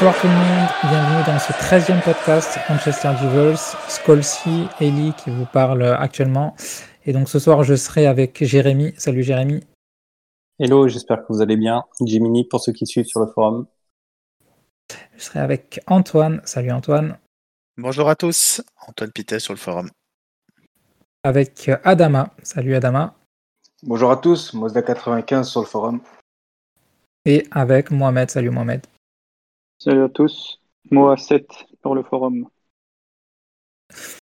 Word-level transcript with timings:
Bonsoir 0.00 0.20
tout 0.20 0.28
le 0.28 0.32
monde, 0.32 0.68
bienvenue 0.84 1.24
dans 1.26 1.40
ce 1.40 1.52
13e 1.54 2.00
podcast 2.04 2.56
Manchester 2.68 3.10
Devils, 3.20 3.58
Skolcy, 3.88 4.68
Ellie 4.80 5.12
qui 5.14 5.28
vous 5.28 5.44
parle 5.44 5.82
actuellement. 5.82 6.54
Et 7.04 7.12
donc 7.12 7.28
ce 7.28 7.40
soir 7.40 7.64
je 7.64 7.74
serai 7.74 8.06
avec 8.06 8.44
Jérémy. 8.44 8.94
Salut 8.96 9.24
Jérémy. 9.24 9.64
Hello, 10.60 10.86
j'espère 10.86 11.22
que 11.22 11.32
vous 11.32 11.42
allez 11.42 11.56
bien. 11.56 11.82
Jiminy 12.00 12.44
pour 12.44 12.60
ceux 12.60 12.70
qui 12.70 12.86
suivent 12.86 13.06
sur 13.06 13.18
le 13.18 13.26
forum. 13.26 13.66
Je 15.16 15.22
serai 15.24 15.40
avec 15.40 15.80
Antoine. 15.88 16.42
Salut 16.44 16.70
Antoine. 16.70 17.18
Bonjour 17.76 18.08
à 18.08 18.14
tous, 18.14 18.62
Antoine 18.86 19.10
Pité 19.10 19.40
sur 19.40 19.52
le 19.52 19.58
forum. 19.58 19.90
Avec 21.24 21.72
Adama. 21.82 22.30
Salut 22.44 22.76
Adama. 22.76 23.16
Bonjour 23.82 24.12
à 24.12 24.16
tous, 24.18 24.54
Mosda95 24.54 25.42
sur 25.42 25.62
le 25.62 25.66
forum. 25.66 26.00
Et 27.24 27.48
avec 27.50 27.90
Mohamed. 27.90 28.30
Salut 28.30 28.50
Mohamed. 28.50 28.86
Salut 29.80 30.02
à 30.02 30.08
tous, 30.08 30.60
moi 30.90 31.16
7 31.16 31.46
sur 31.80 31.94
le 31.94 32.02
forum. 32.02 32.46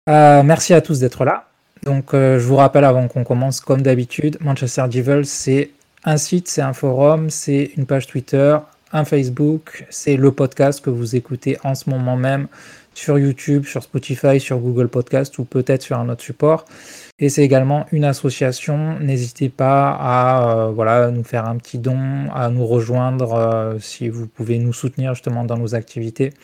Euh, 0.08 0.42
merci 0.42 0.74
à 0.74 0.80
tous 0.80 0.98
d'être 0.98 1.24
là. 1.24 1.48
Donc, 1.84 2.14
euh, 2.14 2.40
je 2.40 2.44
vous 2.44 2.56
rappelle 2.56 2.82
avant 2.82 3.06
qu'on 3.06 3.22
commence, 3.22 3.60
comme 3.60 3.80
d'habitude, 3.80 4.38
Manchester 4.40 4.86
Devils, 4.90 5.24
c'est 5.24 5.70
un 6.04 6.16
site, 6.16 6.48
c'est 6.48 6.62
un 6.62 6.72
forum, 6.72 7.30
c'est 7.30 7.70
une 7.76 7.86
page 7.86 8.08
Twitter, 8.08 8.58
un 8.92 9.04
Facebook, 9.04 9.86
c'est 9.88 10.16
le 10.16 10.32
podcast 10.32 10.84
que 10.84 10.90
vous 10.90 11.14
écoutez 11.14 11.58
en 11.62 11.76
ce 11.76 11.88
moment 11.90 12.16
même 12.16 12.48
sur 12.94 13.16
YouTube, 13.16 13.66
sur 13.66 13.84
Spotify, 13.84 14.40
sur 14.40 14.58
Google 14.58 14.88
Podcast 14.88 15.38
ou 15.38 15.44
peut-être 15.44 15.82
sur 15.82 15.96
un 15.96 16.08
autre 16.08 16.22
support. 16.22 16.64
Et 17.18 17.30
c'est 17.30 17.42
également 17.42 17.86
une 17.92 18.04
association. 18.04 18.98
N'hésitez 19.00 19.48
pas 19.48 19.90
à 19.92 20.66
euh, 20.66 20.70
voilà, 20.70 21.10
nous 21.10 21.24
faire 21.24 21.46
un 21.48 21.56
petit 21.56 21.78
don, 21.78 22.30
à 22.34 22.50
nous 22.50 22.66
rejoindre 22.66 23.32
euh, 23.34 23.78
si 23.78 24.08
vous 24.10 24.26
pouvez 24.26 24.58
nous 24.58 24.74
soutenir 24.74 25.14
justement 25.14 25.44
dans 25.44 25.56
nos 25.56 25.74
activités, 25.74 26.34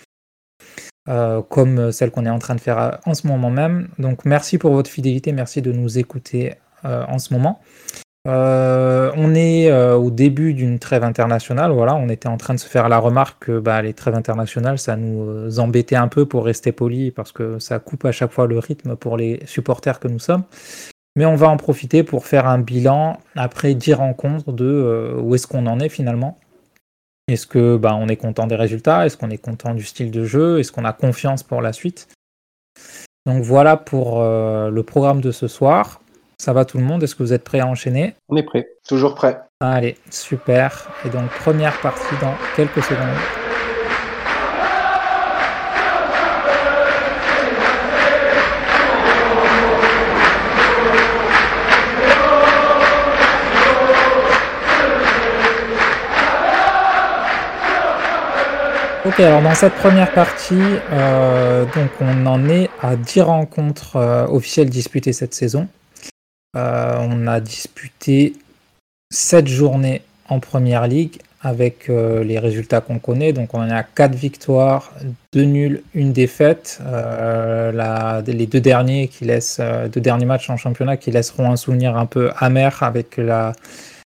euh, 1.11 1.43
comme 1.43 1.93
celle 1.93 2.11
qu'on 2.11 2.25
est 2.25 2.31
en 2.31 2.39
train 2.39 2.55
de 2.55 2.61
faire 2.61 3.01
en 3.05 3.13
ce 3.13 3.27
moment 3.27 3.51
même. 3.51 3.89
Donc 3.99 4.25
merci 4.25 4.57
pour 4.57 4.73
votre 4.73 4.91
fidélité, 4.91 5.33
merci 5.33 5.61
de 5.61 5.73
nous 5.73 5.99
écouter 5.99 6.55
en 6.85 7.21
ce 7.21 7.33
moment. 7.33 7.61
Euh, 8.29 9.11
on 9.17 9.35
est 9.35 9.69
euh, 9.71 9.97
au 9.97 10.11
début 10.11 10.55
d'une 10.55 10.79
trêve 10.79 11.03
internationale. 11.03 11.73
Voilà, 11.73 11.97
on 11.97 12.09
était 12.09 12.29
en 12.29 12.37
train 12.37 12.55
de 12.55 12.61
se 12.61 12.69
faire 12.69 12.89
la 12.89 12.99
remarque 12.99 13.47
que 13.47 13.59
bah, 13.59 13.83
les 13.83 13.95
trêves 13.95 14.15
internationales, 14.15 14.79
ça 14.79 14.97
nous 14.97 15.29
euh, 15.29 15.59
embêtait 15.59 15.97
un 15.97 16.09
peu 16.09 16.25
pour 16.27 16.45
rester 16.45 16.71
poli 16.71 17.11
parce 17.11 17.33
que 17.33 17.59
ça 17.59 17.81
coupe 17.81 18.05
à 18.05 18.13
chaque 18.13 18.31
fois 18.31 18.47
le 18.47 18.59
rythme 18.59 18.95
pour 18.95 19.17
les 19.17 19.43
supporters 19.47 19.99
que 19.99 20.07
nous 20.07 20.21
sommes. 20.21 20.45
Mais 21.17 21.27
on 21.27 21.35
va 21.35 21.49
en 21.49 21.57
profiter 21.57 22.05
pour 22.05 22.27
faire 22.27 22.47
un 22.47 22.59
bilan 22.59 23.19
après 23.35 23.75
10 23.75 23.95
rencontres 23.95 24.53
de 24.53 25.15
où 25.21 25.35
est-ce 25.35 25.47
qu'on 25.47 25.67
en 25.67 25.79
est 25.81 25.91
finalement. 25.91 26.39
Est-ce 27.29 27.47
que 27.47 27.77
bah, 27.77 27.95
on 27.95 28.09
est 28.09 28.17
content 28.17 28.47
des 28.47 28.57
résultats? 28.57 29.05
Est-ce 29.05 29.17
qu'on 29.17 29.31
est 29.31 29.39
content 29.39 29.75
du 29.75 29.85
style 29.85 30.11
de 30.11 30.25
jeu? 30.25 30.59
Est-ce 30.59 30.73
qu'on 30.73 30.85
a 30.85 30.93
confiance 30.93 31.43
pour 31.43 31.61
la 31.61 31.73
suite? 31.75 32.09
Donc 33.27 33.43
voilà 33.43 33.77
pour 33.77 34.23
le 34.23 34.83
programme 34.83 35.21
de 35.21 35.33
ce 35.33 35.49
soir. 35.49 36.02
Ça 36.43 36.53
va 36.53 36.65
tout 36.65 36.77
le 36.77 36.83
monde? 36.83 37.05
Est-ce 37.05 37.15
que 37.15 37.23
vous 37.23 37.33
êtes 37.33 37.45
prêts 37.45 37.61
à 37.61 37.69
enchaîner? 37.69 38.17
On 38.29 38.35
est 38.35 38.43
prêt, 38.43 38.67
toujours 38.89 39.15
prêt. 39.15 39.39
Allez, 39.61 39.97
super. 40.11 40.89
Et 41.07 41.09
donc 41.09 41.31
première 41.39 41.81
partie 41.81 42.17
dans 42.21 42.35
quelques 42.57 42.83
secondes. 42.83 42.99
Ok, 59.05 59.21
alors 59.21 59.43
dans 59.43 59.55
cette 59.55 59.75
première 59.75 60.13
partie, 60.13 60.61
euh, 60.91 61.65
donc 61.67 61.91
on 62.01 62.27
en 62.27 62.49
est 62.49 62.69
à 62.81 62.97
10 62.97 63.21
rencontres 63.21 63.95
euh, 63.95 64.27
officielles 64.27 64.71
disputées 64.71 65.13
cette 65.13 65.35
saison. 65.35 65.69
Euh, 66.57 66.97
on 67.01 67.27
a 67.27 67.41
disputé 67.41 68.35
7 69.11 69.47
journées 69.47 70.03
en 70.29 70.39
première 70.39 70.87
ligue 70.87 71.19
avec 71.41 71.89
euh, 71.89 72.23
les 72.23 72.39
résultats 72.39 72.81
qu'on 72.81 72.99
connaît. 72.99 73.33
Donc 73.33 73.55
on 73.55 73.61
a 73.61 73.83
4 73.83 74.15
victoires, 74.15 74.93
2 75.33 75.45
nuls, 75.45 75.83
1 75.97 76.11
défaite. 76.11 76.81
Euh, 76.83 78.23
les 78.27 78.47
deux 78.47 78.61
derniers 78.61 79.09
qui 79.09 79.25
laissent 79.25 79.61
deux 79.93 80.01
derniers 80.01 80.27
matchs 80.27 80.51
en 80.51 80.57
championnat 80.57 80.97
qui 80.97 81.11
laisseront 81.11 81.51
un 81.51 81.57
souvenir 81.57 81.97
un 81.97 82.07
peu 82.07 82.31
amer 82.37 82.83
avec 82.83 83.17
la 83.17 83.53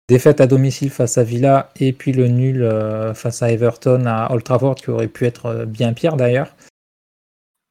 défaite 0.10 0.42
à 0.42 0.48
domicile 0.48 0.90
face 0.90 1.18
à 1.18 1.24
Villa 1.24 1.70
et 1.80 1.94
puis 1.94 2.12
le 2.12 2.28
nul 2.28 2.70
face 3.14 3.42
à 3.42 3.52
Everton 3.52 4.04
à 4.06 4.32
Old 4.32 4.44
Trafford 4.44 4.76
qui 4.76 4.90
aurait 4.90 5.08
pu 5.08 5.26
être 5.26 5.66
bien 5.66 5.94
pire 5.94 6.18
d'ailleurs. 6.18 6.54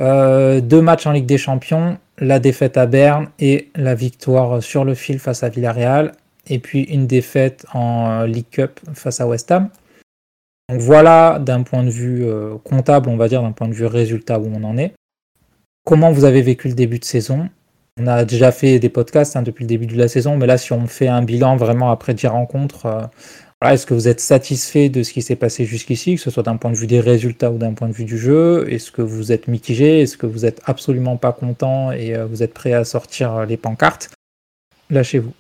deux 0.00 0.80
matchs 0.80 1.06
en 1.06 1.12
Ligue 1.12 1.26
des 1.26 1.38
Champions 1.38 1.98
la 2.18 2.38
défaite 2.38 2.76
à 2.76 2.86
Berne 2.86 3.28
et 3.38 3.70
la 3.74 3.94
victoire 3.94 4.62
sur 4.62 4.84
le 4.84 4.94
fil 4.94 5.18
face 5.18 5.42
à 5.42 5.48
Villarreal, 5.48 6.12
et 6.46 6.58
puis 6.58 6.82
une 6.82 7.06
défaite 7.06 7.66
en 7.72 8.10
euh, 8.10 8.26
League 8.26 8.50
Cup 8.50 8.80
face 8.94 9.20
à 9.20 9.26
West 9.26 9.50
Ham. 9.50 9.68
Donc 10.68 10.80
voilà 10.80 11.38
d'un 11.38 11.62
point 11.62 11.84
de 11.84 11.90
vue 11.90 12.24
euh, 12.24 12.56
comptable, 12.64 13.08
on 13.08 13.16
va 13.16 13.28
dire, 13.28 13.42
d'un 13.42 13.52
point 13.52 13.68
de 13.68 13.74
vue 13.74 13.86
résultat 13.86 14.38
où 14.38 14.50
on 14.52 14.64
en 14.64 14.76
est. 14.78 14.94
Comment 15.84 16.12
vous 16.12 16.24
avez 16.24 16.42
vécu 16.42 16.68
le 16.68 16.74
début 16.74 16.98
de 16.98 17.04
saison? 17.04 17.48
On 18.00 18.06
a 18.06 18.24
déjà 18.24 18.52
fait 18.52 18.78
des 18.78 18.88
podcasts 18.88 19.36
hein, 19.36 19.42
depuis 19.42 19.64
le 19.64 19.68
début 19.68 19.86
de 19.86 19.98
la 19.98 20.08
saison, 20.08 20.36
mais 20.36 20.46
là, 20.46 20.56
si 20.56 20.72
on 20.72 20.86
fait 20.86 21.08
un 21.08 21.22
bilan 21.22 21.56
vraiment 21.56 21.90
après 21.90 22.14
10 22.14 22.28
rencontres, 22.28 22.86
euh, 22.86 23.02
est-ce 23.70 23.86
que 23.86 23.94
vous 23.94 24.08
êtes 24.08 24.20
satisfait 24.20 24.88
de 24.88 25.02
ce 25.02 25.12
qui 25.12 25.22
s'est 25.22 25.36
passé 25.36 25.64
jusqu'ici, 25.64 26.16
que 26.16 26.20
ce 26.20 26.30
soit 26.30 26.42
d'un 26.42 26.56
point 26.56 26.70
de 26.70 26.76
vue 26.76 26.86
des 26.86 27.00
résultats 27.00 27.50
ou 27.50 27.58
d'un 27.58 27.74
point 27.74 27.88
de 27.88 27.92
vue 27.92 28.04
du 28.04 28.18
jeu? 28.18 28.66
Est-ce 28.68 28.90
que 28.90 29.02
vous 29.02 29.30
êtes 29.30 29.46
mitigé? 29.46 30.00
Est-ce 30.00 30.16
que 30.16 30.26
vous 30.26 30.44
êtes 30.44 30.60
absolument 30.64 31.16
pas 31.16 31.32
content 31.32 31.92
et 31.92 32.14
euh, 32.14 32.26
vous 32.26 32.42
êtes 32.42 32.54
prêt 32.54 32.72
à 32.72 32.84
sortir 32.84 33.34
euh, 33.34 33.46
les 33.46 33.56
pancartes? 33.56 34.10
Lâchez-vous. 34.90 35.32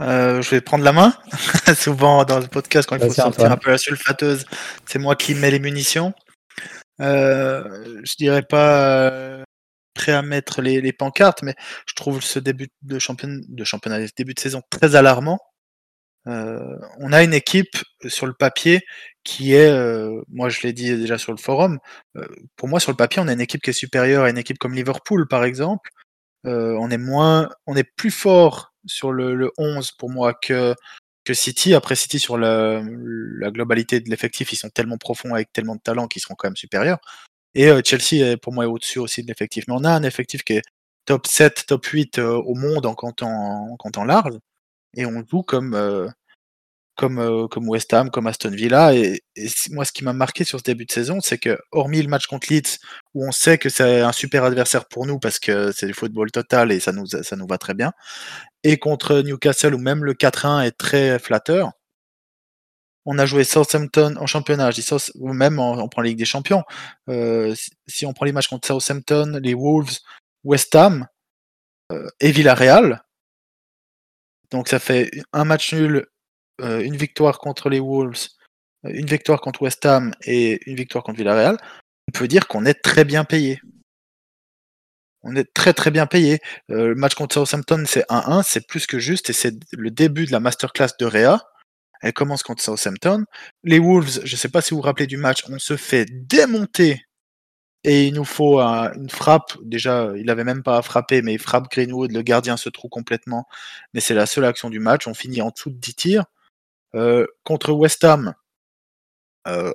Euh, 0.00 0.42
je 0.42 0.50
vais 0.50 0.60
prendre 0.60 0.84
la 0.84 0.92
main. 0.92 1.14
Souvent 1.76 2.24
dans 2.24 2.38
le 2.38 2.46
podcast, 2.46 2.88
quand 2.88 2.96
il 2.96 3.06
faut 3.06 3.14
sortir 3.14 3.50
un 3.50 3.56
peu 3.56 3.70
la 3.70 3.78
sulfateuse, 3.78 4.44
c'est 4.86 4.98
moi 4.98 5.16
qui 5.16 5.34
mets 5.34 5.50
les 5.50 5.60
munitions. 5.60 6.12
je 6.98 8.16
dirais 8.16 8.42
pas 8.42 9.42
prêt 9.94 10.12
à 10.12 10.22
mettre 10.22 10.62
les, 10.62 10.92
pancartes, 10.92 11.42
mais 11.42 11.54
je 11.86 11.94
trouve 11.94 12.22
ce 12.22 12.38
début 12.38 12.68
de 12.82 12.98
championnat, 12.98 13.40
de 13.48 13.64
championnat, 13.64 13.98
début 14.16 14.34
de 14.34 14.40
saison 14.40 14.62
très 14.70 14.94
alarmant. 14.94 15.40
Euh, 16.28 16.78
on 16.98 17.12
a 17.12 17.22
une 17.22 17.32
équipe 17.32 17.76
euh, 18.04 18.08
sur 18.08 18.26
le 18.26 18.34
papier 18.34 18.82
qui 19.24 19.54
est, 19.54 19.70
euh, 19.70 20.22
moi 20.28 20.48
je 20.50 20.62
l'ai 20.62 20.72
dit 20.72 20.96
déjà 20.96 21.18
sur 21.18 21.32
le 21.32 21.38
forum, 21.38 21.78
pour 22.56 22.68
moi 22.68 22.80
sur 22.80 22.92
le 22.92 22.96
papier 22.96 23.22
on 23.22 23.28
a 23.28 23.32
une 23.32 23.40
équipe 23.40 23.62
qui 23.62 23.70
est 23.70 23.72
supérieure 23.72 24.24
à 24.24 24.30
une 24.30 24.38
équipe 24.38 24.58
comme 24.58 24.74
Liverpool 24.74 25.26
par 25.28 25.44
exemple. 25.44 25.90
on 26.44 26.90
est 26.90 26.98
moins, 26.98 27.50
on 27.66 27.76
est 27.76 27.84
plus 27.84 28.10
fort 28.10 28.72
sur 28.86 29.12
le, 29.12 29.50
11 29.58 29.92
pour 29.92 30.10
moi 30.10 30.34
que, 30.34 30.74
que 31.24 31.34
City. 31.34 31.74
Après 31.74 31.96
City 31.96 32.18
sur 32.18 32.38
la, 32.38 32.82
globalité 33.50 34.00
de 34.00 34.10
l'effectif, 34.10 34.52
ils 34.52 34.56
sont 34.56 34.70
tellement 34.70 34.98
profonds 34.98 35.34
avec 35.34 35.52
tellement 35.52 35.76
de 35.76 35.80
talent 35.80 36.08
qu'ils 36.08 36.22
seront 36.22 36.34
quand 36.36 36.48
même 36.48 36.56
supérieurs. 36.56 36.98
Et 37.54 37.70
Chelsea 37.84 38.36
pour 38.38 38.52
moi 38.54 38.64
est 38.64 38.68
au-dessus 38.68 38.98
aussi 39.00 39.22
de 39.22 39.28
l'effectif. 39.28 39.64
Mais 39.68 39.74
on 39.76 39.84
a 39.84 39.90
un 39.90 40.02
effectif 40.04 40.42
qui 40.44 40.54
est 40.54 40.62
top 41.06 41.26
7, 41.26 41.66
top 41.66 41.84
8 41.86 42.18
au 42.18 42.54
monde 42.54 42.86
en 42.86 42.94
comptant, 42.94 43.72
en 43.72 43.76
comptant 43.76 44.04
large 44.04 44.38
et 44.96 45.06
on 45.06 45.24
joue 45.26 45.42
comme, 45.42 45.74
comme, 46.98 47.20
euh, 47.20 47.46
comme 47.46 47.68
West 47.68 47.94
Ham, 47.94 48.10
comme 48.10 48.26
Aston 48.26 48.50
Villa. 48.50 48.92
Et, 48.94 49.22
moi, 49.70 49.84
ce 49.84 49.92
qui 49.92 50.04
m'a 50.04 50.12
marqué 50.12 50.42
sur 50.44 50.58
ce 50.58 50.64
début 50.64 50.84
de 50.84 50.90
saison, 50.90 51.20
c'est 51.22 51.38
que, 51.38 51.56
hormis 51.70 52.02
le 52.02 52.08
match 52.08 52.26
contre 52.26 52.52
Leeds, 52.52 52.78
où 53.14 53.26
on 53.26 53.30
sait 53.30 53.56
que 53.56 53.68
c'est 53.68 54.00
un 54.00 54.12
super 54.12 54.42
adversaire 54.44 54.86
pour 54.86 55.06
nous 55.06 55.20
parce 55.20 55.38
que 55.38 55.70
c'est 55.72 55.86
du 55.86 55.94
football 55.94 56.32
total 56.32 56.72
et 56.72 56.80
ça 56.80 56.90
nous, 56.92 57.06
ça 57.06 57.36
nous 57.36 57.46
va 57.46 57.56
très 57.56 57.74
bien, 57.74 57.92
et 58.64 58.78
contre 58.78 59.20
Newcastle, 59.22 59.74
où 59.74 59.78
même 59.78 60.04
le 60.04 60.14
4-1 60.14 60.66
est 60.66 60.72
très 60.72 61.18
flatteur, 61.20 61.70
on 63.06 63.18
a 63.18 63.26
joué 63.26 63.44
Southampton 63.44 64.16
en 64.18 64.26
championnat, 64.26 64.70
ou 65.14 65.32
même 65.32 65.58
on, 65.60 65.88
prend 65.88 66.02
la 66.02 66.08
Ligue 66.08 66.18
des 66.18 66.24
Champions. 66.24 66.64
Euh, 67.08 67.54
si, 67.86 68.04
on 68.06 68.12
prend 68.12 68.26
les 68.26 68.32
matchs 68.32 68.48
contre 68.48 68.66
Southampton, 68.66 69.40
les 69.42 69.54
Wolves, 69.54 69.98
West 70.44 70.74
Ham 70.74 71.06
et 72.20 72.32
Villarreal, 72.32 73.02
donc 74.50 74.68
ça 74.68 74.78
fait 74.78 75.10
un 75.32 75.44
match 75.44 75.72
nul, 75.74 76.06
euh, 76.60 76.80
une 76.80 76.96
victoire 76.96 77.38
contre 77.38 77.68
les 77.68 77.80
Wolves, 77.80 78.28
euh, 78.84 78.90
une 78.92 79.06
victoire 79.06 79.40
contre 79.40 79.62
West 79.62 79.86
Ham 79.86 80.12
et 80.22 80.60
une 80.68 80.76
victoire 80.76 81.04
contre 81.04 81.18
Villarreal. 81.18 81.56
On 82.08 82.12
peut 82.12 82.28
dire 82.28 82.48
qu'on 82.48 82.64
est 82.64 82.82
très 82.82 83.04
bien 83.04 83.24
payé. 83.24 83.60
On 85.22 85.34
est 85.36 85.52
très 85.52 85.72
très 85.72 85.90
bien 85.90 86.06
payé. 86.06 86.38
Euh, 86.70 86.88
le 86.88 86.94
match 86.94 87.14
contre 87.14 87.34
Southampton, 87.34 87.84
c'est 87.86 88.04
1-1, 88.08 88.42
c'est 88.44 88.66
plus 88.66 88.86
que 88.86 88.98
juste 88.98 89.30
et 89.30 89.32
c'est 89.32 89.54
le 89.72 89.90
début 89.90 90.26
de 90.26 90.32
la 90.32 90.40
masterclass 90.40 90.90
de 90.98 91.06
Réa. 91.06 91.42
Elle 92.02 92.12
commence 92.12 92.42
contre 92.42 92.62
Southampton. 92.62 93.24
Les 93.64 93.78
Wolves, 93.78 94.20
je 94.24 94.34
ne 94.34 94.38
sais 94.38 94.48
pas 94.48 94.62
si 94.62 94.70
vous 94.70 94.76
vous 94.76 94.82
rappelez 94.82 95.06
du 95.08 95.16
match, 95.16 95.42
on 95.48 95.58
se 95.58 95.76
fait 95.76 96.06
démonter 96.10 97.02
et 97.84 98.06
il 98.08 98.14
nous 98.14 98.24
faut 98.24 98.60
une 98.60 99.10
frappe. 99.10 99.56
Déjà, 99.62 100.12
il 100.16 100.26
n'avait 100.26 100.44
même 100.44 100.62
pas 100.62 100.78
à 100.78 100.82
frapper, 100.82 101.22
mais 101.22 101.34
il 101.34 101.38
frappe 101.38 101.70
Greenwood, 101.70 102.12
le 102.12 102.22
gardien 102.22 102.56
se 102.56 102.68
trouve 102.68 102.90
complètement. 102.90 103.46
Mais 103.94 104.00
c'est 104.00 104.14
la 104.14 104.26
seule 104.26 104.44
action 104.44 104.70
du 104.70 104.80
match. 104.80 105.06
On 105.06 105.14
finit 105.14 105.42
en 105.42 105.50
dessous 105.50 105.70
de 105.70 105.76
10 105.76 105.94
tirs. 105.94 106.24
Euh, 106.94 107.26
contre 107.44 107.72
West 107.72 108.04
Ham, 108.04 108.34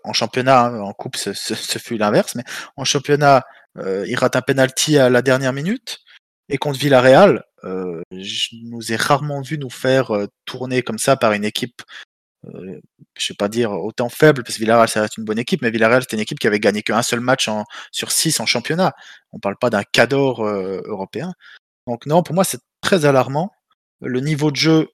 en 0.03 0.13
championnat, 0.13 0.65
hein, 0.65 0.79
en 0.81 0.93
coupe, 0.93 1.15
ce, 1.17 1.33
fut 1.79 1.97
l'inverse, 1.97 2.35
mais 2.35 2.43
en 2.77 2.83
championnat, 2.83 3.43
il 3.77 4.15
rate 4.15 4.35
un 4.35 4.41
penalty 4.41 4.99
à 4.99 5.09
la 5.09 5.23
dernière 5.23 5.51
minute. 5.51 5.97
Et 6.47 6.57
contre 6.57 6.77
Villarreal, 6.77 7.43
je 7.63 8.49
nous 8.65 8.91
ai 8.91 8.95
rarement 8.95 9.41
vu 9.41 9.57
nous 9.57 9.71
faire 9.71 10.11
tourner 10.45 10.83
comme 10.83 10.99
ça 10.99 11.15
par 11.15 11.33
une 11.33 11.43
équipe 11.43 11.81
euh, 12.47 12.79
je 13.17 13.31
ne 13.31 13.33
vais 13.33 13.37
pas 13.37 13.47
dire 13.47 13.71
autant 13.71 14.09
faible, 14.09 14.43
parce 14.43 14.55
que 14.55 14.59
Villarreal, 14.59 14.89
ça 14.89 15.01
reste 15.01 15.17
une 15.17 15.23
bonne 15.23 15.39
équipe, 15.39 15.61
mais 15.61 15.69
Villarreal, 15.71 16.01
c'était 16.01 16.17
une 16.17 16.21
équipe 16.21 16.39
qui 16.39 16.47
avait 16.47 16.59
gagné 16.59 16.83
qu'un 16.83 17.01
seul 17.01 17.19
match 17.19 17.47
en, 17.47 17.65
sur 17.91 18.11
six 18.11 18.39
en 18.39 18.45
championnat. 18.45 18.93
On 19.31 19.39
parle 19.39 19.57
pas 19.57 19.69
d'un 19.69 19.83
cador 19.83 20.45
euh, 20.45 20.81
européen. 20.85 21.33
Donc 21.87 22.05
non, 22.05 22.23
pour 22.23 22.35
moi, 22.35 22.43
c'est 22.43 22.61
très 22.81 23.05
alarmant. 23.05 23.51
Le 24.01 24.19
niveau 24.19 24.51
de 24.51 24.57
jeu 24.57 24.89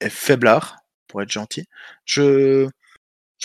est 0.00 0.10
faiblard, 0.10 0.78
pour 1.12 1.22
être 1.22 1.30
gentil. 1.30 1.66
Je 2.04 2.64
ne 2.64 2.70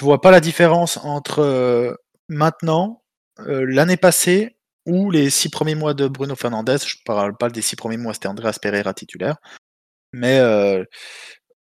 vois 0.01 0.21
pas 0.21 0.31
la 0.31 0.39
différence 0.39 0.97
entre 1.03 1.39
euh, 1.39 1.93
maintenant, 2.27 3.03
l'année 3.37 3.97
passée, 3.97 4.57
ou 4.87 5.11
les 5.11 5.29
six 5.29 5.49
premiers 5.49 5.75
mois 5.75 5.93
de 5.93 6.07
Bruno 6.07 6.35
Fernandez. 6.35 6.77
Je 6.83 6.95
parle 7.05 7.37
pas 7.37 7.49
des 7.49 7.61
six 7.61 7.75
premiers 7.75 7.97
mois, 7.97 8.13
c'était 8.15 8.29
Andreas 8.29 8.57
Pereira 8.59 8.95
titulaire. 8.95 9.37
Mais 10.13 10.39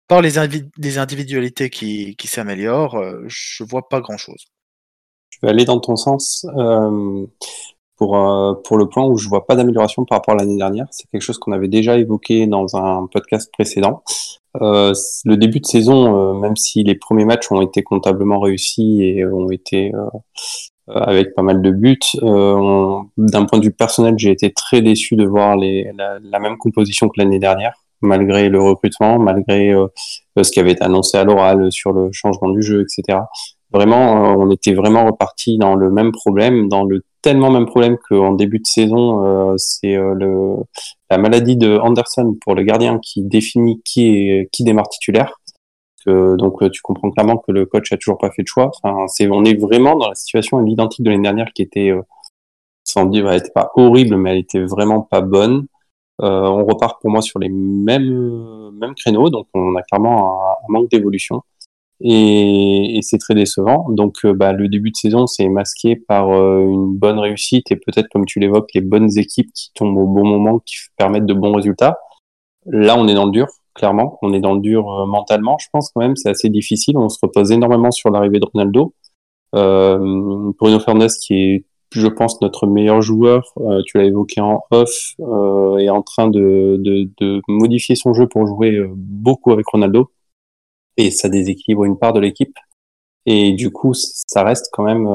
par 0.07 0.21
les, 0.21 0.39
individualités 0.39 1.71
qui, 1.71 2.17
s'améliorent, 2.25 2.97
euh, 2.97 3.25
je 3.27 3.65
vois 3.65 3.89
pas 3.89 4.01
grand-chose. 4.01 4.47
Je 5.31 5.39
vais 5.43 5.49
aller 5.49 5.65
dans 5.65 5.81
ton 5.81 5.97
sens 5.97 6.47
euh, 6.57 7.27
pour, 7.97 8.17
euh, 8.17 8.55
pour 8.65 8.77
le 8.77 8.89
point 8.89 9.05
où 9.07 9.17
je 9.17 9.29
vois 9.29 9.47
pas 9.47 9.57
d'amélioration 9.57 10.05
par 10.05 10.19
rapport 10.19 10.35
à 10.35 10.39
l'année 10.39 10.57
dernière. 10.57 10.87
C'est 10.91 11.09
quelque 11.11 11.23
chose 11.23 11.39
qu'on 11.39 11.53
avait 11.53 11.69
déjà 11.69 11.97
évoqué 11.99 12.47
dans 12.47 12.77
un 12.77 13.07
podcast 13.13 13.51
précédent. 13.53 14.03
le 14.61 15.35
début 15.35 15.61
de 15.61 15.67
saison, 15.67 16.35
même 16.35 16.57
si 16.57 16.85
les 16.85 16.95
premiers 16.95 17.25
matchs 17.25 17.51
ont 17.51 17.61
été 17.61 17.83
comptablement 17.83 18.39
réussis 18.41 19.03
et 19.03 19.27
ont 19.27 19.51
été 19.51 19.93
avec 20.87 21.35
pas 21.35 21.43
mal 21.43 21.61
de 21.61 21.71
buts. 21.71 21.99
D'un 22.23 23.45
point 23.47 23.59
de 23.59 23.65
vue 23.65 23.73
personnel, 23.73 24.15
j'ai 24.17 24.31
été 24.31 24.53
très 24.53 24.81
déçu 24.81 25.17
de 25.17 25.25
voir 25.25 25.57
les, 25.57 25.91
la 25.97 26.39
même 26.39 26.57
composition 26.57 27.09
que 27.09 27.21
l'année 27.21 27.41
dernière 27.41 27.75
malgré 28.05 28.49
le 28.49 28.61
recrutement, 28.61 29.19
malgré 29.19 29.73
euh, 29.73 29.87
ce 30.41 30.51
qui 30.51 30.61
avait 30.61 30.73
été 30.73 30.85
annoncé 30.85 31.17
à 31.17 31.25
l'oral 31.25 31.73
sur 31.73 31.93
le 31.93 32.11
changement 32.13 32.51
du 32.51 32.63
jeu, 32.63 32.83
etc. 32.83 33.19
Vraiment, 33.73 34.33
euh, 34.33 34.37
on 34.39 34.51
était 34.51 34.75
vraiment 34.75 35.07
reparti 35.07 35.59
dans 35.59 35.75
le 35.75 35.91
même 35.91 36.13
problème, 36.13 36.69
dans 36.69 36.85
le 36.85 37.03
tellement 37.25 37.51
même 37.51 37.67
problème 37.67 37.97
qu'en 38.09 38.35
début 38.35 38.59
de 38.59 38.67
saison, 38.67 39.25
euh, 39.25 39.55
c'est 39.57 39.95
le 39.97 40.57
la 41.11 41.19
maladie 41.19 41.57
de 41.57 41.79
Anderson 41.79 42.37
pour 42.43 42.55
le 42.55 42.63
gardien 42.63 42.99
qui 43.01 43.23
définit 43.23 43.81
qui 43.85 44.07
est 44.07 44.49
qui 44.53 44.65
démarre 44.65 44.89
titulaire. 44.89 45.41
donc 46.07 46.71
tu 46.71 46.83
comprends 46.83 47.11
clairement 47.11 47.39
que 47.39 47.51
le 47.53 47.67
coach 47.67 47.93
a 47.93 47.97
toujours 47.97 48.19
pas 48.19 48.31
fait 48.31 48.43
de 48.43 48.49
choix. 48.49 48.71
Enfin, 48.83 49.07
c'est 49.09 49.29
on 49.31 49.45
est 49.45 49.59
vraiment 49.61 49.97
dans 49.97 50.09
la 50.09 50.15
situation 50.15 50.65
identique 50.67 51.05
de 51.05 51.11
l'année 51.11 51.23
dernière 51.23 51.53
qui 51.55 51.63
était 51.63 51.93
sans 52.85 53.07
dire 53.07 53.31
elle 53.31 53.39
était 53.39 53.53
pas 53.55 53.71
horrible 53.77 54.17
mais 54.17 54.33
elle 54.33 54.39
était 54.39 54.65
vraiment 54.65 55.01
pas 55.01 55.23
bonne 55.23 55.67
euh, 56.23 56.43
on 56.43 56.65
repart 56.65 57.01
pour 57.01 57.11
moi 57.11 57.23
sur 57.23 57.41
les 57.41 57.49
mêmes, 57.49 58.71
mêmes 58.79 58.95
créneaux, 58.95 59.31
donc 59.31 59.49
on 59.53 59.75
a 59.75 59.83
clairement 59.83 60.49
un, 60.51 60.55
manque 60.69 60.91
d'évolution. 60.91 61.43
Et, 62.01 62.99
c'est 63.03 63.19
très 63.19 63.35
décevant. 63.35 63.87
Donc, 63.91 64.17
euh, 64.25 64.35
bah, 64.35 64.53
le 64.53 64.69
début 64.69 64.91
de 64.91 64.97
saison, 64.97 65.27
c'est 65.27 65.49
masqué 65.49 65.97
par 65.97 66.31
euh, 66.31 66.61
une 66.61 66.97
bonne 66.97 67.19
réussite 67.19 67.71
et 67.71 67.77
peut-être, 67.77 68.09
comme 68.13 68.27
tu 68.27 68.41
l'évoques, 68.41 68.71
les 68.75 68.81
bonnes 68.81 69.17
équipes 69.19 69.51
qui 69.55 69.71
tombent 69.75 69.97
au 69.97 70.07
bon 70.07 70.27
moment, 70.27 70.61
qui 70.61 70.77
permettent 70.97 71.27
de 71.27 71.35
bons 71.35 71.53
résultats. 71.53 71.99
Là, 72.67 72.97
on 72.99 73.07
est 73.09 73.15
dans 73.15 73.27
le 73.27 73.31
dur, 73.31 73.47
clairement. 73.75 74.19
On 74.23 74.33
est 74.33 74.41
dans 74.41 74.55
le 74.55 74.61
dur 74.61 75.07
mentalement, 75.07 75.57
je 75.61 75.69
pense 75.73 75.91
quand 75.91 76.01
même. 76.01 76.17
C'est 76.17 76.31
assez 76.31 76.49
difficile. 76.49 76.97
On 76.97 77.09
se 77.09 77.19
repose 77.23 77.53
énormément 77.53 77.91
sur 77.91 78.11
l'arrivée 78.11 78.41
de 78.41 78.47
Ronaldo. 78.53 78.95
Bruno 79.53 80.81
Fernandes, 80.81 81.11
qui 81.23 81.35
est 81.35 81.65
je 81.95 82.09
pense, 82.09 82.41
notre 82.41 82.67
meilleur 82.67 83.03
joueur, 83.03 83.53
euh, 83.61 83.83
tu 83.87 83.99
l'as 83.99 84.05
évoqué 84.05 84.41
en 84.41 84.63
off, 84.71 85.15
euh, 85.21 85.79
est 85.79 85.89
en 85.89 86.03
train 86.03 86.29
de, 86.29 86.77
de, 86.81 87.41
modifier 87.49 87.95
son 87.95 88.15
jeu 88.15 88.27
pour 88.27 88.47
jouer 88.47 88.73
euh, 88.73 88.91
beaucoup 88.95 89.53
avec 89.53 89.67
Ronaldo. 89.67 90.11
Et 90.97 91.11
ça 91.11 91.29
déséquilibre 91.29 91.85
une 91.85 91.99
part 91.99 92.13
de 92.13 92.21
l'équipe. 92.21 92.57
Et 93.27 93.53
du 93.53 93.71
coup, 93.71 93.95
ça 93.95 94.45
reste 94.45 94.69
quand 94.73 94.85
même 94.85 95.09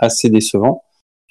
assez 0.00 0.30
décevant. 0.30 0.82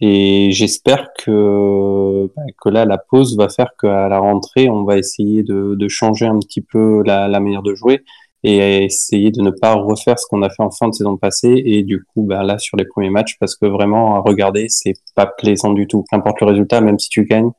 Et 0.01 0.51
j'espère 0.51 1.09
que, 1.13 2.27
bah, 2.36 2.42
que 2.59 2.69
là, 2.69 2.86
la 2.86 2.98
pause 2.98 3.38
va 3.38 3.50
faire 3.50 3.71
qu'à 3.80 4.09
la 4.09 4.18
rentrée, 4.18 4.68
on 4.68 4.83
va 4.83 4.98
essayer 4.98 5.44
de, 5.44 5.75
de 5.75 5.88
changer 5.88 6.25
un 6.25 6.39
petit 6.39 6.62
peu 6.62 7.03
la, 7.06 7.27
manière 7.39 7.62
de 7.62 7.75
jouer 7.75 8.03
et 8.44 8.86
essayer 8.86 9.30
de 9.30 9.42
ne 9.42 9.51
pas 9.51 9.75
refaire 9.75 10.18
ce 10.18 10.25
qu'on 10.27 10.42
a 10.42 10.50
fait 10.50 10.63
en 10.63 10.71
fin 10.71 10.88
de 10.88 10.94
saison 10.94 11.15
passée 11.18 11.62
et 11.63 11.83
du 11.83 12.03
coup 12.03 12.24
ben 12.24 12.42
là 12.42 12.57
sur 12.57 12.75
les 12.75 12.86
premiers 12.86 13.12
matchs 13.12 13.38
parce 13.39 13.56
que 13.56 13.68
vraiment 13.68 14.15
à 14.15 14.19
regarder 14.19 14.65
c'est 14.68 14.95
pas 15.13 15.27
plaisant 15.27 15.74
du 15.74 15.86
tout 15.86 16.03
qu'importe 16.09 16.42
le 16.42 16.48
résultat 16.48 16.81
même 16.81 16.98
si 16.98 17.07
tu 17.09 17.25
gagnes 17.25 17.51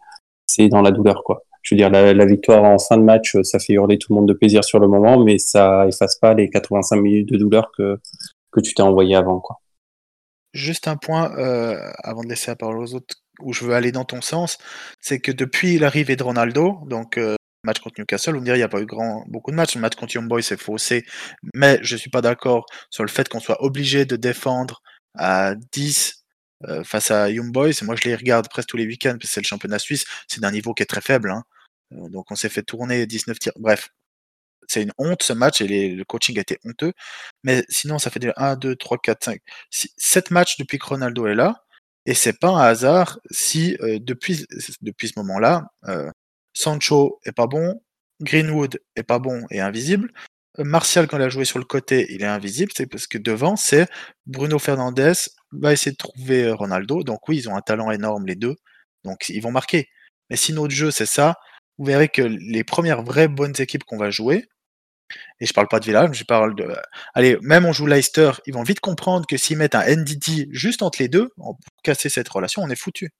c'est 0.44 0.66
dans 0.66 0.82
la 0.82 0.90
douleur 0.90 1.22
quoi 1.22 1.44
je 1.62 1.74
veux 1.74 1.76
dire 1.76 1.90
la, 1.90 2.26
victoire 2.26 2.64
en 2.64 2.78
fin 2.78 2.98
de 2.98 3.02
match 3.02 3.36
ça 3.42 3.58
fait 3.58 3.74
hurler 3.74 3.98
tout 3.98 4.12
le 4.12 4.16
monde 4.16 4.28
de 4.28 4.32
plaisir 4.34 4.64
sur 4.64 4.78
le 4.78 4.88
moment 4.88 5.22
mais 5.22 5.38
ça 5.38 5.86
efface 5.86 6.16
pas 6.16 6.34
les 6.34 6.50
85 6.50 6.96
minutes 6.96 7.28
de 7.32 7.38
douleur 7.38 7.70
que 7.76 7.98
que 8.50 8.60
tu 8.60 8.74
t'es 8.74 8.82
envoyé 8.82 9.14
avant 9.14 9.40
quoi 9.40 9.60
juste 10.52 10.88
un 10.88 10.96
point 10.96 11.36
euh, 11.38 11.78
avant 12.02 12.22
de 12.22 12.28
laisser 12.28 12.50
la 12.50 12.56
parole 12.56 12.78
aux 12.78 12.94
autres 12.94 13.16
où 13.40 13.52
je 13.52 13.64
veux 13.64 13.74
aller 13.74 13.92
dans 13.92 14.04
ton 14.04 14.20
sens 14.20 14.58
c'est 15.00 15.20
que 15.20 15.32
depuis 15.32 15.78
l'arrivée 15.78 16.16
de 16.16 16.22
Ronaldo 16.22 16.78
donc 16.86 17.18
euh, 17.18 17.36
match 17.64 17.78
contre 17.78 18.00
Newcastle, 18.00 18.32
vous 18.32 18.40
me 18.40 18.44
direz, 18.44 18.56
il 18.56 18.60
n'y 18.60 18.64
a 18.64 18.68
pas 18.68 18.80
eu 18.80 18.86
grand, 18.86 19.24
beaucoup 19.28 19.50
de 19.50 19.56
matchs. 19.56 19.74
Le 19.76 19.80
match 19.80 19.94
contre 19.94 20.14
Young 20.14 20.28
Boys, 20.28 20.42
c'est 20.42 20.60
faussé. 20.60 21.04
Mais 21.54 21.78
je 21.82 21.94
ne 21.94 21.98
suis 21.98 22.10
pas 22.10 22.20
d'accord 22.20 22.66
sur 22.90 23.04
le 23.04 23.08
fait 23.08 23.28
qu'on 23.28 23.40
soit 23.40 23.62
obligé 23.62 24.04
de 24.04 24.16
défendre 24.16 24.82
à 25.16 25.54
10 25.72 26.21
euh, 26.68 26.84
face 26.84 27.10
à 27.10 27.30
Young 27.30 27.52
Boys. 27.52 27.72
moi, 27.82 27.96
je 27.96 28.08
les 28.08 28.14
regarde 28.14 28.48
presque 28.48 28.68
tous 28.68 28.76
les 28.76 28.86
week-ends, 28.86 29.12
parce 29.12 29.28
que 29.28 29.34
c'est 29.34 29.40
le 29.40 29.46
championnat 29.46 29.78
suisse. 29.78 30.04
C'est 30.28 30.40
d'un 30.40 30.50
niveau 30.50 30.74
qui 30.74 30.82
est 30.82 30.86
très 30.86 31.00
faible. 31.00 31.30
Hein. 31.30 31.44
Euh, 31.92 32.08
donc, 32.08 32.30
on 32.30 32.36
s'est 32.36 32.48
fait 32.48 32.62
tourner 32.62 33.06
19 33.06 33.38
tirs. 33.38 33.52
Bref, 33.56 33.90
c'est 34.68 34.82
une 34.82 34.92
honte 34.98 35.22
ce 35.22 35.32
match 35.32 35.60
et 35.60 35.90
le 35.90 36.04
coaching 36.04 36.38
a 36.38 36.42
été 36.42 36.58
honteux. 36.64 36.92
Mais 37.44 37.64
sinon, 37.68 37.98
ça 37.98 38.10
fait 38.10 38.20
déjà 38.20 38.34
1, 38.36 38.56
2, 38.56 38.76
3, 38.76 38.98
4, 38.98 39.24
5, 39.24 39.40
7 39.70 40.30
matchs 40.30 40.56
depuis 40.58 40.78
que 40.78 40.86
Ronaldo 40.86 41.26
est 41.26 41.34
là. 41.34 41.64
Et 42.06 42.14
c'est 42.14 42.38
pas 42.38 42.50
un 42.50 42.60
hasard 42.60 43.20
si 43.30 43.76
euh, 43.80 43.98
depuis, 44.00 44.46
depuis 44.82 45.08
ce 45.08 45.14
moment-là, 45.18 45.68
Sancho 46.54 47.20
est 47.24 47.32
pas 47.32 47.46
bon, 47.46 47.80
Greenwood 48.20 48.80
est 48.96 49.02
pas 49.02 49.18
bon 49.18 49.46
et 49.50 49.60
invisible. 49.60 50.12
Euh, 50.58 50.64
Martial, 50.64 51.06
quand 51.06 51.16
il 51.18 51.22
a 51.22 51.28
joué 51.28 51.44
sur 51.44 51.58
le 51.58 51.64
côté, 51.64 52.06
il 52.10 52.22
est 52.22 52.26
invisible, 52.26 52.72
c'est 52.74 52.86
parce 52.86 53.06
que 53.06 53.18
devant, 53.18 53.56
c'est 53.56 53.88
Bruno 54.26 54.58
Fernandez 54.58 55.12
va 55.52 55.72
essayer 55.72 55.92
de 55.92 55.96
trouver 55.96 56.44
euh, 56.44 56.54
Ronaldo. 56.54 57.02
Donc 57.02 57.28
oui, 57.28 57.38
ils 57.38 57.48
ont 57.48 57.56
un 57.56 57.62
talent 57.62 57.90
énorme 57.90 58.26
les 58.26 58.36
deux, 58.36 58.56
donc 59.04 59.28
ils 59.28 59.40
vont 59.40 59.52
marquer. 59.52 59.88
Mais 60.30 60.36
si 60.36 60.52
notre 60.52 60.74
jeu 60.74 60.90
c'est 60.90 61.06
ça, 61.06 61.36
vous 61.78 61.86
verrez 61.86 62.08
que 62.08 62.22
les 62.22 62.64
premières 62.64 63.02
vraies 63.02 63.28
bonnes 63.28 63.54
équipes 63.58 63.84
qu'on 63.84 63.98
va 63.98 64.10
jouer, 64.10 64.46
et 65.40 65.46
je 65.46 65.52
parle 65.52 65.68
pas 65.68 65.80
de 65.80 65.84
Village, 65.84 66.16
je 66.16 66.24
parle 66.24 66.54
de. 66.54 66.74
Allez, 67.14 67.38
même 67.42 67.66
on 67.66 67.72
joue 67.72 67.86
Leicester, 67.86 68.32
ils 68.46 68.54
vont 68.54 68.62
vite 68.62 68.80
comprendre 68.80 69.26
que 69.26 69.36
s'ils 69.36 69.58
mettent 69.58 69.74
un 69.74 69.84
NDD 69.84 70.48
juste 70.50 70.82
entre 70.82 71.02
les 71.02 71.08
deux, 71.08 71.30
pour 71.36 71.58
casser 71.82 72.08
cette 72.08 72.28
relation, 72.28 72.62
on 72.62 72.70
est 72.70 72.76
foutu. 72.76 73.10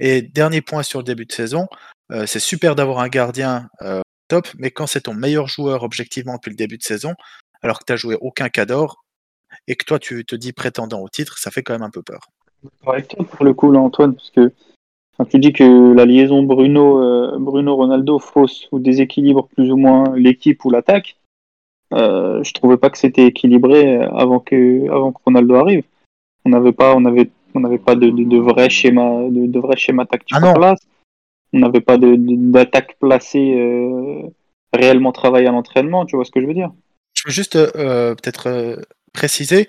Et 0.00 0.22
dernier 0.22 0.60
point 0.62 0.82
sur 0.82 1.00
le 1.00 1.04
début 1.04 1.26
de 1.26 1.32
saison, 1.32 1.68
euh, 2.12 2.26
c'est 2.26 2.40
super 2.40 2.74
d'avoir 2.74 2.98
un 3.00 3.08
gardien 3.08 3.68
euh, 3.82 4.02
top, 4.28 4.48
mais 4.58 4.70
quand 4.70 4.86
c'est 4.86 5.02
ton 5.02 5.14
meilleur 5.14 5.46
joueur 5.48 5.82
objectivement 5.82 6.34
depuis 6.34 6.50
le 6.50 6.56
début 6.56 6.78
de 6.78 6.82
saison, 6.82 7.14
alors 7.62 7.78
que 7.78 7.84
tu 7.84 7.92
n'as 7.92 7.96
joué 7.96 8.16
aucun 8.20 8.48
cador, 8.48 9.04
et 9.68 9.76
que 9.76 9.84
toi 9.84 9.98
tu 9.98 10.24
te 10.24 10.36
dis 10.36 10.52
prétendant 10.52 11.00
au 11.00 11.08
titre, 11.08 11.38
ça 11.38 11.50
fait 11.50 11.62
quand 11.62 11.74
même 11.74 11.82
un 11.82 11.90
peu 11.90 12.02
peur. 12.02 12.28
pour 12.82 13.44
le 13.44 13.54
coup 13.54 13.70
là 13.70 13.80
Antoine, 13.80 14.14
parce 14.14 14.30
que 14.30 14.52
quand 15.16 15.26
tu 15.26 15.38
dis 15.38 15.52
que 15.52 15.92
la 15.92 16.04
liaison 16.04 16.42
Bruno, 16.42 17.00
euh, 17.00 17.36
Bruno 17.38 17.76
Ronaldo 17.76 18.18
fausse 18.18 18.66
ou 18.72 18.80
déséquilibre 18.80 19.48
plus 19.54 19.70
ou 19.70 19.76
moins 19.76 20.16
l'équipe 20.16 20.64
ou 20.64 20.70
l'attaque, 20.70 21.16
euh, 21.92 22.42
je 22.42 22.52
trouvais 22.52 22.76
pas 22.76 22.90
que 22.90 22.98
c'était 22.98 23.26
équilibré 23.26 24.02
avant 24.02 24.40
que, 24.40 24.90
avant 24.90 25.12
que 25.12 25.18
Ronaldo 25.24 25.54
arrive. 25.54 25.84
On 26.44 26.50
n'avait 26.50 26.72
pas, 26.72 26.96
on 26.96 27.04
avait, 27.04 27.30
on 27.54 27.60
n'avait 27.60 27.78
pas 27.78 27.94
de, 27.94 28.10
de, 28.10 28.38
vrai 28.38 28.68
schéma, 28.68 29.28
de, 29.30 29.46
de 29.46 29.58
vrai 29.60 29.76
schéma 29.76 30.04
tactique 30.04 30.36
ah 30.40 30.50
en 30.50 30.54
place 30.54 30.80
on 31.54 31.60
n'avait 31.60 31.80
pas 31.80 31.96
d'attaque 31.98 32.96
placée 32.98 33.54
euh, 33.54 34.22
réellement 34.72 35.12
travaillée 35.12 35.46
à 35.46 35.52
l'entraînement, 35.52 36.04
tu 36.04 36.16
vois 36.16 36.24
ce 36.24 36.32
que 36.32 36.40
je 36.40 36.46
veux 36.46 36.54
dire? 36.54 36.70
Je 37.14 37.22
veux 37.26 37.32
juste 37.32 37.54
euh, 37.54 38.14
peut-être 38.16 38.48
euh, 38.48 38.76
préciser. 39.12 39.68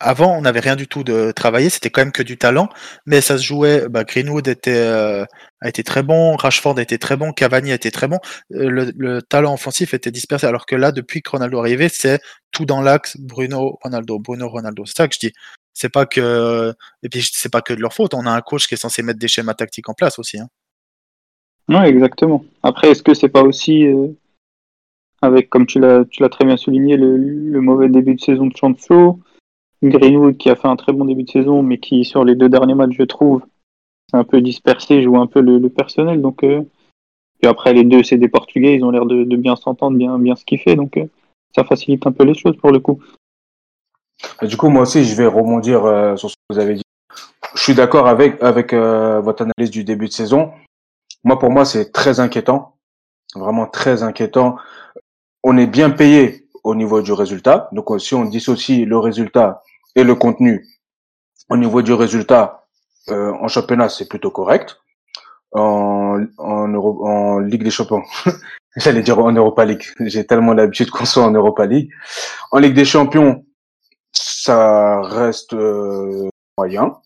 avant, 0.00 0.36
on 0.36 0.40
n'avait 0.40 0.60
rien 0.60 0.76
du 0.76 0.88
tout 0.88 1.04
de 1.04 1.30
travaillé, 1.30 1.68
c'était 1.68 1.90
quand 1.90 2.00
même 2.00 2.12
que 2.12 2.22
du 2.22 2.38
talent, 2.38 2.70
mais 3.04 3.20
ça 3.20 3.36
se 3.36 3.42
jouait. 3.42 3.86
Bah, 3.90 4.04
Greenwood 4.04 4.48
a 4.48 5.68
été 5.68 5.82
très 5.84 6.02
bon, 6.02 6.36
Rashford 6.36 6.78
a 6.78 6.82
été 6.82 6.98
très 6.98 7.18
bon, 7.18 7.32
Cavani 7.32 7.70
a 7.70 7.74
été 7.74 7.90
très 7.90 8.08
bon. 8.08 8.18
Le, 8.48 9.20
talent 9.20 9.52
offensif 9.52 9.92
était 9.92 10.10
dispersé, 10.10 10.46
alors 10.46 10.64
que 10.64 10.74
là, 10.74 10.90
depuis 10.90 11.20
que 11.20 11.30
Ronaldo 11.30 11.58
est 11.58 11.60
arrivé, 11.60 11.88
c'est 11.90 12.18
tout 12.50 12.64
dans 12.64 12.80
l'axe 12.80 13.18
Bruno 13.18 13.78
Ronaldo, 13.82 14.18
Bruno 14.18 14.48
Ronaldo. 14.48 14.86
C'est 14.86 14.96
ça 14.96 15.08
que 15.08 15.14
je 15.14 15.20
dis. 15.20 15.32
C'est 15.74 15.90
pas 15.90 16.06
que 16.06 16.72
et 17.02 17.08
puis 17.08 17.28
c'est 17.30 17.52
pas 17.52 17.60
que 17.60 17.74
de 17.74 17.80
leur 17.80 17.92
faute. 17.92 18.14
On 18.14 18.26
a 18.26 18.30
un 18.30 18.40
coach 18.40 18.66
qui 18.68 18.74
est 18.74 18.78
censé 18.78 19.02
mettre 19.02 19.18
des 19.18 19.28
schémas 19.28 19.54
tactiques 19.54 19.88
en 19.88 19.94
place 19.94 20.18
aussi. 20.18 20.38
Hein. 20.38 20.48
Oui, 21.68 21.76
exactement. 21.76 22.44
Après, 22.62 22.90
est-ce 22.90 23.02
que 23.02 23.14
c'est 23.14 23.28
pas 23.28 23.42
aussi, 23.42 23.86
euh, 23.86 24.08
avec, 25.22 25.48
comme 25.48 25.66
tu 25.66 25.80
l'as, 25.80 26.04
tu 26.04 26.22
l'as 26.22 26.28
très 26.28 26.44
bien 26.44 26.56
souligné, 26.56 26.96
le, 26.96 27.60
mauvais 27.60 27.88
début 27.88 28.14
de 28.14 28.20
saison 28.20 28.46
de 28.46 28.56
Chancho, 28.56 29.18
Greenwood 29.82 30.36
qui 30.36 30.50
a 30.50 30.56
fait 30.56 30.68
un 30.68 30.76
très 30.76 30.92
bon 30.92 31.04
début 31.04 31.24
de 31.24 31.30
saison, 31.30 31.62
mais 31.62 31.78
qui 31.78 32.04
sur 32.04 32.24
les 32.24 32.34
deux 32.34 32.48
derniers 32.48 32.74
matchs, 32.74 32.96
je 32.98 33.04
trouve, 33.04 33.42
c'est 34.10 34.16
un 34.16 34.24
peu 34.24 34.40
dispersé, 34.40 35.02
joue 35.02 35.16
un 35.16 35.26
peu 35.26 35.40
le, 35.40 35.68
personnel. 35.68 36.20
Donc, 36.20 36.44
euh, 36.44 36.62
puis 37.40 37.48
après, 37.48 37.72
les 37.72 37.84
deux, 37.84 38.02
c'est 38.02 38.18
des 38.18 38.28
Portugais, 38.28 38.74
ils 38.74 38.84
ont 38.84 38.90
l'air 38.90 39.06
de, 39.06 39.36
bien 39.36 39.56
s'entendre, 39.56 39.96
bien, 39.96 40.18
bien 40.18 40.36
ce 40.36 40.44
kiffer. 40.44 40.76
Donc, 40.76 40.96
euh, 40.96 41.06
ça 41.54 41.64
facilite 41.64 42.06
un 42.06 42.12
peu 42.12 42.24
les 42.24 42.34
choses 42.34 42.56
pour 42.56 42.70
le 42.70 42.80
coup. 42.80 43.02
Du 44.42 44.56
coup, 44.56 44.68
moi 44.68 44.82
aussi, 44.82 45.04
je 45.04 45.14
vais 45.14 45.26
rebondir 45.26 45.84
euh, 45.84 46.16
sur 46.16 46.30
ce 46.30 46.34
que 46.34 46.54
vous 46.54 46.60
avez 46.60 46.74
dit. 46.74 46.82
Je 47.54 47.62
suis 47.62 47.74
d'accord 47.74 48.08
avec, 48.08 48.42
avec 48.42 48.74
votre 48.74 49.42
analyse 49.42 49.70
du 49.70 49.84
début 49.84 50.06
de 50.06 50.12
saison. 50.12 50.50
Moi, 51.24 51.38
pour 51.38 51.50
moi, 51.50 51.64
c'est 51.64 51.90
très 51.90 52.20
inquiétant. 52.20 52.76
Vraiment 53.34 53.66
très 53.66 54.02
inquiétant. 54.02 54.56
On 55.42 55.56
est 55.56 55.66
bien 55.66 55.90
payé 55.90 56.48
au 56.62 56.74
niveau 56.74 57.02
du 57.02 57.12
résultat. 57.12 57.68
Donc, 57.72 57.88
si 58.00 58.14
on 58.14 58.24
dissocie 58.24 58.86
le 58.86 58.98
résultat 58.98 59.62
et 59.96 60.04
le 60.04 60.14
contenu, 60.14 60.66
au 61.50 61.56
niveau 61.56 61.82
du 61.82 61.92
résultat, 61.92 62.66
euh, 63.08 63.32
en 63.32 63.48
championnat, 63.48 63.88
c'est 63.88 64.08
plutôt 64.08 64.30
correct. 64.30 64.76
En, 65.52 66.24
en, 66.38 66.74
en 66.74 67.38
Ligue 67.38 67.62
des 67.62 67.70
Champions, 67.70 68.02
j'allais 68.76 69.02
dire 69.02 69.18
en 69.18 69.32
Europa 69.32 69.64
League. 69.64 69.84
J'ai 70.00 70.26
tellement 70.26 70.52
l'habitude 70.52 70.90
qu'on 70.90 71.04
soit 71.04 71.24
en 71.24 71.30
Europa 71.30 71.66
League. 71.66 71.90
En 72.50 72.58
Ligue 72.58 72.74
des 72.74 72.84
Champions, 72.84 73.44
ça 74.12 75.00
reste 75.02 75.54
euh, 75.54 76.28
moyen. 76.58 76.96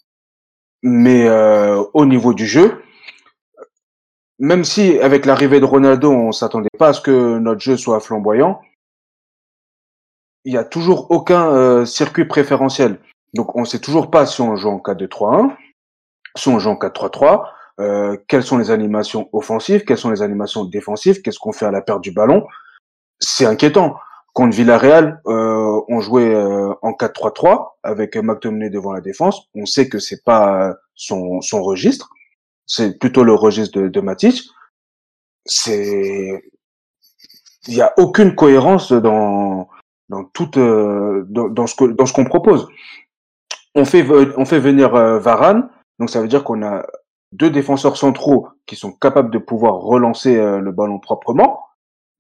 Mais 0.83 1.27
euh, 1.29 1.83
au 1.95 2.07
niveau 2.07 2.33
du 2.33 2.47
jeu, 2.47 2.83
même 4.39 4.65
si 4.65 4.99
avec 5.01 5.27
l'arrivée 5.27 5.61
de 5.61 5.65
Ronaldo, 5.65 6.11
on 6.11 6.33
s'attendait 6.33 6.69
pas 6.79 6.89
à 6.89 6.93
ce 6.93 7.01
que 7.01 7.39
notre 7.39 7.61
jeu 7.61 7.77
soit 7.77 8.01
flamboyant, 8.01 8.61
il 10.45 10.55
y 10.55 10.57
a 10.57 10.65
toujours 10.65 11.11
aucun 11.11 11.49
euh, 11.49 11.85
circuit 11.85 12.25
préférentiel. 12.25 12.99
Donc 13.35 13.57
on 13.57 13.65
sait 13.65 13.81
toujours 13.81 14.11
pas 14.11 14.27
si 14.27 14.41
on 14.41 14.57
joue 14.57 14.71
en 14.71 14.79
4-2-3-1, 14.79 15.55
si 16.37 16.49
on 16.49 16.59
joue 16.59 16.71
en 16.71 16.77
4-3-3, 16.77 17.45
euh, 17.81 18.17
quelles 18.27 18.43
sont 18.43 18.59
les 18.59 18.71
animations 18.71 19.29
offensives, 19.33 19.85
quelles 19.85 19.99
sont 19.99 20.11
les 20.11 20.23
animations 20.23 20.65
défensives, 20.65 21.23
qu'est-ce 21.23 21.39
qu'on 21.39 21.53
fait 21.53 21.67
à 21.67 21.71
la 21.71 21.83
perte 21.83 22.01
du 22.01 22.13
ballon. 22.13 22.47
C'est 23.21 23.47
inquiétant. 23.47 23.97
Contre 24.35 24.57
Villarreal, 24.57 25.21
euh, 25.27 25.81
on 25.89 26.01
jouait 26.01 26.33
euh, 26.35 26.73
en 26.83 26.93
4-3-3 26.93 27.73
avec 27.83 28.17
McTominay 28.17 28.71
devant 28.71 28.93
la 28.93 29.01
défense. 29.01 29.49
On 29.55 29.67
sait 29.67 29.89
que 29.89 29.99
c'est 29.99 30.23
pas 30.23 30.77
son, 30.95 31.41
son 31.41 31.63
registre, 31.63 32.11
c'est 32.69 32.99
plutôt 32.99 33.25
le 33.25 33.35
registre 33.35 33.81
de, 33.81 33.89
de 33.89 34.01
Matic. 34.01 34.45
C'est, 35.45 36.45
il 37.67 37.75
y 37.75 37.81
a 37.81 37.93
aucune 37.97 38.37
cohérence 38.37 38.93
dans 38.93 39.69
dans 40.09 40.25
toute 40.25 40.57
euh, 40.57 41.25
dans, 41.29 41.49
dans, 41.49 41.67
ce 41.67 41.75
que 41.75 41.85
dans 41.85 42.07
ce 42.07 42.13
qu'on 42.13 42.25
propose. 42.25 42.69
On 43.75 43.85
fait 43.85 44.07
on 44.37 44.45
fait 44.45 44.61
venir 44.61 44.95
euh, 44.95 45.19
Varane, 45.19 45.69
donc 45.99 46.11
ça 46.11 46.21
veut 46.21 46.29
dire 46.29 46.45
qu'on 46.45 46.63
a 46.63 46.87
deux 47.33 47.51
défenseurs 47.51 47.97
centraux 47.97 48.49
qui 48.67 48.77
sont 48.77 48.93
capables 48.93 49.31
de 49.31 49.39
pouvoir 49.39 49.75
relancer 49.77 50.37
euh, 50.37 50.61
le 50.61 50.73
ballon 50.73 50.99
proprement. 50.99 51.65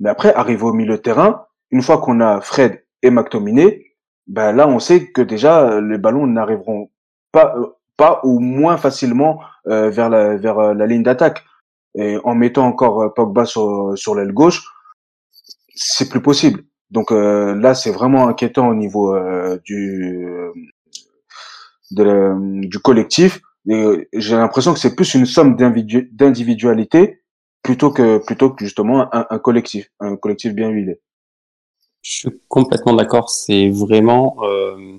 Mais 0.00 0.10
après, 0.10 0.34
arriver 0.34 0.64
au 0.64 0.72
milieu 0.72 0.96
de 0.96 1.02
terrain, 1.02 1.46
une 1.70 1.82
fois 1.82 1.98
qu'on 1.98 2.20
a 2.20 2.40
Fred 2.40 2.84
et 3.02 3.10
McTominay, 3.10 3.84
ben 4.26 4.52
là, 4.52 4.68
on 4.68 4.78
sait 4.78 5.10
que 5.10 5.22
déjà 5.22 5.80
les 5.80 5.98
ballons 5.98 6.26
n'arriveront 6.26 6.90
pas 7.32 7.54
pas 7.98 8.20
ou 8.24 8.40
moins 8.40 8.78
facilement 8.78 9.40
vers 9.66 10.08
la 10.08 10.36
vers 10.36 10.74
la 10.74 10.86
ligne 10.86 11.02
d'attaque. 11.02 11.44
Et 11.94 12.16
en 12.24 12.34
mettant 12.34 12.66
encore 12.66 13.12
Pogba 13.12 13.44
sur 13.44 13.92
sur 13.96 14.14
l'aile 14.14 14.32
gauche, 14.32 14.62
c'est 15.74 16.08
plus 16.08 16.22
possible. 16.22 16.62
Donc 16.90 17.12
euh, 17.12 17.54
là, 17.54 17.74
c'est 17.74 17.90
vraiment 17.90 18.28
inquiétant 18.28 18.68
au 18.68 18.74
niveau 18.74 19.14
euh, 19.14 19.58
du 19.64 20.52
du 21.90 22.78
collectif. 22.80 23.40
J'ai 23.64 24.36
l'impression 24.36 24.72
que 24.74 24.78
c'est 24.78 24.94
plus 24.94 25.14
une 25.14 25.26
somme 25.26 25.56
d'individualité 25.56 27.22
plutôt 27.62 27.90
que 27.90 28.18
plutôt 28.18 28.50
que 28.50 28.64
justement 28.64 29.08
un, 29.12 29.38
collectif, 29.38 29.88
un 30.00 30.16
collectif 30.16 30.54
bien 30.54 30.68
huilé. 30.68 31.00
Je 32.02 32.12
suis 32.12 32.28
complètement 32.48 32.94
d'accord. 32.94 33.30
C'est 33.30 33.68
vraiment 33.70 34.36
euh, 34.42 34.98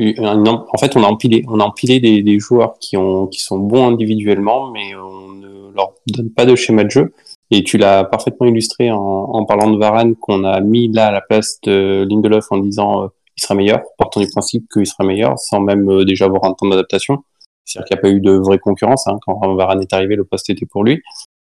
en 0.00 0.78
fait, 0.78 0.96
on 0.96 1.02
a 1.02 1.06
empilé, 1.06 1.44
on 1.48 1.60
a 1.60 1.64
empilé 1.64 1.98
des, 1.98 2.22
des, 2.22 2.38
joueurs 2.38 2.78
qui 2.78 2.96
ont, 2.96 3.26
qui 3.26 3.40
sont 3.40 3.58
bons 3.58 3.88
individuellement, 3.88 4.70
mais 4.70 4.94
on 4.94 5.28
ne 5.32 5.74
leur 5.74 5.92
donne 6.06 6.30
pas 6.30 6.46
de 6.46 6.54
schéma 6.54 6.84
de 6.84 6.90
jeu. 6.90 7.12
Et 7.50 7.64
tu 7.64 7.78
l'as 7.78 8.04
parfaitement 8.04 8.46
illustré 8.46 8.90
en, 8.90 8.98
en, 8.98 9.44
parlant 9.44 9.70
de 9.70 9.78
Varane 9.78 10.14
qu'on 10.16 10.44
a 10.44 10.60
mis 10.60 10.92
là 10.92 11.06
à 11.08 11.10
la 11.10 11.20
place 11.20 11.58
de 11.62 12.06
Lindelof 12.08 12.46
en 12.50 12.58
disant 12.58 13.04
euh, 13.04 13.08
il 13.36 13.42
sera 13.42 13.54
meilleur, 13.54 13.80
partant 13.96 14.20
du 14.20 14.28
principe 14.28 14.66
qu'il 14.72 14.86
sera 14.86 15.04
meilleur, 15.04 15.38
sans 15.38 15.60
même 15.60 15.88
euh, 15.88 16.04
déjà 16.04 16.26
avoir 16.26 16.44
un 16.44 16.52
temps 16.52 16.68
d'adaptation. 16.68 17.24
C'est-à-dire 17.64 17.88
qu'il 17.88 17.94
n'y 17.96 17.98
a 17.98 18.02
pas 18.02 18.10
eu 18.10 18.20
de 18.20 18.32
vraie 18.32 18.58
concurrence. 18.58 19.06
Hein. 19.06 19.18
Quand 19.24 19.54
Varane 19.54 19.80
est 19.80 19.92
arrivé, 19.92 20.14
le 20.14 20.24
poste 20.24 20.50
était 20.50 20.66
pour 20.66 20.84
lui. 20.84 21.02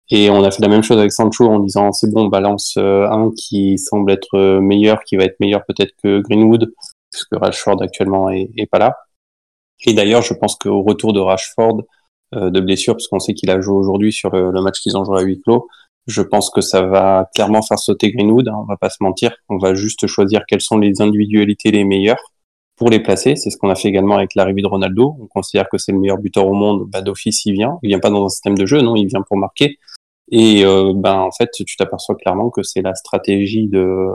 Et 0.09 0.29
on 0.29 0.43
a 0.43 0.51
fait 0.51 0.61
la 0.61 0.67
même 0.67 0.83
chose 0.83 0.97
avec 0.97 1.11
Sancho 1.11 1.45
en 1.45 1.59
disant 1.59 1.91
c'est 1.93 2.11
bon, 2.11 2.25
on 2.25 2.27
balance 2.27 2.75
euh, 2.77 3.07
un 3.07 3.31
qui 3.31 3.77
semble 3.77 4.11
être 4.11 4.59
meilleur, 4.59 5.03
qui 5.03 5.15
va 5.15 5.23
être 5.23 5.39
meilleur 5.39 5.63
peut-être 5.65 5.93
que 6.03 6.19
Greenwood, 6.19 6.73
puisque 7.11 7.33
Rashford 7.33 7.81
actuellement 7.81 8.29
est, 8.29 8.49
est 8.57 8.67
pas 8.67 8.79
là. 8.79 8.97
Et 9.85 9.93
d'ailleurs, 9.93 10.21
je 10.21 10.33
pense 10.33 10.55
qu'au 10.55 10.83
retour 10.83 11.13
de 11.13 11.19
Rashford 11.19 11.83
de 12.33 12.59
blessure, 12.61 12.93
parce 12.93 13.07
qu'on 13.07 13.19
sait 13.19 13.33
qu'il 13.33 13.49
a 13.49 13.59
joué 13.59 13.75
aujourd'hui 13.75 14.13
sur 14.13 14.29
le, 14.29 14.51
le 14.51 14.61
match 14.61 14.79
qu'ils 14.79 14.95
ont 14.95 15.03
joué 15.03 15.19
à 15.19 15.21
huis 15.21 15.41
clos, 15.41 15.67
je 16.07 16.21
pense 16.21 16.49
que 16.49 16.61
ça 16.61 16.81
va 16.81 17.29
clairement 17.33 17.61
faire 17.61 17.79
sauter 17.79 18.11
Greenwood, 18.11 18.47
hein, 18.47 18.55
on 18.57 18.65
va 18.65 18.77
pas 18.77 18.89
se 18.89 18.97
mentir. 19.01 19.35
On 19.49 19.57
va 19.57 19.73
juste 19.73 20.07
choisir 20.07 20.41
quelles 20.47 20.61
sont 20.61 20.77
les 20.77 21.01
individualités 21.01 21.71
les 21.71 21.83
meilleures 21.83 22.21
pour 22.75 22.89
les 22.89 22.99
placer. 22.99 23.35
C'est 23.35 23.51
ce 23.51 23.57
qu'on 23.57 23.69
a 23.69 23.75
fait 23.75 23.87
également 23.89 24.17
avec 24.17 24.35
l'arrivée 24.35 24.61
de 24.61 24.67
Ronaldo. 24.67 25.15
On 25.19 25.27
considère 25.27 25.69
que 25.69 25.77
c'est 25.77 25.91
le 25.91 25.99
meilleur 25.99 26.17
buteur 26.17 26.47
au 26.47 26.53
monde. 26.53 26.89
Bah, 26.89 27.01
d'office, 27.01 27.45
il 27.45 27.53
vient. 27.53 27.77
Il 27.83 27.89
vient 27.89 27.99
pas 27.99 28.09
dans 28.09 28.25
un 28.25 28.29
système 28.29 28.57
de 28.57 28.65
jeu, 28.65 28.81
non, 28.81 28.95
il 28.95 29.07
vient 29.07 29.21
pour 29.21 29.37
marquer. 29.37 29.77
Et 30.31 30.65
euh, 30.65 30.93
ben 30.95 31.19
en 31.19 31.31
fait, 31.31 31.49
tu 31.51 31.75
t'aperçois 31.77 32.15
clairement 32.15 32.49
que 32.49 32.63
c'est 32.63 32.81
la 32.81 32.95
stratégie 32.95 33.67
de, 33.67 34.07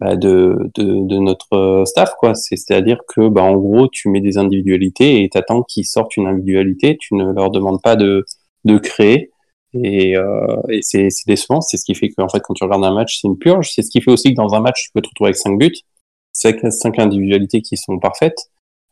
bah, 0.00 0.16
de, 0.16 0.56
de, 0.76 1.06
de, 1.06 1.18
notre 1.18 1.84
staff, 1.86 2.14
quoi. 2.18 2.34
C'est-à-dire 2.34 3.00
que, 3.08 3.28
bah, 3.28 3.42
en 3.42 3.56
gros, 3.56 3.88
tu 3.88 4.08
mets 4.08 4.20
des 4.20 4.38
individualités 4.38 5.22
et 5.22 5.28
t'attends 5.28 5.62
qu'ils 5.62 5.86
sortent 5.86 6.16
une 6.16 6.26
individualité. 6.26 6.96
Tu 7.00 7.14
ne 7.14 7.32
leur 7.32 7.50
demandes 7.50 7.82
pas 7.82 7.96
de, 7.96 8.24
de 8.64 8.78
créer. 8.78 9.30
Et, 9.74 10.16
euh, 10.16 10.56
et 10.68 10.82
c'est 10.82 11.08
décevant. 11.26 11.60
C'est 11.60 11.76
ce 11.76 11.84
qui 11.84 11.94
fait 11.94 12.10
qu'en 12.10 12.28
fait, 12.28 12.40
quand 12.40 12.54
tu 12.54 12.64
regardes 12.64 12.84
un 12.84 12.94
match, 12.94 13.20
c'est 13.20 13.28
une 13.28 13.38
purge. 13.38 13.70
C'est 13.74 13.82
ce 13.82 13.90
qui 13.90 14.00
fait 14.00 14.10
aussi 14.10 14.30
que 14.30 14.36
dans 14.36 14.54
un 14.54 14.60
match, 14.60 14.84
tu 14.84 14.90
peux 14.94 15.02
te 15.02 15.08
retrouver 15.08 15.28
avec 15.28 15.36
5 15.36 15.58
buts, 15.58 15.74
5, 16.32 16.72
cinq 16.72 16.98
individualités 16.98 17.62
qui 17.62 17.76
sont 17.76 17.98
parfaites. 17.98 18.38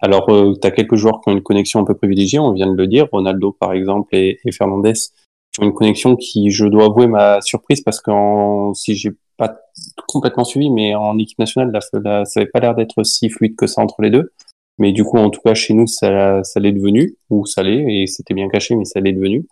Alors, 0.01 0.29
euh, 0.31 0.55
tu 0.61 0.67
as 0.67 0.71
quelques 0.73 0.97
joueurs 0.97 1.21
qui 1.21 1.31
ont 1.31 1.33
une 1.33 1.43
connexion 1.43 1.81
un 1.81 1.85
peu 1.85 1.95
privilégiée, 1.95 2.39
on 2.39 2.53
vient 2.53 2.67
de 2.67 2.77
le 2.77 2.87
dire. 2.87 3.07
Ronaldo, 3.13 3.53
par 3.53 3.73
exemple, 3.73 4.15
et, 4.15 4.39
et 4.45 4.53
Fernandez 4.53 4.93
ont 5.59 5.65
une 5.65 5.73
connexion 5.73 6.17
qui, 6.17 6.51
je 6.51 6.67
dois 6.67 6.87
avouer, 6.87 7.07
m'a 7.07 7.41
surprise 7.41 7.81
parce 7.81 8.01
que 8.01 8.11
si 8.75 8.95
j'ai 8.95 9.13
pas 9.37 9.57
complètement 10.09 10.45
suivi, 10.45 10.71
mais 10.71 10.95
en 10.95 11.19
équipe 11.19 11.39
nationale, 11.39 11.71
là, 11.73 11.81
ça 11.81 12.41
n'avait 12.41 12.51
pas 12.51 12.61
l'air 12.61 12.75
d'être 12.75 13.03
si 13.05 13.29
fluide 13.29 13.57
que 13.57 13.67
ça 13.67 13.83
entre 13.83 14.03
les 14.03 14.11
deux. 14.11 14.33
Mais 14.79 14.93
du 14.93 15.05
coup, 15.05 15.17
en 15.19 15.31
tout 15.31 15.41
cas, 15.41 15.55
chez 15.55 15.75
nous, 15.75 15.87
ça, 15.87 16.43
ça 16.45 16.61
l'est 16.61 16.73
devenu, 16.73 17.17
ou 17.31 17.47
ça 17.47 17.63
l'est, 17.63 18.03
et 18.03 18.07
c'était 18.07 18.35
bien 18.35 18.49
caché, 18.49 18.77
mais 18.77 18.85
ça 18.85 19.01
l'est 19.01 19.13
devenu. 19.13 19.47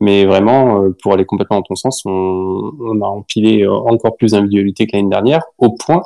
Mais 0.00 0.24
vraiment, 0.26 0.82
euh, 0.82 0.96
pour 1.02 1.12
aller 1.12 1.24
complètement 1.24 1.56
dans 1.56 1.62
ton 1.62 1.74
sens, 1.74 2.02
on, 2.04 2.10
on 2.80 3.00
a 3.00 3.06
empilé 3.06 3.62
euh, 3.62 3.72
encore 3.72 4.16
plus 4.16 4.32
d'individualités 4.32 4.86
que 4.86 4.96
l'année 4.96 5.08
dernière, 5.08 5.42
au 5.58 5.72
point 5.72 6.02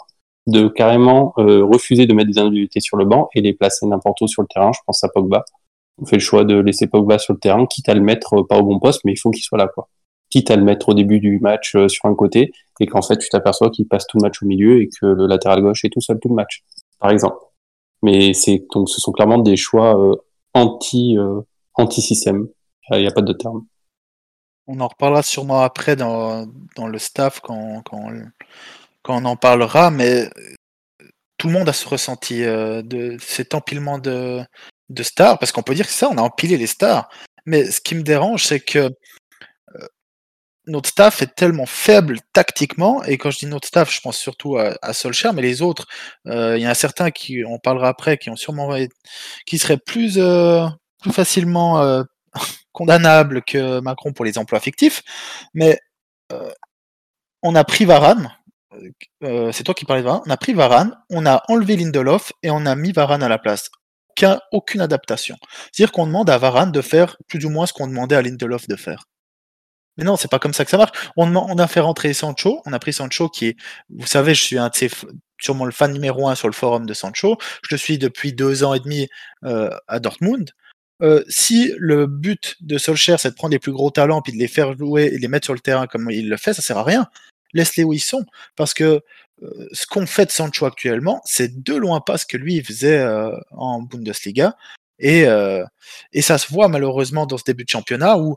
de 0.47 0.69
carrément 0.69 1.35
euh, 1.38 1.64
refuser 1.64 2.07
de 2.07 2.14
mettre 2.14 2.31
des 2.31 2.38
individualités 2.38 2.81
sur 2.81 2.97
le 2.97 3.05
banc 3.05 3.29
et 3.35 3.41
les 3.41 3.52
placer 3.52 3.87
n'importe 3.87 4.21
où 4.23 4.29
sur 4.29 4.43
le 4.43 4.49
terrain. 4.49 4.73
Je 4.73 4.81
pense 4.87 5.05
à 5.05 5.09
Pogba. 5.09 5.45
On 6.00 6.07
fait 6.07 6.17
le 6.17 6.23
choix 6.23 6.45
de 6.45 6.57
laisser 6.57 6.87
Pogba 6.87 7.19
sur 7.19 7.35
le 7.35 7.38
terrain, 7.38 7.67
quitte 7.67 7.88
à 7.88 7.95
le 7.95 8.00
mettre 8.00 8.43
pas 8.43 8.59
au 8.59 8.62
bon 8.62 8.79
poste, 8.81 9.02
mais 9.05 9.12
il 9.12 9.17
faut 9.17 9.31
qu'il 9.31 9.43
soit 9.43 9.59
là, 9.59 9.69
quoi. 9.69 9.88
Quitte 10.33 10.51
à 10.51 10.57
le 10.57 10.65
mettre 10.65 10.89
au 10.89 10.95
début 10.95 11.21
du 11.21 11.39
match 11.41 11.77
sur 11.89 12.07
un 12.07 12.15
côté 12.15 12.53
et 12.81 12.87
qu'en 12.87 13.03
fait 13.03 13.19
tu 13.19 13.29
t'aperçois 13.29 13.71
qu'il 13.71 13.87
passe 13.87 14.07
tout 14.07 14.17
le 14.17 14.23
match 14.23 14.43
au 14.43 14.47
milieu 14.47 14.81
et 14.81 14.89
que 14.89 15.05
le 15.05 15.27
latéral 15.27 15.61
gauche 15.61 15.85
est 15.85 15.91
tout 15.91 16.01
seul 16.01 16.19
tout 16.21 16.31
le 16.31 16.35
match, 16.35 16.65
par 16.99 17.11
exemple. 17.11 17.37
Mais 18.03 18.33
c'est 18.33 18.65
donc 18.73 18.89
ce 18.89 19.01
sont 19.01 19.12
clairement 19.12 19.39
des 19.39 19.57
choix 19.57 19.95
anti 20.55 21.17
anti 21.75 22.01
système. 22.01 22.49
Il 22.91 23.01
n'y 23.01 23.07
a 23.07 23.12
pas 23.12 23.23
de 23.23 23.33
terme. 23.33 23.67
On 24.67 24.81
en 24.81 24.89
reparlera 24.89 25.23
sûrement 25.23 25.61
après 25.61 25.97
dans, 25.97 26.47
dans 26.77 26.87
le 26.87 26.99
staff 26.99 27.41
quand, 27.41 27.83
quand, 27.85 28.11
quand, 29.03 29.21
on 29.21 29.25
en 29.25 29.37
parlera, 29.37 29.91
mais 29.91 30.31
tout 31.43 31.49
le 31.49 31.55
monde 31.55 31.69
a 31.69 31.73
ce 31.73 31.89
ressenti 31.89 32.45
euh, 32.45 32.83
de 32.83 33.17
cet 33.19 33.55
empilement 33.55 33.99
de, 33.99 34.41
de 34.91 35.03
stars, 35.03 35.41
parce 35.41 35.51
qu'on 35.51 35.65
peut 35.65 35.75
dire 35.75 35.87
que 35.87 35.93
ça, 35.93 36.09
on 36.09 36.17
a 36.17 36.23
empilé 36.23 36.57
les 36.57 36.69
stars. 36.69 37.09
Mais 37.45 37.65
ce 37.65 37.81
qui 37.81 37.97
me 37.97 38.03
dérange, 38.03 38.45
c'est 38.45 38.61
que 38.61 38.79
euh, 38.79 38.91
notre 40.66 40.88
staff 40.88 41.23
est 41.23 41.35
tellement 41.35 41.66
faible 41.66 42.19
tactiquement, 42.33 43.02
et 43.04 43.19
quand 43.19 43.31
je 43.31 43.38
dis 43.38 43.47
notre 43.47 43.69
staff, 43.69 43.92
je 43.92 44.00
pense 44.00 44.16
surtout 44.16 44.57
à, 44.59 44.76
à 44.83 44.92
mais 45.33 45.42
les 45.42 45.62
autres, 45.62 45.87
euh, 46.26 46.57
il 46.57 46.62
y 46.62 46.66
a 46.66 46.71
un 46.71 46.75
certain 46.75 47.11
qui, 47.11 47.45
on 47.45 47.59
parlera 47.59 47.88
après, 47.88 48.19
qui 48.19 48.31
ont 48.31 48.37
sûrement 48.37 48.75
qui 49.47 49.59
seraient 49.59 49.78
plus, 49.78 50.19
plus 51.00 51.12
facilement 51.12 52.04
condamnable 52.73 53.42
que 53.42 53.81
Macron 53.81 54.12
pour 54.12 54.25
les 54.25 54.38
emplois 54.38 54.61
fictifs, 54.61 55.02
mais 55.54 55.78
euh, 56.33 56.50
on 57.42 57.54
a 57.54 57.64
pris 57.64 57.85
Varane, 57.85 58.31
c'est 59.21 59.64
toi 59.64 59.75
qui 59.75 59.85
parlais 59.85 60.02
de 60.02 60.07
Varane, 60.07 60.23
on 60.26 60.31
a 60.31 60.37
pris 60.37 60.54
Varane, 60.54 60.97
on 61.11 61.26
a 61.26 61.42
enlevé 61.49 61.76
Lindelof 61.76 62.33
et 62.42 62.50
on 62.50 62.64
a 62.66 62.75
mis 62.75 62.92
Varane 62.92 63.23
à 63.23 63.28
la 63.28 63.38
place. 63.38 63.71
aucune 64.52 64.81
adaptation. 64.81 65.37
C'est-à-dire 65.73 65.92
qu'on 65.92 66.07
demande 66.07 66.31
à 66.31 66.38
Varane 66.38 66.73
de 66.73 66.81
faire 66.81 67.16
plus 67.28 67.45
ou 67.45 67.50
moins 67.50 67.66
ce 67.66 67.73
qu'on 67.73 67.88
demandait 67.88 68.16
à 68.16 68.23
Lindelof 68.23 68.69
de 68.69 68.76
faire. 68.76 69.04
Mais 69.97 70.05
non, 70.05 70.17
c'est 70.17 70.31
pas 70.31 70.39
comme 70.39 70.55
ça 70.55 70.65
que 70.65 70.71
ça 70.71 70.79
marche. 70.79 70.93
On, 71.17 71.35
on, 71.37 71.59
a 71.59 71.67
fait 71.67 71.81
rentrer 71.81 72.13
Sancho, 72.15 72.63
on 72.65 72.73
a 72.73 72.79
pris 72.79 72.93
Sancho 72.93 73.29
qui 73.29 73.49
est, 73.49 73.57
vous 73.91 74.07
savez, 74.07 74.35
je 74.35 74.43
suis 74.43 74.59
un 74.59 74.69
de 74.69 74.75
ces, 74.75 74.91
sûrement 75.43 75.65
le 75.65 75.73
fan 75.73 75.93
numéro 75.93 76.29
un 76.29 76.35
sur 76.35 76.49
le 76.49 76.55
forum 76.55 76.87
de 76.87 76.95
Sancho. 76.95 77.37
Je 77.63 77.75
le 77.75 77.79
suis 77.79 77.99
depuis 77.99 78.33
deux 78.33 78.65
ans 78.65 78.75
et 78.75 78.81
demi 78.81 79.09
euh, 79.45 79.71
à 79.89 80.01
Dortmund. 80.01 80.51
Euh, 81.03 81.25
si 81.29 81.73
le 81.79 82.07
but 82.07 82.57
de 82.61 82.79
Solskjaer 82.79 83.19
c'est 83.19 83.31
de 83.31 83.35
prendre 83.35 83.53
les 83.53 83.59
plus 83.59 83.73
gros 83.73 83.91
talents 83.91 84.23
puis 84.23 84.33
de 84.33 84.39
les 84.39 84.47
faire 84.47 84.77
jouer 84.77 85.11
et 85.13 85.19
les 85.19 85.27
mettre 85.27 85.47
sur 85.47 85.55
le 85.55 85.61
terrain 85.61 85.87
comme 85.87 86.11
il 86.11 86.29
le 86.29 86.37
fait, 86.37 86.55
ça 86.55 86.63
sert 86.63 86.79
à 86.79 86.85
rien. 86.85 87.09
Laisse-les 87.55 87.85
où 87.85 87.93
ils 87.93 88.01
sont, 88.01 88.25
parce 88.57 88.73
que 88.73 89.03
euh, 89.43 89.69
ce 89.73 89.87
qu'on 89.87 90.07
fait 90.07 90.27
de 90.27 90.31
Sancho 90.31 90.65
actuellement, 90.65 91.21
c'est 91.25 91.63
de 91.63 91.75
loin 91.75 92.01
pas 92.01 92.17
ce 92.19 92.25
que 92.25 92.37
lui 92.37 92.63
faisait 92.63 93.05
en 93.51 93.83
Bundesliga. 93.83 94.57
Et, 94.99 95.25
et 96.13 96.23
ça 96.23 96.39
se 96.39 96.53
voit 96.53 96.69
malheureusement 96.69 97.27
dans 97.27 97.37
ce 97.37 97.43
début 97.45 97.65
de 97.65 97.69
championnat 97.69 98.19
où 98.19 98.37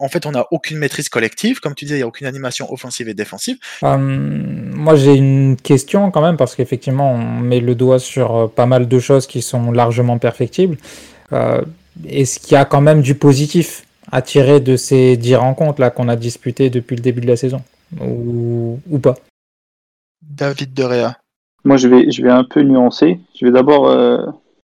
en 0.00 0.08
fait, 0.08 0.26
on 0.26 0.32
n'a 0.32 0.46
aucune 0.50 0.78
maîtrise 0.78 1.08
collective. 1.08 1.60
Comme 1.60 1.74
tu 1.74 1.84
disais, 1.84 1.96
il 1.96 1.98
n'y 1.98 2.04
a 2.04 2.06
aucune 2.06 2.26
animation 2.26 2.72
offensive 2.72 3.08
et 3.08 3.14
défensive. 3.14 3.58
Euh, 3.82 3.96
moi, 3.98 4.96
j'ai 4.96 5.14
une 5.14 5.56
question 5.56 6.10
quand 6.10 6.22
même, 6.22 6.36
parce 6.36 6.56
qu'effectivement, 6.56 7.12
on 7.12 7.40
met 7.40 7.60
le 7.60 7.74
doigt 7.74 7.98
sur 7.98 8.34
euh, 8.34 8.46
pas 8.48 8.66
mal 8.66 8.88
de 8.88 8.98
choses 8.98 9.26
qui 9.26 9.42
sont 9.42 9.70
largement 9.70 10.18
perfectibles. 10.18 10.78
Euh, 11.32 11.60
est-ce 12.08 12.40
qu'il 12.40 12.52
y 12.52 12.56
a 12.56 12.64
quand 12.64 12.80
même 12.80 13.02
du 13.02 13.14
positif 13.14 13.84
à 14.10 14.22
tirer 14.22 14.60
de 14.60 14.76
ces 14.76 15.16
dix 15.16 15.36
rencontres 15.36 15.80
là 15.80 15.90
qu'on 15.90 16.08
a 16.08 16.16
disputées 16.16 16.70
depuis 16.70 16.96
le 16.96 17.02
début 17.02 17.20
de 17.20 17.26
la 17.26 17.36
saison? 17.36 17.62
Ou, 18.00 18.78
pas? 19.02 19.16
David 20.22 20.72
Derea. 20.72 21.16
Moi, 21.64 21.76
je 21.76 21.88
vais, 21.88 22.10
je 22.10 22.22
vais 22.22 22.30
un 22.30 22.44
peu 22.44 22.62
nuancer. 22.62 23.20
Je 23.38 23.44
vais 23.44 23.52
d'abord 23.52 23.90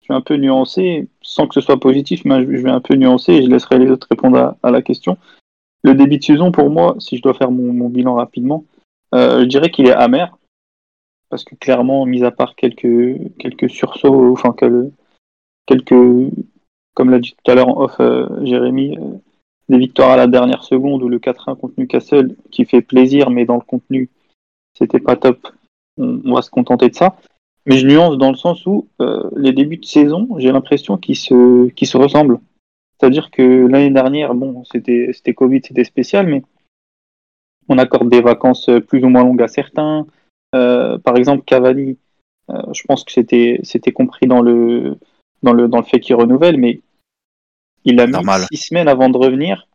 je 0.01 0.07
vais 0.07 0.17
un 0.17 0.21
peu 0.21 0.35
nuancer, 0.35 1.07
sans 1.21 1.47
que 1.47 1.53
ce 1.53 1.61
soit 1.61 1.79
positif, 1.79 2.25
mais 2.25 2.41
je 2.41 2.63
vais 2.63 2.69
un 2.69 2.81
peu 2.81 2.95
nuancer 2.95 3.33
et 3.33 3.43
je 3.43 3.49
laisserai 3.49 3.79
les 3.79 3.89
autres 3.89 4.07
répondre 4.09 4.55
à, 4.61 4.71
la 4.71 4.81
question. 4.81 5.17
Le 5.83 5.93
début 5.93 6.17
de 6.17 6.23
saison, 6.23 6.51
pour 6.51 6.69
moi, 6.69 6.95
si 6.99 7.17
je 7.17 7.21
dois 7.21 7.33
faire 7.33 7.51
mon, 7.51 7.89
bilan 7.89 8.15
rapidement, 8.15 8.65
euh, 9.13 9.41
je 9.41 9.45
dirais 9.45 9.69
qu'il 9.69 9.87
est 9.87 9.93
amer. 9.93 10.37
Parce 11.29 11.43
que 11.45 11.55
clairement, 11.55 12.05
mis 12.05 12.23
à 12.23 12.31
part 12.31 12.55
quelques, 12.55 13.17
quelques 13.39 13.69
sursauts, 13.69 14.33
enfin, 14.33 14.53
quelques, 15.65 16.33
comme 16.93 17.09
l'a 17.09 17.19
dit 17.19 17.35
tout 17.41 17.51
à 17.51 17.55
l'heure 17.55 17.69
en 17.69 17.83
off 17.83 17.95
euh, 18.01 18.27
Jérémy, 18.43 18.97
euh, 18.97 19.17
des 19.69 19.77
victoires 19.77 20.11
à 20.11 20.17
la 20.17 20.27
dernière 20.27 20.63
seconde 20.63 21.03
ou 21.03 21.07
le 21.07 21.19
4-1 21.19 21.55
contre 21.57 21.75
Newcastle 21.77 22.35
qui 22.51 22.65
fait 22.65 22.81
plaisir, 22.81 23.29
mais 23.29 23.45
dans 23.45 23.55
le 23.55 23.61
contenu, 23.61 24.09
c'était 24.77 24.99
pas 24.99 25.15
top. 25.15 25.47
on, 25.97 26.33
va 26.33 26.41
se 26.41 26.49
contenter 26.49 26.89
de 26.89 26.95
ça. 26.95 27.15
Mais 27.65 27.77
je 27.77 27.85
nuance 27.85 28.17
dans 28.17 28.31
le 28.31 28.37
sens 28.37 28.65
où 28.65 28.87
euh, 29.01 29.29
les 29.35 29.51
débuts 29.51 29.77
de 29.77 29.85
saison, 29.85 30.27
j'ai 30.37 30.51
l'impression 30.51 30.97
qu'ils 30.97 31.17
se, 31.17 31.69
qu'ils 31.69 31.87
se 31.87 31.97
ressemblent. 31.97 32.39
C'est-à-dire 32.97 33.29
que 33.31 33.67
l'année 33.67 33.91
dernière, 33.91 34.33
bon, 34.33 34.63
c'était, 34.63 35.33
Covid, 35.33 35.61
c'était 35.63 35.83
spécial, 35.83 36.27
mais 36.27 36.43
on 37.69 37.77
accorde 37.77 38.09
des 38.09 38.21
vacances 38.21 38.69
plus 38.87 39.03
ou 39.03 39.09
moins 39.09 39.23
longues 39.23 39.41
à 39.41 39.47
certains. 39.47 40.07
Euh, 40.55 40.97
par 40.97 41.17
exemple, 41.17 41.43
Cavalli, 41.45 41.97
euh, 42.49 42.61
je 42.73 42.83
pense 42.83 43.03
que 43.03 43.11
c'était, 43.11 43.59
c'était 43.63 43.91
compris 43.91 44.27
dans 44.27 44.41
le, 44.41 44.97
dans 45.43 45.53
le, 45.53 45.67
dans 45.67 45.77
le 45.77 45.83
fait 45.83 45.99
qu'il 45.99 46.15
renouvelle, 46.15 46.57
mais 46.57 46.81
il 47.85 47.99
a 47.99 48.07
mis 48.07 48.13
six 48.51 48.67
semaines 48.67 48.87
avant 48.87 49.09
de 49.09 49.17
revenir, 49.17 49.67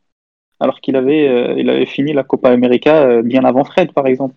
alors 0.61 0.80
qu'il 0.80 0.94
avait, 0.94 1.56
il 1.58 1.68
avait 1.68 1.87
fini 1.87 2.12
la 2.12 2.22
Copa 2.22 2.50
América 2.50 3.22
bien 3.22 3.44
avant 3.44 3.64
Fred, 3.64 3.92
par 3.92 4.06
exemple. 4.06 4.37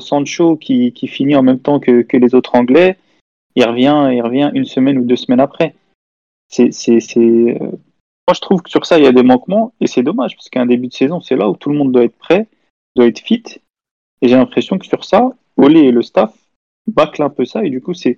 Sancho 0.00 0.56
qui, 0.56 0.92
finit 1.06 1.36
en 1.36 1.42
même 1.42 1.60
temps 1.60 1.80
que, 1.80 2.04
les 2.12 2.34
autres 2.34 2.54
Anglais, 2.54 2.96
il 3.54 3.64
revient, 3.64 4.10
il 4.12 4.22
revient 4.22 4.50
une 4.54 4.64
semaine 4.64 4.98
ou 4.98 5.04
deux 5.04 5.16
semaines 5.16 5.40
après. 5.40 5.74
C'est, 6.48 6.70
euh, 7.16 7.58
Moi, 7.58 8.34
je 8.34 8.40
trouve 8.40 8.62
que 8.62 8.70
sur 8.70 8.86
ça, 8.86 8.98
il 8.98 9.04
y 9.04 9.08
a 9.08 9.12
des 9.12 9.22
manquements 9.22 9.72
et 9.80 9.86
c'est 9.86 10.02
dommage 10.02 10.36
parce 10.36 10.48
qu'un 10.48 10.66
début 10.66 10.88
de 10.88 10.94
saison, 10.94 11.20
c'est 11.20 11.36
là 11.36 11.48
où 11.48 11.56
tout 11.56 11.70
le 11.70 11.76
monde 11.76 11.92
doit 11.92 12.04
être 12.04 12.18
prêt, 12.18 12.46
doit 12.96 13.06
être 13.06 13.20
fit. 13.20 13.44
Et 14.22 14.28
j'ai 14.28 14.36
l'impression 14.36 14.78
que 14.78 14.86
sur 14.86 15.04
ça, 15.04 15.30
Olé 15.56 15.80
et 15.80 15.92
le 15.92 16.02
staff 16.02 16.34
bâclent 16.86 17.22
un 17.22 17.30
peu 17.30 17.44
ça 17.44 17.64
et 17.64 17.70
du 17.70 17.80
coup, 17.80 17.94
c'est 17.94 18.16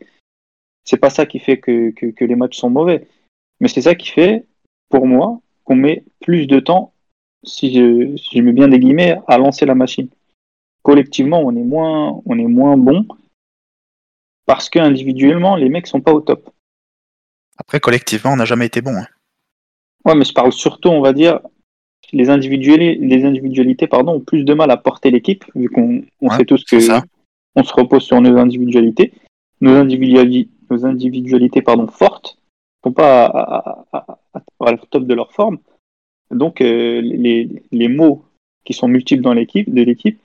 c'est 0.84 0.96
pas 0.96 1.10
ça 1.10 1.26
qui 1.26 1.38
fait 1.38 1.58
que, 1.58 1.90
que 1.90 2.24
les 2.24 2.36
matchs 2.36 2.58
sont 2.58 2.70
mauvais. 2.70 3.06
Mais 3.60 3.68
c'est 3.68 3.82
ça 3.82 3.94
qui 3.94 4.08
fait, 4.08 4.46
pour 4.88 5.06
moi, 5.06 5.40
qu'on 5.64 5.76
met 5.76 6.04
plus 6.20 6.46
de 6.46 6.58
temps, 6.58 6.92
si 7.44 7.72
je, 7.72 8.16
si 8.16 8.38
je 8.38 8.42
mets 8.42 8.52
bien 8.52 8.68
des 8.68 8.78
guillemets, 8.78 9.18
à 9.28 9.38
lancer 9.38 9.66
la 9.66 9.74
machine 9.74 10.08
collectivement, 10.90 11.40
on 11.40 11.54
est 11.54 11.62
moins, 11.62 12.20
on 12.26 12.36
est 12.36 12.48
moins 12.48 12.76
bon 12.76 13.06
parce 14.44 14.68
que 14.68 14.80
individuellement, 14.80 15.54
les 15.54 15.68
mecs 15.68 15.86
sont 15.86 16.00
pas 16.00 16.12
au 16.12 16.20
top. 16.20 16.50
Après, 17.56 17.78
collectivement, 17.78 18.32
on 18.32 18.36
n'a 18.36 18.44
jamais 18.44 18.66
été 18.66 18.80
bon. 18.80 18.96
Hein. 18.96 19.06
Ouais, 20.04 20.16
mais 20.16 20.24
je 20.24 20.32
parle 20.32 20.50
surtout, 20.50 20.88
on 20.88 21.00
va 21.00 21.12
dire, 21.12 21.38
les 22.12 22.28
individualités, 22.28 22.96
les 23.00 23.24
individualités 23.24 23.86
pardon, 23.86 24.14
ont 24.14 24.20
plus 24.20 24.42
de 24.42 24.52
mal 24.52 24.68
à 24.72 24.76
porter 24.76 25.12
l'équipe, 25.12 25.44
vu 25.54 25.68
qu'on 25.68 26.02
sait 26.36 26.44
tous 26.44 26.64
que 26.64 26.76
on 27.54 27.62
se 27.62 27.72
repose 27.72 28.02
sur 28.02 28.20
nos 28.20 28.36
individualités. 28.36 29.12
Nos, 29.60 29.76
individualités, 29.76 30.50
nos 30.70 30.84
individualités 30.86 31.62
pardon, 31.62 31.86
fortes 31.86 32.36
ne 32.84 32.90
sont 32.90 32.94
pas 32.94 33.26
à, 33.26 33.86
à, 33.92 34.76
top 34.90 35.04
de 35.04 35.14
leur 35.14 35.30
forme. 35.30 35.58
Donc, 36.32 36.60
euh, 36.60 37.00
les, 37.00 37.62
les 37.70 37.88
mots 37.88 38.24
qui 38.64 38.72
sont 38.72 38.88
multiples 38.88 39.22
dans 39.22 39.34
l'équipe, 39.34 39.72
de 39.72 39.82
l'équipe, 39.82 40.18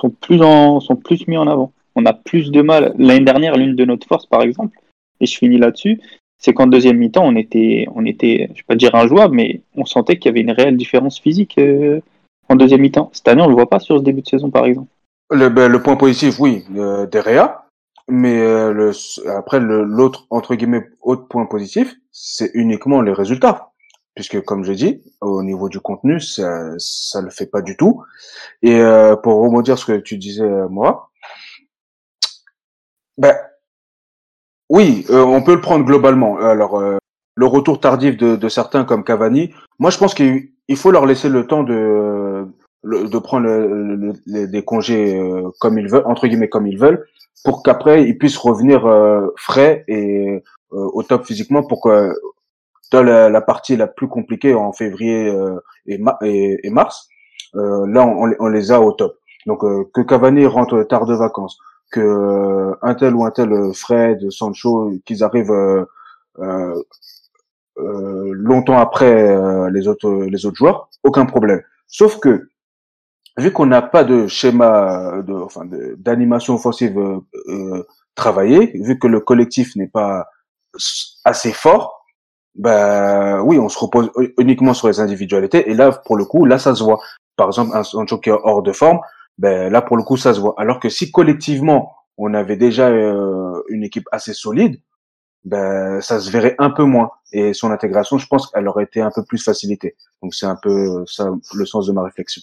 sont 0.00 0.10
plus, 0.10 0.42
en, 0.42 0.80
sont 0.80 0.96
plus 0.96 1.26
mis 1.28 1.36
en 1.36 1.46
avant. 1.46 1.72
On 1.94 2.06
a 2.06 2.12
plus 2.12 2.50
de 2.50 2.62
mal. 2.62 2.94
L'année 2.98 3.24
dernière, 3.24 3.56
l'une 3.56 3.76
de 3.76 3.84
notre 3.84 4.06
force, 4.06 4.26
par 4.26 4.42
exemple, 4.42 4.78
et 5.20 5.26
je 5.26 5.36
finis 5.36 5.58
là-dessus, 5.58 6.00
c'est 6.38 6.54
qu'en 6.54 6.66
deuxième 6.66 6.96
mi-temps, 6.96 7.24
on 7.24 7.36
était, 7.36 7.86
on 7.94 8.06
était, 8.06 8.48
je 8.54 8.60
vais 8.60 8.66
pas 8.66 8.76
dire 8.76 8.94
injouable, 8.94 9.34
mais 9.34 9.60
on 9.76 9.84
sentait 9.84 10.18
qu'il 10.18 10.26
y 10.26 10.30
avait 10.30 10.40
une 10.40 10.52
réelle 10.52 10.76
différence 10.76 11.20
physique 11.20 11.56
euh, 11.58 12.00
en 12.48 12.56
deuxième 12.56 12.80
mi-temps. 12.80 13.10
Cette 13.12 13.28
année, 13.28 13.42
on 13.42 13.48
le 13.48 13.54
voit 13.54 13.68
pas 13.68 13.80
sur 13.80 13.98
ce 13.98 14.02
début 14.02 14.22
de 14.22 14.28
saison, 14.28 14.50
par 14.50 14.64
exemple. 14.64 14.88
Le, 15.30 15.48
ben, 15.48 15.68
le 15.70 15.82
point 15.82 15.96
positif, 15.96 16.40
oui, 16.40 16.64
euh, 16.76 17.06
mais 18.08 18.40
euh, 18.40 18.92
après 19.36 19.60
l'autre 19.60 20.26
entre 20.30 20.56
guillemets 20.56 20.88
autre 21.00 21.28
point 21.28 21.46
positif, 21.46 21.94
c'est 22.10 22.50
uniquement 22.54 23.02
les 23.02 23.12
résultats 23.12 23.69
puisque 24.14 24.40
comme 24.42 24.64
je 24.64 24.72
dis, 24.72 25.02
au 25.20 25.42
niveau 25.42 25.68
du 25.68 25.80
contenu, 25.80 26.20
ça 26.20 26.74
ça 26.78 27.20
le 27.20 27.30
fait 27.30 27.46
pas 27.46 27.62
du 27.62 27.76
tout. 27.76 28.02
Et 28.62 28.80
euh, 28.80 29.16
pour 29.16 29.42
rebondir 29.42 29.78
ce 29.78 29.86
que 29.86 29.98
tu 29.98 30.18
disais 30.18 30.44
euh, 30.44 30.68
moi, 30.68 31.10
ben 33.18 33.36
oui, 34.68 35.04
euh, 35.10 35.22
on 35.22 35.42
peut 35.42 35.54
le 35.54 35.60
prendre 35.60 35.84
globalement. 35.84 36.38
Alors 36.38 36.80
le 37.36 37.46
retour 37.46 37.80
tardif 37.80 38.16
de, 38.16 38.36
de, 38.36 38.48
certains 38.48 38.84
comme 38.84 39.04
Cavani, 39.04 39.52
moi 39.78 39.90
je 39.90 39.98
pense 39.98 40.14
qu'il 40.14 40.50
faut 40.76 40.90
leur 40.90 41.06
laisser 41.06 41.28
le 41.28 41.46
temps 41.46 41.62
de 41.62 42.46
de 42.84 43.18
prendre 43.18 43.46
le, 43.46 44.46
des 44.46 44.64
congés 44.64 45.20
comme 45.60 45.78
ils 45.78 45.88
veulent 45.88 46.06
entre 46.06 46.26
guillemets 46.26 46.48
comme 46.48 46.66
ils 46.66 46.78
veulent 46.78 47.06
pour 47.44 47.62
qu'après 47.62 48.04
ils 48.04 48.16
puissent 48.16 48.38
revenir 48.38 48.82
frais 49.36 49.84
et 49.86 50.42
au 50.70 51.02
top 51.02 51.26
physiquement 51.26 51.62
pour 51.62 51.82
que 51.82 52.14
dans 52.90 53.02
la, 53.02 53.40
partie 53.40 53.76
la 53.76 53.86
plus 53.86 54.08
compliquée 54.08 54.54
en 54.54 54.72
février 54.72 55.28
euh, 55.28 55.60
et, 55.86 56.00
et, 56.62 56.70
mars, 56.70 57.08
euh, 57.54 57.86
là 57.86 58.04
on, 58.04 58.32
on, 58.38 58.48
les 58.48 58.72
a 58.72 58.80
au 58.80 58.92
top. 58.92 59.16
Donc 59.46 59.64
euh, 59.64 59.84
que 59.94 60.00
Cavani 60.00 60.46
rentre 60.46 60.82
tard 60.84 61.06
de 61.06 61.14
vacances, 61.14 61.58
que 61.90 62.74
un 62.82 62.94
tel 62.94 63.14
ou 63.14 63.24
un 63.24 63.30
tel 63.30 63.52
Fred, 63.74 64.30
Sancho, 64.30 64.92
qu'ils 65.04 65.24
arrivent 65.24 65.86
longtemps 67.76 68.78
après 68.78 69.70
les 69.70 69.88
autres 69.88 70.24
les 70.24 70.46
autres 70.46 70.56
joueurs, 70.56 70.88
aucun 71.02 71.26
problème. 71.26 71.62
Sauf 71.86 72.18
que 72.18 72.50
vu 73.36 73.52
qu'on 73.52 73.66
n'a 73.66 73.82
pas 73.82 74.04
de 74.04 74.26
schéma 74.26 75.22
de 75.22 75.32
enfin 75.32 75.62
d'animation 75.96 76.54
offensive 76.54 76.98
euh, 76.98 77.82
travaillé, 78.14 78.72
vu 78.74 78.98
que 78.98 79.06
le 79.06 79.20
collectif 79.20 79.76
n'est 79.76 79.88
pas 79.88 80.28
assez 81.24 81.52
fort, 81.52 81.99
ben 82.54 83.40
oui, 83.42 83.58
on 83.58 83.68
se 83.68 83.78
repose 83.78 84.10
uniquement 84.38 84.74
sur 84.74 84.88
les 84.88 85.00
individualités. 85.00 85.70
Et 85.70 85.74
là, 85.74 85.92
pour 85.92 86.16
le 86.16 86.24
coup, 86.24 86.44
là, 86.44 86.58
ça 86.58 86.74
se 86.74 86.82
voit. 86.82 87.00
Par 87.36 87.48
exemple, 87.48 87.76
un 87.76 87.82
Sancho 87.82 88.18
qui 88.18 88.30
est 88.30 88.32
hors 88.32 88.62
de 88.62 88.72
forme, 88.72 89.00
ben 89.38 89.72
là, 89.72 89.82
pour 89.82 89.96
le 89.96 90.02
coup, 90.02 90.16
ça 90.16 90.34
se 90.34 90.40
voit. 90.40 90.54
Alors 90.58 90.80
que 90.80 90.88
si 90.88 91.10
collectivement, 91.10 91.94
on 92.18 92.34
avait 92.34 92.56
déjà 92.56 92.88
euh, 92.88 93.62
une 93.68 93.84
équipe 93.84 94.06
assez 94.12 94.34
solide, 94.34 94.80
ben 95.44 96.00
ça 96.00 96.20
se 96.20 96.30
verrait 96.30 96.54
un 96.58 96.70
peu 96.70 96.84
moins. 96.84 97.10
Et 97.32 97.54
son 97.54 97.70
intégration, 97.70 98.18
je 98.18 98.26
pense 98.26 98.48
qu'elle 98.48 98.68
aurait 98.68 98.84
été 98.84 99.00
un 99.00 99.10
peu 99.10 99.24
plus 99.24 99.42
facilitée. 99.42 99.96
Donc 100.22 100.34
c'est 100.34 100.46
un 100.46 100.56
peu 100.56 101.04
ça 101.06 101.30
le 101.54 101.66
sens 101.66 101.86
de 101.86 101.92
ma 101.92 102.02
réflexion. 102.02 102.42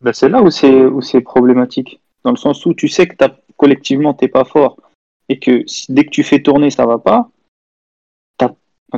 Ben 0.00 0.12
c'est 0.12 0.28
là 0.28 0.42
où 0.42 0.50
c'est 0.50 0.84
où 0.86 1.00
c'est 1.02 1.20
problématique, 1.20 2.00
dans 2.24 2.30
le 2.30 2.36
sens 2.36 2.64
où 2.66 2.74
tu 2.74 2.88
sais 2.88 3.06
que 3.06 3.22
as, 3.24 3.36
collectivement 3.56 4.14
t'es 4.14 4.28
pas 4.28 4.44
fort 4.44 4.76
et 5.28 5.38
que 5.38 5.64
dès 5.88 6.04
que 6.04 6.10
tu 6.10 6.24
fais 6.24 6.42
tourner 6.42 6.70
ça 6.70 6.86
va 6.86 6.98
pas, 6.98 7.30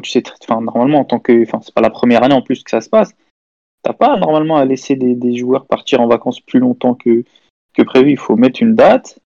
tu 0.00 0.11
sais, 0.11 0.22
enfin, 0.42 0.61
normalement, 0.61 1.00
en 1.00 1.04
tant 1.04 1.18
que, 1.18 1.42
enfin, 1.42 1.61
c'est 1.62 1.74
pas 1.74 1.80
la 1.80 1.90
première 1.90 2.22
année 2.22 2.35
en 2.35 2.42
plus 2.42 2.62
que 2.62 2.70
ça 2.70 2.80
se 2.80 2.88
passe, 2.88 3.14
t'as 3.83 3.92
pas 3.92 4.16
normalement 4.16 4.57
à 4.57 4.64
laisser 4.64 4.96
des, 4.96 5.37
joueurs 5.37 5.66
partir 5.66 6.00
en 6.00 6.09
vacances 6.09 6.40
plus 6.40 6.59
longtemps 6.59 6.94
que, 6.94 7.24
que 7.74 7.83
prévu. 7.83 8.12
Il 8.12 8.18
faut 8.18 8.37
mettre 8.37 8.62
une 8.62 8.74
date. 8.74 9.20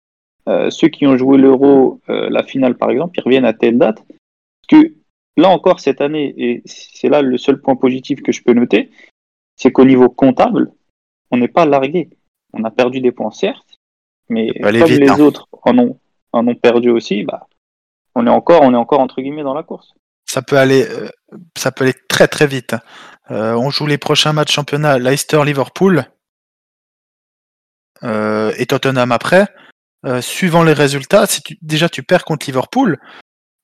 Euh, 0.48 0.70
ceux 0.70 0.88
qui 0.88 1.06
ont 1.06 1.16
joué 1.16 1.38
l'Euro, 1.38 2.00
euh, 2.08 2.28
la 2.30 2.42
finale 2.42 2.76
par 2.76 2.90
exemple, 2.90 3.18
ils 3.18 3.22
reviennent 3.22 3.44
à 3.44 3.52
telle 3.52 3.78
date. 3.78 4.04
Parce 4.06 4.82
que 4.82 4.94
là 5.36 5.48
encore, 5.48 5.80
cette 5.80 6.00
année, 6.00 6.34
et 6.36 6.62
c'est 6.64 7.08
là 7.08 7.22
le 7.22 7.38
seul 7.38 7.60
point 7.60 7.76
positif 7.76 8.22
que 8.22 8.32
je 8.32 8.42
peux 8.42 8.54
noter, 8.54 8.90
c'est 9.56 9.72
qu'au 9.72 9.84
niveau 9.84 10.08
comptable, 10.08 10.72
on 11.30 11.36
n'est 11.36 11.48
pas 11.48 11.66
largué. 11.66 12.10
On 12.54 12.64
a 12.64 12.70
perdu 12.70 13.00
des 13.00 13.12
points, 13.12 13.30
certes, 13.30 13.78
mais 14.28 14.52
comme 14.54 14.72
les 14.72 15.08
hein. 15.08 15.20
autres 15.20 15.48
en 15.62 15.78
ont, 15.78 15.98
en 16.32 16.46
ont 16.46 16.54
perdu 16.54 16.90
aussi, 16.90 17.24
bah, 17.24 17.46
on 18.14 18.26
est 18.26 18.30
encore, 18.30 18.62
on 18.62 18.72
est 18.72 18.78
encore 18.78 19.00
entre 19.00 19.20
guillemets 19.20 19.42
dans 19.42 19.54
la 19.54 19.62
course. 19.62 19.94
Ça 20.28 20.42
peut 20.42 20.58
aller, 20.58 20.86
euh, 20.86 21.08
ça 21.56 21.72
peut 21.72 21.84
aller 21.84 21.94
très 22.08 22.28
très 22.28 22.46
vite. 22.46 22.76
Euh, 23.30 23.54
on 23.54 23.70
joue 23.70 23.86
les 23.86 23.98
prochains 23.98 24.32
matchs 24.32 24.52
championnat 24.52 24.98
Leicester-Liverpool 24.98 26.04
euh, 28.02 28.52
et 28.56 28.66
Tottenham 28.66 29.10
après. 29.12 29.46
suivant 30.20 30.62
les 30.62 30.74
résultats, 30.74 31.26
si 31.26 31.42
tu, 31.42 31.58
déjà 31.62 31.88
tu 31.88 32.02
perds 32.02 32.24
contre 32.24 32.46
Liverpool, 32.46 32.98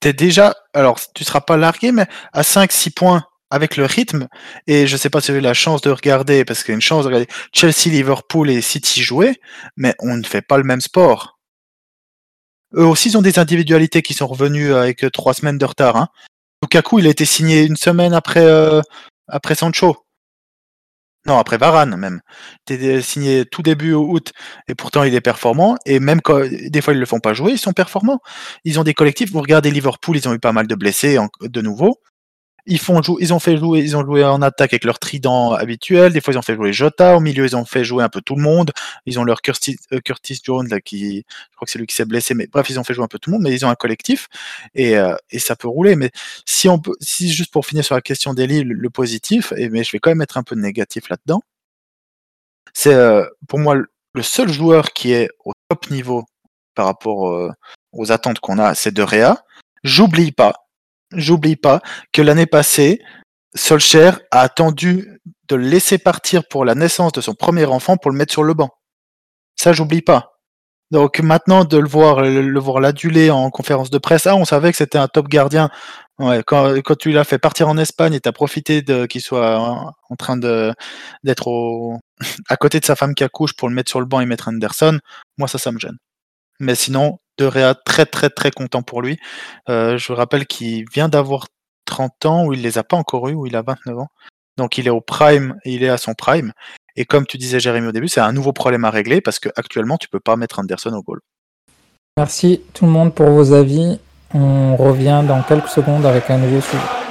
t'es 0.01 0.13
déjà, 0.13 0.55
alors 0.73 0.99
tu 1.15 1.25
seras 1.25 1.41
pas 1.41 1.57
largué, 1.57 1.93
mais 1.93 2.07
à 2.33 2.43
5-6 2.43 2.93
points 2.93 3.25
avec 3.51 3.77
le 3.77 3.85
rythme. 3.85 4.29
Et 4.67 4.87
je 4.87 4.97
sais 4.97 5.11
pas 5.11 5.21
si 5.21 5.29
j'ai 5.33 5.39
eu 5.39 5.41
la 5.41 5.55
chance 5.55 5.83
de 5.83 5.91
regarder, 5.91 6.45
parce 6.45 6.63
qu'il 6.63 6.73
y 6.73 6.75
a 6.75 6.77
une 6.77 6.81
chance 6.81 7.05
de 7.05 7.09
regarder 7.09 7.29
Chelsea, 7.53 7.91
Liverpool 7.91 8.51
et 8.51 8.61
City 8.63 9.03
jouer, 9.03 9.41
mais 9.77 9.95
on 10.01 10.17
ne 10.17 10.25
fait 10.25 10.43
pas 10.43 10.59
le 10.59 10.65
même 10.65 10.81
sport. 10.81 11.39
Eux 12.75 12.85
aussi, 12.87 13.11
ils 13.11 13.19
ont 13.19 13.23
des 13.23 13.39
individualités 13.39 14.03
qui 14.03 14.15
sont 14.15 14.27
revenues 14.27 14.75
avec 14.75 15.07
trois 15.13 15.35
semaines 15.35 15.59
de 15.59 15.65
retard. 15.65 15.97
Hein. 15.97 16.09
Lukaku, 16.65 16.99
il 16.99 17.07
a 17.07 17.11
été 17.11 17.27
signé 17.27 17.65
une 17.65 17.77
semaine 17.77 18.15
après, 18.15 18.45
euh, 18.45 18.81
après 19.29 19.55
Sancho. 19.55 19.97
Non, 21.27 21.39
après 21.39 21.59
Varane 21.59 21.97
même. 21.97 22.21
Il 22.69 22.73
a 22.73 22.77
été 22.77 23.03
signé 23.03 23.45
tout 23.45 23.63
début 23.63 23.93
août 23.93 24.33
et 24.69 24.75
pourtant 24.75 25.05
il 25.05 25.15
est 25.15 25.21
performant. 25.21 25.77
Et 25.87 26.01
même 26.01 26.21
quand 26.23 26.41
des 26.47 26.81
fois 26.81 26.95
ils 26.95 27.01
le 27.01 27.07
font 27.07 27.21
pas 27.21 27.35
jouer, 27.35 27.53
ils 27.53 27.59
sont 27.59 27.73
performants. 27.73 28.21
Ils 28.65 28.81
ont 28.81 28.85
des 28.85 28.95
collectifs. 28.95 29.31
Vous 29.33 29.41
regardez 29.41 29.71
Liverpool, 29.71 30.17
ils 30.17 30.29
ont 30.29 30.35
eu 30.35 30.39
pas 30.39 30.53
mal 30.53 30.67
de 30.67 30.75
blessés 30.75 31.19
de 31.43 31.61
nouveau. 31.61 31.99
Ils, 32.67 32.79
font 32.79 33.03
jouer, 33.03 33.17
ils 33.21 33.35
ont 33.35 33.39
fait 33.39 33.59
jouer, 33.59 33.81
ils 33.81 33.97
ont 33.97 34.05
joué 34.05 34.25
en 34.25 34.41
attaque 34.43 34.73
avec 34.73 34.85
leur 34.85 34.99
trident 34.99 35.53
habituel. 35.53 36.13
Des 36.13 36.21
fois, 36.21 36.33
ils 36.35 36.39
ont 36.39 36.43
fait 36.43 36.55
jouer 36.55 36.73
Jota. 36.73 37.17
Au 37.17 37.21
milieu, 37.21 37.45
ils 37.45 37.57
ont 37.57 37.65
fait 37.65 37.85
jouer 37.85 38.03
un 38.03 38.09
peu 38.09 38.21
tout 38.21 38.37
le 38.37 38.43
monde. 38.43 38.73
Ils 39.07 39.19
ont 39.19 39.25
leur 39.25 39.43
Curtis, 39.43 39.77
euh, 39.93 40.01
Curtis 40.01 40.41
Jones, 40.43 40.69
là, 40.69 40.81
qui, 40.81 41.25
je 41.51 41.57
crois 41.57 41.67
que 41.67 41.71
c'est 41.71 41.79
lui 41.79 41.87
qui 41.87 41.95
s'est 41.95 42.05
blessé. 42.05 42.35
Mais 42.35 42.47
bref, 42.47 42.69
ils 42.71 42.81
ont 42.81 42.85
fait 42.85 42.95
jouer 42.95 43.05
un 43.05 43.09
peu 43.09 43.19
tout 43.19 43.31
le 43.31 43.35
monde, 43.35 43.43
mais 43.45 43.53
ils 43.53 43.67
ont 43.67 43.69
un 43.69 43.75
collectif 43.75 44.29
et, 44.75 44.97
euh, 44.97 45.15
et 45.31 45.39
ça 45.39 45.57
peut 45.57 45.69
rouler. 45.69 45.97
Mais 45.97 46.11
si 46.47 46.69
on 46.69 46.79
peut, 46.79 46.95
si 47.01 47.33
juste 47.33 47.53
pour 47.53 47.67
finir 47.67 47.85
sur 47.85 47.95
la 47.95 48.01
question 48.03 48.35
d'Eli, 48.35 48.65
le, 48.65 48.91
positif, 48.91 49.53
et, 49.57 49.69
mais 49.69 49.85
je 49.85 49.93
vais 49.93 49.99
quand 49.99 50.11
même 50.11 50.19
mettre 50.19 50.39
un 50.39 50.43
peu 50.43 50.57
de 50.57 50.61
négatif 50.61 51.09
là-dedans. 51.09 51.43
C'est, 52.73 52.95
euh, 52.95 53.25
pour 53.49 53.59
moi, 53.59 53.77
le 53.77 54.23
seul 54.23 54.51
joueur 54.51 54.93
qui 54.93 55.13
est 55.13 55.29
au 55.45 55.53
top 55.69 55.91
niveau 55.91 56.25
par 56.75 56.87
rapport 56.87 57.53
aux 57.93 58.13
attentes 58.13 58.41
qu'on 58.41 58.59
a, 58.59 58.75
c'est 58.75 58.93
De 58.93 59.03
Réa. 59.03 59.45
J'oublie 59.85 60.33
pas, 60.33 60.64
j'oublie 61.17 61.57
pas 61.57 61.81
que 62.13 62.23
l'année 62.23 62.47
passée, 62.47 63.01
Solskjaer 63.55 64.21
a 64.31 64.41
attendu 64.41 65.21
de 65.49 65.57
le 65.57 65.65
laisser 65.65 65.99
partir 65.99 66.47
pour 66.49 66.65
la 66.65 66.75
naissance 66.75 67.13
de 67.13 67.21
son 67.21 67.35
premier 67.35 67.65
enfant 67.67 67.97
pour 67.97 68.11
le 68.11 68.17
mettre 68.17 68.33
sur 68.33 68.43
le 68.43 68.55
banc. 68.55 68.71
Ça, 69.57 69.73
j'oublie 69.73 70.03
pas. 70.03 70.35
Donc 70.91 71.19
maintenant 71.21 71.65
de 71.65 71.79
le 71.79 71.89
voir, 71.89 72.23
le, 72.23 72.61
voir 72.61 72.81
l'aduler 72.81 73.31
en 73.31 73.51
conférence 73.51 73.91
de 73.91 73.99
presse, 73.99 74.27
ah, 74.27 74.37
on 74.37 74.45
savait 74.45 74.71
que 74.71 74.77
c'était 74.77 74.99
un 74.99 75.09
top 75.09 75.29
gardien. 75.29 75.71
Ouais, 76.19 76.43
quand, 76.47 76.73
quand 76.85 76.97
tu 76.97 77.11
l'as 77.11 77.25
fait 77.25 77.39
partir 77.39 77.69
en 77.69 77.77
Espagne 77.79 78.15
et 78.15 78.21
t'as 78.21 78.33
profité 78.33 78.83
de 78.83 79.07
qu'il 79.07 79.21
soit 79.21 79.59
en 79.59 80.17
train 80.17 80.37
de 80.37 80.73
d'être 81.25 81.49
à 82.49 82.57
côté 82.57 82.81
de 82.81 82.85
sa 82.85 82.97
femme 82.97 83.15
qui 83.15 83.25
accouche 83.25 83.55
pour 83.57 83.69
le 83.69 83.75
mettre 83.75 83.91
sur 83.91 84.01
le 84.01 84.07
banc 84.07 84.21
et 84.21 84.27
mettre 84.27 84.49
Anderson, 84.49 84.99
moi 85.39 85.49
ça, 85.49 85.59
ça 85.59 85.73
me 85.73 85.79
gêne. 85.79 85.97
Mais 86.61 86.75
sinon, 86.77 87.19
de 87.39 87.45
Réa, 87.45 87.75
très 87.75 88.07
très 88.07 88.31
très 88.31 88.51
content 88.51 88.83
pour 88.83 89.03
lui. 89.03 89.19
Euh, 89.69 89.99
je 89.99 90.09
vous 90.09 90.17
rappelle 90.17 90.47
qu'il 90.47 90.85
vient 90.91 91.09
d'avoir 91.09 91.47
30 91.87 92.27
ans, 92.27 92.47
ou 92.47 92.53
il 92.53 92.63
les 92.63 92.79
a 92.79 92.85
pas 92.85 92.97
encore 92.97 93.29
eu, 93.29 93.35
ou 93.35 93.47
il 93.47 93.57
a 93.57 93.63
29 93.63 93.99
ans. 93.99 94.09
Donc 94.57 94.79
il 94.79 94.87
est 94.87 94.91
au 94.91 95.01
prime, 95.01 95.57
il 95.65 95.83
est 95.83 95.89
à 95.89 95.99
son 95.99 96.15
prime. 96.15 96.53
Et 96.97 97.05
comme 97.05 97.27
tu 97.27 97.39
disais 97.39 97.59
Jérémy 97.59 97.89
au 97.89 97.93
début, 97.93 98.09
c'est 98.09 98.21
un 98.21 98.33
nouveau 98.33 98.53
problème 98.53 98.85
à 98.85 98.91
régler 98.91 99.21
parce 99.21 99.39
qu'actuellement 99.41 99.99
tu 99.99 100.09
peux 100.09 100.21
pas 100.21 100.37
mettre 100.37 100.61
Anderson 100.61 100.93
au 100.93 101.03
goal. 101.03 101.21
Merci 102.17 102.63
tout 102.73 102.87
le 102.87 102.93
monde 102.93 103.13
pour 103.13 103.29
vos 103.31 103.53
avis. 103.53 103.99
On 104.33 104.77
revient 104.77 105.23
dans 105.27 105.43
quelques 105.43 105.69
secondes 105.69 106.07
avec 106.07 106.31
un 106.31 106.39
nouveau 106.39 106.61
sujet. 106.61 107.04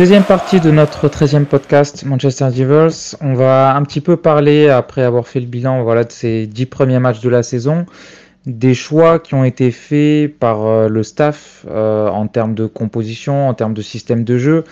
Deuxième 0.00 0.24
partie 0.24 0.60
de 0.60 0.70
notre 0.70 1.08
13e 1.08 1.44
podcast 1.44 2.06
Manchester 2.06 2.48
Divers. 2.50 3.18
On 3.20 3.34
va 3.34 3.76
un 3.76 3.82
petit 3.82 4.00
peu 4.00 4.16
parler, 4.16 4.70
après 4.70 5.02
avoir 5.02 5.28
fait 5.28 5.40
le 5.40 5.46
bilan 5.46 5.82
voilà, 5.82 6.04
de 6.04 6.10
ces 6.10 6.46
dix 6.46 6.64
premiers 6.64 6.98
matchs 6.98 7.20
de 7.20 7.28
la 7.28 7.42
saison, 7.42 7.84
des 8.46 8.72
choix 8.72 9.18
qui 9.18 9.34
ont 9.34 9.44
été 9.44 9.70
faits 9.70 10.38
par 10.38 10.64
euh, 10.64 10.88
le 10.88 11.02
staff 11.02 11.66
euh, 11.68 12.08
en 12.08 12.28
termes 12.28 12.54
de 12.54 12.64
composition, 12.64 13.46
en 13.46 13.52
termes 13.52 13.74
de 13.74 13.82
système 13.82 14.24
de 14.24 14.38
jeu. 14.38 14.64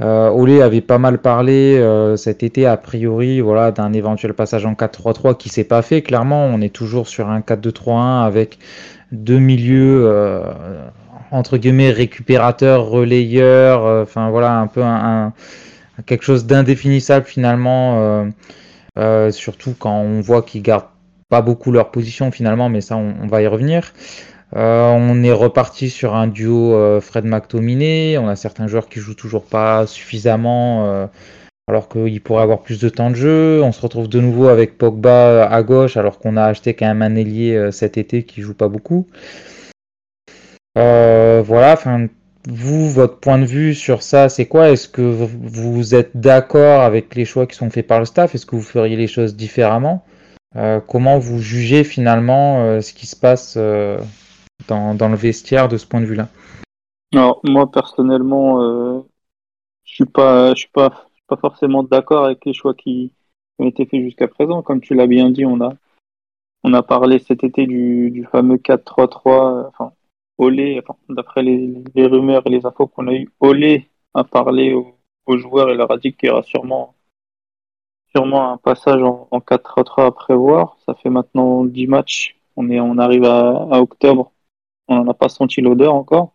Euh, 0.00 0.30
Olé 0.30 0.62
avait 0.62 0.80
pas 0.80 0.96
mal 0.96 1.18
parlé 1.18 1.76
euh, 1.76 2.16
cet 2.16 2.42
été, 2.42 2.64
a 2.64 2.78
priori, 2.78 3.42
voilà, 3.42 3.72
d'un 3.72 3.92
éventuel 3.92 4.32
passage 4.32 4.64
en 4.64 4.72
4-3-3 4.72 5.36
qui 5.36 5.50
s'est 5.50 5.64
pas 5.64 5.82
fait. 5.82 6.00
Clairement, 6.00 6.46
on 6.46 6.62
est 6.62 6.72
toujours 6.72 7.06
sur 7.06 7.28
un 7.28 7.40
4-2-3-1 7.40 8.24
avec 8.24 8.58
deux 9.12 9.40
milieux 9.40 10.10
entre 11.30 11.56
guillemets 11.56 11.90
récupérateur, 11.90 12.86
relayeur, 12.86 13.86
euh, 13.86 14.02
enfin 14.02 14.30
voilà 14.30 14.58
un 14.58 14.66
peu 14.66 14.82
un, 14.82 15.32
quelque 16.06 16.24
chose 16.24 16.46
d'indéfinissable 16.46 17.26
finalement, 17.26 18.00
euh, 18.00 18.24
euh, 18.98 19.30
surtout 19.30 19.74
quand 19.78 20.00
on 20.00 20.20
voit 20.20 20.42
qu'ils 20.42 20.62
gardent 20.62 20.88
pas 21.28 21.42
beaucoup 21.42 21.70
leur 21.70 21.90
position 21.90 22.30
finalement, 22.30 22.68
mais 22.68 22.80
ça 22.80 22.96
on, 22.96 23.26
va 23.28 23.42
y 23.42 23.46
revenir. 23.46 23.92
on 24.52 25.22
est 25.22 25.32
reparti 25.32 25.88
sur 25.90 26.16
un 26.16 26.26
duo 26.26 27.00
Fred 27.00 27.24
McTominay. 27.24 28.18
On 28.18 28.26
a 28.26 28.34
certains 28.34 28.66
joueurs 28.66 28.88
qui 28.88 28.98
jouent 28.98 29.14
toujours 29.14 29.44
pas 29.44 29.86
suffisamment, 29.86 31.08
alors 31.68 31.88
qu'ils 31.88 32.20
pourraient 32.20 32.42
avoir 32.42 32.62
plus 32.62 32.80
de 32.80 32.88
temps 32.88 33.10
de 33.10 33.14
jeu. 33.14 33.62
On 33.62 33.70
se 33.70 33.80
retrouve 33.80 34.08
de 34.08 34.18
nouveau 34.18 34.48
avec 34.48 34.76
Pogba 34.76 35.46
à 35.46 35.62
gauche, 35.62 35.96
alors 35.96 36.18
qu'on 36.18 36.36
a 36.36 36.46
acheté 36.46 36.74
quand 36.74 36.86
même 36.86 37.02
un 37.02 37.14
ailier 37.14 37.68
cet 37.70 37.96
été 37.96 38.24
qui 38.24 38.42
joue 38.42 38.54
pas 38.54 38.66
beaucoup. 38.66 39.06
Euh, 40.78 41.42
voilà, 41.42 41.72
enfin, 41.72 42.06
vous, 42.48 42.88
votre 42.88 43.18
point 43.18 43.38
de 43.38 43.44
vue 43.44 43.74
sur 43.74 44.02
ça, 44.02 44.28
c'est 44.28 44.46
quoi? 44.46 44.70
Est-ce 44.70 44.88
que 44.88 45.02
vous 45.02 45.94
êtes 45.94 46.16
d'accord 46.16 46.82
avec 46.82 47.14
les 47.14 47.24
choix 47.24 47.46
qui 47.46 47.56
sont 47.56 47.70
faits 47.70 47.86
par 47.86 47.98
le 47.98 48.04
staff? 48.04 48.34
Est-ce 48.34 48.46
que 48.46 48.56
vous 48.56 48.62
feriez 48.62 48.96
les 48.96 49.06
choses 49.06 49.36
différemment? 49.36 50.04
Euh, 50.56 50.80
Comment 50.80 51.18
vous 51.18 51.40
jugez 51.40 51.84
finalement 51.84 52.62
euh, 52.62 52.80
ce 52.80 52.92
qui 52.92 53.06
se 53.06 53.16
passe 53.16 53.56
dans, 53.56 54.94
dans, 54.94 55.08
le 55.08 55.16
vestiaire 55.16 55.68
de 55.68 55.76
ce 55.76 55.86
point 55.86 56.00
de 56.00 56.06
vue-là? 56.06 56.28
Alors, 57.12 57.40
moi 57.44 57.70
personnellement, 57.70 59.04
je 59.84 59.94
suis 59.94 60.04
pas, 60.04 60.54
je 60.54 60.60
suis 60.60 60.70
pas, 60.72 60.90
pas 61.26 61.36
forcément 61.36 61.82
d'accord 61.82 62.24
avec 62.24 62.44
les 62.44 62.52
choix 62.52 62.74
qui 62.74 63.12
ont 63.58 63.66
été 63.66 63.86
faits 63.86 64.02
jusqu'à 64.02 64.28
présent. 64.28 64.62
Comme 64.62 64.80
tu 64.80 64.94
l'as 64.94 65.08
bien 65.08 65.30
dit, 65.30 65.44
on 65.44 65.60
a, 65.60 65.74
on 66.62 66.72
a 66.74 66.82
parlé 66.82 67.18
cet 67.18 67.42
été 67.42 67.66
du, 67.66 68.10
du 68.10 68.24
fameux 68.24 68.56
4-3-3, 68.56 69.68
enfin 69.68 69.92
D'après 71.10 71.42
les, 71.42 72.06
rumeurs 72.06 72.42
et 72.46 72.50
les 72.50 72.64
infos 72.64 72.86
qu'on 72.86 73.08
a 73.08 73.12
eues, 73.12 73.30
Olé 73.40 73.90
a 74.14 74.24
parlé 74.24 74.72
aux, 74.72 74.96
joueurs 75.36 75.68
et 75.70 75.74
leur 75.74 75.90
a 75.92 75.98
dit 75.98 76.14
qu'il 76.14 76.28
y 76.28 76.32
aura 76.32 76.42
sûrement, 76.42 76.94
un 78.14 78.56
passage 78.56 79.02
en, 79.02 79.28
4-3 79.32 80.06
à 80.06 80.10
prévoir. 80.10 80.78
Ça 80.86 80.94
fait 80.94 81.10
maintenant 81.10 81.64
10 81.64 81.86
matchs. 81.86 82.36
On, 82.56 82.98
arrive 82.98 83.24
à, 83.24 83.80
octobre. 83.80 84.32
On 84.88 84.96
n'en 84.96 85.10
a 85.10 85.14
pas 85.14 85.28
senti 85.28 85.60
l'odeur 85.60 85.94
encore. 85.94 86.32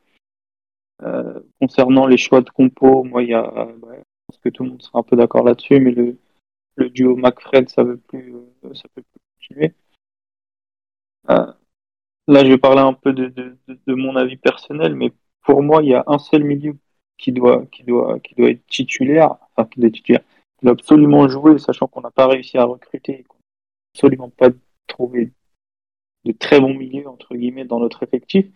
Euh, 1.01 1.39
concernant 1.59 2.05
les 2.05 2.17
choix 2.17 2.41
de 2.41 2.49
compo, 2.51 3.03
moi, 3.03 3.23
il 3.23 3.29
y 3.29 3.33
a, 3.33 3.51
je 3.55 3.87
pense 4.27 4.37
que 4.43 4.49
tout 4.49 4.63
le 4.63 4.69
monde 4.69 4.81
sera 4.83 4.99
un 4.99 5.03
peu 5.03 5.15
d'accord 5.15 5.43
là-dessus, 5.43 5.79
mais 5.79 5.91
le, 5.91 6.89
duo 6.89 7.15
McFred, 7.15 7.69
ça 7.69 7.83
veut 7.83 7.99
euh, 8.13 8.53
peut 8.61 9.01
plus 9.01 9.03
continuer. 9.39 9.73
Euh, 11.31 11.51
Là, 12.27 12.43
je 12.43 12.49
vais 12.49 12.57
parler 12.57 12.81
un 12.81 12.93
peu 12.93 13.13
de, 13.13 13.27
de, 13.27 13.57
de, 13.67 13.93
mon 13.93 14.15
avis 14.15 14.37
personnel, 14.37 14.95
mais 14.95 15.11
pour 15.43 15.61
moi, 15.61 15.83
il 15.83 15.89
y 15.89 15.93
a 15.93 16.03
un 16.07 16.17
seul 16.17 16.43
milieu 16.43 16.75
qui 17.17 17.31
doit, 17.31 17.65
qui 17.67 17.83
doit, 17.83 18.19
qui 18.19 18.33
doit 18.35 18.49
être 18.49 18.65
titulaire, 18.65 19.35
enfin, 19.55 19.69
qui 19.69 19.79
doit 19.79 19.89
être 19.89 19.95
titulaire, 19.95 20.23
qui 20.57 20.65
doit 20.65 20.73
absolument 20.73 21.27
jouer, 21.27 21.59
sachant 21.59 21.87
qu'on 21.87 22.01
n'a 22.01 22.11
pas 22.11 22.27
réussi 22.27 22.57
à 22.57 22.65
recruter, 22.65 23.23
qu'on 23.27 23.37
n'a 23.37 23.93
absolument 23.93 24.29
pas 24.29 24.49
trouvé 24.87 25.31
de 26.25 26.31
très 26.31 26.59
bons 26.59 26.73
milieux, 26.73 27.07
entre 27.07 27.35
guillemets, 27.35 27.65
dans 27.65 27.79
notre 27.79 28.01
effectif, 28.01 28.47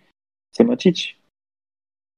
c'est 0.52 0.64
Matic. 0.64 1.20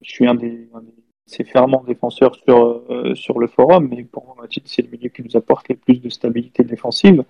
Je 0.02 0.10
suis 0.10 0.28
un 0.28 0.36
des, 0.36 0.70
un 0.74 0.82
des 0.82 0.94
assez 1.28 1.44
fervents 1.44 1.84
défenseurs 1.84 2.36
sur, 2.36 2.84
euh, 2.90 3.14
sur 3.16 3.40
le 3.40 3.48
forum, 3.48 3.88
mais 3.90 4.04
pour 4.04 4.26
moi, 4.26 4.36
Matic, 4.40 4.64
c'est 4.68 4.82
le 4.82 4.90
milieu 4.90 5.10
qui 5.10 5.22
nous 5.22 5.36
apporte 5.38 5.70
le 5.70 5.76
plus 5.76 6.02
de 6.02 6.10
stabilité 6.10 6.64
défensive. 6.64 7.24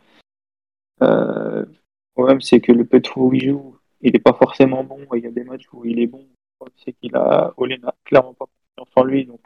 Euh, 1.02 1.66
le 1.66 2.14
problème, 2.14 2.42
c'est 2.42 2.62
que 2.62 2.72
le 2.72 2.86
peu 2.86 3.00
de 3.00 3.10
où 3.16 3.34
il 3.34 3.50
joue, 3.50 3.78
il 4.02 4.14
n'est 4.14 4.20
pas 4.20 4.34
forcément 4.34 4.84
bon. 4.84 5.06
Il 5.14 5.24
y 5.24 5.28
a 5.28 5.32
des 5.32 5.44
matchs 5.44 5.68
où 5.74 5.86
il 5.86 6.00
est 6.00 6.08
bon. 6.08 6.26
C'est 6.78 6.94
qu'il 6.94 7.16
a, 7.16 7.54
n'a 7.58 7.96
clairement 8.06 8.34
pas 8.34 8.46
confiance 8.78 8.94
en 8.96 9.04
lui, 9.04 9.26
donc 9.26 9.42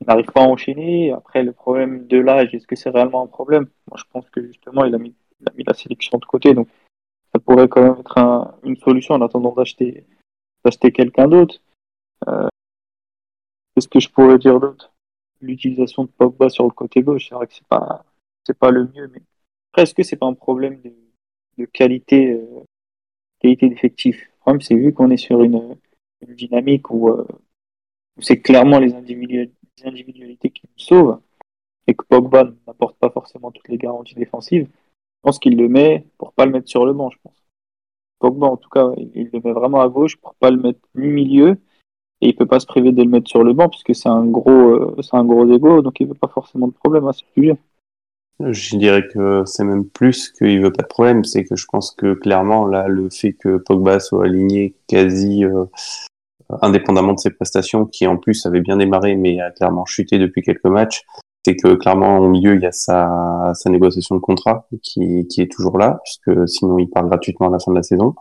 il 0.00 0.06
n'arrive 0.06 0.30
pas 0.32 0.42
à 0.42 0.46
enchaîner. 0.46 1.12
Après, 1.12 1.42
le 1.42 1.52
problème 1.52 2.06
de 2.06 2.18
l'âge, 2.18 2.54
est-ce 2.54 2.66
que 2.66 2.76
c'est 2.76 2.90
réellement 2.90 3.22
un 3.22 3.26
problème? 3.26 3.68
Moi, 3.88 3.98
je 3.98 4.04
pense 4.10 4.28
que 4.30 4.42
justement, 4.46 4.84
il 4.84 4.94
a 4.94 4.98
mis, 4.98 5.14
il 5.40 5.48
a 5.48 5.52
mis 5.52 5.64
la 5.64 5.74
sélection 5.74 6.18
de 6.18 6.24
côté, 6.24 6.54
donc 6.54 6.68
ça 7.32 7.40
pourrait 7.40 7.68
quand 7.68 7.82
même 7.82 8.00
être 8.00 8.58
une 8.64 8.76
solution 8.76 9.14
en 9.14 9.20
attendant 9.20 9.52
d'acheter 9.52 10.06
d'acheter 10.64 10.92
quelqu'un 10.92 11.28
d'autre. 11.28 11.60
Euh, 12.26 12.48
Qu'est-ce 13.74 13.88
que 13.88 14.00
je 14.00 14.08
pourrais 14.08 14.38
dire 14.38 14.58
d'autre? 14.58 14.92
L'utilisation 15.42 16.04
de 16.04 16.08
Pogba 16.08 16.48
sur 16.48 16.64
le 16.64 16.70
côté 16.70 17.02
gauche, 17.02 17.28
c'est 17.28 17.34
vrai 17.34 17.46
que 17.46 17.52
c'est 17.52 17.66
pas 17.66 18.04
c'est 18.44 18.58
pas 18.58 18.70
le 18.70 18.88
mieux, 18.94 19.08
mais 19.08 19.20
est-ce 19.76 19.92
que 19.92 20.02
c'est 20.02 20.16
pas 20.16 20.26
un 20.26 20.34
problème 20.34 20.80
de, 20.80 20.94
de 21.58 21.64
qualité 21.66 22.32
euh, 22.32 22.64
qualité 23.40 23.68
d'effectif 23.68 24.20
Le 24.20 24.40
problème, 24.40 24.60
c'est 24.60 24.74
vu 24.74 24.92
qu'on 24.92 25.10
est 25.10 25.16
sur 25.16 25.42
une, 25.42 25.76
dynamique 26.28 26.90
où, 26.90 27.10
euh, 27.10 27.26
où 28.16 28.22
c'est 28.22 28.40
clairement 28.40 28.78
les 28.78 28.94
individualités 28.94 30.50
qui 30.50 30.62
nous 30.64 30.78
sauvent 30.78 31.20
et 31.86 31.94
que 31.94 32.04
Pogba 32.04 32.50
n'apporte 32.66 32.98
pas 32.98 33.10
forcément 33.10 33.50
toutes 33.50 33.68
les 33.68 33.78
garanties 33.78 34.14
défensives. 34.14 34.66
Je 34.66 35.20
pense 35.22 35.38
qu'il 35.38 35.56
le 35.56 35.68
met 35.68 36.06
pour 36.18 36.32
pas 36.32 36.46
le 36.46 36.52
mettre 36.52 36.68
sur 36.68 36.84
le 36.84 36.92
banc, 36.92 37.10
je 37.10 37.18
pense. 37.22 37.44
Pogba, 38.18 38.46
en 38.46 38.56
tout 38.56 38.70
cas, 38.70 38.92
il, 39.14 39.30
le 39.32 39.40
met 39.40 39.52
vraiment 39.52 39.80
à 39.80 39.88
gauche 39.88 40.16
pour 40.16 40.34
pas 40.36 40.50
le 40.50 40.56
mettre 40.56 40.80
ni 40.94 41.08
milieu 41.08 41.58
et 42.20 42.28
il 42.28 42.36
peut 42.36 42.46
pas 42.46 42.60
se 42.60 42.66
priver 42.66 42.92
de 42.92 43.02
le 43.02 43.08
mettre 43.08 43.28
sur 43.28 43.44
le 43.44 43.52
banc 43.52 43.68
puisque 43.68 43.94
c'est 43.94 44.08
un 44.08 44.24
gros, 44.24 44.50
euh, 44.50 44.96
c'est 45.02 45.16
un 45.16 45.24
gros 45.24 45.46
ego, 45.52 45.82
donc 45.82 46.00
il 46.00 46.06
veut 46.06 46.14
pas 46.14 46.28
forcément 46.28 46.68
de 46.68 46.72
problème 46.72 47.06
à 47.06 47.12
ce 47.12 47.24
sujet. 47.34 47.56
Je 48.40 48.76
dirais 48.76 49.06
que 49.08 49.44
c'est 49.46 49.64
même 49.64 49.86
plus 49.88 50.30
qu'il 50.30 50.60
veut 50.62 50.72
pas 50.72 50.82
de 50.82 50.88
problème, 50.88 51.24
c'est 51.24 51.44
que 51.44 51.56
je 51.56 51.64
pense 51.66 51.90
que 51.92 52.12
clairement 52.12 52.66
là, 52.66 52.86
le 52.86 53.08
fait 53.08 53.32
que 53.32 53.56
Pogba 53.56 53.98
soit 53.98 54.26
aligné 54.26 54.74
quasi 54.88 55.44
euh, 55.44 55.64
indépendamment 56.60 57.14
de 57.14 57.18
ses 57.18 57.30
prestations, 57.30 57.86
qui 57.86 58.06
en 58.06 58.18
plus 58.18 58.44
avait 58.44 58.60
bien 58.60 58.76
démarré 58.76 59.16
mais 59.16 59.40
a 59.40 59.50
clairement 59.50 59.86
chuté 59.86 60.18
depuis 60.18 60.42
quelques 60.42 60.66
matchs, 60.66 61.02
c'est 61.46 61.56
que 61.56 61.74
clairement 61.76 62.18
au 62.18 62.28
milieu 62.28 62.56
il 62.56 62.60
y 62.60 62.66
a 62.66 62.72
sa, 62.72 63.52
sa 63.54 63.70
négociation 63.70 64.16
de 64.16 64.20
contrat 64.20 64.68
qui, 64.82 65.26
qui 65.28 65.40
est 65.40 65.50
toujours 65.50 65.78
là, 65.78 66.00
puisque 66.04 66.46
sinon 66.46 66.78
il 66.78 66.90
part 66.90 67.06
gratuitement 67.06 67.48
à 67.48 67.50
la 67.50 67.58
fin 67.58 67.72
de 67.72 67.76
la 67.76 67.82
saison 67.82 68.14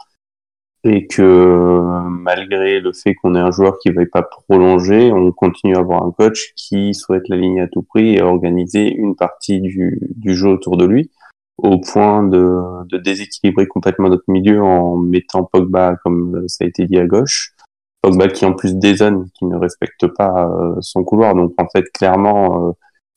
et 0.86 1.08
que 1.08 1.82
malgré 2.08 2.80
le 2.80 2.94
fait 2.94 3.16
qu'on 3.16 3.34
ait 3.34 3.40
un 3.40 3.50
joueur 3.50 3.80
qui 3.80 3.90
ne 3.90 3.96
veuille 3.96 4.06
pas 4.06 4.22
prolonger, 4.22 5.12
on 5.12 5.32
continue 5.32 5.76
à 5.76 5.80
avoir 5.80 6.06
un 6.06 6.12
coach 6.12 6.54
qui 6.56 6.94
souhaite 6.94 7.28
l'aligner 7.28 7.62
à 7.62 7.68
tout 7.68 7.82
prix 7.82 8.16
et 8.16 8.22
organiser 8.22 8.94
une 8.94 9.16
partie 9.16 9.60
du, 9.62 10.00
du 10.16 10.36
jeu 10.36 10.50
autour 10.50 10.78
de 10.78 10.86
lui, 10.86 11.10
au 11.58 11.80
point 11.80 12.24
de, 12.24 12.86
de, 12.86 12.98
déséquilibrer 13.00 13.66
complètement 13.68 14.10
notre 14.10 14.26
milieu 14.28 14.62
en 14.62 14.96
mettant 14.96 15.44
Pogba, 15.44 15.96
comme 16.04 16.48
ça 16.48 16.66
a 16.66 16.68
été 16.68 16.86
dit 16.86 17.00
à 17.00 17.08
gauche, 17.08 17.56
Pogba 18.04 18.28
qui 18.28 18.46
en 18.46 18.54
plus 18.54 18.76
dézone, 18.76 19.28
qui 19.34 19.46
ne 19.46 19.56
respecte 19.56 20.06
pas 20.06 20.48
euh, 20.48 20.76
son 20.82 21.04
couloir, 21.04 21.34
donc 21.34 21.54
en 21.58 21.68
fait 21.68 21.86
clairement 21.94 22.70
euh, 22.70 22.72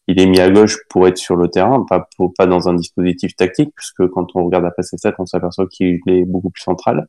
il 0.07 0.19
est 0.19 0.27
mis 0.27 0.41
à 0.41 0.49
gauche 0.51 0.79
pour 0.89 1.07
être 1.07 1.19
sur 1.19 1.37
le 1.37 1.49
terrain, 1.49 1.85
pas, 1.87 2.09
pour, 2.17 2.33
pas 2.33 2.47
dans 2.47 2.67
un 2.67 2.73
dispositif 2.73 3.37
tactique, 3.37 3.75
puisque 3.77 4.09
quand 4.09 4.35
on 4.37 4.45
regarde 4.47 4.65
après 4.65 4.83
ses 4.83 4.97
stats, 4.97 5.15
on 5.19 5.27
s'aperçoit 5.27 5.67
qu'il 5.67 6.01
est 6.07 6.25
beaucoup 6.25 6.49
plus 6.49 6.63
central. 6.63 7.07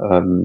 Euh, 0.00 0.42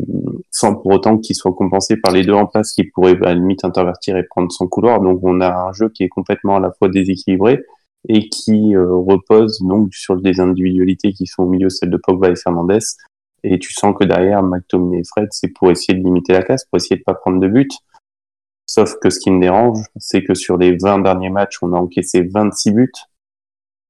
sans 0.51 0.75
pour 0.75 0.91
autant 0.91 1.17
qu'il 1.17 1.35
soit 1.35 1.53
compensé 1.53 1.97
par 1.97 2.11
les 2.11 2.23
deux 2.23 2.33
en 2.33 2.45
place 2.45 2.71
qui 2.71 2.83
pourraient 2.83 3.17
à 3.23 3.29
la 3.29 3.33
limite 3.33 3.65
intervertir 3.65 4.15
et 4.15 4.23
prendre 4.23 4.51
son 4.51 4.67
couloir. 4.67 5.01
Donc 5.01 5.21
on 5.23 5.41
a 5.41 5.51
un 5.51 5.73
jeu 5.73 5.89
qui 5.89 6.03
est 6.03 6.09
complètement 6.09 6.57
à 6.57 6.59
la 6.59 6.71
fois 6.71 6.87
déséquilibré 6.87 7.63
et 8.07 8.29
qui 8.29 8.75
euh, 8.75 8.93
repose 8.93 9.59
donc 9.61 9.93
sur 9.93 10.21
des 10.21 10.39
individualités 10.39 11.13
qui 11.13 11.25
sont 11.25 11.43
au 11.43 11.49
milieu, 11.49 11.69
celles 11.69 11.89
de 11.89 11.97
Pogba 11.97 12.29
et 12.29 12.35
Fernandez. 12.35 12.79
Et 13.43 13.57
tu 13.57 13.73
sens 13.73 13.95
que 13.97 14.03
derrière, 14.03 14.43
McTominay 14.43 14.99
et 14.99 15.03
Fred, 15.03 15.29
c'est 15.31 15.47
pour 15.47 15.71
essayer 15.71 15.97
de 15.97 16.03
limiter 16.03 16.33
la 16.33 16.43
casse, 16.43 16.65
pour 16.65 16.77
essayer 16.77 16.97
de 16.97 17.03
pas 17.03 17.13
prendre 17.13 17.39
de 17.39 17.47
but. 17.47 17.71
Sauf 18.65 18.95
que 19.01 19.09
ce 19.09 19.19
qui 19.19 19.31
me 19.31 19.41
dérange, 19.41 19.83
c'est 19.97 20.23
que 20.23 20.35
sur 20.35 20.57
les 20.57 20.77
20 20.77 20.99
derniers 20.99 21.29
matchs, 21.29 21.57
on 21.63 21.73
a 21.73 21.77
encaissé 21.77 22.21
26 22.21 22.71
buts. 22.71 22.91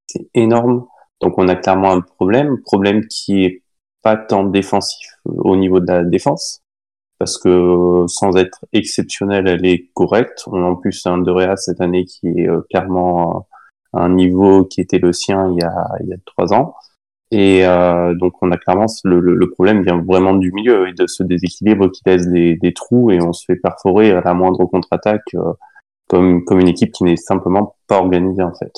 C'est 0.08 0.30
énorme. 0.34 0.86
Donc 1.19 1.38
on 1.38 1.48
a 1.50 1.56
clairement 1.56 1.91
un 1.91 2.02
problème, 2.02 2.62
problème 2.62 3.06
qui 3.08 3.43
est 3.43 3.63
pas 4.01 4.17
tant 4.17 4.43
défensif 4.43 5.07
au 5.25 5.55
niveau 5.55 5.79
de 5.79 5.88
la 5.88 6.03
défense, 6.03 6.62
parce 7.19 7.38
que 7.38 8.05
sans 8.07 8.35
être 8.38 8.65
exceptionnelle, 8.73 9.47
elle 9.47 9.65
est 9.65 9.89
correcte. 9.93 10.43
On 10.47 10.63
en 10.63 10.75
plus 10.75 11.05
un 11.05 11.17
De 11.19 11.33
cette 11.57 11.81
année 11.81 12.05
qui 12.05 12.27
est 12.27 12.49
euh, 12.49 12.62
clairement 12.69 13.47
à 13.93 14.03
un 14.03 14.09
niveau 14.09 14.65
qui 14.65 14.81
était 14.81 14.99
le 14.99 15.13
sien 15.13 15.51
il 15.51 15.62
y 15.62 15.63
a, 15.63 15.89
il 16.01 16.09
y 16.09 16.13
a 16.13 16.17
trois 16.25 16.53
ans. 16.53 16.75
Et 17.31 17.65
euh, 17.65 18.15
donc 18.15 18.33
on 18.41 18.51
a 18.51 18.57
clairement 18.57 18.88
le, 19.03 19.19
le, 19.19 19.49
problème 19.51 19.83
vient 19.83 20.01
vraiment 20.01 20.33
du 20.33 20.51
milieu 20.51 20.88
et 20.88 20.93
de 20.93 21.05
ce 21.05 21.21
déséquilibre 21.21 21.91
qui 21.91 22.01
laisse 22.05 22.27
des, 22.27 22.55
des 22.55 22.73
trous 22.73 23.12
et 23.12 23.21
on 23.21 23.33
se 23.33 23.45
fait 23.45 23.55
perforer 23.55 24.12
à 24.12 24.21
la 24.21 24.33
moindre 24.33 24.65
contre-attaque 24.65 25.35
euh, 25.35 25.53
comme, 26.07 26.43
comme 26.45 26.59
une 26.59 26.67
équipe 26.67 26.91
qui 26.91 27.03
n'est 27.03 27.17
simplement 27.17 27.75
pas 27.88 27.99
organisée 27.99 28.41
en 28.41 28.53
fait. 28.55 28.73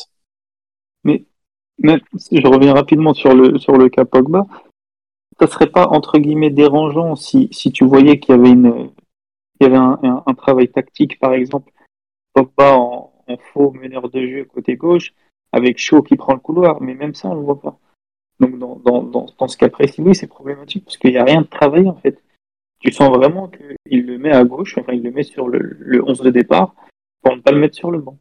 Mais, 1.05 1.23
mais 1.79 2.01
je 2.29 2.45
reviens 2.45 2.73
rapidement 2.73 3.13
sur 3.13 3.33
le 3.33 3.57
sur 3.57 3.77
le 3.77 3.87
cas 3.87 4.03
Pogba 4.03 4.45
ça 5.41 5.47
serait 5.47 5.71
pas 5.71 5.87
entre 5.87 6.19
guillemets 6.19 6.51
dérangeant 6.51 7.15
si, 7.15 7.49
si 7.51 7.71
tu 7.71 7.83
voyais 7.83 8.19
qu'il 8.19 8.35
y 8.35 8.37
avait 8.37 8.51
une 8.51 8.91
y 9.59 9.65
avait 9.65 9.75
un, 9.75 10.33
travail 10.37 10.69
tactique 10.69 11.19
par 11.19 11.33
exemple 11.33 11.71
Pogba 12.33 12.75
en, 12.75 13.11
en, 13.27 13.37
faux 13.37 13.71
meneur 13.71 14.09
de 14.09 14.27
jeu 14.27 14.45
côté 14.45 14.75
gauche 14.75 15.13
avec 15.51 15.79
Shaw 15.79 16.03
qui 16.03 16.15
prend 16.15 16.33
le 16.33 16.39
couloir 16.39 16.79
mais 16.81 16.93
même 16.93 17.15
ça 17.15 17.29
on 17.29 17.35
le 17.35 17.41
voit 17.41 17.59
pas. 17.59 17.79
Donc 18.39 18.57
dans, 18.59 18.75
dans, 18.75 19.01
dans, 19.01 19.25
dans 19.37 19.47
ce 19.47 19.57
cas 19.57 19.69
précis 19.69 20.01
oui 20.01 20.13
c'est 20.13 20.27
problématique 20.27 20.85
parce 20.85 20.97
qu'il 20.97 21.11
n'y 21.11 21.17
a 21.17 21.23
rien 21.23 21.41
de 21.41 21.47
travail 21.47 21.87
en 21.89 21.95
fait. 21.95 22.21
Tu 22.79 22.91
sens 22.91 23.09
vraiment 23.09 23.47
qu'il 23.47 24.05
le 24.05 24.17
met 24.19 24.31
à 24.31 24.43
gauche 24.43 24.77
enfin 24.77 24.93
il 24.93 25.01
le 25.01 25.11
met 25.11 25.23
sur 25.23 25.47
le, 25.47 25.59
le 25.59 26.03
11 26.07 26.21
de 26.21 26.29
départ 26.29 26.75
pour 27.23 27.35
ne 27.35 27.41
pas 27.41 27.51
le 27.51 27.59
mettre 27.59 27.75
sur 27.75 27.89
le 27.89 27.99
banc. 27.99 28.17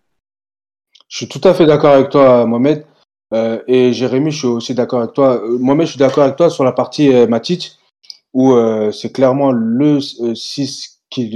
Je 1.09 1.19
suis 1.19 1.29
tout 1.29 1.41
à 1.45 1.53
fait 1.53 1.67
d'accord 1.67 1.93
avec 1.95 2.09
toi 2.11 2.47
Mohamed 2.47 2.87
euh, 3.33 3.61
et 3.67 3.93
Jérémy, 3.93 4.31
je 4.31 4.39
suis 4.39 4.47
aussi 4.47 4.75
d'accord 4.75 5.01
avec 5.01 5.15
toi. 5.15 5.43
Euh, 5.43 5.59
moi-même, 5.59 5.87
je 5.87 5.93
suis 5.93 5.99
d'accord 5.99 6.25
avec 6.25 6.37
toi 6.37 6.51
sur 6.51 6.65
la 6.65 6.73
partie 6.73 7.13
euh, 7.13 7.27
où 8.33 8.53
euh, 8.53 8.93
c'est 8.93 9.13
clairement 9.13 9.53
le 9.53 10.01
6 10.01 11.01
qui, 11.11 11.31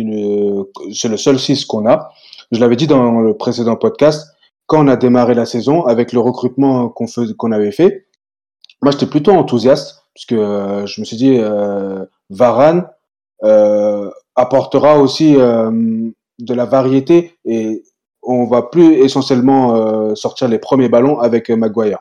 c'est 0.93 1.09
le 1.09 1.17
seul 1.17 1.39
6 1.39 1.65
qu'on 1.65 1.89
a. 1.89 2.13
Je 2.53 2.61
l'avais 2.61 2.77
dit 2.77 2.87
dans 2.87 3.21
le 3.21 3.37
précédent 3.37 3.77
podcast, 3.77 4.29
quand 4.67 4.85
on 4.85 4.89
a 4.89 4.97
démarré 4.97 5.35
la 5.35 5.47
saison 5.47 5.85
avec 5.85 6.13
le 6.13 6.21
recrutement 6.21 6.89
qu'on 6.89 7.07
qu'on 7.37 7.53
avait 7.53 7.73
fait, 7.73 8.07
moi 8.83 8.93
j'étais 8.93 9.07
plutôt 9.07 9.33
enthousiaste 9.33 10.05
puisque 10.15 10.33
euh, 10.33 10.87
je 10.87 11.01
me 11.01 11.05
suis 11.05 11.17
dit 11.17 11.37
euh, 11.39 12.05
Varane 12.31 12.89
apportera 14.37 14.99
aussi 14.99 15.35
de 15.35 16.55
la 16.55 16.65
variété 16.65 17.37
et 17.45 17.83
on 18.27 18.45
va 18.45 18.63
plus 18.63 18.95
essentiellement 18.95 19.75
euh, 19.75 20.15
sortir 20.15 20.49
les 20.49 20.59
premiers 20.59 20.89
ballons 20.89 21.19
avec 21.19 21.51
euh, 21.51 21.57
Maguire. 21.57 21.99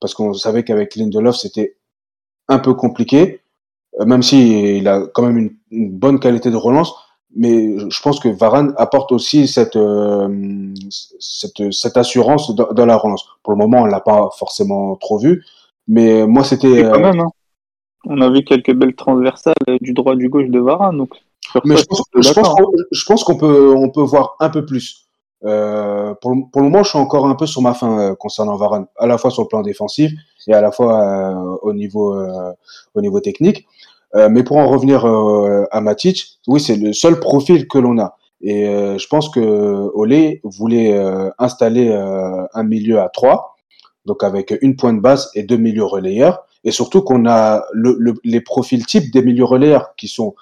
Parce 0.00 0.14
qu'on 0.14 0.32
savait 0.32 0.64
qu'avec 0.64 0.96
Lindelof, 0.96 1.36
c'était 1.36 1.76
un 2.48 2.58
peu 2.58 2.74
compliqué, 2.74 3.40
euh, 4.00 4.06
même 4.06 4.22
si 4.22 4.78
il 4.78 4.88
a 4.88 5.02
quand 5.14 5.22
même 5.22 5.50
une, 5.70 5.90
bonne 5.90 6.18
qualité 6.18 6.50
de 6.50 6.56
relance. 6.56 6.94
Mais 7.36 7.78
je 7.78 8.02
pense 8.02 8.18
que 8.18 8.28
Varane 8.28 8.74
apporte 8.76 9.12
aussi 9.12 9.46
cette, 9.46 9.78
cette, 11.20 11.70
cette, 11.72 11.96
assurance 11.96 12.52
dans, 12.56 12.86
la 12.86 12.96
relance. 12.96 13.24
Pour 13.44 13.52
le 13.52 13.58
moment, 13.58 13.82
on 13.82 13.84
l'a 13.84 14.00
pas 14.00 14.30
forcément 14.36 14.96
trop 14.96 15.16
vu. 15.16 15.44
Mais 15.86 16.26
moi, 16.26 16.42
c'était. 16.42 16.82
quand 16.82 16.98
même, 16.98 17.20
hein. 17.20 17.28
On 18.06 18.20
a 18.20 18.30
vu 18.30 18.42
quelques 18.42 18.72
belles 18.74 18.96
transversales 18.96 19.54
du 19.80 19.92
droit 19.92 20.16
du 20.16 20.28
gauche 20.28 20.48
de 20.48 20.58
Varane. 20.58 20.96
Donc, 20.96 21.10
mais 21.64 21.76
je 21.76 23.04
pense, 23.04 23.24
qu'on 23.24 23.36
peut, 23.36 23.74
on 23.76 23.90
peut 23.90 24.02
voir 24.02 24.36
un 24.40 24.48
peu 24.48 24.64
plus. 24.64 25.09
Euh, 25.44 26.14
pour, 26.20 26.32
le 26.32 26.62
moment, 26.62 26.82
je 26.82 26.90
suis 26.90 26.98
encore 26.98 27.26
un 27.26 27.34
peu 27.34 27.46
sur 27.46 27.62
ma 27.62 27.74
fin 27.74 27.98
euh, 27.98 28.14
concernant 28.14 28.56
Varane, 28.56 28.86
à 28.98 29.06
la 29.06 29.16
fois 29.16 29.30
sur 29.30 29.42
le 29.42 29.48
plan 29.48 29.62
défensif 29.62 30.12
et 30.46 30.52
à 30.52 30.60
la 30.60 30.70
fois 30.70 31.00
euh, 31.00 31.56
au 31.62 31.72
niveau 31.72 32.14
au 32.94 33.00
niveau 33.00 33.20
technique. 33.20 33.66
mais 34.14 34.42
pour 34.42 34.56
en 34.56 34.68
revenir 34.68 35.04
à 35.70 35.80
Matic, 35.80 36.40
oui, 36.48 36.60
c'est 36.60 36.76
le 36.76 36.92
seul 36.92 37.20
profil 37.20 37.68
que 37.68 37.78
l'on 37.78 37.98
a. 37.98 38.16
Et 38.42 38.64
je 38.98 39.06
pense 39.06 39.28
que 39.28 39.40
Olé 39.94 40.40
voulait 40.44 40.98
installer 41.38 41.92
un 41.92 42.62
milieu 42.64 43.00
à 43.00 43.08
trois, 43.08 43.56
donc 44.06 44.24
avec 44.24 44.56
une 44.62 44.76
pointe 44.76 45.00
basse 45.00 45.30
et 45.34 45.42
deux 45.44 45.58
milieux 45.58 45.84
relayeurs, 45.84 46.40
et 46.64 46.72
surtout 46.72 47.02
qu'on 47.02 47.26
a 47.26 47.62
le, 47.72 47.96
le, 47.98 48.14
les 48.24 48.40
profils 48.40 48.84
types 48.84 49.12
des 49.12 49.22
milieux 49.22 49.44
relayeurs 49.44 49.94
qui 49.96 50.08
sont 50.08 50.34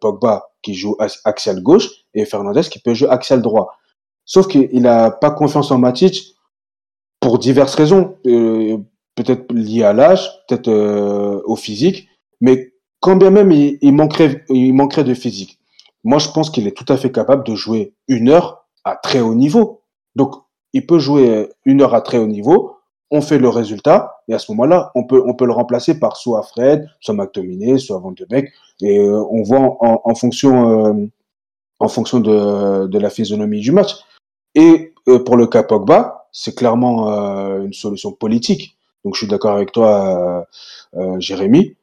Pogba 0.00 0.48
qui 0.62 0.74
joue 0.74 0.96
axial 1.24 1.62
gauche 1.62 1.88
et 2.14 2.24
Fernandez 2.24 2.62
qui 2.62 2.78
peut 2.78 2.94
jouer 2.94 3.10
axial 3.10 3.42
droit. 3.42 3.76
Sauf 4.24 4.48
qu'il 4.48 4.82
n'a 4.82 5.10
pas 5.10 5.30
confiance 5.30 5.70
en 5.70 5.78
Matic 5.78 6.34
pour 7.20 7.38
diverses 7.38 7.74
raisons, 7.74 8.16
euh, 8.26 8.78
peut-être 9.14 9.52
liées 9.52 9.84
à 9.84 9.92
l'âge, 9.92 10.28
peut-être 10.46 10.68
euh, 10.68 11.40
au 11.44 11.56
physique, 11.56 12.08
mais 12.40 12.72
quand 13.00 13.16
bien 13.16 13.30
même 13.30 13.52
il, 13.52 13.92
manquerait, 13.92 14.44
de 14.48 15.14
physique. 15.14 15.58
Moi, 16.04 16.18
je 16.18 16.28
pense 16.28 16.50
qu'il 16.50 16.66
est 16.66 16.76
tout 16.76 16.90
à 16.92 16.96
fait 16.96 17.12
capable 17.12 17.44
de 17.44 17.54
jouer 17.54 17.94
une 18.08 18.28
heure 18.28 18.66
à 18.84 18.96
très 18.96 19.20
haut 19.20 19.34
niveau. 19.34 19.82
Donc, 20.16 20.34
il 20.72 20.86
peut 20.86 20.98
jouer 20.98 21.48
une 21.64 21.82
heure 21.82 21.94
à 21.94 22.00
très 22.00 22.18
haut 22.18 22.26
niveau 22.26 22.74
on 23.14 23.20
fait 23.20 23.38
le 23.38 23.48
résultat, 23.48 24.16
et 24.26 24.34
à 24.34 24.40
ce 24.40 24.50
moment-là, 24.52 24.90
on 24.96 25.04
peut, 25.04 25.22
le 25.46 25.52
remplacer 25.52 26.00
par 26.00 26.16
soit 26.16 26.42
Fred, 26.42 26.88
soit 27.00 27.14
McTominay, 27.14 27.78
soit 27.78 27.98
Van 27.98 28.10
de 28.10 28.26
et 28.80 28.98
euh, 28.98 29.24
on 29.30 29.42
voit 29.42 29.76
en, 29.80 30.14
fonction, 30.16 30.98
de, 31.78 32.98
la 32.98 33.10
physionomie 33.10 33.60
du 33.60 33.70
match. 33.70 33.94
Et 34.54 34.92
euh, 35.08 35.18
pour 35.18 35.36
le 35.36 35.46
cas 35.46 35.62
Pogba, 35.62 36.28
c'est 36.32 36.54
clairement 36.54 37.08
une 37.60 37.72
solution 37.72 38.12
politique. 38.12 38.76
Donc 39.04 39.14
je 39.14 39.18
suis 39.18 39.28
d'accord 39.28 39.52
avec 39.52 39.70
toi, 39.70 40.46
Jérémy. 41.18 41.76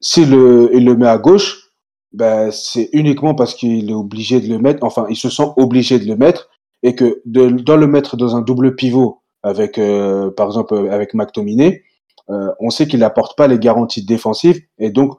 S'il 0.00 0.30
le, 0.30 0.70
il 0.74 0.84
le 0.84 0.94
met 0.94 1.08
à 1.08 1.18
gauche, 1.18 1.70
ben, 2.12 2.50
c'est 2.52 2.88
uniquement 2.92 3.34
parce 3.34 3.54
qu'il 3.54 3.90
est 3.90 3.94
obligé 3.94 4.40
de 4.40 4.48
le 4.48 4.58
mettre, 4.58 4.84
enfin, 4.84 5.06
il 5.10 5.16
se 5.16 5.28
sent 5.28 5.48
obligé 5.56 5.98
de 5.98 6.06
le 6.06 6.16
mettre, 6.16 6.48
et 6.82 6.94
que 6.94 7.20
de, 7.24 7.48
de 7.48 7.72
le 7.72 7.86
mettre 7.86 8.16
dans 8.16 8.36
un 8.36 8.42
double 8.42 8.76
pivot 8.76 9.20
avec, 9.42 9.78
euh, 9.78 10.30
par 10.30 10.46
exemple, 10.46 10.88
avec 10.90 11.14
McTominay, 11.14 11.82
euh, 12.30 12.52
on 12.60 12.70
sait 12.70 12.86
qu'il 12.86 13.00
n'apporte 13.00 13.36
pas 13.36 13.46
les 13.46 13.58
garanties 13.58 14.04
défensives 14.04 14.60
et 14.78 14.90
donc 14.90 15.18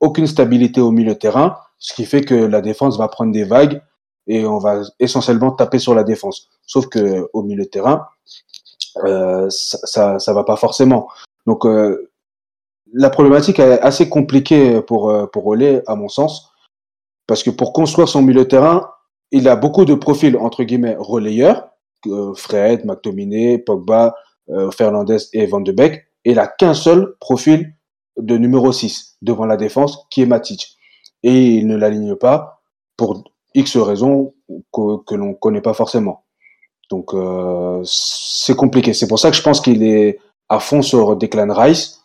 aucune 0.00 0.26
stabilité 0.26 0.80
au 0.80 0.90
milieu 0.90 1.14
terrain, 1.14 1.56
ce 1.78 1.94
qui 1.94 2.04
fait 2.04 2.22
que 2.22 2.34
la 2.34 2.60
défense 2.60 2.98
va 2.98 3.08
prendre 3.08 3.32
des 3.32 3.44
vagues 3.44 3.82
et 4.32 4.46
on 4.46 4.58
va 4.58 4.82
essentiellement 4.98 5.52
taper 5.52 5.78
sur 5.78 5.94
la 5.94 6.04
défense. 6.04 6.48
Sauf 6.66 6.86
que 6.88 7.28
au 7.32 7.42
milieu 7.42 7.64
de 7.64 7.68
terrain, 7.68 8.06
euh, 9.04 9.46
ça, 9.50 10.18
ça, 10.18 10.32
va 10.32 10.44
pas 10.44 10.56
forcément. 10.56 11.08
Donc 11.46 11.64
la 12.92 13.10
problématique 13.10 13.58
est 13.58 13.80
assez 13.80 14.08
compliquée 14.08 14.82
pour 14.82 15.30
pour 15.32 15.46
Olé 15.46 15.82
à 15.86 15.94
mon 15.94 16.08
sens, 16.08 16.52
parce 17.26 17.42
que 17.42 17.50
pour 17.50 17.72
construire 17.72 18.08
son 18.08 18.22
milieu 18.22 18.44
de 18.44 18.48
terrain, 18.48 18.90
il 19.30 19.48
a 19.48 19.56
beaucoup 19.56 19.84
de 19.84 19.94
profils 19.94 20.36
entre 20.36 20.64
guillemets 20.64 20.96
relayeurs 20.98 21.70
Fred, 22.36 22.84
McTominay, 22.84 23.58
Pogba, 23.58 24.14
euh, 24.50 24.70
Fernandez 24.70 25.18
et 25.32 25.46
Van 25.46 25.60
de 25.60 25.72
Beek. 25.72 26.04
Et 26.24 26.30
il 26.32 26.36
n'a 26.36 26.46
qu'un 26.46 26.74
seul 26.74 27.16
profil 27.20 27.74
de 28.16 28.36
numéro 28.36 28.72
6 28.72 29.16
devant 29.22 29.46
la 29.46 29.56
défense 29.56 30.06
qui 30.10 30.22
est 30.22 30.26
Matic. 30.26 30.76
Et 31.22 31.56
il 31.56 31.66
ne 31.66 31.76
l'aligne 31.76 32.14
pas 32.14 32.62
pour 32.96 33.24
X 33.54 33.76
raisons 33.76 34.34
que, 34.72 35.14
l'on 35.14 35.28
ne 35.28 35.34
connaît 35.34 35.60
pas 35.60 35.74
forcément. 35.74 36.24
Donc 36.90 37.14
euh, 37.14 37.80
c'est 37.84 38.56
compliqué. 38.56 38.92
C'est 38.92 39.08
pour 39.08 39.18
ça 39.18 39.30
que 39.30 39.36
je 39.36 39.42
pense 39.42 39.60
qu'il 39.60 39.82
est 39.82 40.18
à 40.48 40.58
fond 40.58 40.82
sur 40.82 41.16
Declan 41.16 41.52
Rice 41.52 42.02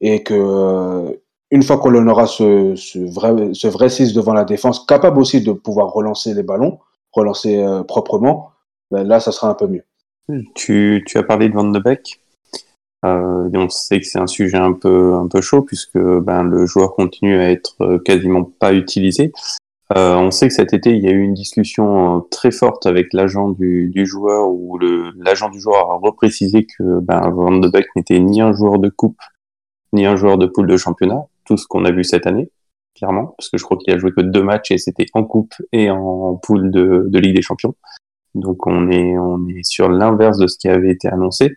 et 0.00 0.22
que 0.22 0.34
euh, 0.34 1.12
une 1.50 1.62
fois 1.62 1.78
qu'on 1.78 2.06
aura 2.06 2.26
ce, 2.26 2.74
vrai, 3.08 3.54
ce 3.54 3.68
vrai 3.68 3.88
6 3.88 4.12
devant 4.12 4.34
la 4.34 4.44
défense, 4.44 4.84
capable 4.84 5.18
aussi 5.18 5.40
de 5.40 5.52
pouvoir 5.52 5.92
relancer 5.92 6.34
les 6.34 6.42
ballons, 6.42 6.78
relancer 7.12 7.64
proprement, 7.86 8.50
ben 8.90 9.04
là, 9.04 9.20
ça 9.20 9.32
sera 9.32 9.48
un 9.48 9.54
peu 9.54 9.66
mieux. 9.66 9.84
Tu, 10.54 11.04
tu 11.06 11.18
as 11.18 11.22
parlé 11.22 11.48
de 11.48 11.54
Van 11.54 11.64
de 11.64 11.78
Beek. 11.78 12.20
Euh, 13.04 13.48
on 13.54 13.68
sait 13.68 14.00
que 14.00 14.06
c'est 14.06 14.18
un 14.18 14.26
sujet 14.26 14.56
un 14.56 14.72
peu, 14.72 15.14
un 15.14 15.28
peu 15.28 15.40
chaud 15.40 15.62
puisque 15.62 15.98
ben, 15.98 16.42
le 16.42 16.66
joueur 16.66 16.94
continue 16.94 17.38
à 17.38 17.50
être 17.50 17.76
euh, 17.82 17.98
quasiment 17.98 18.42
pas 18.42 18.72
utilisé. 18.72 19.32
Euh, 19.94 20.16
on 20.16 20.32
sait 20.32 20.48
que 20.48 20.54
cet 20.54 20.74
été, 20.74 20.96
il 20.96 21.04
y 21.04 21.08
a 21.08 21.12
eu 21.12 21.22
une 21.22 21.34
discussion 21.34 22.16
euh, 22.16 22.20
très 22.30 22.50
forte 22.50 22.86
avec 22.86 23.12
l'agent 23.12 23.50
du, 23.50 23.92
joueur 24.04 24.50
où 24.50 24.78
l'agent 24.78 25.48
du 25.48 25.60
joueur 25.60 25.90
a 25.90 25.96
reprécisé 25.96 26.66
que 26.66 26.98
ben, 27.00 27.30
Van 27.30 27.52
de 27.52 27.68
Beek 27.68 27.86
n'était 27.94 28.18
ni 28.18 28.40
un 28.40 28.52
joueur 28.52 28.78
de 28.80 28.88
coupe 28.88 29.20
ni 29.92 30.04
un 30.04 30.16
joueur 30.16 30.38
de 30.38 30.46
poule 30.46 30.66
de 30.66 30.76
championnat, 30.76 31.22
tout 31.44 31.56
ce 31.56 31.66
qu'on 31.66 31.84
a 31.84 31.92
vu 31.92 32.02
cette 32.02 32.26
année, 32.26 32.50
clairement, 32.96 33.34
parce 33.38 33.48
que 33.48 33.56
je 33.56 33.64
crois 33.64 33.78
qu'il 33.78 33.94
a 33.94 33.98
joué 33.98 34.10
que 34.12 34.20
deux 34.20 34.42
matchs 34.42 34.72
et 34.72 34.78
c'était 34.78 35.06
en 35.14 35.24
coupe 35.24 35.54
et 35.72 35.88
en 35.90 36.34
poule 36.34 36.70
de, 36.70 37.08
Ligue 37.18 37.36
des 37.36 37.42
Champions. 37.42 37.74
Donc 38.34 38.66
on 38.66 38.90
est 38.90 39.14
sur 39.62 39.88
l'inverse 39.88 40.38
de 40.38 40.48
ce 40.48 40.58
qui 40.58 40.68
avait 40.68 40.90
été 40.90 41.08
annoncé, 41.08 41.54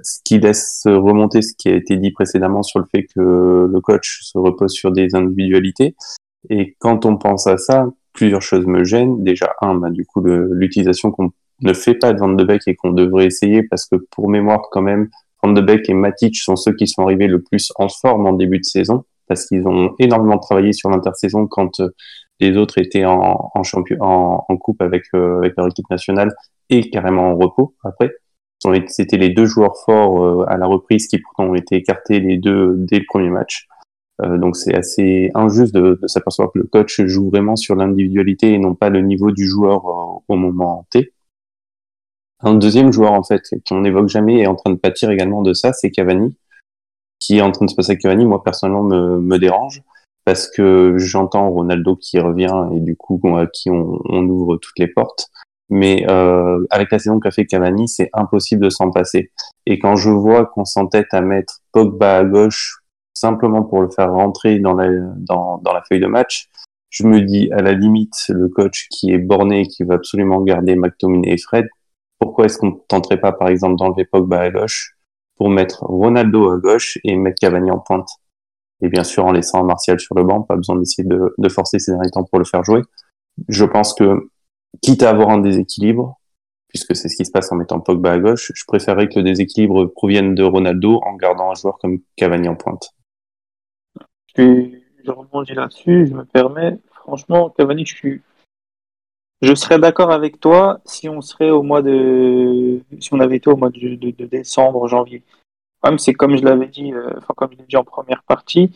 ce 0.00 0.20
qui 0.24 0.38
laisse 0.38 0.82
remonter 0.86 1.42
ce 1.42 1.52
qui 1.54 1.68
a 1.68 1.74
été 1.74 1.96
dit 1.96 2.12
précédemment 2.12 2.62
sur 2.62 2.78
le 2.78 2.86
fait 2.86 3.02
que 3.14 3.68
le 3.70 3.80
coach 3.80 4.20
se 4.22 4.38
repose 4.38 4.72
sur 4.72 4.92
des 4.92 5.14
individualités. 5.14 5.94
Et 6.50 6.76
quand 6.78 7.06
on 7.06 7.16
pense 7.16 7.46
à 7.46 7.56
ça, 7.56 7.86
plusieurs 8.12 8.42
choses 8.42 8.66
me 8.66 8.84
gênent. 8.84 9.22
Déjà, 9.22 9.54
un, 9.60 9.74
bah, 9.74 9.90
du 9.90 10.04
coup, 10.04 10.22
l'utilisation 10.22 11.10
qu'on 11.10 11.32
ne 11.62 11.72
fait 11.72 11.94
pas 11.94 12.12
de 12.12 12.18
Van 12.18 12.28
de 12.28 12.44
Beek 12.44 12.62
et 12.66 12.74
qu'on 12.74 12.92
devrait 12.92 13.26
essayer 13.26 13.62
parce 13.62 13.86
que 13.86 13.96
pour 14.10 14.28
mémoire 14.28 14.62
quand 14.70 14.82
même, 14.82 15.08
Van 15.42 15.52
de 15.52 15.60
Beek 15.60 15.88
et 15.88 15.94
Matic 15.94 16.36
sont 16.36 16.56
ceux 16.56 16.74
qui 16.74 16.86
sont 16.86 17.02
arrivés 17.02 17.26
le 17.26 17.42
plus 17.42 17.72
en 17.76 17.88
forme 17.88 18.26
en 18.26 18.32
début 18.32 18.58
de 18.58 18.64
saison 18.64 19.04
parce 19.28 19.46
qu'ils 19.46 19.66
ont 19.66 19.94
énormément 19.98 20.38
travaillé 20.38 20.72
sur 20.72 20.90
l'intersaison 20.90 21.46
quand 21.46 21.80
les 22.40 22.56
autres 22.56 22.78
étaient 22.78 23.04
en, 23.04 23.62
champion, 23.62 23.96
en, 24.00 24.56
coupe 24.56 24.82
avec, 24.82 25.04
euh, 25.14 25.38
avec 25.38 25.54
leur 25.56 25.68
équipe 25.68 25.88
nationale 25.90 26.32
et 26.70 26.90
carrément 26.90 27.30
en 27.30 27.36
repos 27.36 27.74
après. 27.84 28.10
C'était 28.88 29.18
les 29.18 29.28
deux 29.28 29.44
joueurs 29.44 29.76
forts 29.84 30.24
euh, 30.24 30.44
à 30.48 30.56
la 30.56 30.66
reprise 30.66 31.06
qui 31.06 31.18
pourtant 31.18 31.44
ont 31.44 31.54
été 31.54 31.76
écartés 31.76 32.20
les 32.20 32.38
deux 32.38 32.74
dès 32.76 32.98
le 32.98 33.04
premier 33.06 33.28
match. 33.28 33.66
Euh, 34.22 34.38
donc 34.38 34.56
c'est 34.56 34.74
assez 34.74 35.30
injuste 35.34 35.74
de, 35.74 35.98
de 36.00 36.06
s'apercevoir 36.06 36.52
que 36.52 36.58
le 36.60 36.66
coach 36.66 37.00
joue 37.04 37.30
vraiment 37.30 37.56
sur 37.56 37.74
l'individualité 37.74 38.52
et 38.52 38.58
non 38.58 38.74
pas 38.74 38.88
le 38.88 39.00
niveau 39.00 39.32
du 39.32 39.46
joueur 39.46 39.84
au 40.28 40.36
moment 40.36 40.86
T. 40.90 41.12
Un 42.40 42.54
deuxième 42.54 42.92
joueur 42.92 43.12
en 43.12 43.22
fait 43.24 43.42
qu'on 43.68 43.80
n'évoque 43.80 44.08
jamais 44.08 44.40
est 44.40 44.46
en 44.46 44.54
train 44.54 44.70
de 44.70 44.76
pâtir 44.78 45.10
également 45.10 45.42
de 45.42 45.52
ça, 45.52 45.72
c'est 45.72 45.90
Cavani, 45.90 46.36
qui 47.18 47.38
est 47.38 47.42
en 47.42 47.50
train 47.50 47.64
de 47.64 47.70
se 47.70 47.76
passer 47.76 47.92
avec 47.92 48.02
Cavani. 48.02 48.24
Moi 48.24 48.42
personnellement 48.42 48.84
me, 48.84 49.18
me 49.18 49.38
dérange 49.38 49.82
parce 50.24 50.48
que 50.48 50.96
j'entends 50.98 51.50
Ronaldo 51.50 51.96
qui 51.96 52.18
revient 52.18 52.68
et 52.72 52.80
du 52.80 52.96
coup 52.96 53.20
à 53.36 53.46
qui 53.46 53.70
on, 53.70 53.98
on 54.04 54.28
ouvre 54.28 54.56
toutes 54.56 54.78
les 54.78 54.88
portes. 54.88 55.28
Mais 55.70 56.04
euh, 56.08 56.64
avec 56.70 56.90
la 56.92 56.98
saison 56.98 57.18
qu'a 57.18 57.30
fait 57.30 57.46
Cavani, 57.46 57.88
c'est 57.88 58.10
impossible 58.12 58.64
de 58.64 58.70
s'en 58.70 58.90
passer. 58.90 59.32
Et 59.66 59.78
quand 59.78 59.96
je 59.96 60.10
vois 60.10 60.46
qu'on 60.46 60.64
s'entête 60.64 61.12
à 61.12 61.20
mettre 61.20 61.60
Pogba 61.72 62.18
à 62.18 62.24
gauche 62.24 62.83
simplement 63.24 63.62
pour 63.62 63.80
le 63.80 63.88
faire 63.88 64.12
rentrer 64.12 64.58
dans 64.58 64.74
la, 64.74 65.82
feuille 65.88 66.00
de 66.00 66.06
match, 66.06 66.50
je 66.90 67.06
me 67.06 67.22
dis 67.22 67.50
à 67.52 67.62
la 67.62 67.72
limite 67.72 68.26
le 68.28 68.48
coach 68.48 68.86
qui 68.90 69.12
est 69.12 69.18
borné 69.18 69.66
qui 69.66 69.82
veut 69.82 69.94
absolument 69.94 70.42
garder 70.42 70.76
McTominay 70.76 71.32
et 71.32 71.38
Fred, 71.38 71.66
pourquoi 72.18 72.44
est-ce 72.44 72.58
qu'on 72.58 72.72
tenterait 72.72 73.20
pas 73.20 73.32
par 73.32 73.48
exemple 73.48 73.76
d'enlever 73.76 74.04
Pogba 74.04 74.40
à 74.40 74.50
gauche 74.50 74.96
pour 75.36 75.48
mettre 75.48 75.84
Ronaldo 75.84 76.50
à 76.50 76.58
gauche 76.58 76.98
et 77.02 77.16
mettre 77.16 77.38
Cavani 77.40 77.70
en 77.70 77.78
pointe? 77.78 78.08
Et 78.82 78.88
bien 78.88 79.04
sûr 79.04 79.24
en 79.24 79.32
laissant 79.32 79.64
Martial 79.64 79.98
sur 79.98 80.14
le 80.14 80.22
banc, 80.22 80.42
pas 80.42 80.56
besoin 80.56 80.76
d'essayer 80.76 81.08
de, 81.08 81.34
de, 81.38 81.48
forcer 81.48 81.78
ces 81.78 81.92
derniers 81.92 82.10
temps 82.10 82.24
pour 82.24 82.38
le 82.38 82.44
faire 82.44 82.62
jouer. 82.62 82.82
Je 83.48 83.64
pense 83.64 83.94
que, 83.94 84.28
quitte 84.82 85.02
à 85.02 85.10
avoir 85.10 85.30
un 85.30 85.38
déséquilibre, 85.38 86.20
puisque 86.68 86.94
c'est 86.94 87.08
ce 87.08 87.16
qui 87.16 87.24
se 87.24 87.30
passe 87.30 87.50
en 87.52 87.56
mettant 87.56 87.80
Pogba 87.80 88.12
à 88.12 88.18
gauche, 88.18 88.52
je 88.54 88.64
préférerais 88.66 89.08
que 89.08 89.18
le 89.20 89.24
déséquilibre 89.24 89.86
provienne 89.86 90.34
de 90.34 90.42
Ronaldo 90.42 91.00
en 91.06 91.14
gardant 91.14 91.50
un 91.50 91.54
joueur 91.54 91.78
comme 91.78 92.00
Cavani 92.16 92.48
en 92.48 92.56
pointe. 92.56 92.94
Je, 94.36 95.10
rebondis 95.10 95.54
là-dessus, 95.54 96.06
je 96.06 96.14
me 96.14 96.24
permets. 96.24 96.78
Franchement, 96.92 97.50
Cavani, 97.50 97.84
je 97.86 97.94
suis, 97.94 98.22
je 99.42 99.54
serais 99.54 99.78
d'accord 99.78 100.10
avec 100.10 100.40
toi 100.40 100.80
si 100.84 101.08
on 101.08 101.20
serait 101.20 101.50
au 101.50 101.62
mois 101.62 101.82
de, 101.82 102.80
si 102.98 103.12
on 103.12 103.20
avait 103.20 103.36
été 103.36 103.50
au 103.50 103.56
mois 103.56 103.70
de, 103.70 104.24
décembre, 104.24 104.88
janvier. 104.88 105.22
C'est 105.98 106.14
comme 106.14 106.36
je 106.36 106.44
l'avais 106.44 106.68
dit, 106.68 106.94
euh, 106.94 107.10
comme 107.36 107.52
je 107.52 107.58
l'ai 107.58 107.64
dit 107.64 107.76
en 107.76 107.84
première 107.84 108.22
partie, 108.22 108.70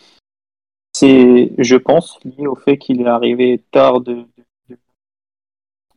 c'est, 0.92 1.52
je 1.56 1.76
pense, 1.76 2.18
lié 2.24 2.46
au 2.46 2.54
fait 2.54 2.76
qu'il 2.76 3.00
est 3.00 3.06
arrivé 3.06 3.62
tard 3.70 4.00
de, 4.00 4.26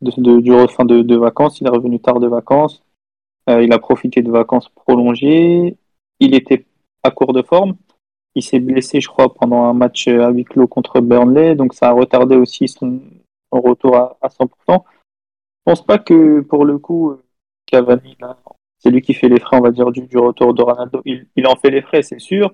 du 0.00 0.10
de, 0.10 1.16
vacances, 1.16 1.60
il 1.60 1.66
est 1.66 1.70
revenu 1.70 2.00
tard 2.00 2.20
de 2.20 2.26
vacances, 2.26 2.82
euh, 3.48 3.62
il 3.62 3.72
a 3.72 3.78
profité 3.78 4.22
de 4.22 4.30
vacances 4.30 4.68
prolongées, 4.70 5.76
il 6.20 6.34
était 6.34 6.64
à 7.02 7.10
court 7.10 7.32
de 7.32 7.42
forme, 7.42 7.76
il 8.34 8.42
s'est 8.42 8.60
blessé, 8.60 9.00
je 9.00 9.08
crois, 9.08 9.32
pendant 9.32 9.64
un 9.64 9.74
match 9.74 10.08
à 10.08 10.30
huis 10.30 10.44
clos 10.44 10.66
contre 10.66 11.00
Burnley, 11.00 11.54
donc 11.54 11.74
ça 11.74 11.88
a 11.88 11.92
retardé 11.92 12.36
aussi 12.36 12.68
son, 12.68 13.00
retour 13.50 13.96
à, 13.96 14.16
à 14.22 14.28
100%. 14.28 14.48
Je 14.68 14.74
pense 15.64 15.84
pas 15.84 15.98
que 15.98 16.40
pour 16.40 16.64
le 16.64 16.78
coup, 16.78 17.16
Cavani 17.66 18.16
là, 18.20 18.36
c'est 18.82 18.90
lui 18.90 19.00
qui 19.00 19.14
fait 19.14 19.28
les 19.28 19.38
frais, 19.38 19.56
on 19.58 19.62
va 19.62 19.70
dire, 19.70 19.90
du, 19.92 20.18
retour 20.18 20.54
de 20.54 20.62
Ronaldo. 20.62 21.02
Il, 21.04 21.46
en 21.46 21.56
fait 21.56 21.70
les 21.70 21.82
frais, 21.82 22.02
c'est 22.02 22.18
sûr, 22.18 22.52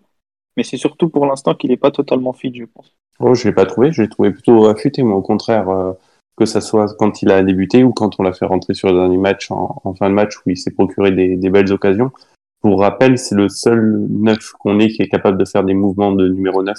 mais 0.57 0.63
c'est 0.63 0.77
surtout 0.77 1.09
pour 1.09 1.25
l'instant 1.27 1.55
qu'il 1.55 1.71
n'est 1.71 1.79
pas 1.79 1.91
totalement 1.91 2.35
fit, 2.35 2.53
je 2.55 2.65
pense. 2.65 2.95
Oh, 3.19 3.35
je 3.35 3.49
l'ai 3.49 3.55
pas 3.55 3.65
trouvé, 3.65 3.93
je 3.93 4.03
l'ai 4.03 4.09
trouvé 4.09 4.31
plutôt 4.31 4.67
affûté, 4.67 5.03
moi, 5.03 5.17
au 5.17 5.23
contraire, 5.23 5.71
euh, 5.71 5.93
que 6.37 6.45
ça 6.45 6.61
soit 6.61 6.95
quand 6.99 7.23
il 7.23 7.31
a 7.31 7.43
débuté 7.43 7.83
ou 7.83 7.93
quand 7.93 8.21
on 8.21 8.23
l'a 8.23 8.33
fait 8.33 8.45
rentrer 8.45 8.75
sur 8.75 8.89
le 8.89 8.95
dernier 8.95 9.17
match, 9.17 9.51
en, 9.51 9.95
fin 9.99 10.11
de 10.11 10.15
match, 10.15 10.37
où 10.39 10.51
il 10.51 10.59
s'est 10.59 10.71
procuré 10.71 11.13
des, 11.13 11.51
belles 11.51 11.73
occasions. 11.73 12.13
Pour 12.61 12.81
rappel, 12.81 13.19
c'est 13.19 13.35
le 13.35 13.49
seul 13.49 14.07
neuf 14.11 14.53
qu'on 14.59 14.81
ait 14.81 14.89
qui 14.89 15.03
est 15.03 15.09
capable 15.09 15.39
de 15.39 15.45
faire 15.45 15.65
des 15.65 15.75
mouvements 15.75 16.13
de 16.13 16.29
numéro 16.29 16.63
9. 16.63 16.77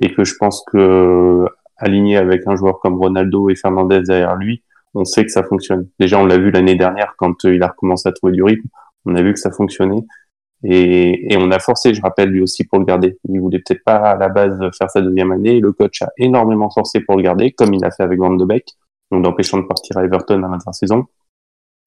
Et 0.00 0.12
que 0.12 0.24
je 0.24 0.34
pense 0.38 0.64
que, 0.70 1.46
aligné 1.76 2.16
avec 2.16 2.46
un 2.46 2.56
joueur 2.56 2.80
comme 2.80 2.98
Ronaldo 2.98 3.48
et 3.50 3.56
Fernandez 3.56 4.02
derrière 4.02 4.36
lui, 4.36 4.62
on 4.94 5.04
sait 5.04 5.24
que 5.24 5.30
ça 5.30 5.42
fonctionne. 5.44 5.88
Déjà, 6.00 6.18
on 6.18 6.26
l'a 6.26 6.38
vu 6.38 6.50
l'année 6.50 6.74
dernière 6.74 7.14
quand 7.18 7.44
euh, 7.44 7.54
il 7.54 7.62
a 7.62 7.68
recommencé 7.68 8.08
à 8.08 8.12
trouver 8.12 8.32
du 8.32 8.42
rythme. 8.42 8.68
On 9.04 9.14
a 9.14 9.22
vu 9.22 9.32
que 9.32 9.38
ça 9.38 9.50
fonctionnait. 9.50 10.02
Et, 10.64 11.36
on 11.38 11.50
a 11.50 11.58
forcé, 11.58 11.94
je 11.94 12.00
rappelle, 12.00 12.30
lui 12.30 12.40
aussi 12.40 12.64
pour 12.64 12.78
le 12.78 12.84
garder. 12.84 13.18
Il 13.28 13.40
voulait 13.40 13.58
peut-être 13.58 13.84
pas 13.84 13.96
à 13.96 14.16
la 14.16 14.28
base 14.28 14.58
faire 14.76 14.90
sa 14.90 15.02
deuxième 15.02 15.32
année. 15.32 15.60
le 15.60 15.72
coach 15.72 16.02
a 16.02 16.08
énormément 16.16 16.70
forcé 16.70 17.00
pour 17.00 17.16
le 17.16 17.22
garder, 17.22 17.52
comme 17.52 17.74
il 17.74 17.84
a 17.84 17.90
fait 17.90 18.02
avec 18.02 18.18
Van 18.18 18.34
de 18.34 18.44
Beek, 18.44 18.74
donc 19.10 19.22
d'empêchant 19.22 19.58
de 19.58 19.64
partir 19.64 19.98
à 19.98 20.04
Everton 20.04 20.42
à 20.42 20.48
l'intersaison. 20.48 21.04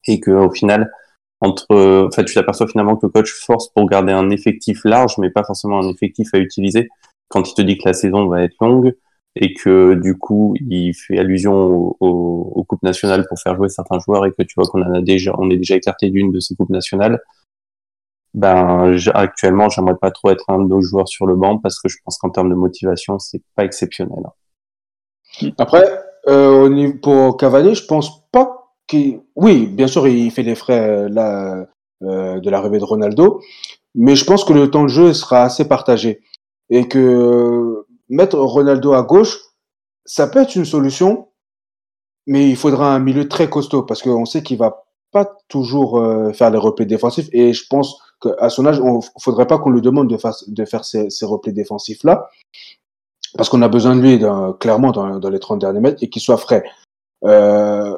Et 0.06 0.20
qu'au 0.20 0.50
final, 0.50 0.90
entre, 1.40 2.06
enfin, 2.06 2.24
tu 2.24 2.34
t'aperçois 2.34 2.68
finalement 2.68 2.96
que 2.96 3.06
le 3.06 3.12
coach 3.12 3.32
force 3.32 3.68
pour 3.68 3.86
garder 3.86 4.12
un 4.12 4.30
effectif 4.30 4.84
large, 4.84 5.16
mais 5.18 5.30
pas 5.30 5.44
forcément 5.44 5.80
un 5.80 5.88
effectif 5.88 6.28
à 6.34 6.38
utiliser. 6.38 6.88
Quand 7.28 7.48
il 7.48 7.54
te 7.54 7.62
dit 7.62 7.78
que 7.78 7.86
la 7.86 7.94
saison 7.94 8.26
va 8.26 8.42
être 8.42 8.56
longue 8.60 8.94
et 9.36 9.54
que 9.54 9.94
du 9.94 10.18
coup 10.18 10.54
il 10.60 10.92
fait 10.92 11.18
allusion 11.18 11.96
aux, 12.00 12.64
coupes 12.68 12.82
nationales 12.82 13.26
pour 13.26 13.38
faire 13.38 13.56
jouer 13.56 13.68
certains 13.68 13.98
joueurs 13.98 14.26
et 14.26 14.32
que 14.32 14.42
tu 14.42 14.54
vois 14.56 14.64
qu'on 14.66 14.82
en 14.82 14.94
a 14.94 15.00
déjà, 15.00 15.34
on 15.38 15.50
est 15.50 15.56
déjà 15.56 15.76
écarté 15.76 16.10
d'une 16.10 16.30
de 16.30 16.40
ces 16.40 16.54
coupes 16.54 16.70
nationales. 16.70 17.20
Ben 18.34 18.96
actuellement, 19.14 19.68
j'aimerais 19.68 19.96
pas 19.96 20.12
trop 20.12 20.30
être 20.30 20.44
un 20.48 20.58
de 20.58 20.68
nos 20.68 20.82
joueurs 20.82 21.08
sur 21.08 21.26
le 21.26 21.34
banc 21.34 21.58
parce 21.58 21.80
que 21.80 21.88
je 21.88 21.96
pense 22.04 22.18
qu'en 22.18 22.30
termes 22.30 22.50
de 22.50 22.54
motivation, 22.54 23.18
c'est 23.18 23.42
pas 23.56 23.64
exceptionnel. 23.64 24.22
Après, 25.58 25.84
euh, 26.28 26.92
pour 27.02 27.36
Cavani, 27.36 27.74
je 27.74 27.84
pense 27.86 28.28
pas 28.30 28.59
oui, 29.36 29.66
bien 29.66 29.86
sûr, 29.86 30.06
il 30.08 30.30
fait 30.30 30.42
les 30.42 30.54
frais 30.54 31.08
euh, 31.08 31.64
euh, 32.02 32.40
de 32.40 32.50
l'arrivée 32.50 32.78
de 32.78 32.84
Ronaldo, 32.84 33.40
mais 33.94 34.16
je 34.16 34.24
pense 34.24 34.44
que 34.44 34.52
le 34.52 34.70
temps 34.70 34.84
de 34.84 34.88
jeu 34.88 35.12
sera 35.12 35.42
assez 35.42 35.66
partagé 35.66 36.20
et 36.70 36.88
que 36.88 37.84
mettre 38.08 38.38
Ronaldo 38.38 38.92
à 38.92 39.02
gauche, 39.02 39.38
ça 40.04 40.26
peut 40.26 40.40
être 40.40 40.56
une 40.56 40.64
solution, 40.64 41.28
mais 42.26 42.48
il 42.48 42.56
faudra 42.56 42.94
un 42.94 42.98
milieu 42.98 43.28
très 43.28 43.48
costaud 43.48 43.82
parce 43.82 44.02
qu'on 44.02 44.24
sait 44.24 44.42
qu'il 44.42 44.58
va 44.58 44.84
pas 45.12 45.28
toujours 45.48 45.98
euh, 45.98 46.32
faire 46.32 46.50
les 46.50 46.58
replis 46.58 46.86
défensifs 46.86 47.28
et 47.32 47.52
je 47.52 47.64
pense 47.68 48.00
qu'à 48.22 48.48
son 48.48 48.66
âge, 48.66 48.80
on 48.80 49.00
faudrait 49.18 49.46
pas 49.46 49.58
qu'on 49.58 49.70
lui 49.70 49.80
demande 49.80 50.08
de 50.08 50.64
faire, 50.64 50.84
ces, 50.84 51.10
ces 51.10 51.26
replis 51.26 51.52
défensifs 51.52 52.04
là 52.04 52.28
parce 53.36 53.48
qu'on 53.48 53.62
a 53.62 53.68
besoin 53.68 53.96
de 53.96 54.00
lui 54.00 54.20
clairement 54.58 54.90
dans, 54.90 55.30
les 55.30 55.38
30 55.38 55.60
derniers 55.60 55.80
mètres 55.80 56.02
et 56.02 56.08
qu'il 56.08 56.22
soit 56.22 56.36
frais. 56.36 56.64
Euh, 57.24 57.96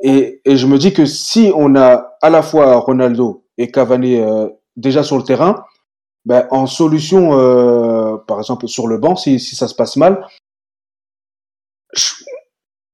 et, 0.00 0.40
je 0.46 0.66
me 0.66 0.78
dis 0.78 0.92
que 0.92 1.06
si 1.06 1.52
on 1.54 1.74
a 1.76 2.16
à 2.22 2.30
la 2.30 2.42
fois 2.42 2.76
Ronaldo 2.76 3.44
et 3.56 3.70
Cavani 3.70 4.16
euh, 4.16 4.48
déjà 4.76 5.02
sur 5.02 5.16
le 5.16 5.24
terrain, 5.24 5.64
ben, 6.24 6.46
en 6.50 6.66
solution, 6.66 7.38
euh, 7.38 8.16
par 8.26 8.38
exemple 8.38 8.68
sur 8.68 8.86
le 8.86 8.98
banc, 8.98 9.16
si, 9.16 9.38
ça 9.40 9.68
se 9.68 9.74
passe 9.74 9.96
mal, 9.96 10.26
je, 11.94 12.14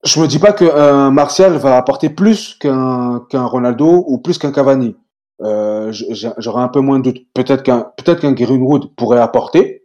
je 0.05 0.21
me 0.21 0.27
dis 0.27 0.39
pas 0.39 0.53
qu'un 0.53 1.11
Martial 1.11 1.57
va 1.57 1.77
apporter 1.77 2.11
plus 2.11 2.55
qu'un 2.55 3.21
Ronaldo 3.33 4.05
ou 4.07 4.19
plus 4.19 4.39
qu'un 4.39 4.53
Cavani. 4.53 4.97
Euh, 5.43 5.93
J'aurais 6.39 6.63
un 6.63 6.69
peu 6.69 6.81
moins 6.81 6.99
de 6.99 7.11
doute. 7.11 7.27
Peut-être 7.35 7.63
qu'un 7.63 7.91
peut-être 7.97 8.21
qu'un 8.21 8.33
Greenwood 8.33 8.95
pourrait 8.97 9.21
apporter, 9.21 9.83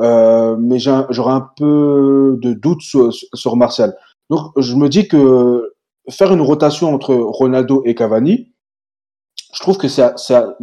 euh, 0.00 0.56
mais 0.58 0.78
j'aurais 0.78 1.32
un 1.32 1.48
peu 1.56 2.38
de 2.40 2.52
doute 2.54 2.80
sur 2.82 3.56
Martial. 3.56 3.94
Donc 4.30 4.52
je 4.56 4.74
me 4.74 4.88
dis 4.88 5.06
que 5.08 5.74
faire 6.10 6.32
une 6.32 6.40
rotation 6.40 6.94
entre 6.94 7.14
Ronaldo 7.14 7.82
et 7.84 7.94
Cavani, 7.94 8.52
je 9.54 9.60
trouve 9.60 9.78
que 9.78 9.88
c'est, 9.88 10.04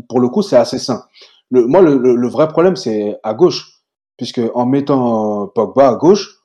pour 0.10 0.20
le 0.20 0.30
coup, 0.30 0.42
c'est 0.42 0.58
assez 0.58 0.80
sain. 0.80 1.06
Moi, 1.52 1.82
le, 1.82 2.28
vrai 2.28 2.48
problème, 2.48 2.76
c'est 2.76 3.18
à 3.24 3.34
gauche, 3.34 3.82
puisque 4.18 4.42
en 4.54 4.66
mettant 4.66 5.48
Pogba 5.48 5.90
à 5.90 5.96
gauche, 5.96 6.40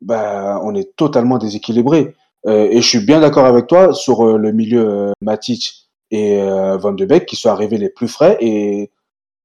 ben, 0.00 0.60
on 0.62 0.74
est 0.74 0.96
totalement 0.96 1.38
déséquilibré. 1.38 2.14
Euh, 2.46 2.68
et 2.70 2.80
je 2.80 2.88
suis 2.88 3.04
bien 3.04 3.20
d'accord 3.20 3.44
avec 3.44 3.66
toi 3.66 3.92
sur 3.92 4.26
euh, 4.26 4.38
le 4.38 4.52
milieu 4.52 4.88
euh, 4.88 5.12
Matic 5.20 5.90
et 6.10 6.40
euh, 6.40 6.78
Van 6.78 6.92
de 6.92 7.04
Beek 7.04 7.26
qui 7.26 7.36
sont 7.36 7.50
arrivés 7.50 7.76
les 7.76 7.90
plus 7.90 8.08
frais 8.08 8.38
et 8.40 8.90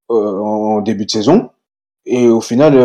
en 0.07 0.81
début 0.81 1.05
de 1.05 1.11
saison. 1.11 1.49
Et 2.05 2.27
au 2.27 2.41
final, 2.41 2.75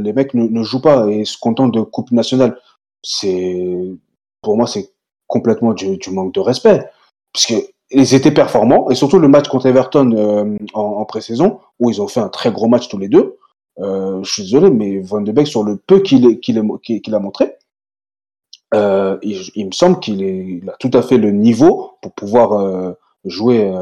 les 0.00 0.12
mecs 0.14 0.32
ne, 0.32 0.44
ne, 0.48 0.62
jouent 0.62 0.80
pas 0.80 1.06
et 1.08 1.26
se 1.26 1.36
contentent 1.38 1.74
de 1.74 1.82
coupe 1.82 2.10
nationale. 2.10 2.58
C'est, 3.02 3.78
pour 4.40 4.56
moi, 4.56 4.66
c'est 4.66 4.95
complètement 5.26 5.72
du, 5.72 5.98
manque 6.10 6.34
de 6.34 6.40
respect. 6.40 6.84
Puisque 7.32 7.54
ils 7.90 8.14
étaient 8.14 8.32
performants, 8.32 8.90
et 8.90 8.94
surtout 8.94 9.18
le 9.18 9.28
match 9.28 9.48
contre 9.48 9.66
Everton 9.66 10.12
euh, 10.12 10.56
en, 10.74 11.04
pré-saison, 11.04 11.60
où 11.78 11.90
ils 11.90 12.02
ont 12.02 12.08
fait 12.08 12.20
un 12.20 12.28
très 12.28 12.50
gros 12.50 12.68
match 12.68 12.88
tous 12.88 12.98
les 12.98 13.08
deux. 13.08 13.36
Euh, 13.78 14.22
je 14.22 14.32
suis 14.32 14.42
désolé, 14.42 14.70
mais 14.70 14.98
Van 15.00 15.20
de 15.20 15.32
Beek, 15.32 15.46
sur 15.46 15.62
le 15.62 15.76
peu 15.76 16.00
qu'il 16.00 16.58
a 16.58 17.18
montré, 17.18 17.56
euh, 18.74 19.18
il, 19.22 19.66
me 19.66 19.72
semble 19.72 20.00
qu'il 20.00 20.68
a 20.68 20.76
tout 20.78 20.90
à 20.92 21.02
fait 21.02 21.18
le 21.18 21.30
niveau 21.30 21.92
pour 22.02 22.12
pouvoir 22.12 22.94
jouer 23.24 23.72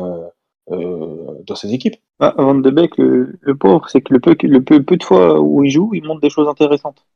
dans 0.68 1.56
ses 1.56 1.72
équipes. 1.72 1.96
Ah, 2.20 2.34
Van 2.36 2.54
de 2.54 2.70
Beek, 2.70 2.98
le, 2.98 3.54
pauvre, 3.58 3.88
c'est 3.88 4.02
que 4.02 4.12
le 4.12 4.20
peu 4.20 4.96
de 4.96 5.04
fois 5.04 5.40
où 5.40 5.64
il 5.64 5.70
joue, 5.70 5.90
il 5.94 6.04
montre 6.04 6.20
des 6.20 6.30
choses 6.30 6.48
intéressantes. 6.48 7.06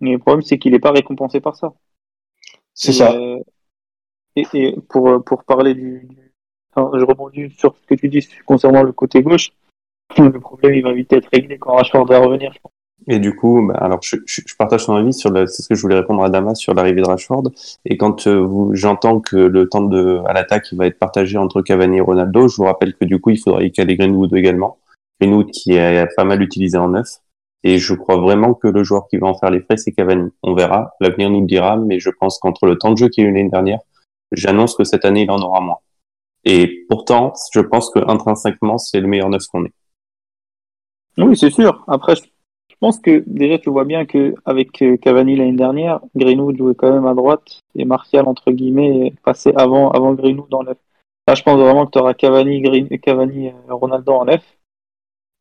Mais 0.00 0.12
le 0.12 0.18
problème, 0.18 0.42
c'est 0.42 0.58
qu'il 0.58 0.72
n'est 0.72 0.78
pas 0.78 0.92
récompensé 0.92 1.40
par 1.40 1.56
ça. 1.56 1.72
C'est 2.76 2.92
ça. 2.92 3.12
Euh, 3.12 3.38
et, 4.36 4.46
et, 4.52 4.76
pour, 4.88 5.24
pour 5.24 5.44
parler 5.44 5.74
du. 5.74 6.06
Enfin, 6.74 6.96
je 6.98 7.04
rebondis 7.04 7.50
sur 7.58 7.74
ce 7.74 7.86
que 7.86 7.94
tu 7.94 8.08
dis 8.08 8.28
concernant 8.44 8.82
le 8.82 8.92
côté 8.92 9.22
gauche. 9.22 9.50
Le 10.18 10.38
problème, 10.38 10.74
il 10.74 10.82
va 10.82 10.92
vite 10.92 11.12
être 11.12 11.28
réglé 11.32 11.58
quand 11.58 11.74
Rashford 11.74 12.06
va 12.06 12.18
revenir, 12.20 12.52
je 12.52 12.60
pense. 12.60 12.72
Et 13.08 13.18
du 13.18 13.34
coup, 13.34 13.66
bah, 13.66 13.74
alors 13.80 14.00
je, 14.02 14.16
je, 14.26 14.40
je, 14.44 14.56
partage 14.56 14.86
ton 14.86 14.96
avis 14.96 15.12
sur 15.12 15.30
le, 15.30 15.46
c'est 15.46 15.62
ce 15.62 15.68
que 15.68 15.74
je 15.74 15.82
voulais 15.82 15.96
répondre 15.96 16.22
à 16.22 16.30
Damas 16.30 16.58
sur 16.58 16.74
l'arrivée 16.74 17.02
de 17.02 17.06
Rashford. 17.06 17.50
Et 17.84 17.96
quand 17.96 18.26
euh, 18.26 18.40
vous, 18.40 18.70
j'entends 18.74 19.20
que 19.20 19.36
le 19.36 19.68
temps 19.68 19.82
de 19.82 20.20
à 20.26 20.32
l'attaque 20.32 20.72
va 20.72 20.86
être 20.86 20.98
partagé 20.98 21.38
entre 21.38 21.62
Cavani 21.62 21.98
et 21.98 22.00
Ronaldo, 22.00 22.48
je 22.48 22.56
vous 22.56 22.64
rappelle 22.64 22.94
que 22.94 23.04
du 23.04 23.20
coup, 23.20 23.30
il 23.30 23.38
faudrait 23.38 23.66
y 23.66 23.72
caler 23.72 23.96
Greenwood 23.96 24.34
également. 24.34 24.78
Greenwood 25.20 25.50
qui 25.50 25.72
est 25.72 26.06
pas 26.16 26.24
mal 26.24 26.42
utilisé 26.42 26.76
en 26.78 26.88
neuf. 26.88 27.20
Et 27.68 27.78
je 27.78 27.94
crois 27.94 28.18
vraiment 28.18 28.54
que 28.54 28.68
le 28.68 28.84
joueur 28.84 29.08
qui 29.08 29.16
va 29.16 29.26
en 29.26 29.34
faire 29.34 29.50
les 29.50 29.58
frais, 29.58 29.76
c'est 29.76 29.90
Cavani. 29.90 30.30
On 30.44 30.54
verra, 30.54 30.92
l'avenir 31.00 31.30
nous 31.30 31.40
le 31.40 31.48
dira, 31.48 31.76
mais 31.76 31.98
je 31.98 32.10
pense 32.10 32.38
qu'entre 32.38 32.64
le 32.64 32.78
temps 32.78 32.92
de 32.92 32.96
jeu 32.96 33.08
qu'il 33.08 33.24
y 33.24 33.26
a 33.26 33.30
eu 33.30 33.34
l'année 33.34 33.50
dernière, 33.50 33.80
j'annonce 34.30 34.76
que 34.76 34.84
cette 34.84 35.04
année, 35.04 35.22
il 35.22 35.30
en 35.32 35.40
aura 35.40 35.60
moins. 35.60 35.78
Et 36.44 36.86
pourtant, 36.88 37.32
je 37.52 37.58
pense 37.58 37.90
que 37.90 37.98
intrinsèquement, 38.08 38.78
c'est 38.78 39.00
le 39.00 39.08
meilleur 39.08 39.28
neuf 39.30 39.48
qu'on 39.48 39.64
ait. 39.64 39.72
Oui, 41.18 41.36
c'est 41.36 41.50
sûr. 41.50 41.82
Après, 41.88 42.14
je 42.14 42.76
pense 42.78 43.00
que 43.00 43.24
déjà, 43.26 43.58
tu 43.58 43.68
vois 43.70 43.84
bien 43.84 44.06
que 44.06 44.36
avec 44.44 44.80
euh, 44.82 44.96
Cavani 44.96 45.34
l'année 45.34 45.56
dernière, 45.56 45.98
Greenwood 46.14 46.56
jouait 46.56 46.76
quand 46.76 46.92
même 46.92 47.06
à 47.06 47.14
droite 47.14 47.62
et 47.74 47.84
Martial, 47.84 48.28
entre 48.28 48.52
guillemets, 48.52 49.12
passait 49.24 49.56
avant, 49.56 49.90
avant 49.90 50.14
Greenwood 50.14 50.50
dans 50.50 50.62
neuf. 50.62 50.78
Là, 51.26 51.34
je 51.34 51.42
pense 51.42 51.58
vraiment 51.58 51.84
que 51.86 51.90
tu 51.90 51.98
auras 51.98 52.14
Cavani, 52.14 52.62
Cavani, 53.00 53.48
euh, 53.48 53.74
Ronaldo 53.74 54.12
en 54.12 54.26
neuf, 54.26 54.56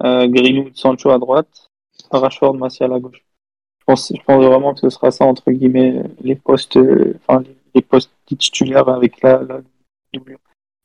euh, 0.04 0.26
Greenwood, 0.28 0.76
Sancho 0.76 1.12
à 1.12 1.20
droite, 1.20 1.70
Rashford, 2.12 2.56
Martial 2.56 2.94
à 2.94 3.00
gauche. 3.00 3.24
Je 3.80 3.86
pense, 3.86 4.12
je 4.16 4.24
pense 4.24 4.44
vraiment 4.44 4.74
que 4.74 4.80
ce 4.80 4.90
sera 4.90 5.12
ça, 5.12 5.26
entre 5.26 5.52
guillemets, 5.52 6.02
les 6.22 6.36
postes, 6.36 6.78
euh, 6.78 7.20
enfin, 7.28 7.44
les 7.74 7.82
postes 7.82 8.12
titulaires 8.26 8.90
avec 8.90 9.22
la, 9.22 9.44
la. 9.44 9.62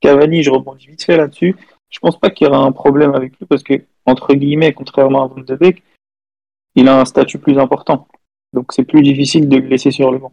Cavani, 0.00 0.42
je 0.42 0.50
rebondis 0.50 0.86
vite 0.86 1.04
fait 1.04 1.16
là-dessus. 1.16 1.56
Je 1.88 1.98
pense 1.98 2.18
pas 2.18 2.30
qu'il 2.30 2.46
y 2.46 2.50
aura 2.50 2.58
un 2.58 2.72
problème 2.72 3.14
avec 3.14 3.38
lui 3.38 3.46
parce 3.46 3.62
que, 3.62 3.74
entre 4.06 4.34
guillemets, 4.34 4.72
contrairement 4.72 5.24
à 5.24 5.26
Van 5.28 5.40
de 5.40 5.54
Beek, 5.54 5.82
il 6.74 6.88
a 6.88 7.00
un 7.00 7.04
statut 7.04 7.38
plus 7.38 7.58
important. 7.58 8.06
Donc 8.52 8.72
c'est 8.72 8.84
plus 8.84 9.02
difficile 9.02 9.48
de 9.48 9.56
le 9.56 9.68
laisser 9.68 9.90
sur 9.90 10.10
le 10.10 10.18
banc. 10.18 10.32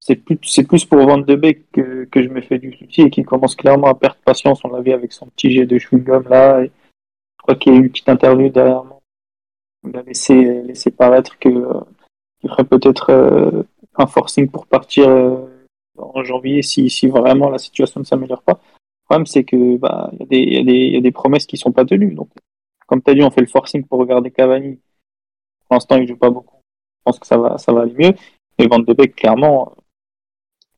C'est 0.00 0.16
plus, 0.16 0.38
c'est 0.42 0.64
plus 0.64 0.84
pour 0.84 0.98
Van 0.98 1.18
de 1.18 1.34
Beek 1.34 1.70
que, 1.72 2.08
je 2.14 2.28
me 2.28 2.40
fais 2.40 2.58
du 2.58 2.72
souci 2.72 3.02
et 3.02 3.10
qui 3.10 3.24
commence 3.24 3.56
clairement 3.56 3.88
à 3.88 3.94
perdre 3.94 4.18
patience. 4.24 4.60
On 4.64 4.68
l'a 4.68 4.80
vu 4.80 4.92
avec 4.92 5.12
son 5.12 5.26
petit 5.26 5.50
jet 5.50 5.66
de 5.66 5.78
chewing-gum 5.78 6.28
là. 6.28 6.62
Et 6.62 6.66
je 6.66 7.42
crois 7.42 7.54
qu'il 7.56 7.72
y 7.72 7.76
a 7.76 7.78
eu 7.78 7.82
une 7.82 7.90
petite 7.90 8.08
interview 8.08 8.48
derrière 8.48 8.84
moi 8.84 8.95
il 9.84 9.96
a 9.96 10.02
laissé, 10.02 10.90
paraître 10.90 11.38
que 11.38 11.48
euh, 11.48 11.80
ferait 12.48 12.64
peut-être 12.64 13.10
euh, 13.10 13.62
un 13.96 14.06
forcing 14.06 14.48
pour 14.48 14.66
partir 14.66 15.08
euh, 15.08 15.46
en 15.98 16.22
janvier 16.24 16.62
si, 16.62 16.90
si 16.90 17.06
vraiment 17.08 17.50
la 17.50 17.58
situation 17.58 18.00
ne 18.00 18.04
s'améliore 18.04 18.42
pas. 18.42 18.60
Le 18.62 19.04
problème, 19.04 19.26
c'est 19.26 19.44
que 19.44 19.76
bah, 19.76 20.10
y, 20.30 20.36
y, 20.36 20.96
a 20.96 21.00
des, 21.00 21.12
promesses 21.12 21.46
qui 21.46 21.56
sont 21.56 21.72
pas 21.72 21.84
tenues. 21.84 22.14
Donc, 22.14 22.28
comme 22.86 23.02
tu 23.02 23.10
as 23.10 23.14
dit, 23.14 23.22
on 23.22 23.30
fait 23.30 23.40
le 23.40 23.46
forcing 23.46 23.84
pour 23.84 24.00
regarder 24.00 24.30
Cavani. 24.30 24.80
Pour 25.68 25.74
l'instant, 25.74 25.96
il 25.96 26.08
joue 26.08 26.16
pas 26.16 26.30
beaucoup. 26.30 26.56
Je 26.98 27.02
pense 27.04 27.18
que 27.18 27.26
ça 27.26 27.38
va, 27.38 27.58
ça 27.58 27.72
va 27.72 27.82
aller 27.82 27.94
mieux. 27.94 28.14
Et 28.58 28.66
Van 28.66 28.78
de 28.78 28.92
Beek, 28.92 29.14
clairement, 29.14 29.74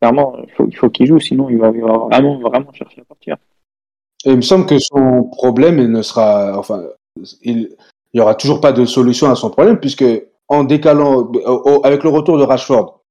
clairement, 0.01 0.37
il 0.43 0.51
faut, 0.53 0.67
il 0.67 0.77
faut 0.77 0.91
qu'il 0.91 1.07
joue, 1.07 1.21
sinon 1.21 1.49
il 1.49 1.59
va, 1.59 1.71
vraiment, 1.71 2.39
vraiment 2.39 2.73
chercher 2.73 3.01
à 3.01 3.05
partir. 3.05 3.37
Il 4.25 4.37
me 4.37 4.43
semble 4.43 4.67
que 4.67 4.79
son 4.79 5.25
problème, 5.25 5.79
il 5.79 5.91
ne 5.91 6.03
sera, 6.03 6.61
il 8.13 8.19
n'y 8.19 8.23
aura 8.23 8.35
toujours 8.35 8.61
pas 8.61 8.73
de 8.73 8.85
solution 8.85 9.31
à 9.31 9.35
son 9.35 9.51
problème, 9.51 9.79
puisque 9.79 10.05
en 10.49 10.65
décalant, 10.65 11.31
avec 11.85 12.03
le 12.05 12.09
retour 12.09 12.39
de 12.39 12.45
Rashford, 12.45 13.03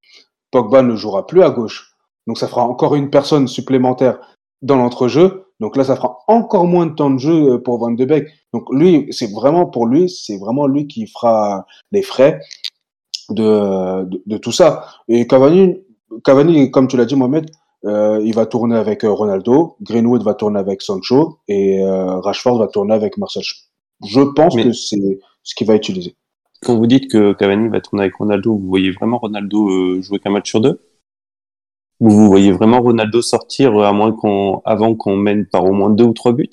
Pogba 0.51 0.81
ne 0.81 0.95
jouera 0.95 1.27
plus 1.27 1.43
à 1.43 1.49
gauche. 1.49 1.93
Donc 2.25 2.37
ça 2.37 2.47
fera 2.47 2.63
encore 2.63 2.95
une 2.95 3.09
personne 3.09 3.47
supplémentaire 3.47 4.19
dans 4.61 4.77
l'entrejeu. 4.77 5.45
Donc 5.59 5.75
là, 5.75 5.83
ça 5.83 5.95
fera 5.95 6.19
encore 6.27 6.65
moins 6.65 6.85
de 6.85 6.93
temps 6.93 7.09
de 7.09 7.17
jeu 7.17 7.53
euh, 7.53 7.57
pour 7.57 7.79
Van 7.79 7.91
de 7.91 8.05
Beek. 8.05 8.27
Donc 8.53 8.63
lui, 8.71 9.07
c'est 9.11 9.31
vraiment 9.31 9.65
pour 9.65 9.87
lui, 9.87 10.09
c'est 10.09 10.37
vraiment 10.37 10.67
lui 10.67 10.87
qui 10.87 11.07
fera 11.07 11.65
les 11.91 12.01
frais 12.01 12.39
de, 13.29 14.37
tout 14.37 14.51
ça. 14.51 14.85
Et 15.07 15.27
Cavani, 15.27 15.77
Cavani, 16.23 16.71
comme 16.71 16.87
tu 16.87 16.97
l'as 16.97 17.05
dit, 17.05 17.15
Mohamed, 17.15 17.49
euh, 17.85 18.19
il 18.23 18.33
va 18.33 18.45
tourner 18.45 18.75
avec 18.75 19.03
euh, 19.03 19.11
Ronaldo, 19.11 19.77
Greenwood 19.81 20.23
va 20.23 20.33
tourner 20.33 20.59
avec 20.59 20.81
Sancho 20.81 21.39
et 21.47 21.83
Rashford 21.83 22.59
va 22.59 22.67
tourner 22.67 22.93
avec 22.93 23.17
Marcel 23.17 23.43
je 24.05 24.21
pense 24.21 24.55
Mais... 24.55 24.63
que 24.63 24.73
c'est 24.73 25.19
ce 25.43 25.55
qu'il 25.55 25.67
va 25.67 25.75
utiliser. 25.75 26.15
Quand 26.61 26.75
vous 26.75 26.87
dites 26.87 27.11
que 27.11 27.33
Cavani 27.33 27.69
va 27.69 27.81
tourner 27.81 28.03
avec 28.03 28.15
Ronaldo, 28.15 28.55
vous 28.55 28.67
voyez 28.67 28.91
vraiment 28.91 29.19
Ronaldo 29.19 29.69
euh, 29.69 30.01
jouer 30.01 30.19
qu'un 30.19 30.31
match 30.31 30.49
sur 30.49 30.59
deux? 30.59 30.81
Vous 31.99 32.27
voyez 32.27 32.51
vraiment 32.51 32.81
Ronaldo 32.81 33.21
sortir 33.21 33.77
à 33.79 33.91
moins 33.91 34.11
qu'on, 34.11 34.61
avant 34.65 34.95
qu'on 34.95 35.15
mène 35.15 35.45
par 35.45 35.65
au 35.65 35.71
moins 35.71 35.89
deux 35.89 36.03
ou 36.03 36.13
trois 36.13 36.33
buts? 36.33 36.49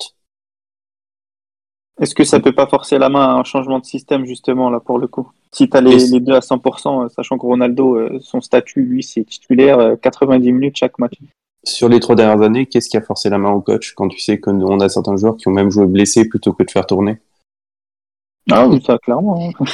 Est-ce 2.01 2.13
que 2.13 2.23
ça 2.23 2.39
peut 2.39 2.51
pas 2.51 2.67
forcer 2.67 2.97
la 2.97 3.09
main 3.09 3.21
à 3.21 3.39
un 3.39 3.43
changement 3.43 3.79
de 3.79 3.85
système 3.85 4.25
justement 4.25 4.69
là 4.69 4.79
pour 4.79 4.99
le 4.99 5.07
coup? 5.07 5.31
Si 5.51 5.69
tu 5.69 5.77
as 5.77 5.81
les, 5.81 6.07
les, 6.07 6.19
deux 6.19 6.33
à 6.33 6.39
100%, 6.39 7.09
sachant 7.09 7.37
que 7.37 7.45
Ronaldo, 7.45 8.19
son 8.19 8.41
statut, 8.41 8.81
lui, 8.81 9.01
c'est 9.01 9.23
titulaire 9.23 9.95
90 10.01 10.51
minutes 10.51 10.75
chaque 10.75 10.99
match. 10.99 11.13
Sur 11.63 11.89
les 11.89 11.99
trois 11.99 12.15
dernières 12.15 12.41
années, 12.41 12.65
qu'est-ce 12.65 12.89
qui 12.89 12.97
a 12.97 13.01
forcé 13.01 13.29
la 13.29 13.37
main 13.37 13.51
au 13.51 13.61
coach 13.61 13.93
quand 13.93 14.07
tu 14.07 14.19
sais 14.19 14.39
qu'on 14.39 14.79
a 14.79 14.89
certains 14.89 15.15
joueurs 15.15 15.37
qui 15.37 15.47
ont 15.47 15.51
même 15.51 15.71
joué 15.71 15.87
blessés 15.87 16.27
plutôt 16.27 16.53
que 16.53 16.63
de 16.63 16.69
faire 16.69 16.85
tourner? 16.85 17.17
Ah 18.51 18.67
oui, 18.67 18.81
ça 18.85 18.97
clairement. 18.97 19.49
Hein. 19.59 19.65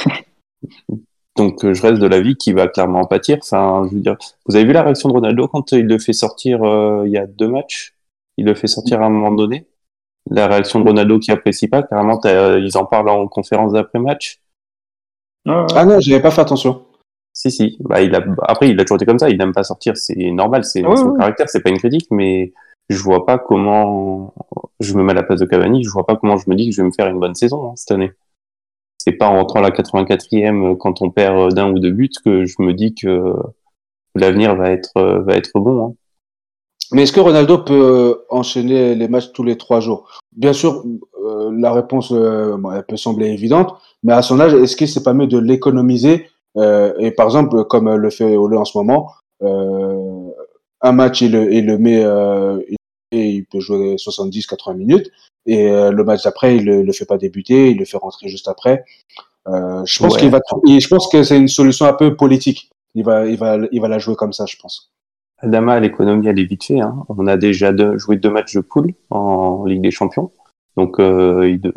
Donc 1.36 1.64
euh, 1.64 1.72
je 1.72 1.82
reste 1.82 1.98
de 1.98 2.06
l'avis 2.06 2.36
qu'il 2.36 2.54
va 2.54 2.68
clairement 2.68 3.00
en 3.00 3.06
pâtir. 3.06 3.38
Enfin, 3.42 3.86
je 3.88 3.94
veux 3.94 4.00
dire, 4.00 4.16
vous 4.46 4.56
avez 4.56 4.64
vu 4.64 4.72
la 4.72 4.82
réaction 4.82 5.08
de 5.08 5.14
Ronaldo 5.14 5.48
quand 5.48 5.72
il 5.72 5.86
le 5.86 5.98
fait 5.98 6.12
sortir 6.12 6.62
euh, 6.62 7.04
il 7.06 7.12
y 7.12 7.18
a 7.18 7.26
deux 7.26 7.48
matchs? 7.48 7.94
Il 8.36 8.46
le 8.46 8.54
fait 8.54 8.66
sortir 8.66 9.02
à 9.02 9.06
un 9.06 9.10
moment 9.10 9.32
donné? 9.32 9.66
La 10.30 10.46
réaction 10.46 10.80
de 10.80 10.88
Ronaldo 10.88 11.18
qui 11.18 11.30
apprécie 11.32 11.68
pas, 11.68 11.82
carrément, 11.82 12.20
euh, 12.26 12.60
ils 12.60 12.76
en 12.76 12.84
parlent 12.84 13.08
en 13.08 13.26
conférence 13.28 13.72
d'après-match? 13.72 14.40
Ah 15.46 15.84
non, 15.84 15.98
j'avais 16.00 16.22
pas 16.22 16.30
fait 16.30 16.42
attention. 16.42 16.84
Si, 17.32 17.50
si. 17.50 17.76
Bah, 17.80 18.02
il 18.02 18.14
a... 18.14 18.24
Après, 18.42 18.68
il 18.68 18.78
a 18.78 18.84
toujours 18.84 18.96
été 18.96 19.06
comme 19.06 19.18
ça. 19.18 19.28
Il 19.28 19.38
n'aime 19.38 19.52
pas 19.52 19.64
sortir. 19.64 19.96
C'est 19.96 20.30
normal. 20.30 20.64
C'est 20.64 20.82
son 20.82 21.14
caractère. 21.14 21.48
C'est 21.48 21.60
pas 21.60 21.70
une 21.70 21.78
critique, 21.78 22.06
mais 22.10 22.52
je 22.88 23.02
vois 23.02 23.26
pas 23.26 23.38
comment 23.38 24.32
je 24.78 24.94
me 24.94 25.02
mets 25.02 25.12
à 25.12 25.14
la 25.14 25.22
place 25.24 25.40
de 25.40 25.46
Cavani. 25.46 25.82
Je 25.82 25.90
vois 25.90 26.06
pas 26.06 26.16
comment 26.16 26.36
je 26.36 26.48
me 26.48 26.54
dis 26.54 26.68
que 26.68 26.76
je 26.76 26.82
vais 26.82 26.86
me 26.86 26.92
faire 26.92 27.08
une 27.08 27.18
bonne 27.18 27.34
saison 27.34 27.70
hein, 27.70 27.72
cette 27.74 27.90
année. 27.90 28.12
C'est 29.04 29.12
pas 29.12 29.26
en 29.26 29.38
rentrant 29.38 29.58
à 29.58 29.62
la 29.62 29.70
84e 29.70 30.76
quand 30.76 31.02
on 31.02 31.10
perd 31.10 31.54
d'un 31.54 31.72
ou 31.72 31.80
deux 31.80 31.90
buts 31.90 32.10
que 32.24 32.44
je 32.44 32.54
me 32.60 32.72
dis 32.72 32.94
que 32.94 33.34
l'avenir 34.14 34.54
va 34.54 34.70
être 34.70 34.92
va 34.94 35.34
être 35.34 35.58
bon. 35.58 35.86
Hein. 35.86 35.94
Mais 36.92 37.02
est-ce 37.02 37.12
que 37.12 37.18
Ronaldo 37.18 37.58
peut 37.58 38.22
enchaîner 38.28 38.94
les 38.94 39.08
matchs 39.08 39.32
tous 39.32 39.42
les 39.42 39.56
trois 39.56 39.80
jours? 39.80 40.20
Bien 40.36 40.52
sûr, 40.52 40.84
euh, 41.24 41.50
la 41.58 41.72
réponse 41.72 42.12
euh, 42.12 42.56
elle 42.76 42.84
peut 42.84 42.96
sembler 42.96 43.28
évidente, 43.30 43.74
mais 44.04 44.12
à 44.12 44.22
son 44.22 44.38
âge, 44.38 44.54
est-ce 44.54 44.76
que 44.76 44.86
c'est 44.86 45.02
pas 45.02 45.14
mieux 45.14 45.26
de 45.26 45.38
l'économiser 45.38 46.26
euh, 46.56 46.92
et 46.98 47.10
par 47.10 47.26
exemple, 47.26 47.64
comme 47.64 47.92
le 47.94 48.10
fait 48.10 48.36
Ole 48.36 48.56
en 48.56 48.64
ce 48.64 48.76
moment, 48.76 49.10
euh, 49.42 50.30
un 50.80 50.92
match, 50.92 51.22
il 51.22 51.32
le 51.32 51.78
met, 51.78 52.04
euh, 53.12 53.16
il 53.16 53.44
peut 53.44 53.60
jouer 53.60 53.96
70-80 53.96 54.76
minutes, 54.76 55.10
et 55.46 55.68
le 55.68 56.04
match 56.04 56.22
d'après, 56.22 56.56
il 56.56 56.64
le, 56.64 56.82
le 56.82 56.92
fait 56.92 57.04
pas 57.04 57.18
débuter, 57.18 57.70
il 57.70 57.78
le 57.78 57.84
fait 57.84 57.96
rentrer 57.96 58.28
juste 58.28 58.46
après. 58.46 58.84
je 59.46 59.98
pense 59.98 60.16
qu'il 60.16 60.30
va, 60.30 60.40
je 60.66 60.88
pense 60.88 61.08
que 61.08 61.24
c'est 61.24 61.36
une 61.36 61.48
solution 61.48 61.86
un 61.86 61.94
peu 61.94 62.14
politique. 62.16 62.70
Il 62.94 63.04
va, 63.04 63.26
il 63.26 63.36
va, 63.36 63.58
il 63.72 63.80
va 63.80 63.88
la 63.88 63.98
jouer 63.98 64.14
comme 64.14 64.32
ça, 64.32 64.44
je 64.46 64.56
pense. 64.56 64.92
Adama, 65.38 65.80
l'économie, 65.80 66.28
elle 66.28 66.38
est 66.38 66.44
vite 66.44 66.64
fait. 66.64 66.80
Hein. 66.80 67.04
On 67.08 67.26
a 67.26 67.36
déjà 67.36 67.72
joué 67.96 68.16
deux 68.16 68.30
matchs 68.30 68.54
de 68.54 68.60
poule 68.60 68.94
en 69.10 69.64
Ligue 69.64 69.82
des 69.82 69.90
Champions. 69.90 70.30
Donc, 70.76 71.00
euh, 71.00 71.50
il, 71.50 71.72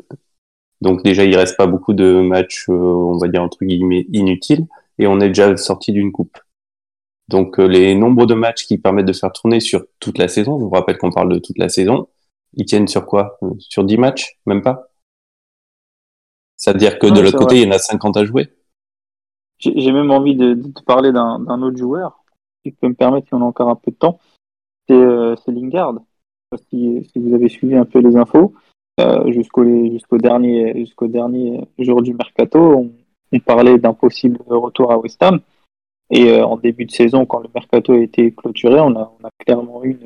donc 0.82 1.04
déjà, 1.04 1.26
il 1.26 1.36
reste 1.36 1.58
pas 1.58 1.68
beaucoup 1.68 1.94
de 1.94 2.22
matchs, 2.22 2.70
euh, 2.70 2.74
on 2.74 3.18
va 3.18 3.28
dire 3.28 3.42
entre 3.42 3.64
guillemets, 3.66 4.06
inutiles, 4.14 4.68
et 5.00 5.08
on 5.08 5.20
est 5.20 5.30
déjà 5.30 5.58
sorti 5.58 5.92
d'une 5.92 6.12
coupe. 6.12 6.38
Donc 7.28 7.60
euh, 7.60 7.66
les 7.66 7.96
nombres 7.96 8.26
de 8.26 8.34
matchs 8.34 8.66
qui 8.66 8.78
permettent 8.78 9.08
de 9.08 9.14
faire 9.14 9.32
tourner 9.32 9.60
sur 9.60 9.84
toute 10.00 10.18
la 10.18 10.28
saison, 10.28 10.60
je 10.60 10.66
vous 10.66 10.70
rappelle 10.70 10.98
qu'on 10.98 11.12
parle 11.12 11.34
de 11.34 11.40
toute 11.40 11.58
la 11.58 11.70
saison, 11.70 12.08
ils 12.54 12.66
tiennent 12.66 12.88
sur 12.88 13.06
quoi? 13.06 13.38
Euh, 13.44 13.52
Sur 13.60 13.84
10 13.84 13.98
matchs 13.98 14.38
Même 14.46 14.62
pas? 14.62 14.90
C'est-à-dire 16.56 17.00
que 17.00 17.08
de 17.08 17.20
l'autre 17.20 17.38
côté, 17.38 17.62
il 17.62 17.64
y 17.64 17.68
en 17.68 17.72
a 17.72 17.80
50 17.80 18.18
à 18.18 18.26
jouer. 18.26 18.50
J'ai 19.58 19.92
même 19.92 20.12
envie 20.12 20.36
de, 20.36 20.54
te 20.54 20.84
parler 20.84 21.12
d'un 21.12 21.62
autre 21.62 21.78
joueur 21.78 22.24
qui 22.64 22.72
peut 22.72 22.88
me 22.88 22.94
permettre, 22.94 23.28
si 23.28 23.34
on 23.34 23.42
a 23.42 23.46
encore 23.46 23.70
un 23.70 23.76
peu 23.76 23.92
de 23.92 23.96
temps, 23.96 24.20
c'est 24.88 25.52
Lingard. 25.52 25.96
Si, 26.70 27.10
si 27.12 27.20
vous 27.20 27.34
avez 27.34 27.50
suivi 27.50 27.76
un 27.76 27.86
peu 27.86 28.00
les 28.00 28.16
infos, 28.16 28.54
euh, 29.02 29.30
jusqu'au 29.32 29.66
jusqu'au 29.92 30.18
dernier 30.18 30.74
jusqu'au 30.78 31.08
dernier 31.08 31.68
jour 31.80 32.02
du 32.02 32.14
mercato, 32.14 32.60
on, 32.60 32.92
on 33.34 33.40
parlait 33.40 33.78
d'un 33.78 33.94
possible 33.94 34.40
retour 34.48 34.92
à 34.92 34.98
West 34.98 35.22
Ham. 35.22 35.42
Et 36.10 36.30
euh, 36.30 36.46
en 36.46 36.58
début 36.58 36.86
de 36.86 36.92
saison, 36.92 37.26
quand 37.26 37.40
le 37.40 37.50
mercato 37.54 37.94
a 37.94 38.00
été 38.00 38.32
clôturé, 38.32 38.80
on 38.80 38.96
a, 38.96 39.12
clairement 39.40 39.84
eu 39.84 39.98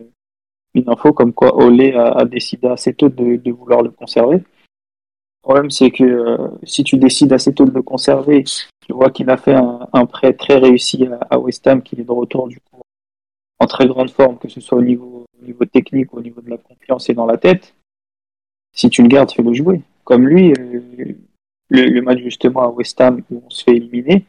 une, 0.73 0.89
info 0.89 1.11
comme 1.13 1.33
quoi 1.33 1.55
Olé 1.55 1.93
a, 1.93 2.23
décidé 2.25 2.67
assez 2.67 2.93
tôt 2.93 3.09
de, 3.09 3.51
vouloir 3.51 3.81
le 3.81 3.89
conserver. 3.89 4.37
Le 4.37 5.41
problème, 5.41 5.69
c'est 5.69 5.91
que 5.91 6.03
euh, 6.03 6.47
si 6.63 6.83
tu 6.83 6.97
décides 6.97 7.33
assez 7.33 7.53
tôt 7.53 7.65
de 7.65 7.71
le 7.71 7.81
conserver, 7.81 8.43
tu 8.43 8.93
vois 8.93 9.09
qu'il 9.09 9.29
a 9.29 9.37
fait 9.37 9.55
un, 9.55 10.05
prêt 10.05 10.33
très 10.33 10.57
réussi 10.57 11.05
à, 11.05 11.35
à 11.35 11.39
West 11.39 11.65
Ham, 11.67 11.81
qu'il 11.81 11.99
est 11.99 12.03
de 12.03 12.11
retour 12.11 12.47
du 12.47 12.59
coup 12.59 12.81
en 13.61 13.67
très 13.67 13.87
grande 13.87 14.09
forme, 14.09 14.37
que 14.37 14.47
ce 14.47 14.61
soit 14.61 14.77
au 14.77 14.81
niveau, 14.81 15.25
au 15.41 15.45
niveau 15.45 15.65
technique, 15.65 16.13
au 16.13 16.21
niveau 16.21 16.39
de 16.39 16.49
la 16.49 16.57
confiance 16.57 17.09
et 17.09 17.13
dans 17.13 17.25
la 17.25 17.37
tête 17.37 17.73
si 18.73 18.89
tu 18.89 19.01
le 19.01 19.07
gardes, 19.07 19.31
fais-le 19.31 19.53
jouer. 19.53 19.81
Comme 20.03 20.27
lui, 20.27 20.53
euh, 20.53 20.81
le, 21.69 21.85
le, 21.85 22.01
match 22.01 22.19
justement 22.19 22.61
à 22.63 22.67
West 22.69 22.99
Ham 23.01 23.21
où 23.29 23.43
on 23.45 23.49
se 23.49 23.63
fait 23.63 23.75
éliminer, 23.75 24.25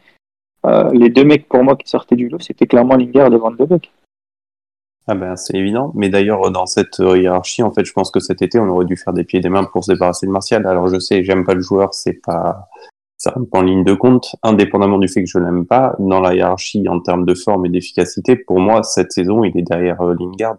euh, 0.66 0.90
les 0.92 1.08
deux 1.10 1.24
mecs 1.24 1.48
pour 1.48 1.62
moi 1.62 1.76
qui 1.76 1.88
sortaient 1.88 2.16
du 2.16 2.28
lot, 2.28 2.40
c'était 2.40 2.66
clairement 2.66 2.96
Lingard 2.96 3.32
et 3.32 3.36
Van 3.36 3.50
de 3.50 3.64
Beek. 3.64 3.92
Ah 5.06 5.14
ben 5.14 5.34
c'est 5.36 5.56
évident, 5.56 5.92
mais 5.94 6.08
d'ailleurs 6.08 6.50
dans 6.50 6.66
cette 6.66 6.98
hiérarchie, 6.98 7.62
en 7.62 7.72
fait, 7.72 7.84
je 7.84 7.92
pense 7.92 8.10
que 8.10 8.20
cet 8.20 8.42
été 8.42 8.58
on 8.58 8.68
aurait 8.68 8.84
dû 8.84 8.96
faire 8.96 9.12
des 9.12 9.24
pieds 9.24 9.38
et 9.38 9.42
des 9.42 9.48
mains 9.48 9.64
pour 9.64 9.84
se 9.84 9.92
débarrasser 9.92 10.26
de 10.26 10.30
Martial. 10.32 10.66
Alors 10.66 10.88
je 10.88 10.98
sais, 10.98 11.24
j'aime 11.24 11.44
pas 11.44 11.54
le 11.54 11.62
joueur, 11.62 11.94
c'est 11.94 12.20
pas 12.20 12.68
ça 13.16 13.32
rentre 13.32 13.50
pas 13.50 13.58
en 13.58 13.62
ligne 13.62 13.84
de 13.84 13.94
compte, 13.94 14.36
indépendamment 14.42 14.98
du 14.98 15.08
fait 15.08 15.22
que 15.22 15.28
je 15.28 15.38
l'aime 15.38 15.66
pas. 15.66 15.94
Dans 15.98 16.20
la 16.20 16.34
hiérarchie 16.34 16.88
en 16.88 17.00
termes 17.00 17.26
de 17.26 17.34
forme 17.34 17.66
et 17.66 17.68
d'efficacité, 17.68 18.36
pour 18.36 18.60
moi 18.60 18.82
cette 18.82 19.12
saison 19.12 19.44
il 19.44 19.56
est 19.58 19.62
derrière 19.62 20.00
euh, 20.00 20.14
Lingard. 20.18 20.56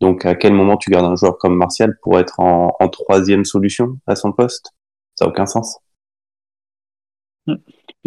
Donc, 0.00 0.26
à 0.26 0.34
quel 0.34 0.52
moment 0.52 0.76
tu 0.76 0.90
gardes 0.90 1.06
un 1.06 1.16
joueur 1.16 1.38
comme 1.38 1.56
Martial 1.56 1.96
pour 2.02 2.18
être 2.18 2.38
en, 2.38 2.76
en 2.78 2.88
troisième 2.88 3.46
solution 3.46 3.96
à 4.06 4.14
son 4.14 4.30
poste? 4.30 4.74
Ça 5.14 5.24
n'a 5.24 5.30
aucun 5.30 5.46
sens. 5.46 5.78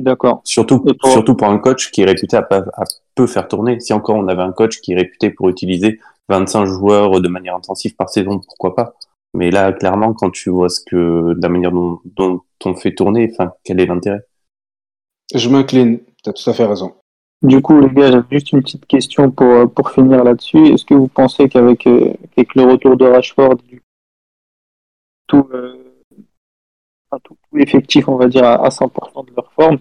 D'accord. 0.02 0.41
Surtout, 0.43 0.80
pour... 0.80 1.12
surtout 1.12 1.36
pour 1.36 1.47
un 1.47 1.60
coach 1.60 1.91
qui 1.91 2.02
est 2.02 2.06
réputé 2.06 2.38
à, 2.38 2.47
à, 2.52 2.84
peu 3.16 3.28
faire 3.28 3.47
tourner. 3.47 3.80
Si 3.80 3.93
encore 3.93 4.16
on 4.16 4.28
avait 4.28 4.41
un 4.41 4.52
coach 4.52 4.80
qui 4.82 4.93
est 4.93 4.95
réputé 4.95 5.30
pour 5.30 5.50
utiliser 5.50 6.00
25 6.30 6.66
joueurs 6.66 7.22
de 7.22 7.28
manière 7.28 7.56
intensive 7.56 7.95
par 7.95 8.10
saison, 8.10 8.39
pourquoi 8.39 8.76
pas? 8.76 8.95
Mais 9.34 9.52
là, 9.52 9.72
clairement, 9.74 10.14
quand 10.14 10.32
tu 10.32 10.50
vois 10.50 10.70
ce 10.70 10.82
que 10.84 11.36
la 11.39 11.50
manière 11.50 11.72
dont, 11.72 12.00
dont 12.06 12.41
on 12.66 12.76
fait 12.76 12.95
tourner, 12.95 13.30
enfin, 13.32 13.54
quel 13.64 13.80
est 13.80 13.86
l'intérêt? 13.86 14.22
Je 15.34 15.50
m'incline. 15.50 16.00
Tu 16.24 16.30
as 16.30 16.34
tout 16.34 16.50
à 16.50 16.54
fait 16.54 16.66
raison. 16.66 16.93
Du 17.41 17.62
coup, 17.62 17.80
les 17.80 17.89
gars, 17.89 18.12
j'ai 18.12 18.20
juste 18.32 18.52
une 18.52 18.62
petite 18.62 18.86
question 18.86 19.32
pour, 19.32 19.47
euh, 19.47 19.66
pour 19.66 19.91
finir 19.91 20.24
là-dessus. 20.24 20.68
Est-ce 20.68 20.84
que 20.84 20.93
vous 20.93 21.08
pensez 21.08 21.47
qu'avec 21.47 21.88
euh, 21.88 22.14
avec 22.36 22.54
le 22.56 22.64
retour 22.64 22.97
de 22.97 23.06
Rashford, 23.06 23.56
tout, 25.28 25.47
euh, 25.54 25.95
tout, 27.12 27.20
tout 27.24 27.38
l'effectif, 27.54 28.10
on 28.10 28.18
va 28.18 28.28
dire, 28.28 28.43
à, 28.43 28.70
100% 28.70 29.26
de 29.28 29.32
leur 29.36 29.52
forme, 29.54 29.78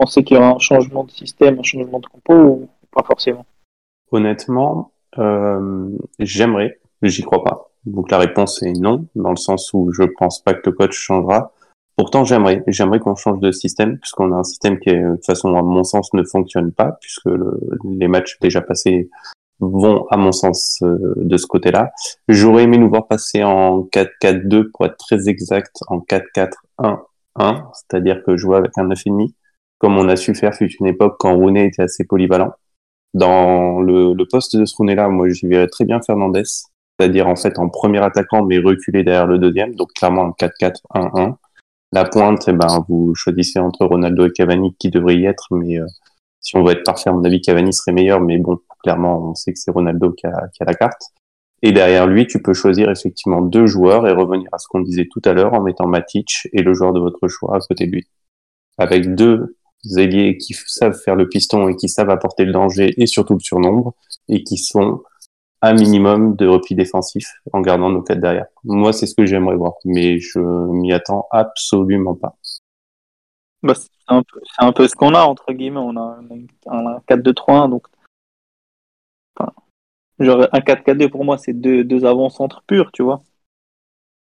pensez 0.00 0.24
qu'il 0.24 0.36
y 0.36 0.40
aura 0.40 0.50
un 0.50 0.58
changement 0.58 1.04
de 1.04 1.10
système, 1.10 1.58
un 1.58 1.62
changement 1.62 2.00
de 2.00 2.06
compo 2.06 2.34
ou 2.34 2.68
pas 2.90 3.02
forcément? 3.02 3.44
Honnêtement, 4.10 4.92
euh, 5.18 5.90
j'aimerais, 6.18 6.80
j'y 7.02 7.22
crois 7.22 7.44
pas. 7.44 7.70
Donc 7.84 8.10
la 8.10 8.18
réponse 8.18 8.62
est 8.62 8.72
non, 8.72 9.06
dans 9.14 9.30
le 9.30 9.36
sens 9.36 9.70
où 9.72 9.92
je 9.92 10.02
pense 10.18 10.42
pas 10.42 10.54
que 10.54 10.62
le 10.64 10.72
coach 10.72 10.96
changera. 10.96 11.52
Pourtant, 11.96 12.24
j'aimerais, 12.24 12.62
j'aimerais 12.66 12.98
qu'on 12.98 13.14
change 13.14 13.40
de 13.40 13.52
système, 13.52 13.98
puisqu'on 13.98 14.32
a 14.32 14.36
un 14.36 14.42
système 14.42 14.78
qui, 14.78 14.90
de 14.90 15.16
toute 15.16 15.26
façon, 15.26 15.54
à 15.54 15.62
mon 15.62 15.84
sens, 15.84 16.14
ne 16.14 16.24
fonctionne 16.24 16.72
pas, 16.72 16.96
puisque 17.00 17.26
le, 17.26 17.60
les 17.84 18.08
matchs 18.08 18.38
déjà 18.40 18.62
passés 18.62 19.10
vont, 19.58 20.06
à 20.08 20.16
mon 20.16 20.32
sens, 20.32 20.78
euh, 20.82 21.12
de 21.16 21.36
ce 21.36 21.46
côté-là. 21.46 21.92
J'aurais 22.26 22.62
aimé 22.62 22.78
nous 22.78 22.88
voir 22.88 23.06
passer 23.06 23.44
en 23.44 23.82
4-4-2, 23.82 24.70
pour 24.70 24.86
être 24.86 24.96
très 24.96 25.28
exact, 25.28 25.76
en 25.88 25.98
4-4-1-1, 25.98 26.96
c'est-à-dire 27.74 28.22
que 28.24 28.38
jouer 28.38 28.56
avec 28.56 28.72
un 28.78 28.88
9,5, 28.88 29.34
comme 29.80 29.98
on 29.98 30.08
a 30.08 30.14
su 30.14 30.34
faire 30.34 30.54
fut 30.54 30.70
une 30.78 30.86
époque 30.86 31.16
quand 31.18 31.34
Rooney 31.34 31.66
était 31.66 31.82
assez 31.82 32.04
polyvalent. 32.04 32.52
Dans 33.12 33.80
le, 33.80 34.14
poste 34.30 34.56
de 34.56 34.64
ce 34.64 34.76
Rooney-là, 34.76 35.08
moi, 35.08 35.28
j'y 35.30 35.48
verrais 35.48 35.66
très 35.66 35.84
bien 35.84 36.00
Fernandez, 36.00 36.44
c'est-à-dire 36.44 37.26
en 37.26 37.34
fait 37.34 37.58
en 37.58 37.68
premier 37.68 37.98
attaquant, 37.98 38.44
mais 38.44 38.58
reculé 38.58 39.02
derrière 39.02 39.26
le 39.26 39.38
deuxième, 39.38 39.74
donc 39.74 39.92
clairement 39.94 40.26
un 40.26 40.46
4-4-1-1 40.46 41.34
la 41.92 42.04
pointe, 42.04 42.44
eh 42.48 42.52
ben, 42.52 42.84
vous 42.88 43.14
choisissez 43.14 43.58
entre 43.58 43.84
Ronaldo 43.84 44.26
et 44.26 44.32
Cavani 44.32 44.74
qui 44.78 44.90
devrait 44.90 45.16
y 45.16 45.26
être, 45.26 45.48
mais 45.50 45.80
euh, 45.80 45.86
si 46.40 46.56
on 46.56 46.64
veut 46.64 46.72
être 46.72 46.84
parfait, 46.84 47.10
à 47.10 47.12
mon 47.12 47.24
avis, 47.24 47.40
Cavani 47.40 47.72
serait 47.72 47.92
meilleur, 47.92 48.20
mais 48.20 48.38
bon, 48.38 48.58
clairement, 48.82 49.30
on 49.30 49.34
sait 49.34 49.52
que 49.52 49.58
c'est 49.58 49.70
Ronaldo 49.70 50.12
qui 50.12 50.26
a, 50.26 50.48
qui 50.54 50.62
a, 50.62 50.66
la 50.66 50.74
carte. 50.74 51.02
Et 51.62 51.72
derrière 51.72 52.06
lui, 52.06 52.26
tu 52.26 52.40
peux 52.40 52.54
choisir 52.54 52.90
effectivement 52.90 53.42
deux 53.42 53.66
joueurs 53.66 54.06
et 54.06 54.12
revenir 54.12 54.48
à 54.52 54.58
ce 54.58 54.66
qu'on 54.68 54.80
disait 54.80 55.08
tout 55.10 55.20
à 55.24 55.34
l'heure 55.34 55.52
en 55.52 55.60
mettant 55.60 55.86
Matic 55.86 56.48
et 56.52 56.62
le 56.62 56.72
joueur 56.72 56.92
de 56.92 57.00
votre 57.00 57.28
choix 57.28 57.56
à 57.56 57.58
côté 57.60 57.86
de 57.86 57.92
lui. 57.92 58.08
Avec 58.78 59.14
deux 59.14 59.56
ailiers 59.96 60.36
qui 60.36 60.54
savent 60.54 60.98
faire 60.98 61.16
le 61.16 61.28
piston 61.28 61.68
et 61.68 61.76
qui 61.76 61.88
savent 61.88 62.10
apporter 62.10 62.44
le 62.44 62.52
danger 62.52 62.94
et 62.96 63.06
surtout 63.06 63.34
le 63.34 63.40
surnombre 63.40 63.94
et 64.28 64.42
qui 64.44 64.58
sont 64.58 65.02
un 65.62 65.74
minimum 65.74 66.36
de 66.36 66.46
repli 66.46 66.74
défensif 66.74 67.26
en 67.52 67.60
gardant 67.60 67.90
nos 67.90 68.02
quatre 68.02 68.20
derrière. 68.20 68.46
Moi, 68.64 68.92
c'est 68.92 69.06
ce 69.06 69.14
que 69.14 69.26
j'aimerais 69.26 69.56
voir, 69.56 69.74
mais 69.84 70.18
je 70.18 70.38
m'y 70.38 70.92
attends 70.92 71.26
absolument 71.30 72.14
pas. 72.14 72.36
Bah, 73.62 73.74
c'est 73.74 73.90
un, 74.08 74.22
un, 74.58 74.72
peu 74.72 74.88
ce 74.88 74.94
qu'on 74.94 75.14
a, 75.14 75.22
entre 75.22 75.52
guillemets. 75.52 75.80
On 75.80 75.96
a 75.96 76.18
un, 76.66 76.96
un 76.96 76.98
4-2-3-1, 77.08 77.70
donc. 77.70 77.86
Enfin, 79.38 79.52
Genre 80.18 80.46
un 80.52 80.60
4-4-2 80.60 81.08
pour 81.10 81.24
moi, 81.24 81.36
c'est 81.36 81.52
deux, 81.52 81.84
deux 81.84 82.04
avant-centres 82.04 82.62
purs, 82.66 82.90
tu 82.92 83.02
vois. 83.02 83.22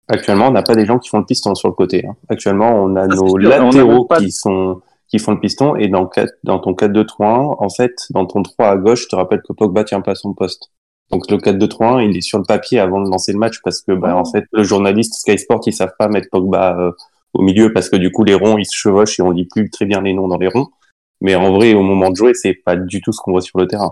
Actuellement, 0.08 0.48
on 0.48 0.52
n'a 0.52 0.62
pas 0.62 0.76
des 0.76 0.86
gens 0.86 1.00
qui 1.00 1.10
font 1.10 1.20
le 1.20 1.26
piston 1.26 1.56
sur 1.56 1.68
le 1.68 1.74
côté. 1.74 2.06
Hein. 2.06 2.16
Actuellement, 2.30 2.72
on 2.72 2.96
a 2.96 3.08
nos 3.08 3.38
latéraux 3.38 4.08
qui 4.20 4.32
sont 4.32 4.82
qui 5.08 5.20
font 5.20 5.32
le 5.32 5.40
piston 5.40 5.76
et 5.76 5.88
dans, 5.88 6.10
dans 6.44 6.60
ton 6.60 6.74
4-2-3-1, 6.74 7.56
en 7.60 7.70
fait, 7.70 7.94
dans 8.12 8.26
ton 8.26 8.42
3 8.42 8.68
à 8.68 8.76
gauche, 8.78 9.04
je 9.04 9.08
te 9.08 9.16
rappelle 9.16 9.42
que 9.42 9.54
Pogba 9.54 9.84
tient 9.84 10.02
pas 10.02 10.16
son 10.16 10.34
poste. 10.34 10.72
Donc 11.12 11.30
le 11.30 11.38
4-2-3-1, 11.38 12.10
il 12.10 12.18
est 12.18 12.22
sur 12.22 12.40
le 12.40 12.44
papier 12.44 12.80
avant 12.80 13.02
de 13.02 13.10
lancer 13.10 13.32
le 13.32 13.38
match 13.38 13.62
parce 13.64 13.82
que 13.82 13.92
bah, 13.92 14.16
en 14.16 14.24
oh. 14.24 14.32
fait, 14.32 14.46
le 14.52 14.64
journaliste 14.64 15.14
Sky 15.16 15.38
Sport, 15.38 15.62
ils 15.68 15.74
savent 15.74 15.94
pas 16.00 16.08
mettre 16.08 16.30
Pogba 16.32 16.78
euh, 16.80 16.92
au 17.34 17.42
milieu 17.42 17.72
parce 17.74 17.90
que 17.90 17.96
du 17.96 18.12
coup 18.12 18.24
les 18.24 18.34
ronds 18.34 18.58
ils 18.58 18.66
se 18.66 18.76
chevauchent 18.76 19.20
et 19.20 19.22
on 19.22 19.32
lit 19.32 19.46
plus 19.46 19.70
très 19.70 19.86
bien 19.86 20.02
les 20.02 20.14
noms 20.14 20.28
dans 20.28 20.38
les 20.38 20.48
ronds. 20.48 20.68
Mais 21.22 21.36
en 21.36 21.54
vrai, 21.54 21.74
au 21.74 21.82
moment 21.82 22.10
de 22.10 22.16
jouer, 22.16 22.34
c'est 22.34 22.54
pas 22.54 22.76
du 22.76 23.02
tout 23.02 23.12
ce 23.12 23.20
qu'on 23.22 23.32
voit 23.32 23.42
sur 23.42 23.60
le 23.60 23.68
terrain. 23.68 23.92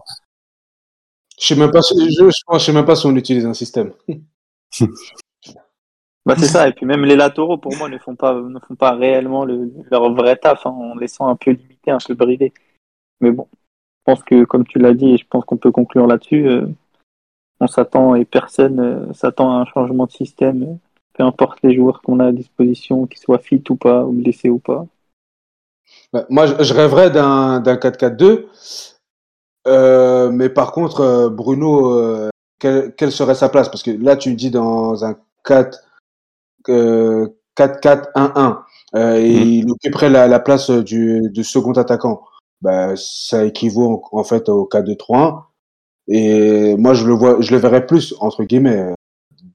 Je 1.40 1.48
sais 1.48 1.56
même 1.56 1.72
pas 1.72 1.82
si, 1.82 1.96
je, 2.14 2.30
je 2.30 2.60
sais 2.60 2.74
même 2.74 2.86
pas 2.86 2.96
si 2.96 3.06
on 3.06 3.16
utilise 3.16 3.46
un 3.46 3.54
système. 3.54 3.94
Bah 6.26 6.36
c'est 6.38 6.46
ça, 6.48 6.68
et 6.68 6.74
puis 6.74 6.86
même 6.86 7.06
les 7.06 7.16
latéraux 7.16 7.58
pour 7.58 7.76
moi 7.76 7.90
ne 7.90 7.98
font 7.98 8.16
pas, 8.16 8.34
ne 8.34 8.60
font 8.60 8.76
pas 8.76 8.92
réellement 8.92 9.46
leur 9.46 10.14
vrai 10.14 10.38
taf, 10.38 10.66
hein, 10.66 10.70
en 10.70 10.96
laissant 10.96 11.28
un 11.28 11.36
peu 11.36 11.52
limité, 11.52 11.92
un 11.92 11.98
peu 12.06 12.14
bridé. 12.14 12.54
Mais 13.22 13.32
bon, 13.32 13.48
je 13.52 14.04
pense 14.06 14.24
que 14.24 14.44
comme 14.46 14.66
tu 14.66 14.80
l'as 14.80 14.94
dit, 14.94 15.14
et 15.14 15.18
je 15.18 15.26
pense 15.30 15.46
qu'on 15.46 15.58
peut 15.58 15.72
conclure 15.72 16.08
là-dessus, 16.08 16.48
euh, 16.48 16.68
on 17.60 17.68
s'attend 17.68 18.16
et 18.16 18.26
personne 18.26 18.80
euh, 18.80 19.14
s'attend 19.14 19.52
à 19.52 19.62
un 19.62 19.66
changement 19.66 20.06
de 20.06 20.12
système, 20.12 20.78
peu 21.14 21.24
importe 21.24 21.60
les 21.64 21.76
joueurs 21.76 22.02
qu'on 22.02 22.20
a 22.20 22.28
à 22.28 22.32
disposition, 22.32 23.06
qu'ils 23.06 23.20
soient 23.20 23.40
fit 23.40 23.64
ou 23.70 23.76
pas, 23.76 24.04
ou 24.04 24.12
blessés 24.14 24.50
ou 24.50 24.60
pas. 24.60 24.86
Bah, 26.12 26.26
moi, 26.30 26.46
je, 26.46 26.74
rêverais 26.74 27.12
d'un 27.12 27.62
4-4-2, 27.62 28.46
euh, 29.68 30.32
mais 30.32 30.50
par 30.50 30.72
contre, 30.72 31.30
Bruno, 31.30 32.30
quelle, 32.60 32.96
quelle, 32.96 33.12
serait 33.12 33.36
sa 33.36 33.50
place? 33.50 33.70
Parce 33.70 33.84
que 33.84 33.92
là, 33.92 34.16
tu 34.16 34.34
dis 34.36 34.50
dans 34.50 35.06
un 35.06 35.16
4 35.44 35.80
4-4-1-1 36.68 38.60
euh, 38.96 39.16
et 39.16 39.46
mmh. 39.46 39.50
il 39.50 39.72
occuperait 39.72 40.10
la, 40.10 40.28
la 40.28 40.40
place 40.40 40.70
du, 40.70 41.30
du, 41.32 41.44
second 41.44 41.74
attaquant. 41.74 42.22
Bah, 42.62 42.94
ça 42.96 43.46
équivaut 43.46 44.04
en, 44.12 44.24
fait 44.24 44.50
au 44.50 44.70
4-2-3-1. 44.72 45.42
Et 46.10 46.76
moi, 46.76 46.94
je 46.94 47.06
le 47.06 47.14
vois, 47.14 47.38
je 47.40 47.52
le 47.52 47.58
verrais 47.58 47.86
plus 47.86 48.14
entre 48.20 48.44
guillemets 48.44 48.94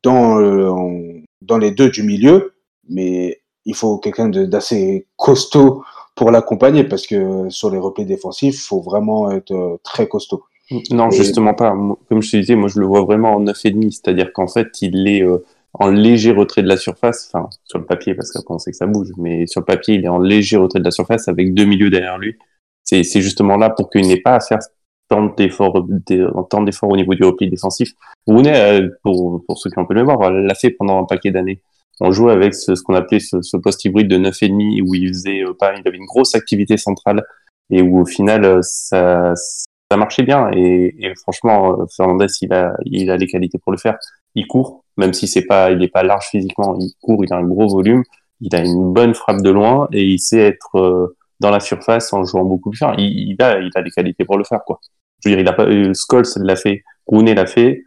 dans 0.03 0.41
euh, 0.41 1.23
dans 1.43 1.59
les 1.59 1.71
deux 1.71 1.91
du 1.91 2.03
milieu, 2.03 2.55
mais 2.89 3.41
il 3.65 3.75
faut 3.75 3.99
quelqu'un 3.99 4.29
d'assez 4.29 5.07
costaud 5.17 5.85
pour 6.15 6.31
l'accompagner 6.31 6.85
parce 6.85 7.07
que 7.07 7.49
sur 7.49 7.71
les 7.71 7.79
replis 7.79 8.05
défensifs, 8.05 8.57
il 8.57 8.67
faut 8.67 8.81
vraiment 8.81 9.31
être 9.31 9.53
euh, 9.53 9.77
très 9.85 10.09
costaud. 10.09 10.45
Non, 10.91 11.11
justement 11.11 11.55
pas. 11.55 11.75
Comme 12.09 12.21
je 12.21 12.31
te 12.31 12.37
disais, 12.37 12.57
moi 12.57 12.69
je 12.69 12.79
le 12.79 12.87
vois 12.87 13.03
vraiment 13.03 13.35
en 13.35 13.45
9,5, 13.45 13.91
c'est-à-dire 13.91 14.33
qu'en 14.33 14.49
fait, 14.49 14.83
il 14.83 15.09
est 15.09 15.23
euh, 15.23 15.45
en 15.75 15.89
léger 15.89 16.33
retrait 16.33 16.63
de 16.63 16.69
la 16.69 16.77
surface, 16.77 17.31
enfin 17.33 17.49
sur 17.65 17.79
le 17.79 17.85
papier 17.85 18.15
parce 18.15 18.33
qu'après 18.33 18.55
on 18.55 18.59
sait 18.59 18.71
que 18.71 18.77
ça 18.77 18.87
bouge, 18.87 19.13
mais 19.17 19.47
sur 19.47 19.61
le 19.61 19.67
papier 19.67 19.97
il 19.97 20.05
est 20.05 20.09
en 20.09 20.19
léger 20.19 20.57
retrait 20.57 20.81
de 20.81 20.85
la 20.85 20.91
surface 20.91 21.29
avec 21.29 21.55
deux 21.55 21.65
milieux 21.65 21.91
derrière 21.91 22.19
lui. 22.19 22.37
C'est, 22.85 23.05
justement 23.21 23.57
là 23.57 23.69
pour 23.69 23.91
qu'il 23.91 24.07
n'ait 24.07 24.21
pas 24.21 24.37
à 24.37 24.41
faire 24.41 24.61
tant 25.09 25.27
d'efforts, 25.27 25.83
d'efforts 25.85 26.91
au 26.91 26.97
niveau 26.97 27.15
du 27.15 27.25
repli 27.25 27.49
défensif. 27.49 27.93
Rooney, 28.27 28.55
euh, 28.55 28.89
pour, 29.03 29.45
pour 29.47 29.59
ceux 29.59 29.71
qui 29.71 29.79
ont 29.79 29.83
un 29.83 29.87
peu 29.87 29.95
mémoire, 29.95 30.31
l'a 30.31 30.55
fait 30.55 30.71
pendant 30.71 31.03
un 31.03 31.05
paquet 31.05 31.31
d'années. 31.31 31.63
On 32.01 32.13
jouait 32.13 32.33
avec 32.33 32.55
ce, 32.55 32.75
ce 32.75 32.83
qu'on 32.83 32.95
appelait 32.95 33.21
ce, 33.21 33.43
ce, 33.43 33.57
poste 33.57 33.85
hybride 33.85 34.09
de 34.09 34.19
9,5 34.19 34.83
où 34.83 34.95
il 34.95 35.09
faisait 35.09 35.43
euh, 35.43 35.53
pas, 35.59 35.75
il 35.75 35.87
avait 35.87 35.97
une 35.97 36.07
grosse 36.07 36.35
activité 36.35 36.77
centrale 36.77 37.25
et 37.71 37.83
où 37.83 38.01
au 38.01 38.07
final 38.07 38.45
euh, 38.45 38.61
ça, 38.63 39.35
ça 39.35 39.97
marchait 39.97 40.23
bien 40.23 40.51
et, 40.53 40.95
et 40.99 41.15
franchement 41.17 41.87
Fernandez 41.95 42.27
il 42.41 42.53
a, 42.53 42.75
il 42.85 43.11
a 43.11 43.17
les 43.17 43.27
qualités 43.27 43.59
pour 43.59 43.73
le 43.73 43.79
faire. 43.79 43.99
Il 44.35 44.47
court, 44.47 44.85
même 44.97 45.13
si 45.13 45.27
c'est 45.27 45.47
pas, 45.47 45.71
il 45.71 45.83
est 45.83 45.89
pas 45.89 46.03
large 46.03 46.27
physiquement, 46.27 46.77
il 46.79 46.93
court, 47.01 47.25
il 47.25 47.33
a 47.33 47.37
un 47.37 47.45
gros 47.45 47.69
volume, 47.69 48.03
il 48.41 48.55
a 48.55 48.65
une 48.65 48.93
bonne 48.93 49.15
frappe 49.15 49.43
de 49.43 49.51
loin 49.51 49.89
et 49.93 50.05
il 50.05 50.19
sait 50.19 50.41
être 50.41 50.77
euh, 50.77 51.17
dans 51.41 51.51
la 51.51 51.61
surface 51.61 52.13
en 52.13 52.25
jouant 52.25 52.45
beaucoup 52.45 52.71
plus. 52.71 52.81
Il, 52.99 53.31
il, 53.31 53.43
a, 53.43 53.59
il 53.61 53.71
a 53.75 53.81
les 53.81 53.91
qualités 53.91 54.25
pour 54.25 54.39
le 54.39 54.45
faire, 54.45 54.61
quoi. 54.65 54.81
Je 55.25 55.29
veux 55.29 55.35
dire, 55.35 55.43
il 55.43 55.49
a 55.49 55.53
pas, 55.53 55.65
euh, 55.65 55.93
Scholes 55.95 56.27
l'a 56.37 56.57
fait, 56.57 56.85
Rooney 57.07 57.35
l'a 57.35 57.47
fait. 57.47 57.83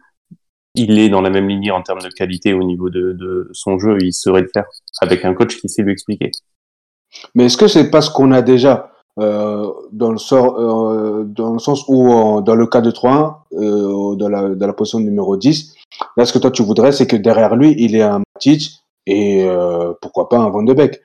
Il 0.74 0.98
est 0.98 1.10
dans 1.10 1.20
la 1.20 1.30
même 1.30 1.48
lignée 1.48 1.70
en 1.70 1.82
termes 1.82 2.00
de 2.00 2.08
qualité 2.08 2.54
au 2.54 2.64
niveau 2.64 2.88
de, 2.88 3.12
de 3.12 3.50
son 3.52 3.78
jeu. 3.78 3.98
Il 4.00 4.12
saurait 4.12 4.40
le 4.40 4.50
faire 4.52 4.64
avec 5.02 5.24
un 5.24 5.34
coach 5.34 5.56
qui 5.58 5.68
sait 5.68 5.82
lui 5.82 5.92
expliquer. 5.92 6.30
Mais 7.34 7.44
est-ce 7.46 7.58
que 7.58 7.68
c'est 7.68 7.90
pas 7.90 8.00
ce 8.00 8.10
qu'on 8.10 8.32
a 8.32 8.40
déjà 8.40 8.90
euh, 9.18 9.70
dans 9.92 10.10
le 10.10 10.18
sort, 10.18 10.58
euh, 10.58 11.24
dans 11.24 11.52
le 11.52 11.58
sens 11.58 11.84
où 11.88 12.40
dans 12.40 12.54
le 12.54 12.66
cas 12.66 12.80
de 12.80 12.90
3-1, 12.90 13.34
euh, 13.52 14.14
dans, 14.16 14.28
la, 14.28 14.48
dans 14.54 14.66
la 14.66 14.72
position 14.72 15.00
numéro 15.00 15.36
10, 15.36 15.74
Là, 16.16 16.24
ce 16.24 16.32
que 16.32 16.38
toi, 16.38 16.50
tu 16.50 16.62
voudrais, 16.62 16.92
c'est 16.92 17.06
que 17.06 17.16
derrière 17.16 17.56
lui, 17.56 17.74
il 17.78 17.96
ait 17.96 18.02
un 18.02 18.20
Matic 18.34 18.82
et 19.06 19.44
euh, 19.44 19.92
pourquoi 20.00 20.28
pas 20.28 20.38
un 20.38 20.50
Van 20.50 20.62
de 20.62 20.72
Beek. 20.74 21.00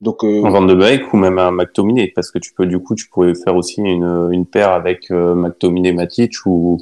Donc, 0.00 0.24
euh... 0.24 0.44
Un 0.44 0.50
Van 0.50 0.62
de 0.62 0.74
Beek 0.74 1.12
ou 1.12 1.16
même 1.16 1.38
un 1.38 1.50
McTominay, 1.50 2.12
parce 2.14 2.30
que 2.30 2.38
tu 2.38 2.52
peux, 2.54 2.66
du 2.66 2.78
coup, 2.78 2.94
tu 2.94 3.08
pourrais 3.08 3.34
faire 3.34 3.54
aussi 3.56 3.80
une, 3.80 4.30
une 4.32 4.46
paire 4.46 4.72
avec 4.72 5.10
euh, 5.10 5.34
McTominay 5.34 5.92
Matic 5.92 6.32
ou, 6.46 6.78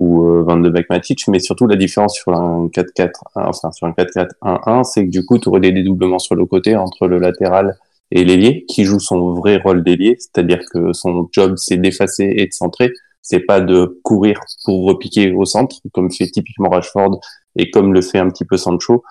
euh, 0.00 0.42
Van 0.42 0.56
de 0.56 0.68
Beek 0.68 0.90
Matic, 0.90 1.26
mais 1.28 1.38
surtout 1.38 1.66
la 1.66 1.76
différence 1.76 2.14
sur 2.14 2.32
un 2.32 2.66
4-4, 2.66 3.10
enfin 3.34 3.70
sur 3.70 3.86
un 3.86 3.92
4-4-1-1, 3.92 4.84
c'est 4.84 5.06
que 5.06 5.10
du 5.10 5.24
coup, 5.24 5.38
tu 5.38 5.48
aurais 5.48 5.60
des 5.60 5.72
dédoublements 5.72 6.18
sur 6.18 6.34
le 6.34 6.44
côté 6.46 6.76
entre 6.76 7.06
le 7.06 7.18
latéral 7.18 7.78
et 8.10 8.24
l'ailier, 8.24 8.64
qui 8.68 8.84
joue 8.84 9.00
son 9.00 9.32
vrai 9.34 9.56
rôle 9.56 9.82
d'ailier, 9.82 10.16
c'est-à-dire 10.18 10.60
que 10.72 10.92
son 10.92 11.28
job 11.32 11.54
c'est 11.56 11.76
d'effacer 11.76 12.32
et 12.36 12.46
de 12.46 12.52
centrer, 12.52 12.92
c'est 13.28 13.40
pas 13.40 13.60
de 13.60 13.98
courir 14.04 14.40
pour 14.64 14.86
repiquer 14.86 15.32
au 15.32 15.44
centre, 15.44 15.76
comme 15.92 16.12
fait 16.12 16.28
typiquement 16.28 16.68
Rashford 16.68 17.18
et 17.56 17.72
comme 17.72 17.92
le 17.92 18.00
fait 18.00 18.18
un 18.18 18.30
petit 18.30 18.44
peu 18.44 18.56
Sancho. 18.56 19.02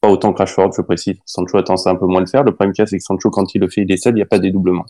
Pas 0.00 0.08
autant 0.08 0.32
que 0.32 0.38
Rashford, 0.38 0.70
je 0.76 0.82
précise. 0.82 1.16
Sancho 1.26 1.58
a 1.58 1.64
tendance 1.64 1.88
à 1.88 1.90
un 1.90 1.96
peu 1.96 2.06
moins 2.06 2.20
le 2.20 2.26
faire. 2.26 2.44
Le 2.44 2.54
problème 2.54 2.72
qu'il 2.72 2.82
y 2.82 2.84
a, 2.84 2.86
c'est 2.86 2.98
que 2.98 3.02
Sancho, 3.02 3.30
quand 3.30 3.52
il 3.56 3.60
le 3.60 3.68
fait, 3.68 3.82
il 3.82 3.90
est 3.90 3.96
seul, 3.96 4.12
il 4.12 4.16
n'y 4.16 4.22
a 4.22 4.26
pas 4.26 4.38
de 4.38 4.44
dédoublement. 4.44 4.86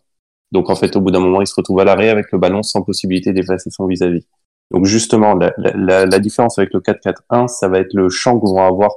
Donc 0.53 0.69
en 0.69 0.75
fait, 0.75 0.95
au 0.97 1.01
bout 1.01 1.11
d'un 1.11 1.21
moment, 1.21 1.41
il 1.41 1.47
se 1.47 1.55
retrouve 1.55 1.81
à 1.81 1.85
l'arrêt 1.85 2.11
avec 2.11 2.31
le 2.31 2.39
ballon 2.39 2.63
sans 2.63 2.83
possibilité 2.83 3.33
d'effacer 3.33 3.71
son 3.71 3.87
vis-à-vis. 3.87 4.27
Donc 4.71 4.85
justement, 4.85 5.35
la, 5.35 5.55
la, 5.57 6.05
la, 6.05 6.19
différence 6.19 6.59
avec 6.59 6.75
le 6.75 6.81
4-4-1, 6.81 7.49
ça 7.49 7.69
va 7.69 7.79
être 7.79 7.95
le 7.95 8.11
champ 8.11 8.39
que 8.39 8.47
vont 8.47 8.63
avoir 8.63 8.91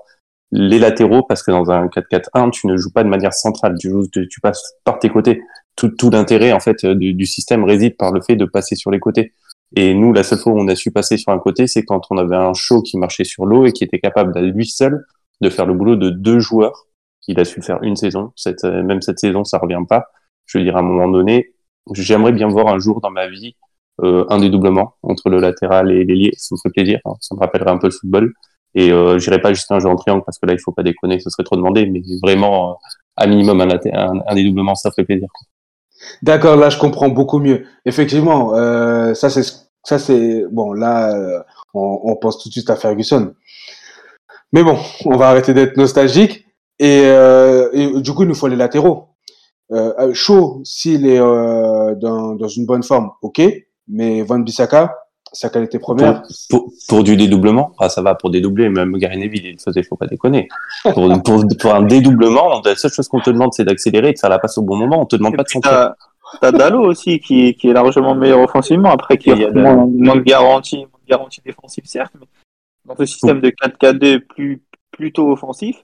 les 0.51 0.80
latéraux, 0.80 1.24
parce 1.24 1.43
que 1.43 1.51
dans 1.51 1.72
un 1.72 1.88
4-4-1, 1.88 2.51
tu 2.51 2.67
ne 2.67 2.76
joues 2.76 2.91
pas 2.91 3.05
de 3.05 3.09
manière 3.09 3.34
centrale, 3.34 3.78
tu, 3.80 3.89
joues, 3.89 4.07
tu, 4.07 4.41
passes 4.41 4.76
par 4.84 4.99
tes 4.99 5.09
côtés. 5.09 5.41
Tout, 5.78 5.88
tout 5.88 6.09
l'intérêt 6.09 6.51
en 6.51 6.59
fait 6.59 6.86
du, 6.86 7.13
du, 7.13 7.26
système 7.26 7.63
réside 7.63 7.95
par 7.95 8.11
le 8.11 8.19
fait 8.19 8.36
de 8.36 8.43
passer 8.43 8.76
sur 8.76 8.91
les 8.91 8.99
côtés. 8.99 9.32
Et 9.76 9.93
nous, 9.93 10.11
la 10.13 10.24
seule 10.24 10.39
fois 10.39 10.53
où 10.53 10.59
on 10.59 10.67
a 10.67 10.76
su 10.76 10.91
passer 10.91 11.17
sur 11.17 11.32
un 11.32 11.39
côté, 11.39 11.67
c'est 11.67 11.84
quand 11.84 12.01
on 12.09 12.17
avait 12.17 12.36
un 12.36 12.53
show 12.53 12.82
qui 12.82 12.97
marchait 12.97 13.24
sur 13.24 13.45
l'eau 13.45 13.65
et 13.65 13.72
qui 13.72 13.84
était 13.84 13.99
capable 13.99 14.38
à 14.38 14.41
lui 14.41 14.65
seul 14.65 15.05
de 15.39 15.49
faire 15.49 15.65
le 15.65 15.74
boulot 15.74 15.95
de 15.95 16.09
deux 16.09 16.39
joueurs. 16.39 16.88
Il 17.28 17.39
a 17.39 17.45
su 17.45 17.61
faire 17.61 17.82
une 17.82 17.95
saison. 17.95 18.34
Cette, 18.36 18.63
euh, 18.65 18.84
même 18.84 19.01
cette 19.01 19.19
saison, 19.19 19.43
ça 19.43 19.57
revient 19.59 19.84
pas. 19.88 20.05
Je 20.45 20.57
veux 20.57 20.63
dire, 20.63 20.76
à 20.76 20.80
un 20.80 20.84
moment 20.84 21.07
donné, 21.07 21.53
j'aimerais 21.93 22.34
bien 22.34 22.47
voir 22.47 22.67
un 22.67 22.80
jour 22.80 22.99
dans 23.01 23.11
ma 23.11 23.28
vie 23.30 23.55
euh, 24.03 24.26
un 24.30 24.39
dédoublement 24.39 24.95
entre 25.03 25.30
le 25.30 25.39
latéral 25.39 25.91
et 25.91 26.03
l'ailier. 26.03 26.32
Ça 26.36 26.55
me 26.55 26.57
ferait 26.57 26.72
plaisir. 26.72 26.99
Hein. 27.05 27.13
Ça 27.19 27.36
me 27.36 27.39
rappellerait 27.39 27.72
un 27.72 27.78
peu 27.78 27.88
le 27.88 27.91
football. 27.91 28.34
Et 28.74 28.91
euh, 28.91 29.19
j'irai 29.19 29.39
pas 29.39 29.53
juste 29.53 29.72
un 29.72 29.80
jeu 29.80 29.89
en 29.89 29.95
triangle 29.95 30.24
parce 30.26 30.39
que 30.39 30.45
là, 30.45 30.53
il 30.53 30.59
faut 30.59 30.72
pas 30.72 30.84
déconner, 30.84 31.19
ce 31.19 31.30
serait 31.30 31.43
trop 31.43 31.55
demandé. 31.55 31.86
Mais 31.86 32.01
vraiment, 32.22 32.72
euh, 32.72 32.74
à 33.15 33.28
minimum, 33.28 33.61
un, 33.61 33.69
un, 33.69 34.13
un 34.26 34.36
dédoublement, 34.36 34.76
ça 34.76 34.91
ferait 34.91 35.05
plaisir. 35.05 35.28
D'accord, 36.21 36.55
là 36.55 36.69
je 36.69 36.77
comprends 36.77 37.09
beaucoup 37.09 37.39
mieux. 37.39 37.65
Effectivement, 37.85 38.55
euh, 38.55 39.13
ça 39.13 39.29
c'est 39.29 39.43
ça 39.83 39.99
c'est 39.99 40.45
bon. 40.51 40.73
Là, 40.73 41.15
euh, 41.15 41.39
on, 41.73 42.01
on, 42.03 42.15
pense 42.15 42.41
tout 42.41 42.49
de 42.49 42.53
suite 42.53 42.69
à 42.69 42.75
Ferguson. 42.75 43.33
Mais 44.53 44.63
bon, 44.63 44.77
on 45.05 45.17
va 45.17 45.29
arrêter 45.29 45.53
d'être 45.53 45.77
nostalgique. 45.77 46.45
Et, 46.79 47.03
euh, 47.05 48.01
du 48.01 48.13
coup, 48.13 48.23
il 48.23 48.27
nous 48.27 48.35
faut 48.35 48.47
les 48.47 48.55
latéraux. 48.55 49.09
Euh, 49.71 50.13
Chaud, 50.13 50.61
s'il 50.65 51.05
est 51.07 51.19
euh, 51.19 51.95
dans, 51.95 52.35
dans 52.35 52.47
une 52.47 52.65
bonne 52.65 52.83
forme, 52.83 53.11
ok. 53.21 53.41
Mais 53.87 54.21
Van 54.23 54.39
Bissaka, 54.39 54.95
sa 55.32 55.49
qualité 55.49 55.79
première. 55.79 56.23
Pour, 56.49 56.71
pour, 56.88 57.03
du 57.03 57.15
dédoublement, 57.15 57.73
ah, 57.79 57.89
ça 57.89 58.01
va 58.01 58.15
pour 58.15 58.29
dédoubler, 58.29 58.69
même 58.69 58.97
Gary 58.97 59.17
Neville, 59.17 59.45
il 59.45 59.59
faisait, 59.59 59.84
faut 59.84 59.95
pas 59.95 60.07
déconner. 60.07 60.49
Pour, 60.84 60.93
pour, 61.23 61.43
pour 61.59 61.73
un 61.73 61.84
dédoublement, 61.84 62.61
la 62.63 62.75
seule 62.75 62.91
chose 62.91 63.07
qu'on 63.07 63.21
te 63.21 63.29
demande, 63.29 63.53
c'est 63.53 63.63
d'accélérer 63.63 64.09
et 64.09 64.13
de 64.13 64.19
faire 64.19 64.29
la 64.29 64.39
passe 64.39 64.57
au 64.57 64.61
bon 64.61 64.75
moment. 64.75 65.01
On 65.01 65.05
te 65.05 65.15
demande 65.15 65.36
pas 65.36 65.43
de 65.43 65.49
centrer. 65.49 65.89
T'as 66.39 66.51
Dalo 66.51 66.82
aussi, 66.82 67.19
qui, 67.19 67.55
qui 67.55 67.69
est 67.69 67.73
largement 67.73 68.15
meilleur 68.15 68.39
offensivement, 68.39 68.89
après 68.89 69.17
qui 69.17 69.32
a 69.32 69.51
moins, 69.51 69.86
moins, 69.86 70.15
de 70.15 70.21
garantie, 70.21 70.77
moins 70.77 70.99
de 71.03 71.09
garantie 71.09 71.41
défensive, 71.45 71.84
certes, 71.86 72.13
mais 72.19 72.25
dans 72.86 72.95
ce 72.95 73.05
système 73.05 73.41
de 73.41 73.49
4-4-2 73.49 74.19
plus, 74.19 74.63
plutôt 74.91 75.32
offensif, 75.32 75.84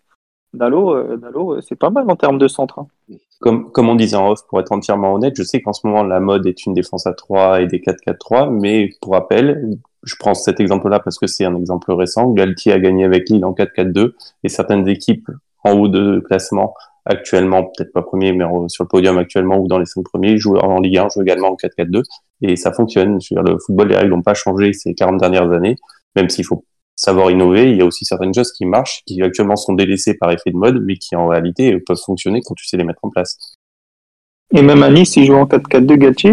Dalo, 0.57 0.95
euh, 0.95 1.17
Dalo 1.17 1.53
euh, 1.53 1.61
c'est 1.61 1.77
pas 1.77 1.89
mal 1.89 2.09
en 2.09 2.15
termes 2.15 2.37
de 2.37 2.47
centre. 2.47 2.79
Hein. 2.79 2.87
Comme, 3.39 3.71
comme 3.71 3.89
on 3.89 3.95
disait 3.95 4.17
en 4.17 4.31
off, 4.31 4.41
pour 4.47 4.59
être 4.59 4.71
entièrement 4.71 5.13
honnête, 5.13 5.33
je 5.37 5.43
sais 5.43 5.61
qu'en 5.61 5.73
ce 5.73 5.85
moment, 5.85 6.03
la 6.03 6.19
mode 6.19 6.47
est 6.47 6.65
une 6.65 6.73
défense 6.73 7.05
à 7.05 7.13
3 7.13 7.61
et 7.61 7.67
des 7.67 7.79
4-4-3, 7.79 8.49
mais 8.49 8.89
pour 9.01 9.13
rappel, 9.13 9.77
je 10.03 10.15
prends 10.19 10.33
cet 10.33 10.59
exemple-là 10.59 10.99
parce 10.99 11.19
que 11.19 11.27
c'est 11.27 11.45
un 11.45 11.55
exemple 11.55 11.91
récent. 11.91 12.31
Galtier 12.31 12.73
a 12.73 12.79
gagné 12.79 13.05
avec 13.05 13.29
Lille 13.29 13.45
en 13.45 13.53
4-4-2 13.53 14.13
et 14.43 14.49
certaines 14.49 14.87
équipes 14.87 15.29
en 15.63 15.73
haut 15.73 15.87
de 15.87 16.19
classement 16.19 16.73
actuellement, 17.05 17.63
peut-être 17.63 17.93
pas 17.93 18.01
premier, 18.01 18.33
mais 18.33 18.43
sur 18.67 18.83
le 18.83 18.89
podium 18.89 19.17
actuellement 19.17 19.59
ou 19.59 19.67
dans 19.67 19.79
les 19.79 19.85
cinq 19.85 20.03
premiers, 20.03 20.37
jouent 20.37 20.57
en 20.57 20.79
Ligue 20.81 20.97
1, 20.97 21.09
jouent 21.09 21.21
également 21.21 21.49
en 21.49 21.55
4-4-2 21.55 22.03
et 22.41 22.55
ça 22.55 22.73
fonctionne. 22.73 23.21
Je 23.21 23.33
veux 23.33 23.41
dire, 23.41 23.53
le 23.53 23.59
football, 23.59 23.89
les 23.89 23.95
règles 23.95 24.11
n'ont 24.11 24.21
pas 24.21 24.33
changé 24.33 24.73
ces 24.73 24.93
40 24.93 25.19
dernières 25.19 25.51
années 25.51 25.77
même 26.17 26.29
s'il 26.29 26.45
faut 26.45 26.65
savoir 26.97 27.31
innover, 27.31 27.71
il 27.71 27.77
y 27.77 27.81
a 27.81 27.85
aussi 27.85 28.03
certaines 28.03 28.33
choses 28.33 28.51
qui 28.51 28.65
marchent, 28.65 29.03
qui 29.05 29.21
actuellement 29.21 29.55
sont 29.55 29.73
délaissées 29.73 30.15
par 30.15 30.31
effet 30.31 30.51
de 30.51 30.57
mode, 30.57 30.81
mais 30.83 30.95
qui 30.95 31.15
en 31.15 31.27
réalité 31.27 31.79
peuvent 31.79 32.01
fonctionner 32.03 32.41
quand 32.43 32.55
tu 32.55 32.65
sais 32.65 32.75
les 32.75 32.83
mettre 32.83 32.99
en 33.03 33.09
place. 33.09 33.55
Et 34.53 34.61
même 34.61 34.81
à 34.83 34.89
Nice, 34.89 35.15
il 35.15 35.25
joue 35.25 35.35
en 35.35 35.45
4-4-2 35.45 35.95
Gatchi, 35.97 36.29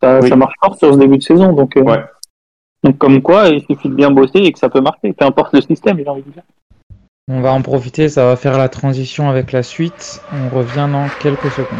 ça, 0.00 0.22
ça, 0.22 0.36
marche 0.36 0.54
fort 0.62 0.78
sur 0.78 0.94
ce 0.94 0.98
début 0.98 1.18
de 1.18 1.22
saison. 1.22 1.52
Donc, 1.52 1.76
euh, 1.76 1.82
ouais. 1.82 2.04
donc 2.82 2.98
comme 2.98 3.20
quoi, 3.20 3.48
il 3.48 3.60
suffit 3.62 3.88
de 3.88 3.94
bien 3.94 4.10
bosser 4.10 4.38
et 4.38 4.52
que 4.52 4.58
ça 4.58 4.68
peut 4.68 4.80
marcher, 4.80 5.12
peu 5.12 5.24
importe 5.24 5.52
le 5.52 5.60
système, 5.60 5.98
j'ai 5.98 6.08
envie 6.08 6.22
de 6.22 6.30
dire. 6.30 6.42
On 7.30 7.42
va 7.42 7.52
en 7.52 7.60
profiter, 7.60 8.08
ça 8.08 8.24
va 8.24 8.36
faire 8.36 8.56
la 8.56 8.70
transition 8.70 9.28
avec 9.28 9.52
la 9.52 9.62
suite. 9.62 10.22
On 10.32 10.56
revient 10.56 10.88
dans 10.90 11.08
quelques 11.20 11.50
secondes. 11.50 11.78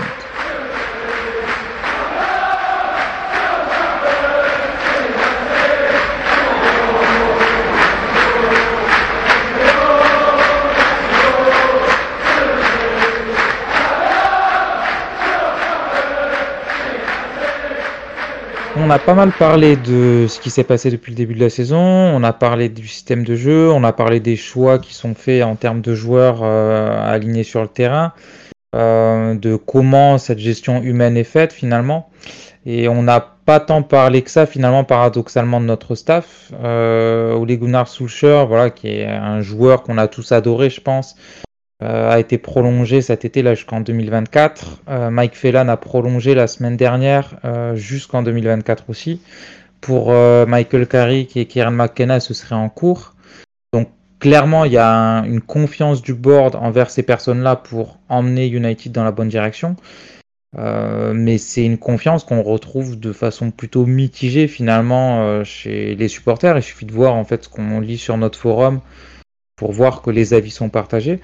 On 18.80 18.90
a 18.90 19.00
pas 19.00 19.14
mal 19.14 19.32
parlé 19.32 19.74
de 19.74 20.26
ce 20.28 20.38
qui 20.38 20.50
s'est 20.50 20.62
passé 20.62 20.88
depuis 20.90 21.10
le 21.10 21.16
début 21.16 21.34
de 21.34 21.40
la 21.40 21.50
saison, 21.50 21.78
on 21.80 22.22
a 22.22 22.32
parlé 22.32 22.68
du 22.68 22.86
système 22.86 23.24
de 23.24 23.34
jeu, 23.34 23.72
on 23.72 23.82
a 23.82 23.92
parlé 23.92 24.20
des 24.20 24.36
choix 24.36 24.78
qui 24.78 24.94
sont 24.94 25.16
faits 25.16 25.42
en 25.42 25.56
termes 25.56 25.80
de 25.80 25.96
joueurs 25.96 26.44
euh, 26.44 27.12
alignés 27.12 27.42
sur 27.42 27.60
le 27.60 27.66
terrain, 27.66 28.12
euh, 28.76 29.34
de 29.34 29.56
comment 29.56 30.16
cette 30.16 30.38
gestion 30.38 30.80
humaine 30.80 31.16
est 31.16 31.24
faite 31.24 31.52
finalement. 31.52 32.08
Et 32.66 32.88
on 32.88 33.02
n'a 33.02 33.20
pas 33.20 33.58
tant 33.58 33.82
parlé 33.82 34.22
que 34.22 34.30
ça 34.30 34.46
finalement 34.46 34.84
paradoxalement 34.84 35.60
de 35.60 35.66
notre 35.66 35.96
staff. 35.96 36.52
Euh, 36.62 37.34
Ole 37.34 37.58
voilà, 38.46 38.70
qui 38.70 38.88
est 38.88 39.06
un 39.06 39.40
joueur 39.40 39.82
qu'on 39.82 39.98
a 39.98 40.06
tous 40.06 40.30
adoré 40.30 40.70
je 40.70 40.80
pense, 40.80 41.16
a 41.80 42.18
été 42.18 42.38
prolongé 42.38 43.02
cet 43.02 43.24
été 43.24 43.42
là 43.42 43.54
jusqu'en 43.54 43.80
2024. 43.80 44.82
Euh, 44.88 45.10
Mike 45.10 45.36
Phelan 45.36 45.68
a 45.68 45.76
prolongé 45.76 46.34
la 46.34 46.48
semaine 46.48 46.76
dernière 46.76 47.36
euh, 47.44 47.76
jusqu'en 47.76 48.22
2024 48.22 48.90
aussi. 48.90 49.20
Pour 49.80 50.12
Michael 50.12 50.88
Carrick 50.88 51.36
et 51.36 51.46
Kieran 51.46 51.70
McKenna, 51.70 52.18
ce 52.18 52.34
serait 52.34 52.56
en 52.56 52.68
cours. 52.68 53.14
Donc 53.72 53.88
clairement, 54.18 54.64
il 54.64 54.72
y 54.72 54.76
a 54.76 55.20
une 55.20 55.40
confiance 55.40 56.02
du 56.02 56.14
board 56.14 56.56
envers 56.56 56.90
ces 56.90 57.04
personnes-là 57.04 57.54
pour 57.54 58.00
emmener 58.08 58.48
United 58.48 58.90
dans 58.90 59.04
la 59.04 59.12
bonne 59.12 59.28
direction. 59.28 59.76
mais 60.56 61.38
c'est 61.38 61.64
une 61.64 61.78
confiance 61.78 62.24
qu'on 62.24 62.42
retrouve 62.42 62.98
de 62.98 63.12
façon 63.12 63.52
plutôt 63.52 63.86
mitigée 63.86 64.48
finalement 64.48 65.44
chez 65.44 65.94
les 65.94 66.08
supporters. 66.08 66.58
Il 66.58 66.62
suffit 66.64 66.84
de 66.84 66.92
voir 66.92 67.14
en 67.14 67.24
fait 67.24 67.44
ce 67.44 67.48
qu'on 67.48 67.78
lit 67.78 67.98
sur 67.98 68.16
notre 68.16 68.36
forum 68.36 68.80
pour 69.54 69.70
voir 69.70 70.02
que 70.02 70.10
les 70.10 70.34
avis 70.34 70.50
sont 70.50 70.70
partagés. 70.70 71.20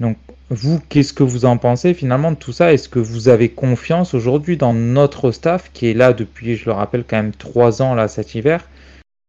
Donc, 0.00 0.16
vous, 0.48 0.80
qu'est-ce 0.88 1.12
que 1.12 1.22
vous 1.22 1.44
en 1.44 1.58
pensez 1.58 1.94
finalement 1.94 2.32
de 2.32 2.36
tout 2.36 2.52
ça? 2.52 2.72
Est-ce 2.72 2.88
que 2.88 2.98
vous 2.98 3.28
avez 3.28 3.50
confiance 3.50 4.14
aujourd'hui 4.14 4.56
dans 4.56 4.74
notre 4.74 5.30
staff 5.30 5.70
qui 5.72 5.86
est 5.86 5.94
là 5.94 6.12
depuis, 6.12 6.56
je 6.56 6.66
le 6.66 6.72
rappelle, 6.72 7.04
quand 7.08 7.18
même 7.18 7.32
trois 7.32 7.82
ans 7.82 7.94
là 7.94 8.08
cet 8.08 8.34
hiver 8.34 8.66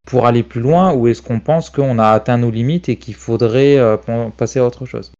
pour 0.07 0.25
aller 0.25 0.41
plus 0.41 0.61
loin 0.61 0.93
ou 0.93 1.07
est-ce 1.07 1.21
qu'on 1.21 1.39
pense 1.39 1.69
qu'on 1.69 1.99
a 1.99 2.07
atteint 2.07 2.37
nos 2.37 2.49
limites 2.49 2.89
et 2.89 2.95
qu'il 2.95 3.13
faudrait 3.13 3.77
euh, 3.77 3.97
passer 4.35 4.59
à 4.59 4.65
autre 4.65 4.85
chose? 4.85 5.11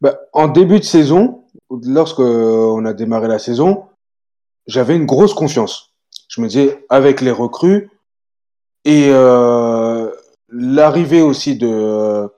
Bah, 0.00 0.18
En 0.32 0.48
début 0.48 0.78
de 0.78 0.84
saison, 0.84 1.44
lorsqu'on 1.70 2.84
a 2.84 2.92
démarré 2.94 3.28
la 3.28 3.38
saison, 3.38 3.84
j'avais 4.66 4.96
une 4.96 5.06
grosse 5.06 5.34
confiance. 5.34 5.92
Je 6.28 6.40
me 6.40 6.48
disais, 6.48 6.84
avec 6.88 7.20
les 7.20 7.30
recrues 7.30 7.90
et 8.84 9.08
euh, 9.10 10.10
l'arrivée 10.48 11.20
aussi 11.20 11.56
de 11.56 12.28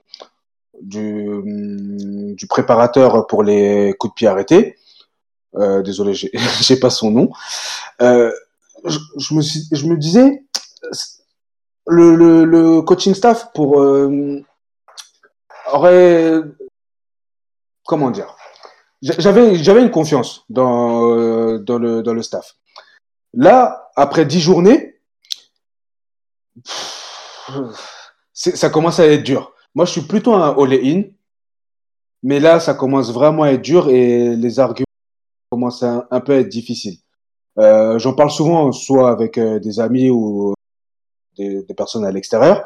du, 0.82 1.28
hum, 1.28 2.34
du 2.34 2.46
préparateur 2.46 3.26
pour 3.26 3.42
les 3.42 3.94
coups 3.98 4.12
de 4.12 4.14
pied 4.14 4.26
arrêtés. 4.28 4.76
Euh, 5.56 5.82
désolé, 5.82 6.14
j'ai 6.14 6.76
pas 6.80 6.90
son 6.90 7.10
nom. 7.10 7.30
Euh, 8.02 8.32
je, 8.84 9.34
me 9.34 9.96
disais, 9.96 10.44
le 11.86 12.80
coaching 12.80 13.14
staff 13.14 13.52
pour 13.52 13.80
euh, 13.80 14.42
aurait 15.72 16.40
comment 17.86 18.10
dire? 18.10 18.36
J'avais 19.02 19.56
j'avais 19.56 19.82
une 19.82 19.90
confiance 19.90 20.44
dans 20.50 21.16
euh, 21.16 21.58
dans 21.58 21.78
le 21.78 22.02
dans 22.02 22.12
le 22.12 22.22
staff 22.22 22.56
là 23.32 23.90
après 23.96 24.26
dix 24.26 24.40
journées 24.40 25.00
ça 28.34 28.68
commence 28.68 29.00
à 29.00 29.06
être 29.06 29.22
dur 29.22 29.54
moi, 29.74 29.84
je 29.84 29.92
suis 29.92 30.02
plutôt 30.02 30.34
un 30.34 30.56
all-in. 30.56 31.04
Mais 32.22 32.38
là, 32.38 32.60
ça 32.60 32.74
commence 32.74 33.12
vraiment 33.12 33.44
à 33.44 33.52
être 33.52 33.62
dur 33.62 33.88
et 33.88 34.36
les 34.36 34.60
arguments 34.60 34.84
commencent 35.50 35.82
à 35.82 36.06
un 36.10 36.20
peu 36.20 36.34
à 36.34 36.36
être 36.40 36.48
difficiles. 36.48 36.98
Euh, 37.58 37.98
J'en 37.98 38.14
parle 38.14 38.30
souvent, 38.30 38.72
soit 38.72 39.10
avec 39.10 39.38
euh, 39.38 39.58
des 39.58 39.80
amis 39.80 40.10
ou 40.10 40.54
des, 41.36 41.62
des 41.62 41.74
personnes 41.74 42.04
à 42.04 42.10
l'extérieur. 42.10 42.62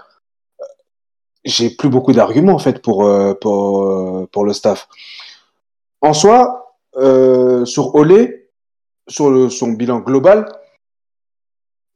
J'ai 1.44 1.70
plus 1.70 1.88
beaucoup 1.90 2.12
d'arguments 2.12 2.55
en 2.55 2.59
fait 2.59 2.80
pour 2.80 3.05
euh, 3.05 3.34
pour 3.34 3.84
euh, 3.84 4.26
pour 4.32 4.44
le 4.44 4.52
staff. 4.52 4.88
En 6.00 6.14
soi, 6.14 6.76
euh, 6.96 7.64
sur 7.64 7.94
Olé, 7.94 8.50
sur 9.09 9.30
le, 9.30 9.50
son 9.50 9.72
bilan 9.72 10.00
global, 10.00 10.48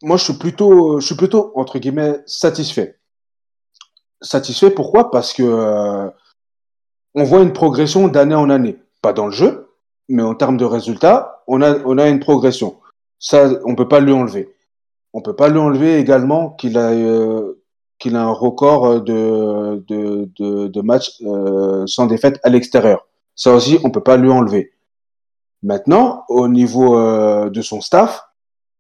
moi 0.03 0.17
je 0.19 0.25
suis 0.25 0.35
plutôt 0.35 1.01
je 1.01 1.07
suis 1.07 1.17
plutôt 1.17 1.53
entre 1.55 1.79
guillemets 1.79 2.21
satisfait 2.27 2.99
satisfait. 4.21 4.71
Pourquoi? 4.71 5.11
Parce 5.11 5.33
que 5.33 5.43
euh, 5.43 6.09
on 7.15 7.25
voit 7.25 7.43
une 7.43 7.53
progression 7.53 8.09
d'année 8.09 8.35
en 8.35 8.51
année. 8.51 8.77
Pas 9.03 9.13
dans 9.13 9.27
le 9.27 9.33
jeu, 9.33 9.71
mais 10.09 10.23
en 10.23 10.35
termes 10.35 10.57
de 10.57 10.65
résultats, 10.65 11.43
on 11.47 11.63
a, 11.63 11.79
on 11.85 11.99
a 11.99 12.09
une 12.09 12.21
progression. 12.21 12.79
Ça, 13.19 13.51
on 13.65 13.75
peut 13.75 13.89
pas 13.89 14.01
lui 14.01 14.13
enlever. 14.13 14.55
On 15.13 15.23
peut 15.23 15.37
pas 15.37 15.49
lui 15.49 15.59
enlever 15.59 15.99
également 15.99 16.51
qu'il 16.51 16.77
a, 16.79 16.91
euh, 16.91 17.55
a 18.05 18.19
un 18.19 18.31
record 18.31 19.01
de, 19.01 19.83
de, 19.87 20.29
de, 20.67 20.81
matchs 20.83 21.21
euh, 21.23 21.87
sans 21.87 22.07
défaite 22.07 22.39
à 22.43 22.51
l'extérieur. 22.51 23.07
Ça 23.35 23.53
aussi, 23.53 23.79
on 23.85 23.91
peut 23.91 24.03
pas 24.03 24.17
lui 24.17 24.31
enlever. 24.31 24.73
Maintenant, 25.63 26.25
au 26.29 26.47
niveau 26.47 26.97
de 27.51 27.63
son 27.63 27.81
staff, 27.81 28.25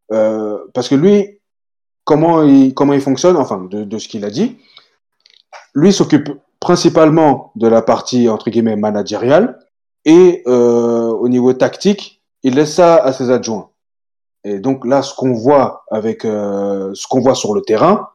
parce 0.09 0.89
que 0.89 0.95
lui, 0.95 1.41
comment 2.05 2.43
il, 2.43 2.73
comment 2.75 2.93
il 2.93 3.01
fonctionne, 3.01 3.37
enfin, 3.37 3.67
de, 3.71 3.85
de 3.85 3.99
ce 3.99 4.09
qu'il 4.09 4.25
a 4.25 4.31
dit, 4.31 4.59
lui 5.79 5.93
s'occupe 5.93 6.31
principalement 6.61 7.53
de 7.55 7.69
la 7.69 7.83
partie 7.83 8.29
entre 8.29 8.51
guillemets 8.51 8.77
managériale 8.77 9.59
et 10.05 10.43
euh, 10.47 11.11
au 11.11 11.29
niveau 11.29 11.53
tactique, 11.53 12.23
il 12.43 12.55
laisse 12.55 12.75
ça 12.75 12.97
à 12.97 13.13
ses 13.13 13.31
adjoints. 13.31 13.71
Et 14.45 14.59
donc 14.59 14.87
là, 14.87 15.03
ce 15.03 15.15
qu'on 15.15 15.33
voit 15.33 15.85
avec 15.91 16.25
euh, 16.25 16.91
ce 16.95 17.07
qu'on 17.07 17.21
voit 17.21 17.35
sur 17.35 17.55
le 17.55 17.63
terrain, 17.63 18.09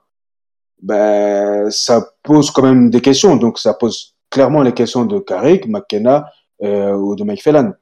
ben 0.81 1.69
ça 1.69 2.05
pose 2.23 2.51
quand 2.51 2.63
même 2.63 2.89
des 2.89 3.01
questions. 3.01 3.35
Donc 3.35 3.59
ça 3.59 3.73
pose 3.73 4.15
clairement 4.29 4.61
les 4.61 4.73
questions 4.73 5.05
de 5.05 5.19
Carrick, 5.19 5.67
McKenna 5.67 6.25
euh, 6.63 6.93
ou 6.93 7.15
de 7.15 7.23
Mike 7.23 7.43
Phelan. 7.43 7.73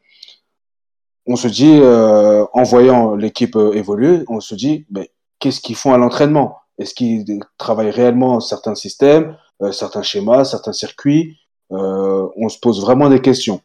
On 1.27 1.35
se 1.35 1.47
dit, 1.47 1.79
en 1.81 2.63
voyant 2.63 3.15
l'équipe 3.15 3.55
évoluer, 3.55 4.23
on 4.27 4.39
se 4.39 4.55
dit, 4.55 4.87
ben, 4.89 5.05
qu'est-ce 5.39 5.61
qu'ils 5.61 5.75
font 5.75 5.93
à 5.93 5.97
l'entraînement? 5.97 6.57
Est-ce 6.79 6.95
qu'ils 6.95 7.39
travaillent 7.59 7.91
réellement 7.91 8.39
certains 8.39 8.73
systèmes? 8.73 9.37
Certains 9.71 10.01
schémas, 10.01 10.45
certains 10.45 10.73
circuits. 10.73 11.37
Euh, 11.71 12.27
on 12.35 12.49
se 12.49 12.59
pose 12.59 12.81
vraiment 12.81 13.09
des 13.09 13.21
questions. 13.21 13.61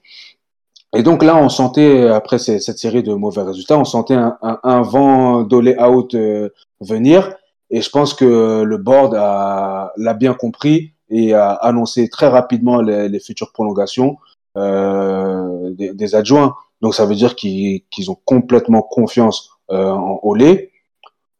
Et 0.95 1.03
donc 1.03 1.23
là, 1.23 1.37
on 1.37 1.49
sentait, 1.49 2.09
après 2.09 2.39
cette 2.39 2.79
série 2.79 3.03
de 3.03 3.13
mauvais 3.13 3.43
résultats, 3.43 3.79
on 3.79 3.85
sentait 3.85 4.15
un, 4.15 4.39
un, 4.41 4.83
vent 4.83 5.43
d'olé 5.43 5.77
out 5.79 6.15
euh, 6.15 6.51
venir. 6.81 7.35
Et 7.71 7.83
je 7.83 7.91
pense 7.91 8.15
que 8.15 8.63
le 8.63 8.77
board 8.79 9.13
l'a 9.13 10.15
bien 10.15 10.35
compris 10.35 10.93
et 11.11 11.35
a 11.35 11.51
annoncé 11.53 12.09
très 12.09 12.29
rapidement 12.29 12.81
les, 12.81 13.09
les 13.09 13.21
futures 13.21 13.53
prolongations 13.53 14.19
euh, 14.57 15.71
des, 15.73 15.93
des, 15.93 16.15
adjoints. 16.15 16.55
Donc 16.81 16.95
ça 16.95 17.05
veut 17.05 17.15
dire 17.15 17.35
qu'ils 17.35 17.83
ont 18.09 18.17
complètement 18.25 18.83
confiance 18.83 19.51
euh, 19.71 19.91
en 19.91 20.21
Olé. 20.23 20.71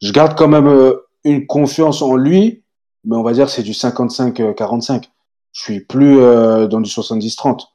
Je 0.03 0.13
garde 0.13 0.37
quand 0.37 0.49
même 0.49 0.95
une 1.25 1.47
confiance 1.47 2.03
en 2.03 2.17
lui, 2.17 2.63
mais 3.07 3.17
on 3.17 3.23
va 3.23 3.33
dire 3.33 3.49
c'est 3.49 3.63
du 3.63 3.73
55-45. 3.73 5.05
Je 5.53 5.63
suis 5.63 5.81
plus 5.81 6.19
euh, 6.19 6.67
dans 6.67 6.81
du 6.81 6.91
70-30. 6.91 7.69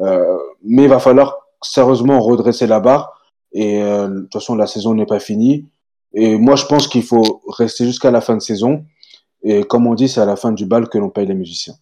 Euh, 0.00 0.38
mais 0.64 0.84
il 0.84 0.88
va 0.88 0.98
falloir 0.98 1.36
sérieusement 1.62 2.20
redresser 2.20 2.66
la 2.66 2.80
barre. 2.80 3.20
Et 3.52 3.82
euh, 3.82 4.08
de 4.08 4.20
toute 4.22 4.32
façon, 4.32 4.56
la 4.56 4.66
saison 4.66 4.94
n'est 4.94 5.06
pas 5.06 5.20
finie. 5.20 5.68
Et 6.12 6.36
moi, 6.36 6.56
je 6.56 6.64
pense 6.66 6.88
qu'il 6.88 7.04
faut 7.04 7.42
rester 7.48 7.84
jusqu'à 7.84 8.10
la 8.10 8.20
fin 8.20 8.34
de 8.34 8.42
saison. 8.42 8.84
Et 9.42 9.62
comme 9.62 9.86
on 9.86 9.94
dit, 9.94 10.08
c'est 10.08 10.20
à 10.20 10.24
la 10.24 10.36
fin 10.36 10.52
du 10.52 10.66
bal 10.66 10.88
que 10.88 10.98
l'on 10.98 11.10
paye 11.10 11.26
les 11.26 11.34
musiciens. 11.34 11.74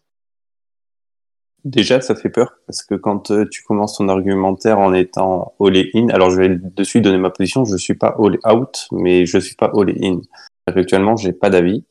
Déjà, 1.64 2.02
ça 2.02 2.14
fait 2.14 2.28
peur 2.28 2.52
parce 2.66 2.82
que 2.82 2.94
quand 2.94 3.32
tu 3.50 3.62
commences 3.62 3.96
ton 3.96 4.08
argumentaire 4.10 4.78
en 4.78 4.92
étant 4.92 5.54
all 5.58 5.74
in, 5.94 6.08
alors 6.10 6.30
je 6.30 6.36
vais 6.36 6.50
dessus 6.50 7.00
donner 7.00 7.16
ma 7.16 7.30
position, 7.30 7.64
je 7.64 7.76
suis 7.78 7.94
pas 7.94 8.14
all 8.18 8.38
out, 8.46 8.86
mais 8.92 9.24
je 9.24 9.38
suis 9.38 9.54
pas 9.54 9.72
all 9.74 9.94
in. 10.02 10.20
Actuellement, 10.66 11.16
j'ai 11.16 11.32
pas 11.32 11.48
d'avis. 11.48 11.82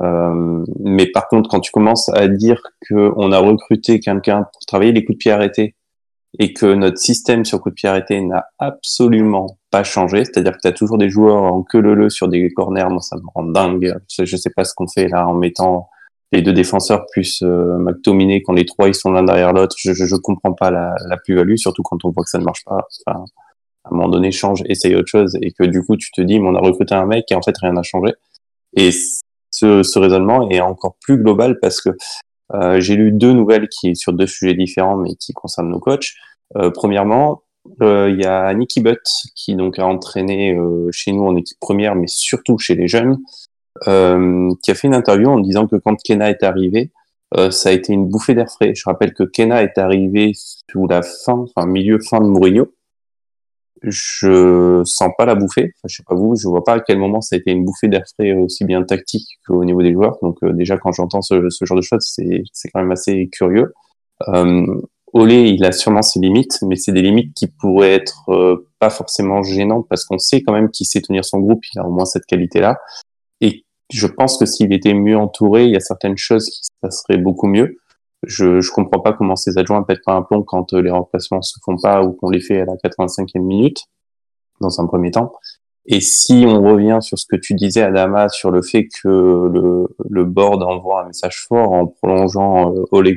Mais 0.00 1.06
par 1.06 1.28
contre, 1.28 1.48
quand 1.48 1.60
tu 1.60 1.70
commences 1.70 2.08
à 2.10 2.28
dire 2.28 2.60
qu'on 2.88 3.32
a 3.32 3.38
recruté 3.38 4.00
quelqu'un 4.00 4.46
pour 4.52 4.66
travailler 4.66 4.92
les 4.92 5.04
coups 5.04 5.16
de 5.16 5.20
pied 5.20 5.30
arrêtés 5.30 5.76
et 6.40 6.52
que 6.52 6.66
notre 6.66 6.98
système 6.98 7.44
sur 7.44 7.60
coup 7.60 7.70
de 7.70 7.74
pied 7.74 7.88
arrêté 7.88 8.20
n'a 8.20 8.46
absolument 8.58 9.58
pas 9.70 9.84
changé, 9.84 10.24
c'est-à-dire 10.24 10.52
que 10.52 10.62
tu 10.62 10.68
as 10.68 10.72
toujours 10.72 10.98
des 10.98 11.08
joueurs 11.08 11.42
en 11.42 11.62
queue 11.62 11.80
leu 11.80 12.10
sur 12.10 12.28
des 12.28 12.50
corners, 12.50 12.88
moi 12.90 13.00
ça 13.00 13.16
me 13.16 13.22
rend 13.34 13.44
dingue. 13.44 13.94
Je 14.10 14.36
sais 14.36 14.50
pas 14.50 14.64
ce 14.64 14.74
qu'on 14.74 14.88
fait 14.88 15.08
là 15.08 15.28
en 15.28 15.34
mettant 15.34 15.88
les 16.32 16.42
deux 16.42 16.52
défenseurs 16.52 17.06
plus 17.12 17.42
euh, 17.42 17.78
McTominay 17.78 18.42
quand 18.42 18.54
les 18.54 18.66
trois 18.66 18.88
ils 18.88 18.94
sont 18.94 19.12
l'un 19.12 19.22
derrière 19.22 19.52
l'autre. 19.52 19.76
Je, 19.78 19.92
je, 19.92 20.04
je, 20.04 20.16
comprends 20.16 20.52
pas 20.52 20.70
la, 20.72 20.94
la 21.08 21.16
plus-value, 21.16 21.56
surtout 21.56 21.82
quand 21.82 22.04
on 22.04 22.10
voit 22.10 22.24
que 22.24 22.30
ça 22.30 22.38
ne 22.38 22.44
marche 22.44 22.64
pas. 22.64 22.84
Enfin, 23.06 23.24
à 23.84 23.90
un 23.92 23.96
moment 23.96 24.08
donné, 24.08 24.32
change, 24.32 24.62
essaye 24.66 24.96
autre 24.96 25.08
chose 25.08 25.36
et 25.40 25.52
que 25.52 25.62
du 25.62 25.82
coup 25.82 25.96
tu 25.96 26.10
te 26.10 26.20
dis, 26.20 26.40
mais 26.40 26.48
on 26.48 26.54
a 26.56 26.60
recruté 26.60 26.94
un 26.94 27.06
mec 27.06 27.26
et 27.30 27.34
en 27.34 27.42
fait 27.42 27.56
rien 27.58 27.72
n'a 27.72 27.82
changé. 27.82 28.12
Et 28.76 28.90
ce, 29.82 29.98
raisonnement 29.98 30.48
est 30.50 30.60
encore 30.60 30.96
plus 31.00 31.18
global 31.18 31.58
parce 31.60 31.80
que 31.80 31.90
euh, 32.52 32.80
j'ai 32.80 32.96
lu 32.96 33.12
deux 33.12 33.32
nouvelles 33.32 33.68
qui 33.68 33.96
sur 33.96 34.12
deux 34.12 34.26
sujets 34.26 34.54
différents, 34.54 34.96
mais 34.96 35.14
qui 35.14 35.32
concernent 35.32 35.70
nos 35.70 35.80
coachs. 35.80 36.12
Euh, 36.56 36.70
premièrement, 36.70 37.42
euh, 37.82 38.10
il 38.10 38.22
y 38.22 38.26
a 38.26 38.52
Nicky 38.54 38.80
Butt 38.80 39.00
qui 39.34 39.54
donc 39.54 39.78
a 39.78 39.86
entraîné 39.86 40.56
chez 40.90 41.12
nous 41.12 41.24
en 41.24 41.36
équipe 41.36 41.58
première, 41.60 41.94
mais 41.94 42.06
surtout 42.06 42.58
chez 42.58 42.74
les 42.74 42.88
jeunes, 42.88 43.18
qui 43.84 44.70
a 44.70 44.74
fait 44.74 44.86
une 44.86 44.94
interview 44.94 45.28
en 45.28 45.40
disant 45.40 45.66
que 45.66 45.76
quand 45.76 45.96
Kena 46.02 46.30
est 46.30 46.42
arrivé, 46.42 46.92
ça 47.50 47.70
a 47.70 47.72
été 47.72 47.92
une 47.92 48.06
bouffée 48.06 48.34
d'air 48.34 48.48
frais. 48.48 48.74
Je 48.74 48.82
rappelle 48.86 49.12
que 49.12 49.24
Kena 49.24 49.62
est 49.62 49.78
arrivé 49.78 50.32
sous 50.70 50.86
la 50.86 51.02
fin, 51.02 51.44
enfin 51.56 51.66
milieu 51.66 51.98
fin 51.98 52.20
de 52.20 52.26
Mourinho, 52.26 52.72
je 53.86 54.82
sens 54.84 55.10
pas 55.16 55.26
la 55.26 55.34
bouffée. 55.34 55.72
Enfin, 55.76 55.88
je 55.88 55.96
sais 55.96 56.02
pas 56.06 56.14
vous, 56.14 56.36
je 56.36 56.48
vois 56.48 56.64
pas 56.64 56.74
à 56.74 56.80
quel 56.80 56.98
moment 56.98 57.20
ça 57.20 57.36
a 57.36 57.38
été 57.38 57.50
une 57.50 57.64
bouffée 57.64 57.88
d'air 57.88 58.02
frais 58.14 58.32
aussi 58.32 58.64
bien 58.64 58.82
tactique 58.82 59.28
qu'au 59.46 59.64
niveau 59.64 59.82
des 59.82 59.92
joueurs. 59.92 60.18
Donc 60.22 60.38
euh, 60.42 60.52
déjà 60.52 60.76
quand 60.76 60.92
j'entends 60.92 61.22
ce, 61.22 61.50
ce, 61.50 61.64
genre 61.64 61.76
de 61.76 61.82
choses, 61.82 62.04
c'est 62.06 62.42
c'est 62.52 62.68
quand 62.70 62.80
même 62.80 62.92
assez 62.92 63.28
curieux. 63.32 63.72
Euh, 64.28 64.66
Olé, 65.12 65.50
il 65.50 65.64
a 65.64 65.72
sûrement 65.72 66.02
ses 66.02 66.18
limites, 66.18 66.58
mais 66.62 66.76
c'est 66.76 66.92
des 66.92 67.02
limites 67.02 67.34
qui 67.34 67.46
pourraient 67.46 67.94
être 67.94 68.30
euh, 68.30 68.68
pas 68.80 68.90
forcément 68.90 69.42
gênantes 69.42 69.86
parce 69.88 70.04
qu'on 70.04 70.18
sait 70.18 70.42
quand 70.42 70.52
même 70.52 70.70
qu'il 70.70 70.86
sait 70.86 71.00
tenir 71.00 71.24
son 71.24 71.38
groupe, 71.38 71.64
il 71.72 71.78
a 71.78 71.86
au 71.86 71.90
moins 71.90 72.04
cette 72.04 72.26
qualité-là. 72.26 72.78
Et 73.40 73.64
je 73.92 74.06
pense 74.06 74.38
que 74.38 74.46
s'il 74.46 74.72
était 74.72 74.94
mieux 74.94 75.16
entouré, 75.16 75.66
il 75.66 75.70
y 75.70 75.76
a 75.76 75.80
certaines 75.80 76.16
choses 76.16 76.46
qui 76.46 76.64
se 76.64 76.70
passeraient 76.80 77.18
beaucoup 77.18 77.46
mieux 77.46 77.76
je 78.26 78.60
je 78.60 78.70
comprends 78.70 79.00
pas 79.00 79.12
comment 79.12 79.36
ces 79.36 79.58
adjoints 79.58 79.82
pètent 79.82 80.04
pas 80.04 80.14
un 80.14 80.22
plomb 80.22 80.42
quand 80.42 80.72
euh, 80.72 80.82
les 80.82 80.90
remplacements 80.90 81.42
se 81.42 81.58
font 81.64 81.76
pas 81.76 82.02
ou 82.02 82.12
qu'on 82.12 82.30
les 82.30 82.40
fait 82.40 82.60
à 82.60 82.64
la 82.64 82.74
85e 82.74 83.40
minute 83.40 83.84
dans 84.60 84.80
un 84.80 84.86
premier 84.86 85.10
temps. 85.10 85.32
Et 85.86 86.00
si 86.00 86.44
on 86.48 86.62
revient 86.62 86.98
sur 87.02 87.18
ce 87.18 87.26
que 87.26 87.36
tu 87.36 87.54
disais 87.54 87.82
Adama 87.82 88.28
sur 88.30 88.50
le 88.50 88.62
fait 88.62 88.88
que 89.02 89.08
le, 89.08 89.86
le 90.08 90.24
board 90.24 90.62
envoie 90.62 91.02
un 91.02 91.06
message 91.08 91.44
fort 91.46 91.72
en 91.72 91.86
prolongeant 91.86 92.74
euh, 92.74 92.84
Ole 92.90 93.14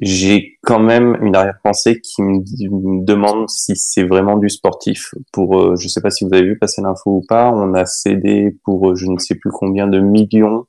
j'ai 0.00 0.58
quand 0.62 0.78
même 0.78 1.16
une 1.20 1.34
arrière-pensée 1.34 2.00
qui 2.00 2.22
me, 2.22 3.04
demande 3.04 3.48
si 3.48 3.74
c'est 3.74 4.04
vraiment 4.04 4.36
du 4.36 4.48
sportif. 4.48 5.14
Pour, 5.32 5.58
euh, 5.58 5.76
je 5.76 5.88
sais 5.88 6.00
pas 6.00 6.10
si 6.10 6.24
vous 6.24 6.32
avez 6.32 6.44
vu 6.44 6.58
passer 6.58 6.80
l'info 6.80 7.16
ou 7.16 7.24
pas, 7.26 7.50
on 7.50 7.74
a 7.74 7.86
cédé 7.86 8.56
pour 8.64 8.94
je 8.94 9.06
ne 9.06 9.18
sais 9.18 9.34
plus 9.34 9.50
combien 9.50 9.88
de 9.88 9.98
millions 9.98 10.64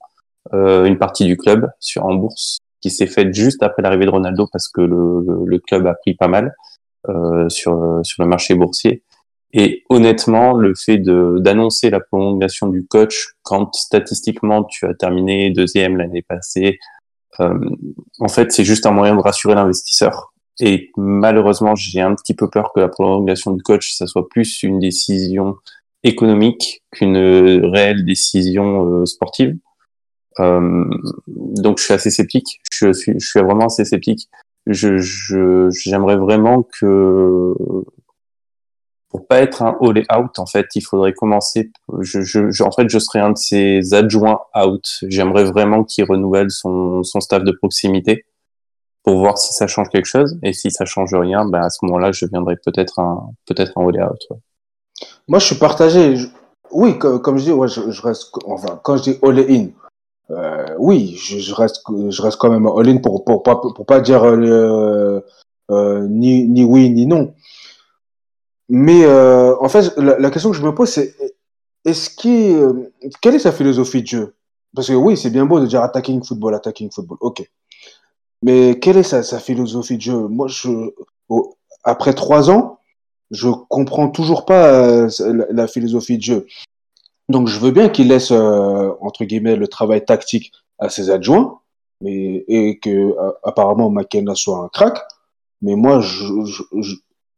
euh, 0.53 0.86
une 0.86 0.97
partie 0.97 1.26
du 1.26 1.38
club 1.38 1.70
sur 1.80 2.05
en 2.05 2.16
bourse 2.16 2.57
qui 2.82 2.89
s'est 2.89 3.07
faite 3.07 3.34
juste 3.34 3.63
après 3.63 3.82
l'arrivée 3.82 4.05
de 4.05 4.11
Ronaldo 4.11 4.47
parce 4.51 4.67
que 4.67 4.82
le, 4.82 5.59
club 5.59 5.88
a 5.88 5.93
pris 5.93 6.15
pas 6.15 6.27
mal 6.27 6.53
euh, 7.09 7.47
sur, 7.49 7.99
sur 8.03 8.23
le 8.23 8.27
marché 8.27 8.55
boursier. 8.55 9.03
Et 9.53 9.84
honnêtement, 9.89 10.53
le 10.53 10.73
fait 10.75 10.97
d'annoncer 10.97 11.89
la 11.89 11.99
prolongation 11.99 12.67
du 12.67 12.86
coach 12.88 13.34
quand 13.43 13.73
statistiquement 13.75 14.63
tu 14.63 14.86
as 14.86 14.93
terminé 14.93 15.51
deuxième 15.51 15.97
l'année 15.97 16.21
passée, 16.21 16.79
euh, 17.39 17.59
en 18.19 18.27
fait, 18.27 18.51
c'est 18.51 18.63
juste 18.63 18.86
un 18.86 18.91
moyen 18.91 19.15
de 19.15 19.21
rassurer 19.21 19.55
l'investisseur. 19.55 20.34
Et 20.59 20.91
malheureusement, 20.95 21.75
j'ai 21.75 22.01
un 22.01 22.15
petit 22.15 22.34
peu 22.34 22.49
peur 22.49 22.71
que 22.73 22.79
la 22.79 22.88
prolongation 22.88 23.51
du 23.51 23.61
coach, 23.61 23.93
ça 23.93 24.07
soit 24.07 24.27
plus 24.29 24.63
une 24.63 24.79
décision 24.79 25.55
économique 26.03 26.84
qu'une 26.91 27.17
réelle 27.17 28.05
décision 28.05 28.86
euh, 28.86 29.05
sportive. 29.05 29.57
Euh, 30.39 30.86
donc 31.27 31.79
je 31.79 31.84
suis 31.84 31.93
assez 31.93 32.09
sceptique. 32.09 32.61
Je 32.71 32.91
suis, 32.93 33.39
vraiment 33.39 33.65
assez 33.65 33.86
sceptique. 33.86 34.29
J'aimerais 34.65 36.17
vraiment 36.17 36.63
que 36.63 37.53
pour 39.11 39.27
pas 39.27 39.41
être 39.41 39.61
un 39.61 39.77
all 39.82 40.05
out, 40.17 40.39
en 40.39 40.45
fait, 40.45 40.67
il 40.75 40.82
faudrait 40.82 41.13
commencer. 41.13 41.71
En 41.89 42.01
fait, 42.71 42.88
je 42.88 42.99
serais 42.99 43.19
un 43.19 43.32
de 43.32 43.38
ses 43.38 43.93
adjoints 43.93 44.39
out. 44.55 44.99
J'aimerais 45.07 45.43
vraiment 45.43 45.84
qu'il 45.84 46.05
renouvelle 46.05 46.49
son, 46.49 47.03
staff 47.03 47.43
de 47.43 47.51
proximité 47.51 48.25
pour 49.03 49.17
voir 49.17 49.38
si 49.38 49.53
ça 49.53 49.67
change 49.67 49.89
quelque 49.89 50.05
chose. 50.05 50.39
Et 50.43 50.53
si 50.53 50.71
ça 50.71 50.86
change 50.86 51.13
rien, 51.13 51.45
ben 51.45 51.61
à 51.61 51.69
ce 51.69 51.79
moment-là, 51.84 52.13
je 52.13 52.25
viendrai 52.25 52.55
peut-être 52.55 52.99
un 52.99 53.32
peut-être 53.45 53.77
un 53.77 53.88
all 53.89 54.03
out. 54.03 54.39
Moi, 55.27 55.39
je 55.39 55.45
suis 55.45 55.55
partagé. 55.55 56.15
Oui, 56.71 56.97
comme, 56.97 57.38
je 57.38 57.43
dis, 57.43 57.49
je, 57.49 58.01
reste. 58.01 58.32
Enfin, 58.45 58.79
quand 58.82 58.95
je 58.95 59.03
dis 59.03 59.19
all 59.21 59.39
in, 59.39 59.67
euh, 60.32 60.65
oui, 60.77 61.15
je, 61.17 61.53
reste, 61.53 61.84
je 62.09 62.21
reste 62.21 62.38
quand 62.38 62.49
même 62.49 62.65
all-in 62.65 62.97
pour, 62.97 63.25
pour, 63.25 63.43
pas, 63.43 63.55
pour 63.57 63.86
pas 63.86 63.99
dire 63.99 64.23
euh, 64.23 65.19
euh, 65.69 66.07
ni, 66.07 66.47
ni 66.47 66.63
oui 66.63 66.89
ni 66.89 67.05
non. 67.05 67.34
Mais 68.69 69.05
en 69.05 69.67
fait, 69.67 69.95
la, 69.97 70.32
question 70.32 70.51
que 70.51 70.57
je 70.57 70.63
me 70.63 70.73
pose, 70.73 70.89
c'est 70.89 71.13
est-ce 71.84 72.09
quelle 73.21 73.36
est 73.36 73.39
sa 73.39 73.51
philosophie 73.51 74.01
de 74.01 74.07
jeu? 74.07 74.36
Parce 74.73 74.88
que 74.88 74.93
oui, 74.93 75.17
c'est 75.17 75.29
bien 75.29 75.45
beau 75.45 75.59
de 75.59 75.65
dire 75.65 75.82
attacking 75.82 76.23
football, 76.23 76.55
attacking 76.55 76.89
football, 76.89 77.17
ok. 77.19 77.43
Mais 78.43 78.79
quelle 78.79 78.97
est 78.97 79.03
sa, 79.03 79.23
sa 79.23 79.39
philosophie 79.39 79.97
de 79.97 80.01
jeu? 80.01 80.27
Moi, 80.29 80.47
je, 80.47 80.69
après 81.84 82.13
trois 82.13 82.49
ans, 82.49 82.79
je 83.29 83.49
comprends 83.49 84.07
toujours 84.07 84.45
pas 84.45 85.07
la, 85.49 85.67
philosophie 85.67 86.17
de 86.17 86.23
jeu. 86.23 86.47
Donc 87.32 87.47
je 87.47 87.59
veux 87.59 87.71
bien 87.71 87.89
qu'il 87.89 88.09
laisse 88.09 88.32
euh, 88.32 88.91
entre 89.01 89.23
guillemets 89.23 89.55
le 89.55 89.67
travail 89.67 90.03
tactique 90.05 90.51
à 90.79 90.89
ses 90.89 91.09
adjoints, 91.09 91.59
mais 92.01 92.43
et 92.47 92.77
que 92.79 92.89
euh, 92.89 93.32
apparemment 93.43 93.89
McKenna 93.89 94.36
soit 94.36 94.59
un 94.59 94.67
crack. 94.67 95.01
Mais 95.61 95.75
moi, 95.75 95.99
je, 96.01 96.25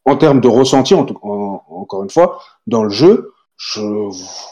en 0.06 0.16
termes 0.16 0.42
de 0.42 0.48
ressenti, 0.48 0.94
en, 0.96 1.06
en, 1.22 1.62
encore 1.70 2.04
une 2.04 2.10
fois, 2.10 2.40
dans 2.68 2.84
le 2.84 2.90
jeu, 2.90 3.34
je 3.58 3.82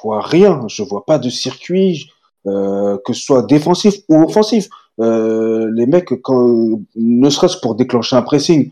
vois 0.04 0.22
rien. 0.22 0.62
Je 0.68 0.84
vois 0.84 1.06
pas 1.06 1.18
de 1.18 1.30
circuit, 1.30 2.10
euh, 2.48 2.98
que 3.06 3.14
ce 3.14 3.22
soit 3.24 3.44
défensif 3.44 3.96
ou 4.10 4.22
offensif. 4.22 4.68
Euh, 5.00 5.72
les 5.74 5.86
mecs, 5.86 6.22
quand, 6.22 6.80
ne 6.96 7.30
serait-ce 7.30 7.58
pour 7.62 7.76
déclencher 7.76 8.16
un 8.18 8.22
pressing, 8.22 8.72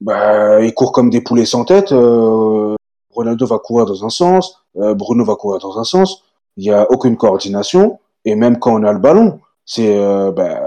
bah, 0.00 0.62
ils 0.62 0.72
courent 0.74 0.92
comme 0.92 1.10
des 1.10 1.20
poulets 1.20 1.44
sans 1.44 1.64
tête. 1.64 1.90
Ronaldo 1.90 3.46
va 3.46 3.58
courir 3.58 3.86
dans 3.86 4.04
un 4.04 4.08
sens, 4.08 4.59
euh, 4.76 4.94
Bruno 4.94 5.24
va 5.24 5.36
courir 5.36 5.60
dans 5.60 5.78
un 5.78 5.84
sens. 5.84 6.24
Il 6.56 6.64
n'y 6.64 6.70
a 6.70 6.90
aucune 6.90 7.16
coordination. 7.16 7.98
Et 8.24 8.34
même 8.34 8.58
quand 8.58 8.74
on 8.74 8.84
a 8.84 8.92
le 8.92 8.98
ballon, 8.98 9.40
c'est 9.64 9.96
euh, 9.96 10.30
bah, 10.32 10.60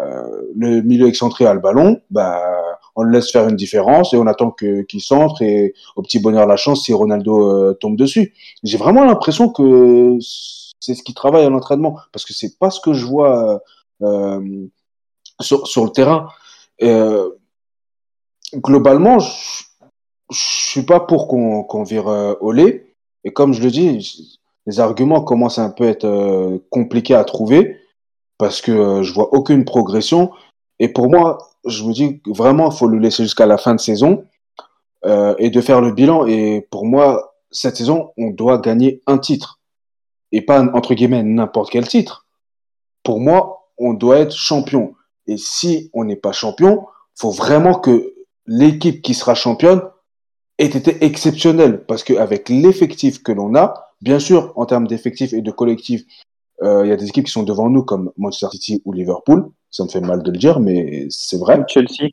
le 0.56 0.82
milieu 0.82 1.08
excentré 1.08 1.45
a 1.45 1.54
le 1.54 1.60
ballon, 1.60 2.01
bah, 2.10 2.41
on 2.95 3.04
le 3.04 3.12
laisse 3.12 3.32
faire 3.32 3.47
une 3.47 3.56
différence 3.56 4.14
et 4.14 4.18
on 4.18 4.28
attend 4.28 4.51
que 4.51 4.82
qu'il 4.84 5.01
centre 5.01 5.41
et 5.41 5.74
au 5.95 6.01
petit 6.01 6.20
bonheur 6.20 6.45
la 6.45 6.58
chance 6.58 6.84
si 6.84 6.93
Ronaldo 6.93 7.49
euh, 7.49 7.74
tombe 7.74 7.97
dessus. 7.97 8.34
J'ai 8.64 8.78
vraiment 8.78 9.04
l'impression 9.04 9.49
que 9.49 10.18
c'est 10.80 10.95
ce 10.95 11.04
qui 11.04 11.14
travaille 11.14 11.45
à 11.45 11.49
l'entraînement 11.49 11.97
parce 12.12 12.26
que 12.26 12.34
c'est 12.34 12.58
pas 12.58 12.70
ce 12.70 12.80
que 12.80 12.93
je 12.93 13.06
vois 13.06 13.62
euh, 14.01 14.68
sur, 15.39 15.68
sur 15.68 15.84
le 15.84 15.91
terrain. 15.91 16.30
Euh, 16.82 17.30
globalement, 18.56 19.20
je, 19.20 19.30
suis 20.32 20.84
pas 20.84 20.99
pour 20.99 21.28
qu'on 21.28 21.64
qu'on 21.64 21.84
vire 21.84 22.08
euh, 22.08 22.36
Olé. 22.41 22.93
Et 23.24 23.32
comme 23.32 23.53
je 23.53 23.61
le 23.61 23.71
dis, 23.71 24.39
les 24.65 24.80
arguments 24.80 25.21
commencent 25.21 25.59
à 25.59 25.63
un 25.63 25.69
peu 25.69 25.86
être 25.86 26.05
euh, 26.05 26.57
compliqués 26.69 27.15
à 27.15 27.24
trouver 27.24 27.78
parce 28.38 28.61
que 28.61 28.71
euh, 28.71 29.03
je 29.03 29.13
vois 29.13 29.34
aucune 29.34 29.65
progression. 29.65 30.32
Et 30.80 30.89
pour 30.89 31.09
moi, 31.09 31.38
je 31.65 31.84
me 31.84 31.93
dis 31.93 32.21
vraiment, 32.26 32.71
il 32.71 32.78
faut 32.78 32.88
le 32.88 32.97
laisser 32.97 33.24
jusqu'à 33.24 33.45
la 33.45 33.57
fin 33.57 33.76
de 33.76 33.80
saison 33.80 34.26
euh, 35.05 35.36
et 35.38 35.49
de 35.49 35.61
faire 35.61 35.82
le 35.82 35.91
bilan. 35.91 36.26
Et 36.26 36.67
pour 36.71 36.86
moi, 36.86 37.36
cette 37.51 37.78
saison, 37.78 38.11
on 38.17 38.32
doit 38.32 38.57
gagner 38.57 39.01
un 39.07 39.17
titre 39.17 39.59
et 40.32 40.41
pas 40.41 40.61
entre 40.74 40.95
guillemets 40.95 41.24
n'importe 41.24 41.71
quel 41.71 41.88
titre. 41.88 42.26
Pour 43.03 43.19
moi, 43.19 43.69
on 43.78 43.93
doit 43.93 44.17
être 44.17 44.36
champion. 44.36 44.95
Et 45.28 45.38
si 45.38 45.89
on 45.93 46.05
n'est 46.05 46.15
pas 46.15 46.32
champion, 46.32 46.86
faut 47.15 47.32
vraiment 47.32 47.76
que 47.76 48.13
l'équipe 48.45 49.01
qui 49.01 49.13
sera 49.13 49.36
championne 49.36 49.82
ait 50.58 50.66
été 50.66 51.04
exceptionnelle 51.04 51.86
parce 51.86 52.04
qu'avec 52.04 52.49
l'effectif 52.49 53.24
que 53.24 53.32
l'on 53.32 53.56
a, 53.56 53.91
bien 54.01 54.20
sûr, 54.20 54.54
en 54.56 54.66
termes 54.66 54.88
d'effectifs 54.88 55.34
et 55.34 55.41
de 55.41 55.51
collectif, 55.51 56.04
euh, 56.62 56.86
il 56.86 56.89
y 56.89 56.91
a 56.91 56.97
des 56.97 57.08
équipes 57.08 57.26
qui 57.26 57.32
sont 57.32 57.43
devant 57.43 57.70
nous 57.70 57.84
comme 57.84 58.12
Manchester 58.18 58.47
City 58.51 58.82
ou 58.86 58.93
Liverpool. 58.93 59.49
Ça 59.72 59.84
me 59.84 59.89
fait 59.89 60.01
mal 60.01 60.22
de 60.22 60.32
le 60.32 60.38
dire, 60.38 60.60
mais 60.60 61.08
c'est 61.10 61.38
vrai. 61.38 61.62
Chelsea. 61.68 62.10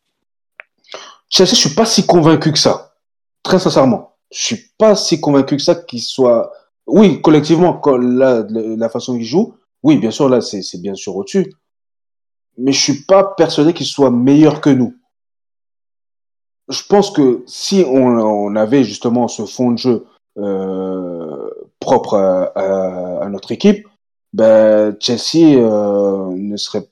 Chelsea, 1.28 1.50
je 1.50 1.60
suis 1.60 1.74
pas 1.74 1.84
si 1.84 2.06
convaincu 2.06 2.52
que 2.52 2.58
ça. 2.58 2.94
Très 3.42 3.58
sincèrement, 3.58 4.16
je 4.32 4.42
suis 4.42 4.70
pas 4.78 4.96
si 4.96 5.20
convaincu 5.20 5.56
que 5.56 5.62
ça 5.62 5.74
qu'il 5.74 6.02
soit. 6.02 6.52
Oui, 6.86 7.20
collectivement, 7.22 7.74
quand 7.74 7.96
la, 7.96 8.44
la 8.48 8.88
façon 8.88 9.14
qu'il 9.16 9.24
joue, 9.26 9.54
Oui, 9.82 9.96
bien 9.98 10.10
sûr, 10.10 10.28
là, 10.28 10.40
c'est 10.40 10.80
bien 10.80 10.94
sûr 10.94 11.16
au-dessus. 11.16 11.52
Mais 12.58 12.72
je 12.72 12.80
suis 12.80 13.04
pas 13.04 13.24
persuadé 13.36 13.72
qu'il 13.72 13.86
soit 13.86 14.10
meilleur 14.10 14.60
que 14.60 14.70
nous. 14.70 14.94
Je 16.70 16.82
pense 16.88 17.10
que 17.10 17.42
si 17.46 17.84
on, 17.86 18.54
avait 18.54 18.84
justement 18.84 19.28
ce 19.28 19.44
fond 19.44 19.72
de 19.72 19.78
jeu 19.78 20.06
euh, 20.38 21.50
propre 21.80 22.14
à, 22.14 23.28
notre 23.28 23.52
équipe, 23.52 23.86
ben, 24.32 24.96
Chelsea 25.00 25.58
euh, 25.58 26.30
ne 26.30 26.56
serait, 26.56 26.88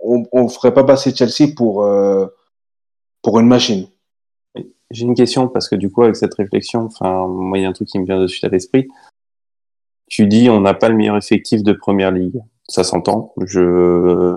on, 0.00 0.26
ne 0.34 0.48
ferait 0.48 0.74
pas 0.74 0.84
passer 0.84 1.14
Chelsea 1.14 1.52
pour 1.56 1.84
euh, 1.84 2.26
pour 3.22 3.40
une 3.40 3.46
machine. 3.46 3.86
J'ai 4.90 5.04
une 5.04 5.14
question 5.14 5.48
parce 5.48 5.68
que 5.68 5.76
du 5.76 5.90
coup, 5.90 6.02
avec 6.02 6.16
cette 6.16 6.34
réflexion, 6.34 6.82
enfin, 6.82 7.26
moi, 7.26 7.56
il 7.56 7.62
y 7.62 7.64
a 7.64 7.68
un 7.68 7.72
truc 7.72 7.88
qui 7.88 7.98
me 7.98 8.04
vient 8.04 8.20
de 8.20 8.26
suite 8.26 8.44
à 8.44 8.48
l'esprit. 8.48 8.88
Tu 10.08 10.26
dis, 10.26 10.50
on 10.50 10.60
n'a 10.60 10.74
pas 10.74 10.90
le 10.90 10.96
meilleur 10.96 11.16
effectif 11.16 11.62
de 11.62 11.72
première 11.72 12.10
ligue. 12.10 12.42
Ça 12.68 12.84
s'entend. 12.84 13.32
Je, 13.46 14.36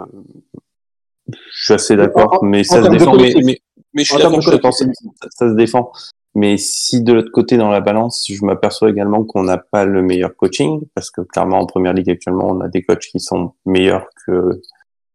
je 1.28 1.64
suis 1.66 1.74
assez 1.74 1.98
d'accord, 1.98 2.44
mais 2.44 2.64
ça 2.64 2.82
se 2.82 2.90
défend. 2.90 3.18
Mais, 3.18 3.34
mais, 3.44 3.60
je 4.04 4.14
suis 4.14 4.18
d'accord, 4.18 4.74
ça, 4.74 4.86
ça, 5.32 5.50
se 5.50 5.56
défend. 5.56 5.92
Mais 6.36 6.58
si 6.58 7.02
de 7.02 7.14
l'autre 7.14 7.32
côté, 7.32 7.56
dans 7.56 7.70
la 7.70 7.80
balance, 7.80 8.26
je 8.30 8.44
m'aperçois 8.44 8.90
également 8.90 9.24
qu'on 9.24 9.44
n'a 9.44 9.58
pas 9.58 9.86
le 9.86 10.02
meilleur 10.02 10.36
coaching, 10.36 10.82
parce 10.94 11.10
que 11.10 11.22
clairement, 11.22 11.60
en 11.60 11.66
première 11.66 11.94
ligue 11.94 12.10
actuellement, 12.10 12.48
on 12.50 12.60
a 12.60 12.68
des 12.68 12.84
coachs 12.84 13.08
qui 13.12 13.22
sont 13.22 13.54
meilleurs 13.66 14.08
que, 14.26 14.62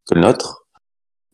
que 0.09 0.14
le 0.14 0.22
nôtre. 0.22 0.66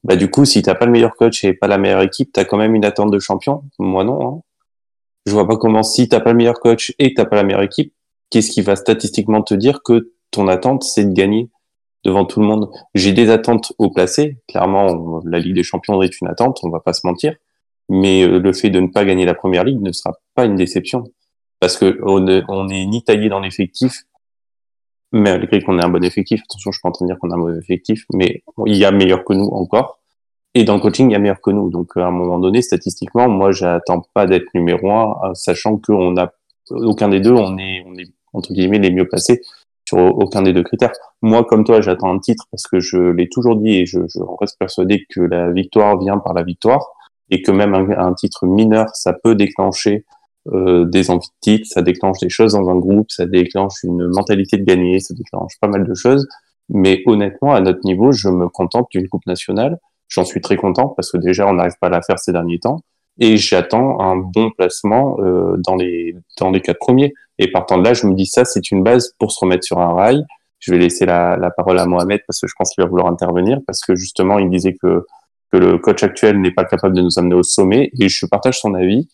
Bah, 0.02 0.16
du 0.16 0.30
coup, 0.30 0.44
si 0.44 0.62
t'as 0.62 0.74
pas 0.74 0.86
le 0.86 0.92
meilleur 0.92 1.14
coach 1.14 1.44
et 1.44 1.52
pas 1.52 1.68
la 1.68 1.78
meilleure 1.78 2.02
équipe, 2.02 2.30
t'as 2.32 2.44
quand 2.44 2.56
même 2.56 2.74
une 2.74 2.84
attente 2.84 3.10
de 3.10 3.18
champion. 3.18 3.62
Moi, 3.78 4.04
non. 4.04 4.28
Hein. 4.28 4.40
Je 5.24 5.32
vois 5.32 5.46
pas 5.46 5.56
comment, 5.56 5.82
si 5.82 6.08
t'as 6.08 6.20
pas 6.20 6.30
le 6.30 6.36
meilleur 6.36 6.60
coach 6.60 6.94
et 6.98 7.12
que 7.12 7.20
t'as 7.20 7.24
pas 7.24 7.36
la 7.36 7.44
meilleure 7.44 7.62
équipe, 7.62 7.92
qu'est-ce 8.30 8.50
qui 8.50 8.62
va 8.62 8.76
statistiquement 8.76 9.42
te 9.42 9.54
dire 9.54 9.82
que 9.84 10.12
ton 10.30 10.48
attente, 10.48 10.84
c'est 10.84 11.04
de 11.04 11.12
gagner? 11.12 11.48
Devant 12.06 12.24
tout 12.24 12.40
le 12.40 12.46
monde. 12.46 12.70
J'ai 12.94 13.12
des 13.12 13.30
attentes 13.30 13.72
au 13.78 13.90
placé. 13.90 14.38
Clairement, 14.48 15.20
la 15.24 15.38
Ligue 15.38 15.54
des 15.54 15.62
Champions 15.62 16.00
est 16.02 16.20
une 16.20 16.28
attente, 16.28 16.60
on 16.62 16.70
va 16.70 16.80
pas 16.80 16.92
se 16.92 17.06
mentir. 17.06 17.34
Mais 17.88 18.22
euh, 18.22 18.38
le 18.38 18.52
fait 18.52 18.70
de 18.70 18.80
ne 18.80 18.88
pas 18.88 19.04
gagner 19.04 19.24
la 19.24 19.34
première 19.34 19.64
ligue 19.64 19.80
ne 19.80 19.92
sera 19.92 20.14
pas 20.34 20.44
une 20.44 20.56
déception. 20.56 21.04
Parce 21.60 21.76
que 21.76 21.98
on 22.02 22.20
n'est 22.20 22.86
ni 22.86 23.02
taillé 23.02 23.28
dans 23.28 23.40
l'effectif 23.40 24.04
malgré 25.12 25.62
qu'on 25.62 25.78
ait 25.78 25.84
un 25.84 25.88
bon 25.88 26.04
effectif. 26.04 26.42
Attention 26.42 26.72
je 26.72 26.80
peux 26.82 26.90
pas 26.90 27.04
dire 27.06 27.16
qu'on 27.18 27.30
a 27.30 27.34
un 27.34 27.38
mauvais 27.38 27.58
effectif 27.58 28.04
mais 28.12 28.42
il 28.66 28.76
y 28.76 28.84
a 28.84 28.90
meilleur 28.90 29.24
que 29.24 29.32
nous 29.32 29.46
encore. 29.46 30.00
Et 30.54 30.64
dans 30.64 30.74
le 30.74 30.80
coaching 30.80 31.08
il 31.08 31.12
y 31.12 31.16
a 31.16 31.18
meilleur 31.18 31.40
que 31.40 31.50
nous. 31.50 31.70
Donc 31.70 31.96
à 31.96 32.06
un 32.06 32.10
moment 32.10 32.38
donné 32.38 32.60
statistiquement 32.60 33.28
moi 33.28 33.52
j'attends 33.52 34.02
pas 34.14 34.26
d'être 34.26 34.46
numéro 34.54 34.90
un 34.90 35.34
sachant 35.34 35.78
qu'on 35.78 36.16
a 36.16 36.32
aucun 36.70 37.08
des 37.08 37.20
deux 37.20 37.32
on 37.32 37.56
est 37.56 37.84
on 37.86 37.94
est 37.94 38.12
entre 38.32 38.52
guillemets 38.52 38.80
les 38.80 38.90
mieux 38.90 39.08
placés 39.08 39.40
sur 39.86 39.98
aucun 39.98 40.42
des 40.42 40.52
deux 40.52 40.62
critères. 40.62 40.92
Moi, 41.22 41.44
comme 41.44 41.64
toi, 41.64 41.80
j'attends 41.80 42.12
un 42.12 42.18
titre 42.18 42.44
parce 42.50 42.66
que 42.66 42.80
je 42.80 42.98
l'ai 42.98 43.28
toujours 43.28 43.56
dit 43.56 43.76
et 43.76 43.86
je, 43.86 43.98
reste 44.40 44.58
persuadé 44.58 45.06
que 45.14 45.20
la 45.20 45.52
victoire 45.52 45.98
vient 45.98 46.18
par 46.18 46.34
la 46.34 46.42
victoire 46.42 46.86
et 47.30 47.42
que 47.42 47.50
même 47.50 47.74
un, 47.74 48.14
titre 48.14 48.46
mineur, 48.46 48.86
ça 48.94 49.12
peut 49.12 49.34
déclencher 49.34 50.04
euh, 50.52 50.84
des 50.84 51.10
envies 51.10 51.28
de 51.28 51.40
titre, 51.40 51.66
ça 51.68 51.82
déclenche 51.82 52.18
des 52.20 52.28
choses 52.28 52.52
dans 52.52 52.68
un 52.68 52.76
groupe, 52.76 53.10
ça 53.10 53.26
déclenche 53.26 53.82
une 53.82 54.08
mentalité 54.08 54.58
de 54.58 54.64
gagner, 54.64 55.00
ça 55.00 55.14
déclenche 55.14 55.52
pas 55.60 55.68
mal 55.68 55.86
de 55.86 55.94
choses. 55.94 56.28
Mais 56.68 57.02
honnêtement, 57.06 57.54
à 57.54 57.60
notre 57.60 57.80
niveau, 57.84 58.12
je 58.12 58.28
me 58.28 58.48
contente 58.48 58.88
d'une 58.90 59.08
coupe 59.08 59.26
nationale. 59.26 59.78
J'en 60.08 60.24
suis 60.24 60.40
très 60.40 60.56
content 60.56 60.88
parce 60.88 61.10
que 61.10 61.18
déjà, 61.18 61.46
on 61.48 61.54
n'arrive 61.54 61.76
pas 61.80 61.88
à 61.88 61.90
la 61.90 62.02
faire 62.02 62.18
ces 62.18 62.32
derniers 62.32 62.58
temps. 62.58 62.80
Et 63.18 63.36
j'attends 63.36 64.00
un 64.00 64.16
bon 64.16 64.50
placement 64.50 65.16
euh, 65.20 65.56
dans 65.58 65.74
les 65.74 66.14
dans 66.38 66.50
les 66.50 66.60
quatre 66.60 66.78
premiers. 66.78 67.14
Et 67.38 67.50
partant 67.50 67.78
de 67.78 67.84
là, 67.84 67.94
je 67.94 68.06
me 68.06 68.14
dis 68.14 68.26
ça, 68.26 68.44
c'est 68.44 68.70
une 68.70 68.82
base 68.82 69.14
pour 69.18 69.32
se 69.32 69.40
remettre 69.40 69.64
sur 69.64 69.78
un 69.78 69.92
rail. 69.92 70.24
Je 70.58 70.72
vais 70.72 70.78
laisser 70.78 71.04
la, 71.04 71.36
la 71.36 71.50
parole 71.50 71.78
à 71.78 71.86
Mohamed 71.86 72.20
parce 72.26 72.40
que 72.40 72.46
je 72.46 72.54
pense 72.56 72.72
qu'il 72.74 72.82
va 72.82 72.88
vouloir 72.88 73.08
intervenir 73.08 73.58
parce 73.66 73.80
que 73.80 73.94
justement, 73.94 74.38
il 74.38 74.48
disait 74.48 74.74
que 74.74 75.04
que 75.52 75.58
le 75.58 75.78
coach 75.78 76.02
actuel 76.02 76.40
n'est 76.40 76.50
pas 76.50 76.64
capable 76.64 76.96
de 76.96 77.02
nous 77.02 77.18
amener 77.18 77.34
au 77.34 77.42
sommet, 77.42 77.90
et 77.98 78.08
je 78.08 78.26
partage 78.26 78.58
son 78.58 78.74
avis. 78.74 79.08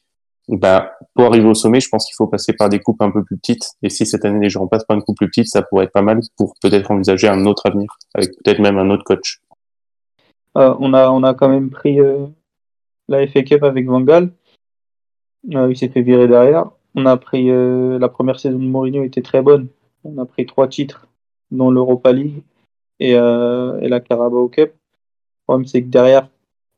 Bah, 0.48 0.92
pour 1.14 1.26
arriver 1.26 1.46
au 1.46 1.54
sommet, 1.54 1.80
je 1.80 1.88
pense 1.88 2.04
qu'il 2.04 2.14
faut 2.16 2.26
passer 2.26 2.52
par 2.52 2.68
des 2.68 2.80
coupes 2.80 3.00
un 3.00 3.10
peu 3.10 3.22
plus 3.22 3.36
petites. 3.36 3.64
Et 3.82 3.88
si 3.88 4.06
cette 4.06 4.24
année 4.24 4.40
les 4.40 4.50
gens 4.50 4.66
passent 4.66 4.84
par 4.84 4.96
une 4.96 5.02
coupe 5.02 5.16
plus 5.16 5.28
petite, 5.28 5.46
ça 5.46 5.62
pourrait 5.62 5.84
être 5.84 5.92
pas 5.92 6.02
mal 6.02 6.20
pour 6.36 6.54
peut-être 6.60 6.90
envisager 6.90 7.28
un 7.28 7.46
autre 7.46 7.66
avenir, 7.66 7.96
avec 8.14 8.30
peut-être 8.42 8.58
même 8.58 8.76
un 8.76 8.90
autre 8.90 9.04
coach. 9.04 9.40
Euh, 10.58 10.74
on, 10.80 10.94
a, 10.94 11.10
on 11.10 11.22
a 11.22 11.34
quand 11.34 11.48
même 11.48 11.70
pris 11.70 12.00
euh, 12.00 12.26
la 13.08 13.26
FA 13.26 13.42
Cup 13.42 13.62
avec 13.62 13.86
Van 13.86 14.00
Gaal. 14.00 14.32
Euh, 15.54 15.70
il 15.70 15.76
s'est 15.76 15.88
fait 15.88 16.02
virer 16.02 16.28
derrière. 16.28 16.70
On 16.94 17.06
a 17.06 17.16
pris 17.16 17.48
la 17.48 18.08
première 18.08 18.38
saison 18.38 18.58
de 18.58 18.64
Mourinho 18.64 19.02
était 19.02 19.22
très 19.22 19.42
bonne. 19.42 19.68
On 20.04 20.18
a 20.18 20.26
pris 20.26 20.46
trois 20.46 20.68
titres, 20.68 21.06
dont 21.50 21.70
l'Europa 21.70 22.12
League 22.12 22.42
et, 23.00 23.12
et 23.12 23.88
la 23.88 24.00
Carabao 24.00 24.48
Cup. 24.48 24.72
Le 25.42 25.44
problème, 25.44 25.66
c'est 25.66 25.82
que 25.82 25.88
derrière, 25.88 26.28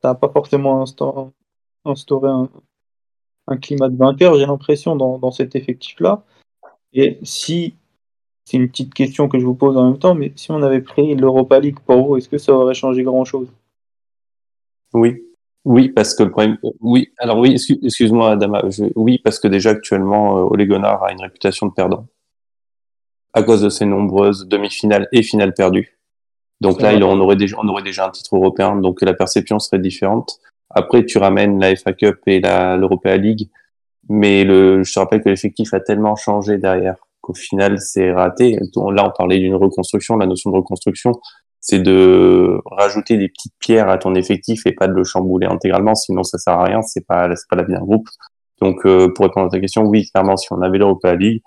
tu 0.01 0.07
n'as 0.07 0.15
pas 0.15 0.29
forcément 0.29 0.81
instauré, 0.81 2.29
un, 3.47 3.57
climat 3.57 3.89
de 3.89 3.97
vainqueur, 3.97 4.35
j'ai 4.35 4.45
l'impression, 4.45 4.95
dans, 4.95 5.31
cet 5.31 5.55
effectif-là. 5.55 6.23
Et 6.93 7.19
si, 7.23 7.75
c'est 8.43 8.57
une 8.57 8.69
petite 8.69 8.93
question 8.93 9.27
que 9.27 9.39
je 9.39 9.45
vous 9.45 9.55
pose 9.55 9.77
en 9.77 9.89
même 9.89 9.99
temps, 9.99 10.15
mais 10.15 10.33
si 10.35 10.51
on 10.51 10.61
avait 10.63 10.81
pris 10.81 11.15
l'Europa 11.15 11.59
League 11.59 11.79
pour 11.85 12.07
vous, 12.07 12.17
est-ce 12.17 12.29
que 12.29 12.37
ça 12.37 12.53
aurait 12.53 12.73
changé 12.73 13.03
grand-chose? 13.03 13.49
Oui. 14.93 15.24
Oui, 15.65 15.89
parce 15.89 16.13
que 16.13 16.23
le 16.23 16.29
problème. 16.29 16.57
Oui, 16.79 17.11
alors 17.17 17.39
oui, 17.39 17.57
excuse-moi, 17.83 18.31
Adama. 18.31 18.63
Oui, 18.95 19.17
parce 19.17 19.39
que 19.39 19.47
déjà 19.47 19.71
actuellement, 19.71 20.37
euh, 20.37 20.47
Ole 20.49 20.65
Gunnar 20.67 21.03
a 21.03 21.11
une 21.11 21.21
réputation 21.21 21.65
de 21.65 21.73
perdant 21.73 22.07
à 23.33 23.43
cause 23.43 23.61
de 23.61 23.69
ses 23.69 23.85
nombreuses 23.85 24.47
demi-finales 24.47 25.09
et 25.11 25.21
finales 25.21 25.53
perdues. 25.53 25.97
Donc 26.61 26.81
là, 26.81 26.93
on 27.01 27.19
aurait 27.19 27.35
déjà, 27.35 27.57
on 27.61 27.67
aurait 27.67 27.83
déjà 27.83 28.07
un 28.07 28.09
titre 28.09 28.37
européen, 28.37 28.77
donc 28.77 29.01
la 29.01 29.13
perception 29.13 29.59
serait 29.59 29.79
différente. 29.79 30.39
Après, 30.69 31.05
tu 31.05 31.17
ramènes 31.17 31.59
la 31.59 31.75
FA 31.75 31.91
Cup 31.91 32.19
et 32.27 32.39
la 32.39 32.77
l'Europa 32.77 33.17
League, 33.17 33.49
mais 34.07 34.45
le, 34.45 34.83
je 34.83 34.93
te 34.93 34.99
rappelle 34.99 35.21
que 35.21 35.29
l'effectif 35.29 35.73
a 35.73 35.81
tellement 35.81 36.15
changé 36.15 36.57
derrière 36.57 36.95
qu'au 37.19 37.33
final, 37.33 37.79
c'est 37.79 38.13
raté. 38.13 38.57
Là, 38.75 39.07
on 39.07 39.11
parlait 39.11 39.39
d'une 39.39 39.55
reconstruction. 39.55 40.15
La 40.15 40.27
notion 40.27 40.51
de 40.51 40.55
reconstruction, 40.55 41.11
c'est 41.67 41.79
de 41.79 42.61
rajouter 42.65 43.17
des 43.17 43.27
petites 43.27 43.55
pierres 43.57 43.89
à 43.89 43.97
ton 43.97 44.13
effectif 44.13 44.67
et 44.67 44.71
pas 44.71 44.87
de 44.87 44.93
le 44.93 45.03
chambouler 45.03 45.47
intégralement, 45.47 45.95
sinon 45.95 46.21
ça 46.21 46.37
sert 46.37 46.53
à 46.53 46.63
rien. 46.63 46.83
C'est 46.83 47.07
pas, 47.07 47.27
pas 47.27 47.55
la 47.55 47.63
vie 47.63 47.73
d'un 47.73 47.81
groupe. 47.81 48.07
Donc, 48.61 48.85
euh, 48.85 49.11
pour 49.11 49.25
répondre 49.25 49.47
à 49.47 49.49
ta 49.49 49.59
question, 49.59 49.81
oui, 49.81 50.07
clairement, 50.11 50.37
si 50.37 50.47
on 50.53 50.61
avait 50.61 50.77
l'Europa 50.77 51.15
League, 51.15 51.41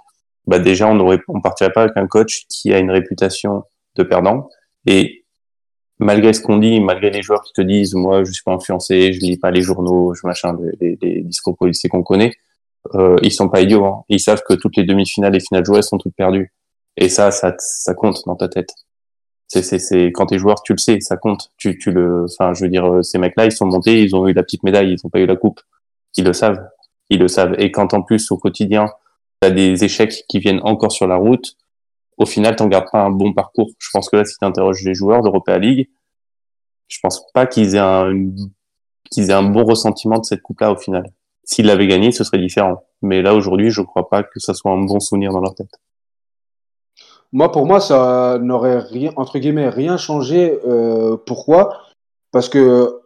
bah 0.48 0.58
déjà, 0.58 0.88
on 0.88 0.98
aurait, 0.98 1.20
on 1.28 1.40
partirait 1.40 1.70
pas 1.70 1.82
avec 1.82 1.96
un 1.96 2.08
coach 2.08 2.46
qui 2.48 2.74
a 2.74 2.80
une 2.80 2.90
réputation 2.90 3.62
de 3.94 4.02
perdant 4.02 4.48
et 4.86 5.24
malgré 6.00 6.32
ce 6.32 6.40
qu'on 6.42 6.58
dit, 6.58 6.80
malgré 6.80 7.10
les 7.10 7.22
joueurs 7.22 7.44
qui 7.44 7.52
te 7.52 7.60
disent, 7.60 7.94
moi, 7.94 8.24
je 8.24 8.32
suis 8.32 8.42
pas 8.42 8.54
influencé, 8.54 9.12
je 9.12 9.20
lis 9.20 9.36
pas 9.36 9.52
les 9.52 9.62
journaux, 9.62 10.14
je 10.14 10.26
machin, 10.26 10.56
les, 10.80 10.98
les, 11.00 11.22
discours 11.22 11.56
policiers 11.56 11.88
qu'on 11.88 12.02
connaît, 12.02 12.32
euh, 12.96 13.16
ils 13.22 13.32
sont 13.32 13.48
pas 13.48 13.60
idiots. 13.60 13.84
Hein. 13.84 14.02
Ils 14.08 14.18
savent 14.20 14.42
que 14.48 14.54
toutes 14.54 14.76
les 14.76 14.84
demi-finales 14.84 15.36
et 15.36 15.40
finales 15.40 15.64
jouées 15.64 15.82
sont 15.82 15.98
toutes 15.98 16.16
perdues. 16.16 16.52
Et 16.96 17.08
ça, 17.08 17.30
ça, 17.30 17.54
ça 17.58 17.94
compte 17.94 18.20
dans 18.26 18.34
ta 18.34 18.48
tête. 18.48 18.70
C'est, 19.48 19.62
c'est, 19.62 20.12
quand 20.12 20.26
t'es 20.26 20.38
joueur, 20.38 20.62
tu 20.62 20.72
le 20.72 20.78
sais, 20.78 21.00
ça 21.00 21.16
compte. 21.16 21.52
Tu, 21.56 21.78
tu 21.78 21.90
le, 21.90 22.24
enfin, 22.24 22.52
je 22.52 22.64
veux 22.64 22.70
dire, 22.70 22.86
euh, 22.86 23.02
ces 23.02 23.18
mecs-là, 23.18 23.46
ils 23.46 23.52
sont 23.52 23.66
montés, 23.66 24.02
ils 24.02 24.14
ont 24.14 24.28
eu 24.28 24.34
la 24.34 24.42
petite 24.42 24.62
médaille, 24.62 24.92
ils 24.92 25.06
ont 25.06 25.08
pas 25.08 25.20
eu 25.20 25.26
la 25.26 25.36
coupe. 25.36 25.60
Ils 26.16 26.24
le 26.24 26.34
savent, 26.34 26.68
ils 27.08 27.18
le 27.18 27.28
savent. 27.28 27.54
Et 27.58 27.70
quand 27.72 27.94
en 27.94 28.02
plus 28.02 28.30
au 28.30 28.36
quotidien, 28.36 28.90
t'as 29.40 29.50
des 29.50 29.84
échecs 29.84 30.24
qui 30.28 30.38
viennent 30.38 30.60
encore 30.64 30.92
sur 30.92 31.06
la 31.06 31.16
route, 31.16 31.56
au 32.18 32.26
final, 32.26 32.56
t'en 32.56 32.66
gardes 32.66 32.90
pas 32.92 33.00
un 33.00 33.10
bon 33.10 33.32
parcours. 33.32 33.70
Je 33.78 33.88
pense 33.92 34.10
que 34.10 34.16
là, 34.16 34.24
si 34.24 34.36
tu 34.38 34.44
interroges 34.44 34.82
les 34.84 34.94
joueurs 34.94 35.22
d'Europa 35.22 35.58
League, 35.58 35.88
je 36.88 36.98
pense 37.02 37.22
pas 37.32 37.46
qu'ils 37.46 37.74
aient 37.74 37.78
un, 37.78 38.12
qu'ils 39.10 39.30
aient 39.30 39.34
un 39.34 39.48
bon 39.48 39.64
ressentiment 39.64 40.18
de 40.18 40.24
cette 40.24 40.42
coupe-là 40.42 40.72
au 40.72 40.76
final. 40.76 41.04
S'ils 41.44 41.66
l'avaient 41.66 41.86
gagné, 41.86 42.12
ce 42.12 42.24
serait 42.24 42.38
différent. 42.38 42.84
Mais 43.00 43.22
là, 43.22 43.34
aujourd'hui, 43.34 43.70
je 43.70 43.80
crois 43.80 44.08
pas 44.08 44.22
que 44.22 44.40
ça 44.40 44.52
soit 44.52 44.72
un 44.72 44.82
bon 44.82 45.00
souvenir 45.00 45.32
dans 45.32 45.40
leur 45.40 45.54
tête. 45.54 45.70
Moi, 47.32 47.52
pour 47.52 47.66
moi, 47.66 47.80
ça 47.80 48.38
n'aurait 48.40 48.78
rien, 48.78 49.10
entre 49.16 49.38
guillemets, 49.38 49.68
rien 49.68 49.96
changé. 49.96 50.58
Euh, 50.66 51.16
pourquoi? 51.26 51.78
Parce 52.32 52.48
que 52.48 53.00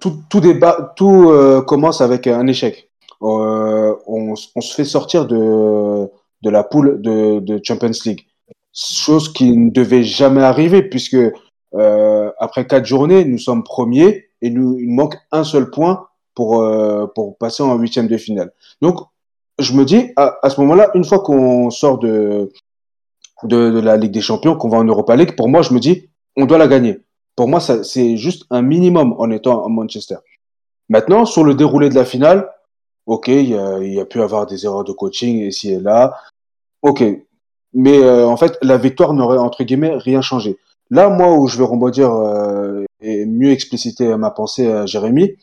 tout, 0.00 0.22
tout 0.30 0.40
débat, 0.40 0.94
tout 0.96 1.30
euh, 1.30 1.60
commence 1.62 2.00
avec 2.00 2.26
un 2.26 2.46
échec. 2.46 2.90
Euh, 3.22 3.94
on, 4.06 4.34
se 4.34 4.74
fait 4.74 4.84
sortir 4.84 5.26
de 5.26 6.08
de 6.42 6.50
la 6.50 6.64
poule 6.64 7.00
de, 7.00 7.38
de 7.38 7.60
Champions 7.62 7.92
League. 8.04 8.26
Chose 8.74 9.32
qui 9.32 9.56
ne 9.56 9.70
devait 9.70 10.02
jamais 10.02 10.42
arriver 10.42 10.82
puisque 10.82 11.16
euh, 11.74 12.30
après 12.38 12.66
quatre 12.66 12.84
journées, 12.84 13.24
nous 13.24 13.38
sommes 13.38 13.62
premiers 13.62 14.26
et 14.40 14.50
nous, 14.50 14.76
il 14.78 14.90
manque 14.90 15.16
un 15.30 15.44
seul 15.44 15.70
point 15.70 16.06
pour, 16.34 16.62
euh, 16.62 17.06
pour 17.14 17.36
passer 17.38 17.62
en 17.62 17.76
huitième 17.76 18.08
de 18.08 18.16
finale. 18.16 18.52
Donc, 18.80 18.98
je 19.58 19.72
me 19.74 19.84
dis, 19.84 20.10
à 20.16 20.48
ce 20.48 20.60
moment-là, 20.62 20.90
une 20.94 21.04
fois 21.04 21.20
qu'on 21.20 21.70
sort 21.70 21.98
de, 21.98 22.50
de, 23.44 23.80
la 23.80 23.96
Ligue 23.96 24.12
des 24.12 24.20
Champions, 24.20 24.56
qu'on 24.56 24.68
va 24.68 24.78
en 24.78 24.84
Europa 24.84 25.16
League, 25.16 25.36
pour 25.36 25.48
moi, 25.48 25.62
je 25.62 25.72
me 25.74 25.80
dis, 25.80 26.08
on 26.36 26.46
doit 26.46 26.58
la 26.58 26.68
gagner. 26.68 27.00
Pour 27.36 27.48
moi, 27.48 27.60
c'est 27.60 28.16
juste 28.16 28.44
un 28.50 28.62
minimum 28.62 29.14
en 29.18 29.30
étant 29.30 29.64
à 29.64 29.68
Manchester. 29.68 30.16
Maintenant, 30.88 31.24
sur 31.24 31.44
le 31.44 31.54
déroulé 31.54 31.88
de 31.88 31.94
la 31.94 32.04
finale, 32.04 32.50
ok, 33.06 33.28
il 33.28 33.50
y 33.50 33.56
a, 33.56 33.78
y 33.80 34.04
pu 34.04 34.20
avoir 34.20 34.46
des 34.46 34.64
erreurs 34.64 34.84
de 34.84 34.92
coaching 34.92 35.46
ici 35.46 35.72
et 35.72 35.80
là, 35.80 36.14
ok, 36.82 37.02
mais 37.74 38.04
en 38.04 38.36
fait, 38.36 38.58
la 38.60 38.76
victoire 38.76 39.14
n'aurait 39.14 39.38
entre 39.38 39.64
guillemets 39.64 39.96
rien 39.96 40.20
changé. 40.20 40.58
Là, 40.90 41.08
moi, 41.08 41.34
où 41.34 41.48
je 41.48 41.56
vais 41.56 41.64
rebondir 41.64 42.12
et 43.00 43.24
mieux 43.24 43.50
expliciter 43.50 44.14
ma 44.16 44.30
pensée 44.30 44.70
à 44.70 44.84
Jérémy, 44.84 45.36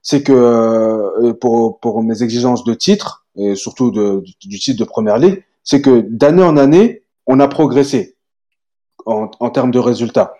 c'est 0.00 0.22
que 0.22 1.32
pour, 1.32 1.78
pour 1.80 2.02
mes 2.02 2.22
exigences 2.22 2.64
de 2.64 2.74
titre, 2.74 3.26
et 3.36 3.54
surtout 3.54 3.90
du 3.90 4.58
titre 4.58 4.78
de 4.78 4.84
première 4.84 5.18
ligue, 5.18 5.44
c'est 5.62 5.80
que 5.80 6.00
d'année 6.08 6.42
en 6.42 6.56
année, 6.56 7.02
on 7.26 7.40
a 7.40 7.48
progressé 7.48 8.16
en, 9.06 9.30
en 9.40 9.50
termes 9.50 9.70
de 9.70 9.78
résultats. 9.78 10.34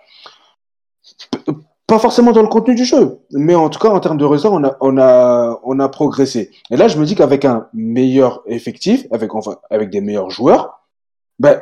Pas 1.87 1.99
forcément 1.99 2.31
dans 2.31 2.41
le 2.41 2.47
contenu 2.47 2.73
du 2.73 2.83
jeu, 2.83 3.19
mais 3.31 3.53
en 3.53 3.69
tout 3.69 3.79
cas 3.79 3.89
en 3.89 3.99
termes 3.99 4.17
de 4.17 4.25
résultats, 4.25 4.55
on 4.55 4.63
a, 4.63 4.75
on 4.81 4.97
a, 4.97 5.59
on 5.63 5.79
a 5.79 5.89
progressé. 5.89 6.51
Et 6.71 6.77
là, 6.77 6.87
je 6.87 6.97
me 6.97 7.05
dis 7.05 7.15
qu'avec 7.15 7.45
un 7.45 7.67
meilleur 7.73 8.41
effectif, 8.47 9.05
avec 9.11 9.35
enfin 9.35 9.57
avec 9.69 9.91
des 9.91 10.01
meilleurs 10.01 10.31
joueurs, 10.31 10.81
ben 11.37 11.61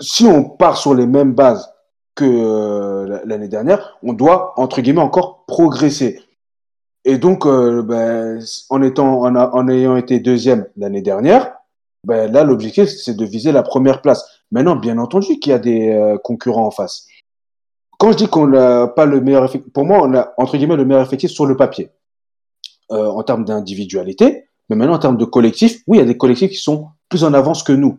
si 0.00 0.26
on 0.26 0.44
part 0.44 0.76
sur 0.76 0.94
les 0.94 1.06
mêmes 1.06 1.32
bases 1.32 1.72
que 2.14 2.24
euh, 2.26 3.20
l'année 3.24 3.48
dernière, 3.48 3.96
on 4.02 4.12
doit 4.12 4.52
entre 4.58 4.82
guillemets 4.82 5.00
encore 5.00 5.44
progresser. 5.46 6.20
Et 7.04 7.18
donc, 7.18 7.46
euh, 7.46 7.82
ben, 7.82 8.38
en 8.68 8.82
étant, 8.82 9.22
en, 9.22 9.34
en 9.34 9.68
ayant 9.68 9.96
été 9.96 10.20
deuxième 10.20 10.66
l'année 10.76 11.02
dernière, 11.02 11.54
ben 12.04 12.32
là, 12.32 12.44
l'objectif, 12.44 12.88
c'est 12.88 13.14
de 13.14 13.24
viser 13.24 13.52
la 13.52 13.62
première 13.62 14.02
place. 14.02 14.26
Maintenant, 14.50 14.76
bien 14.76 14.98
entendu 14.98 15.38
qu'il 15.38 15.50
y 15.50 15.54
a 15.54 15.58
des 15.58 15.90
euh, 15.90 16.18
concurrents 16.18 16.66
en 16.66 16.70
face. 16.70 17.06
Quand 17.98 18.10
je 18.12 18.16
dis 18.16 18.28
qu'on 18.28 18.48
n'a 18.48 18.88
pas 18.88 19.06
le 19.06 19.20
meilleur 19.20 19.44
effectif, 19.44 19.72
pour 19.72 19.84
moi, 19.84 20.00
on 20.02 20.14
a, 20.14 20.34
entre 20.36 20.56
guillemets, 20.56 20.76
le 20.76 20.84
meilleur 20.84 21.02
effectif 21.02 21.30
sur 21.30 21.46
le 21.46 21.56
papier, 21.56 21.90
euh, 22.90 23.06
en 23.06 23.22
termes 23.22 23.44
d'individualité. 23.44 24.46
Mais 24.68 24.76
maintenant, 24.76 24.94
en 24.94 24.98
termes 24.98 25.16
de 25.16 25.24
collectif, 25.24 25.82
oui, 25.86 25.98
il 25.98 26.00
y 26.00 26.02
a 26.02 26.06
des 26.06 26.16
collectifs 26.16 26.50
qui 26.50 26.56
sont 26.56 26.88
plus 27.08 27.22
en 27.22 27.32
avance 27.34 27.62
que 27.62 27.72
nous. 27.72 27.98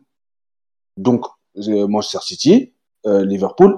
Donc, 0.98 1.26
euh, 1.58 1.88
Manchester 1.88 2.20
City, 2.22 2.74
Liverpool 3.06 3.78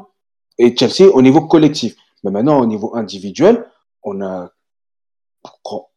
et 0.60 0.76
Chelsea 0.78 1.10
au 1.12 1.20
niveau 1.24 1.48
collectif. 1.48 1.96
Mais 2.24 2.30
maintenant, 2.30 2.60
au 2.60 2.68
niveau 2.68 2.96
individuel, 2.96 3.66
on 4.04 4.22
a, 4.22 4.52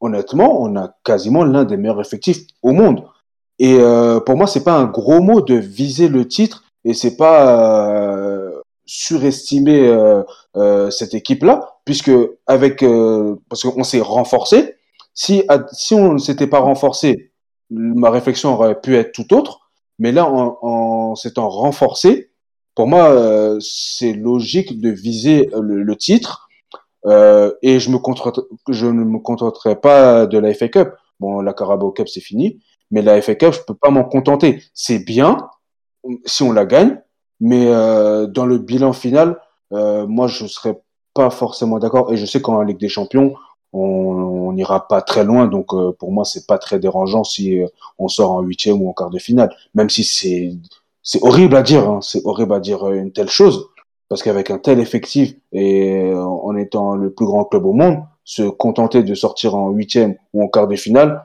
honnêtement, 0.01 0.63
on 0.63 0.77
a 0.77 0.95
quasiment 1.05 1.45
l'un 1.45 1.65
des 1.65 1.77
meilleurs 1.77 2.01
effectifs 2.01 2.47
au 2.63 2.73
monde. 2.73 3.05
Et 3.59 3.77
euh, 3.81 4.21
pour 4.21 4.37
moi, 4.37 4.47
c'est 4.47 4.65
pas 4.65 4.77
un 4.77 4.87
gros 4.87 5.21
mot 5.21 5.41
de 5.41 5.55
viser 5.55 6.09
le 6.09 6.27
titre 6.29 6.65
et 6.85 6.95
c'est 6.95 7.17
pas 7.17 7.91
euh, 7.91 8.63
surestimer 8.87 9.89
euh, 9.89 10.23
euh, 10.57 10.91
cette 10.91 11.15
équipe-là, 11.15 11.77
puisque 11.85 12.11
avec 12.47 12.85
parce 13.49 13.63
qu'on 13.63 13.85
s'est 13.85 14.01
renforcé. 14.01 14.77
Si 15.15 15.43
si 15.73 15.95
on 15.95 16.15
ne 16.15 16.19
s'était 16.19 16.47
pas 16.47 16.61
renforcé, 16.61 17.33
ma 17.71 18.11
réflexion 18.11 18.55
aurait 18.55 18.81
pu 18.81 18.97
être 18.97 19.13
tout 19.13 19.35
autre. 19.35 19.61
Mais 19.99 20.13
là, 20.13 20.27
en, 20.31 20.59
en 20.63 21.15
s'étant 21.17 21.49
renforcé, 21.49 22.31
pour 22.75 22.87
moi, 22.87 23.59
c'est 23.61 24.13
logique 24.13 24.81
de 24.81 24.91
viser 24.91 25.51
le, 25.61 25.83
le 25.83 25.97
titre. 25.97 26.49
et 27.05 27.81
je 27.81 27.91
me 27.91 27.99
je 28.71 28.87
ne 28.87 29.05
me 29.05 29.19
contenterai 29.19 29.77
pas 29.81 30.27
de 30.27 30.39
la 30.39 30.55
FA 30.55 30.69
Cup. 30.69 30.91
Bon, 31.21 31.41
la 31.41 31.53
Carabao 31.53 31.91
Cup, 31.91 32.09
c'est 32.09 32.21
fini. 32.21 32.61
Mais 32.91 33.03
la 33.03 33.21
FA 33.21 33.35
Cup, 33.35 33.53
je 33.53 33.61
peux 33.61 33.75
pas 33.75 33.91
m'en 33.91 34.05
contenter. 34.05 34.63
C'est 34.75 35.01
bien 35.01 35.37
si 36.25 36.43
on 36.43 36.53
la 36.53 36.65
gagne, 36.65 37.01
mais 37.41 37.67
euh, 37.69 38.27
dans 38.27 38.47
le 38.47 38.59
bilan 38.59 38.93
final, 38.93 39.39
euh, 39.73 40.07
moi, 40.07 40.27
je 40.27 40.47
serais 40.47 40.81
pas 41.15 41.31
forcément 41.31 41.79
d'accord. 41.79 42.13
Et 42.13 42.17
je 42.17 42.27
sais 42.27 42.41
qu'en 42.41 42.63
Ligue 42.63 42.79
des 42.79 42.89
Champions, 42.89 43.35
on 43.73 44.53
n'ira 44.53 44.89
pas 44.89 45.03
très 45.03 45.25
loin. 45.25 45.47
Donc, 45.47 45.73
euh, 45.75 45.93
pour 45.93 46.13
moi, 46.13 46.25
c'est 46.25 46.47
pas 46.47 46.59
très 46.59 46.79
dérangeant 46.79 47.25
si 47.25 47.61
euh, 47.61 47.67
on 47.99 48.09
sort 48.09 48.33
en 48.33 48.41
huitième 48.41 48.81
ou 48.83 48.89
en 48.89 48.93
quart 48.93 49.11
de 49.11 49.19
finale. 49.19 49.55
Même 49.75 49.91
si 49.91 50.05
c'est 50.05 50.53
c'est 51.03 51.23
horrible 51.23 51.57
à 51.57 51.63
dire, 51.63 51.89
hein. 51.89 52.01
c'est 52.03 52.21
horrible 52.27 52.53
à 52.53 52.61
dire 52.61 52.91
une 52.91 53.13
telle 53.13 53.31
chose, 53.31 53.69
parce 54.11 54.23
qu'avec 54.23 54.51
un 54.51 54.59
tel 54.59 54.79
effectif 54.79 55.35
et 55.53 56.13
en 56.13 56.55
étant 56.55 56.97
le 56.97 57.11
plus 57.11 57.25
grand 57.25 57.45
club 57.45 57.65
au 57.65 57.73
monde, 57.73 58.03
se 58.25 58.43
contenter 58.43 59.03
de 59.03 59.15
sortir 59.15 59.55
en 59.55 59.71
huitième 59.71 60.17
ou 60.35 60.43
en 60.45 60.49
quart 60.49 60.69
de 60.69 60.77
finale, 60.77 61.25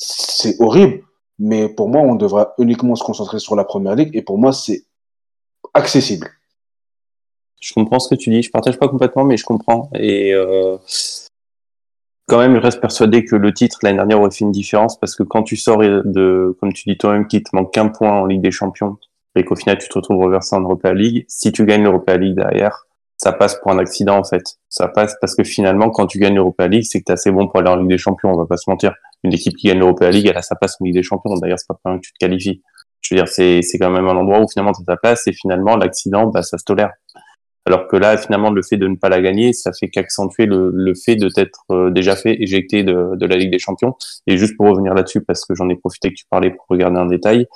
c'est 0.00 0.56
horrible, 0.60 1.02
mais 1.38 1.68
pour 1.68 1.88
moi, 1.88 2.00
on 2.00 2.14
devrait 2.14 2.46
uniquement 2.58 2.94
se 2.94 3.04
concentrer 3.04 3.38
sur 3.38 3.54
la 3.54 3.64
première 3.64 3.94
ligue 3.94 4.16
et 4.16 4.22
pour 4.22 4.38
moi, 4.38 4.52
c'est 4.52 4.84
accessible. 5.74 6.28
Je 7.60 7.74
comprends 7.74 7.98
ce 7.98 8.08
que 8.08 8.18
tu 8.18 8.30
dis. 8.30 8.42
Je 8.42 8.50
partage 8.50 8.78
pas 8.78 8.88
complètement, 8.88 9.24
mais 9.24 9.36
je 9.36 9.44
comprends. 9.44 9.90
Et 9.94 10.32
euh, 10.32 10.78
quand 12.26 12.38
même, 12.38 12.54
je 12.54 12.60
reste 12.60 12.80
persuadé 12.80 13.26
que 13.26 13.36
le 13.36 13.52
titre 13.52 13.78
l'année 13.82 13.98
dernière 13.98 14.20
aurait 14.20 14.30
fait 14.30 14.44
une 14.44 14.52
différence 14.52 14.98
parce 14.98 15.14
que 15.14 15.22
quand 15.22 15.42
tu 15.42 15.56
sors 15.56 15.78
de, 15.78 16.56
comme 16.60 16.72
tu 16.72 16.88
dis 16.88 16.96
toi-même, 16.96 17.26
qu'il 17.26 17.42
te 17.42 17.54
manque 17.54 17.74
qu'un 17.74 17.88
point 17.88 18.10
en 18.10 18.24
Ligue 18.24 18.40
des 18.40 18.50
Champions 18.50 18.96
et 19.36 19.44
qu'au 19.44 19.56
final 19.56 19.76
tu 19.76 19.88
te 19.88 19.94
retrouves 19.94 20.22
reversé 20.24 20.56
en 20.56 20.62
Europa 20.62 20.94
League, 20.94 21.26
si 21.28 21.52
tu 21.52 21.66
gagnes 21.66 21.82
l'Europa 21.82 22.16
League 22.16 22.36
derrière, 22.36 22.86
ça 23.18 23.32
passe 23.32 23.56
pour 23.56 23.70
un 23.70 23.78
accident 23.78 24.16
en 24.16 24.24
fait. 24.24 24.56
Ça 24.70 24.88
passe 24.88 25.14
parce 25.20 25.34
que 25.34 25.44
finalement, 25.44 25.90
quand 25.90 26.06
tu 26.06 26.18
gagnes 26.18 26.36
l'Europa 26.36 26.68
League, 26.68 26.84
c'est 26.88 27.00
que 27.00 27.04
tu 27.04 27.12
es 27.12 27.14
assez 27.14 27.30
bon 27.30 27.48
pour 27.48 27.60
aller 27.60 27.68
en 27.68 27.76
Ligue 27.76 27.90
des 27.90 27.98
Champions. 27.98 28.32
On 28.32 28.36
va 28.38 28.46
pas 28.46 28.56
se 28.56 28.70
mentir. 28.70 28.94
Une 29.24 29.32
équipe 29.32 29.56
qui 29.56 29.68
gagne 29.68 29.78
l'Europa 29.78 30.10
League, 30.10 30.26
elle 30.26 30.36
a 30.36 30.42
sa 30.42 30.56
place 30.56 30.76
en 30.80 30.84
Ligue 30.84 30.94
des 30.94 31.02
Champions. 31.02 31.34
D'ailleurs, 31.34 31.58
c'est 31.58 31.68
pas 31.68 31.78
pour 31.82 31.94
que 31.94 32.00
tu 32.00 32.12
te 32.12 32.18
qualifies. 32.18 32.62
Je 33.00 33.14
veux 33.14 33.20
dire, 33.20 33.28
c'est 33.28 33.62
quand 33.78 33.90
même 33.90 34.06
un 34.06 34.16
endroit 34.16 34.40
où 34.40 34.48
finalement 34.48 34.72
tu 34.72 34.82
as 34.82 34.84
ta 34.84 34.96
place 34.96 35.26
et 35.26 35.32
finalement 35.32 35.76
l'accident, 35.76 36.26
bah 36.26 36.42
ça 36.42 36.58
se 36.58 36.64
tolère. 36.64 36.92
Alors 37.66 37.88
que 37.88 37.96
là, 37.96 38.16
finalement, 38.16 38.50
le 38.50 38.62
fait 38.62 38.76
de 38.76 38.86
ne 38.86 38.96
pas 38.96 39.08
la 39.08 39.20
gagner, 39.20 39.52
ça 39.52 39.70
fait 39.72 39.88
qu'accentuer 39.88 40.46
le, 40.46 40.70
le 40.72 40.94
fait 40.94 41.16
de 41.16 41.28
t'être 41.28 41.64
euh, 41.70 41.90
déjà 41.90 42.16
fait 42.16 42.42
éjecter 42.42 42.82
de, 42.82 43.16
de 43.16 43.26
la 43.26 43.36
Ligue 43.36 43.50
des 43.50 43.58
Champions. 43.58 43.94
Et 44.26 44.38
juste 44.38 44.56
pour 44.56 44.66
revenir 44.66 44.94
là-dessus, 44.94 45.22
parce 45.22 45.44
que 45.44 45.54
j'en 45.54 45.68
ai 45.68 45.76
profité 45.76 46.08
que 46.10 46.14
tu 46.14 46.24
parlais 46.28 46.50
pour 46.50 46.64
regarder 46.68 46.98
un 46.98 47.06
détail, 47.06 47.46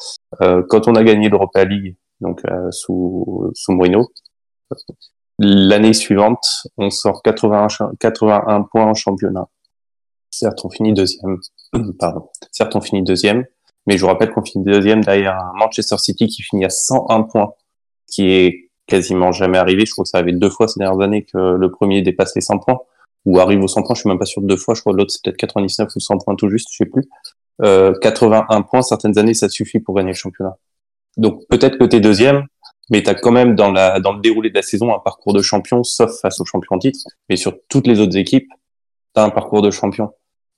euh, 0.42 0.62
quand 0.68 0.88
on 0.88 0.94
a 0.94 1.02
gagné 1.02 1.28
l'Europa 1.28 1.64
League, 1.64 1.96
donc 2.20 2.42
euh, 2.50 2.70
sous 2.70 3.50
sous 3.54 3.72
Mourinho, 3.72 4.10
L'année 5.38 5.94
suivante, 5.94 6.46
on 6.76 6.90
sort 6.90 7.22
81, 7.22 7.66
81 7.98 8.62
points 8.62 8.84
en 8.84 8.94
championnat. 8.94 9.48
Certes, 10.30 10.64
on 10.64 10.70
finit 10.70 10.92
deuxième. 10.92 11.38
Pardon. 11.98 12.28
Certes, 12.50 12.74
on 12.76 12.80
finit 12.80 13.02
deuxième, 13.02 13.44
mais 13.86 13.96
je 13.96 14.02
vous 14.02 14.08
rappelle 14.08 14.30
qu'on 14.30 14.44
finit 14.44 14.64
deuxième 14.64 15.02
derrière 15.02 15.52
Manchester 15.54 15.98
City 15.98 16.26
qui 16.26 16.42
finit 16.42 16.64
à 16.64 16.70
101 16.70 17.22
points, 17.22 17.52
qui 18.06 18.30
est 18.30 18.70
quasiment 18.86 19.32
jamais 19.32 19.58
arrivé. 19.58 19.86
Je 19.86 19.92
crois 19.92 20.04
que 20.04 20.10
ça 20.10 20.18
arrivé 20.18 20.32
deux 20.32 20.50
fois 20.50 20.68
ces 20.68 20.78
dernières 20.78 21.00
années 21.00 21.24
que 21.24 21.38
le 21.38 21.70
premier 21.70 22.02
dépasse 22.02 22.34
les 22.34 22.40
100 22.40 22.58
points, 22.58 22.80
ou 23.24 23.38
arrive 23.38 23.62
aux 23.62 23.68
100 23.68 23.82
points. 23.82 23.94
Je 23.94 24.00
suis 24.00 24.08
même 24.08 24.18
pas 24.18 24.26
sûr 24.26 24.42
de 24.42 24.46
deux 24.46 24.56
fois. 24.56 24.74
Je 24.74 24.80
crois 24.80 24.92
que 24.92 24.98
l'autre 24.98 25.10
c'est 25.10 25.22
peut-être 25.22 25.36
99 25.36 25.88
ou 25.94 26.00
100 26.00 26.18
points 26.18 26.36
tout 26.36 26.48
juste, 26.48 26.68
je 26.70 26.76
sais 26.78 26.86
plus. 26.86 27.04
Euh, 27.62 27.94
81 28.00 28.62
points, 28.62 28.82
certaines 28.82 29.18
années, 29.18 29.34
ça 29.34 29.48
suffit 29.48 29.80
pour 29.80 29.94
gagner 29.94 30.10
le 30.10 30.16
championnat. 30.16 30.56
Donc 31.16 31.46
peut-être 31.48 31.78
que 31.78 31.84
t'es 31.84 32.00
deuxième, 32.00 32.46
mais 32.90 33.02
tu 33.02 33.10
as 33.10 33.14
quand 33.14 33.30
même 33.30 33.54
dans, 33.54 33.70
la, 33.70 34.00
dans 34.00 34.12
le 34.12 34.20
déroulé 34.20 34.50
de 34.50 34.54
la 34.54 34.62
saison 34.62 34.94
un 34.94 34.98
parcours 34.98 35.32
de 35.32 35.42
champion, 35.42 35.84
sauf 35.84 36.20
face 36.20 36.40
au 36.40 36.44
champion 36.44 36.78
titre. 36.78 36.98
Mais 37.28 37.36
sur 37.36 37.54
toutes 37.68 37.86
les 37.86 38.00
autres 38.00 38.16
équipes, 38.16 38.48
tu 39.14 39.20
as 39.20 39.24
un 39.24 39.30
parcours 39.30 39.62
de 39.62 39.70
champion. 39.70 40.12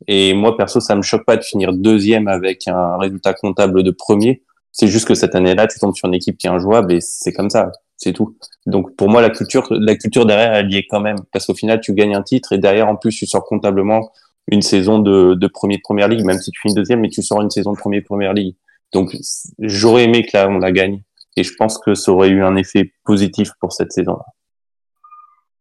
Et 0.06 0.35
moi, 0.35 0.56
perso, 0.56 0.81
ça 0.81 0.94
me 0.94 1.02
choque 1.02 1.24
pas 1.24 1.36
de 1.36 1.43
finir 1.43 1.73
deuxième 1.73 2.28
avec 2.28 2.68
un 2.68 2.98
résultat 2.98 3.35
comptable 3.35 3.82
de 3.82 3.90
premier. 3.90 4.43
C'est 4.73 4.89
juste 4.89 5.09
que 5.09 5.14
cette 5.14 5.35
année-là, 5.35 5.66
tu 5.66 5.78
tombes 5.78 5.94
sur 5.94 6.09
une 6.09 6.14
équipe 6.14 6.36
qui 6.36 6.47
est 6.47 6.51
injouable 6.51 6.93
et 6.93 7.01
c'est 7.01 7.32
comme 7.32 7.48
ça, 7.48 7.73
c'est 7.97 8.12
tout. 8.12 8.36
Donc 8.66 8.94
pour 8.94 9.09
moi, 9.09 9.23
la 9.23 9.31
culture, 9.31 9.66
la 9.70 9.97
culture 9.97 10.27
derrière, 10.27 10.52
elle 10.55 10.70
y 10.70 10.77
est 10.77 10.86
quand 10.86 11.01
même. 11.01 11.16
Parce 11.32 11.47
qu'au 11.47 11.55
final, 11.55 11.81
tu 11.81 11.94
gagnes 11.94 12.14
un 12.14 12.23
titre 12.23 12.52
et 12.52 12.59
derrière, 12.59 12.89
en 12.89 12.97
plus, 12.97 13.16
tu 13.16 13.27
sors 13.27 13.44
comptablement 13.44 14.12
une 14.48 14.62
saison 14.62 14.98
de, 14.98 15.35
de 15.35 15.47
premier 15.47 15.77
de 15.77 15.82
première 15.82 16.09
ligue, 16.09 16.24
même 16.24 16.39
si 16.39 16.51
tu 16.51 16.60
finis 16.60 16.74
deuxième, 16.74 17.01
mais 17.01 17.09
tu 17.09 17.23
sors 17.23 17.40
une 17.40 17.51
saison 17.51 17.73
de 17.73 17.78
premier 17.78 18.01
de 18.01 18.05
première 18.05 18.35
ligue. 18.35 18.55
Donc 18.93 19.16
j'aurais 19.59 20.05
aimé 20.05 20.24
que 20.24 20.36
là, 20.36 20.48
on 20.48 20.59
la 20.59 20.73
gagne. 20.73 21.02
Et 21.36 21.43
je 21.43 21.55
pense 21.55 21.78
que 21.78 21.94
ça 21.94 22.12
aurait 22.12 22.28
eu 22.28 22.43
un 22.43 22.56
effet 22.56 22.93
positif 23.05 23.51
pour 23.60 23.73
cette 23.73 23.93
saison-là. 23.93 24.24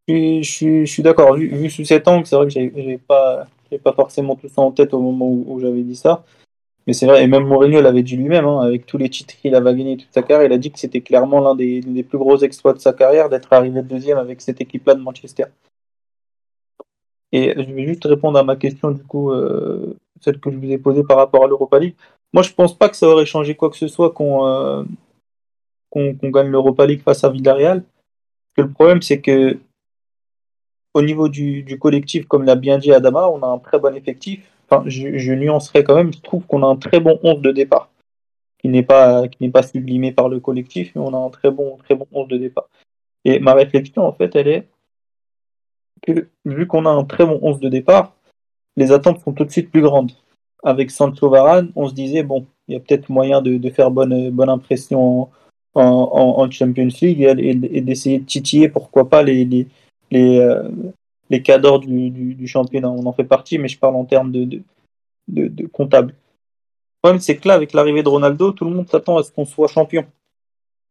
Je, 0.07 0.41
je, 0.41 0.85
je 0.85 0.91
suis 0.91 1.03
d'accord. 1.03 1.35
Vu, 1.35 1.47
vu, 1.47 1.69
sous 1.69 1.83
cet 1.83 2.07
angle, 2.07 2.25
c'est 2.25 2.35
vrai 2.35 2.45
que 2.45 2.53
j'avais 2.53 2.99
pas, 2.99 3.47
pas 3.83 3.93
forcément 3.93 4.35
tout 4.35 4.47
ça 4.47 4.61
en 4.61 4.71
tête 4.71 4.93
au 4.93 5.01
moment 5.01 5.27
où, 5.29 5.59
j'avais 5.59 5.83
dit 5.83 5.95
ça. 5.95 6.23
Mais 6.87 6.93
c'est 6.93 7.07
vrai, 7.07 7.23
et 7.23 7.27
même 7.27 7.45
Mourinho 7.45 7.81
l'avait 7.81 8.03
dit 8.03 8.15
lui-même, 8.15 8.45
hein, 8.45 8.61
avec 8.61 8.85
tous 8.85 8.97
les 8.97 9.09
titres 9.09 9.35
qu'il 9.37 9.55
avait 9.55 9.75
gagnés 9.75 9.97
toute 9.97 10.13
sa 10.13 10.21
carrière, 10.21 10.45
il 10.47 10.53
a 10.53 10.57
dit 10.57 10.71
que 10.71 10.79
c'était 10.79 11.01
clairement 11.01 11.41
l'un 11.41 11.55
des, 11.55 11.81
des, 11.81 12.03
plus 12.03 12.19
gros 12.19 12.37
exploits 12.37 12.73
de 12.73 12.79
sa 12.79 12.93
carrière 12.93 13.29
d'être 13.29 13.51
arrivé 13.51 13.81
deuxième 13.81 14.19
avec 14.19 14.41
cette 14.41 14.61
équipe-là 14.61 14.93
de 14.95 15.01
Manchester. 15.01 15.45
Et 17.31 17.53
je 17.57 17.73
vais 17.73 17.85
juste 17.85 18.05
répondre 18.05 18.39
à 18.39 18.43
ma 18.43 18.55
question, 18.55 18.91
du 18.91 19.03
coup, 19.03 19.31
euh, 19.31 19.97
celle 20.21 20.39
que 20.39 20.51
je 20.51 20.57
vous 20.57 20.71
ai 20.71 20.77
posée 20.77 21.03
par 21.03 21.17
rapport 21.17 21.43
à 21.43 21.47
l'Europa 21.47 21.79
League. 21.79 21.95
Moi, 22.33 22.43
je 22.43 22.53
pense 22.53 22.77
pas 22.77 22.87
que 22.87 22.95
ça 22.95 23.07
aurait 23.07 23.25
changé 23.25 23.55
quoi 23.55 23.69
que 23.69 23.77
ce 23.77 23.87
soit 23.87 24.11
qu'on 24.11 24.45
euh, 24.45 24.83
gagne 25.93 26.49
l'Europa 26.49 26.85
League 26.85 27.01
face 27.01 27.23
à 27.23 27.29
Villarreal. 27.29 27.83
Que 28.55 28.61
le 28.61 28.71
problème, 28.71 29.01
c'est 29.01 29.21
que 29.21 29.57
au 30.95 31.01
niveau 31.01 31.27
du, 31.27 31.77
collectif, 31.79 32.25
comme 32.25 32.45
l'a 32.45 32.55
bien 32.55 32.77
dit 32.77 32.93
Adama, 32.93 33.27
on 33.27 33.43
a 33.43 33.47
un 33.47 33.59
très 33.59 33.77
bon 33.77 33.93
effectif. 33.95 34.39
Enfin, 34.67 34.83
je, 34.87 35.17
je 35.17 35.33
nuancerai 35.33 35.83
quand 35.83 35.93
même, 35.93 36.13
je 36.13 36.21
trouve 36.21 36.45
qu'on 36.47 36.63
a 36.63 36.67
un 36.67 36.77
très 36.77 37.01
bon 37.01 37.19
11 37.21 37.41
de 37.41 37.51
départ, 37.51 37.91
qui 38.59 38.69
n'est 38.69 38.81
pas, 38.81 39.27
qui 39.27 39.43
n'est 39.43 39.51
pas 39.51 39.61
sublimé 39.61 40.13
par 40.13 40.29
le 40.29 40.39
collectif, 40.39 40.93
mais 40.95 41.01
on 41.01 41.13
a 41.13 41.17
un 41.17 41.29
très 41.29 41.51
bon, 41.51 41.77
très 41.77 41.95
bon 41.95 42.07
11 42.13 42.29
de 42.29 42.37
départ. 42.37 42.69
Et 43.25 43.39
ma 43.39 43.53
réflexion, 43.53 44.07
en 44.07 44.13
fait, 44.13 44.35
elle 44.35 44.47
est 44.47 44.67
que 46.01 46.29
vu 46.45 46.65
qu'on 46.65 46.85
a 46.85 46.89
un 46.89 47.03
très 47.03 47.25
bon 47.25 47.39
11 47.41 47.59
de 47.59 47.67
départ, 47.67 48.15
les 48.77 48.93
attentes 48.93 49.19
sont 49.19 49.33
tout 49.33 49.43
de 49.43 49.51
suite 49.51 49.71
plus 49.71 49.81
grandes. 49.81 50.13
Avec 50.63 50.91
Sancho 50.91 51.29
Varane, 51.29 51.71
on 51.75 51.89
se 51.89 51.93
disait, 51.93 52.23
bon, 52.23 52.45
il 52.67 52.73
y 52.73 52.77
a 52.77 52.79
peut-être 52.79 53.09
moyen 53.09 53.41
de, 53.41 53.69
faire 53.69 53.91
bonne, 53.91 54.29
bonne 54.31 54.49
impression 54.49 55.29
en, 55.73 56.49
Champions 56.49 56.87
League 57.01 57.21
et, 57.21 57.81
d'essayer 57.81 58.19
de 58.19 58.25
titiller, 58.25 58.69
pourquoi 58.69 59.09
pas, 59.09 59.23
les, 59.23 59.67
les, 60.15 60.39
euh, 60.39 60.63
les 61.29 61.41
cadors 61.41 61.79
du, 61.79 62.47
championnat. 62.47 62.89
On 62.89 63.05
en 63.05 63.13
fait 63.13 63.23
partie, 63.23 63.57
mais 63.57 63.67
je 63.67 63.77
parle 63.77 63.95
en 63.95 64.05
termes 64.05 64.31
de, 64.31 64.61
de, 65.27 65.67
comptable. 65.67 66.13
Le 66.13 67.07
problème, 67.09 67.21
c'est 67.21 67.37
que 67.37 67.47
là, 67.47 67.53
avec 67.55 67.73
l'arrivée 67.73 68.03
de 68.03 68.09
Ronaldo, 68.09 68.51
tout 68.51 68.65
le 68.65 68.71
monde 68.71 68.89
s'attend 68.89 69.17
à 69.17 69.23
ce 69.23 69.31
qu'on 69.31 69.45
soit 69.45 69.67
champion. 69.67 70.05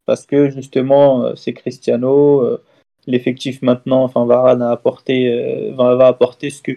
Parce 0.07 0.27
que 0.27 0.51
justement, 0.51 1.25
euh, 1.25 1.35
c'est 1.35 1.55
Cristiano, 1.55 2.43
euh, 2.43 2.63
l'effectif 3.07 3.63
maintenant, 3.63 4.05
enfin 4.05 4.27
Varane 4.27 4.63
a 4.63 4.71
apporté, 4.71 5.73
va, 5.73 6.07
apporter 6.07 6.51
ce 6.51 6.63
que, 6.63 6.73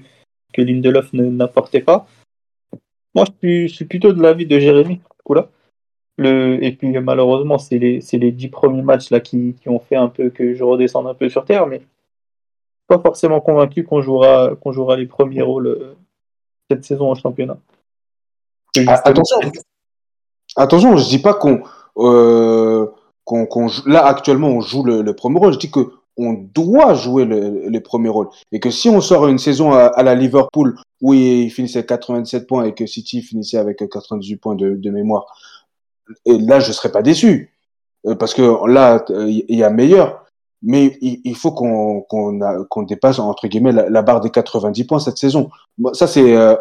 que 0.53 0.61
Lindelof 0.61 1.13
n'apportait 1.13 1.81
pas. 1.81 2.07
Moi, 3.15 3.25
je 3.43 3.67
suis, 3.67 3.85
plutôt 3.85 4.13
de 4.13 4.21
l'avis 4.21 4.45
de 4.45 4.59
Jérémy. 4.59 5.01
Et 6.19 6.75
puis 6.77 6.91
malheureusement, 6.99 7.57
c'est 7.57 7.77
les, 7.77 7.99
les 8.13 8.31
dix 8.31 8.49
premiers 8.49 8.81
matchs 8.81 9.11
là 9.11 9.19
qui, 9.19 9.55
qui, 9.61 9.69
ont 9.69 9.79
fait 9.79 9.95
un 9.95 10.07
peu 10.07 10.29
que 10.29 10.55
je 10.55 10.63
redescende 10.63 11.07
un 11.07 11.13
peu 11.13 11.29
sur 11.29 11.45
terre, 11.45 11.67
mais 11.67 11.81
pas 12.87 12.99
forcément 12.99 13.41
convaincu 13.41 13.83
qu'on 13.83 14.01
jouera, 14.01 14.55
qu'on 14.55 14.71
jouera 14.71 14.95
les 14.95 15.05
premiers 15.05 15.41
rôles 15.41 15.67
euh, 15.67 15.95
cette 16.69 16.85
saison 16.85 17.11
en 17.11 17.15
championnat. 17.15 17.57
Ah, 18.87 19.01
attention, 19.05 19.37
attention, 20.55 20.97
je 20.97 21.07
dis 21.07 21.19
pas 21.19 21.33
qu'on, 21.33 21.63
euh, 21.97 22.87
là 23.85 24.05
actuellement 24.05 24.49
on 24.49 24.61
joue 24.61 24.83
le, 24.83 25.13
premier 25.13 25.39
rôle. 25.39 25.53
Je 25.53 25.59
dis 25.59 25.71
que 25.71 25.91
on 26.19 26.33
doit 26.33 26.93
jouer 26.95 27.25
le, 27.25 27.69
les 27.69 27.79
premiers 27.79 28.09
rôles 28.09 28.29
et 28.51 28.59
que 28.59 28.71
si 28.71 28.89
on 28.89 29.01
sort 29.01 29.27
une 29.27 29.37
saison 29.37 29.73
à 29.73 30.01
la 30.01 30.15
Liverpool 30.15 30.75
où 31.01 31.13
il 31.13 31.49
finissait 31.51 31.85
87 31.85 32.47
points 32.47 32.65
et 32.65 32.73
que 32.73 32.85
City 32.85 33.21
finissait 33.21 33.57
avec 33.57 33.77
98 33.77 34.37
points 34.37 34.55
de, 34.55 34.89
mémoire, 34.89 35.25
et 36.25 36.37
là, 36.37 36.59
je 36.59 36.71
serais 36.71 36.91
pas 36.91 37.01
déçu. 37.01 37.53
Euh, 38.05 38.15
parce 38.15 38.33
que 38.33 38.67
là, 38.67 39.03
il 39.09 39.55
y 39.55 39.63
a 39.63 39.69
meilleur. 39.69 40.25
Mais 40.63 40.97
il, 41.01 41.35
faut 41.35 41.51
qu'on 41.51 42.81
dépasse, 42.83 43.19
entre 43.19 43.47
guillemets, 43.47 43.71
la, 43.71 44.01
barre 44.01 44.21
des 44.21 44.31
90 44.31 44.83
points 44.85 44.99
cette 44.99 45.17
saison. 45.17 45.49
ça, 45.93 46.07
c'est 46.07 46.35
euh, 46.35 46.55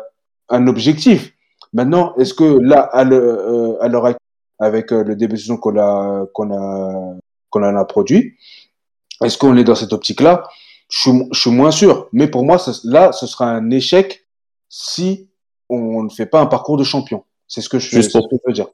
un 0.50 0.66
objectif. 0.66 1.32
Maintenant, 1.72 2.14
est-ce 2.16 2.34
que 2.34 2.58
là, 2.60 2.80
à 2.92 3.06
euh, 3.06 3.88
l'heure 3.88 4.06
actuelle, 4.06 4.20
avec 4.58 4.90
le 4.90 5.16
début 5.16 5.34
de 5.34 5.40
saison 5.40 5.56
qu'on 5.56 5.78
a, 5.78 6.26
qu'on 6.32 6.52
a, 6.54 7.14
qu'on 7.50 7.62
a 7.62 7.84
produit, 7.84 8.36
est-ce 9.24 9.38
qu'on 9.38 9.56
est 9.56 9.64
dans 9.64 9.74
cette 9.74 9.92
optique-là? 9.92 10.44
Je, 10.88 11.10
je, 11.32 11.40
suis 11.40 11.50
moins 11.50 11.70
sûr. 11.70 12.08
Mais 12.12 12.28
pour 12.28 12.44
moi, 12.44 12.58
là, 12.84 13.12
ce 13.12 13.26
sera 13.26 13.50
un 13.50 13.70
échec 13.70 14.26
si 14.68 15.28
on 15.68 16.02
ne 16.02 16.08
fait 16.08 16.26
pas 16.26 16.40
un 16.40 16.46
parcours 16.46 16.76
de 16.76 16.84
champion. 16.84 17.24
C'est 17.48 17.60
ce 17.60 17.68
que 17.68 17.78
je, 17.78 17.88
juste 17.90 18.12
pour, 18.12 18.28
veux 18.46 18.52
dire. 18.52 18.68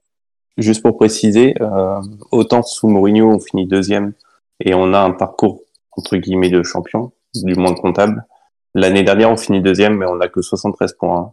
Juste 0.58 0.82
pour 0.82 0.96
préciser, 0.96 1.54
euh, 1.60 2.00
autant 2.30 2.62
sous 2.62 2.88
Mourinho, 2.88 3.30
on 3.30 3.38
finit 3.38 3.66
deuxième 3.66 4.12
et 4.60 4.74
on 4.74 4.92
a 4.92 5.00
un 5.00 5.12
parcours 5.12 5.62
entre 5.92 6.16
guillemets 6.16 6.50
de 6.50 6.62
champion, 6.62 7.12
du 7.34 7.54
moins 7.54 7.74
comptable. 7.74 8.24
L'année 8.74 9.02
dernière, 9.02 9.30
on 9.30 9.36
finit 9.36 9.60
deuxième, 9.60 9.96
mais 9.96 10.06
on 10.06 10.16
n'a 10.16 10.28
que 10.28 10.40
73 10.40 10.94
points. 10.94 11.32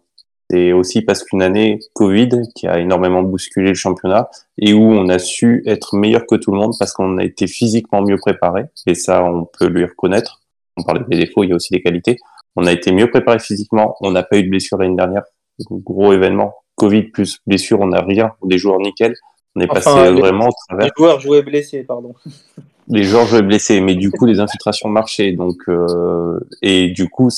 C'est 0.50 0.74
aussi 0.74 1.04
parce 1.04 1.24
qu'une 1.24 1.44
année 1.44 1.80
Covid 1.94 2.30
qui 2.56 2.68
a 2.68 2.80
énormément 2.80 3.22
bousculé 3.22 3.70
le 3.70 3.76
championnat 3.76 4.30
et 4.58 4.74
où 4.74 4.82
on 4.82 5.08
a 5.08 5.20
su 5.20 5.62
être 5.68 5.96
meilleur 5.96 6.26
que 6.26 6.36
tout 6.36 6.52
le 6.52 6.58
monde 6.58 6.74
parce 6.80 6.92
qu'on 6.92 7.20
a 7.20 7.24
été 7.24 7.46
physiquement 7.46 8.02
mieux 8.02 8.18
préparé 8.18 8.64
et 8.88 8.96
ça, 8.96 9.24
on 9.24 9.46
peut 9.46 9.68
lui 9.68 9.86
reconnaître. 9.86 10.42
On 10.76 10.84
parlait 10.84 11.04
des 11.08 11.20
défauts, 11.20 11.44
il 11.44 11.50
y 11.50 11.54
a 11.54 11.56
aussi 11.56 11.72
des 11.72 11.84
qualités. 11.84 12.18
On 12.56 12.66
a 12.66 12.72
été 12.72 12.92
mieux 12.92 13.12
préparé 13.12 13.38
physiquement. 13.38 13.96
On 14.02 14.12
n'a 14.12 14.24
pas 14.24 14.38
eu 14.38 14.44
de 14.44 14.50
blessure 14.50 14.80
l'année 14.80 14.96
dernière. 14.96 15.24
Gros 15.70 16.14
événement. 16.14 16.56
Covid 16.76 17.04
plus 17.04 17.40
blessure, 17.46 17.80
on 17.82 17.88
n'a 17.88 18.02
rien. 18.02 18.34
Des 18.44 18.58
joueurs 18.58 18.80
nickel. 18.80 19.14
On 19.56 19.62
est 19.62 19.68
passé 19.68 19.90
vraiment 19.90 20.48
au 20.48 20.54
travers. 20.68 20.88
Les 20.88 20.92
joueurs 20.98 21.20
jouaient 21.20 21.44
blessés, 21.44 21.84
pardon. 21.84 22.16
Les 22.90 23.04
joueurs 23.04 23.26
jouaient 23.26 23.44
blessés, 23.44 23.82
mais 23.82 23.96
du 23.96 24.12
coup 24.12 24.26
les 24.26 24.40
infiltrations 24.40 24.90
marchaient. 24.90 25.32
Donc 25.34 25.58
euh, 25.68 26.40
et 26.62 26.90
du 26.90 27.10
coup, 27.10 27.30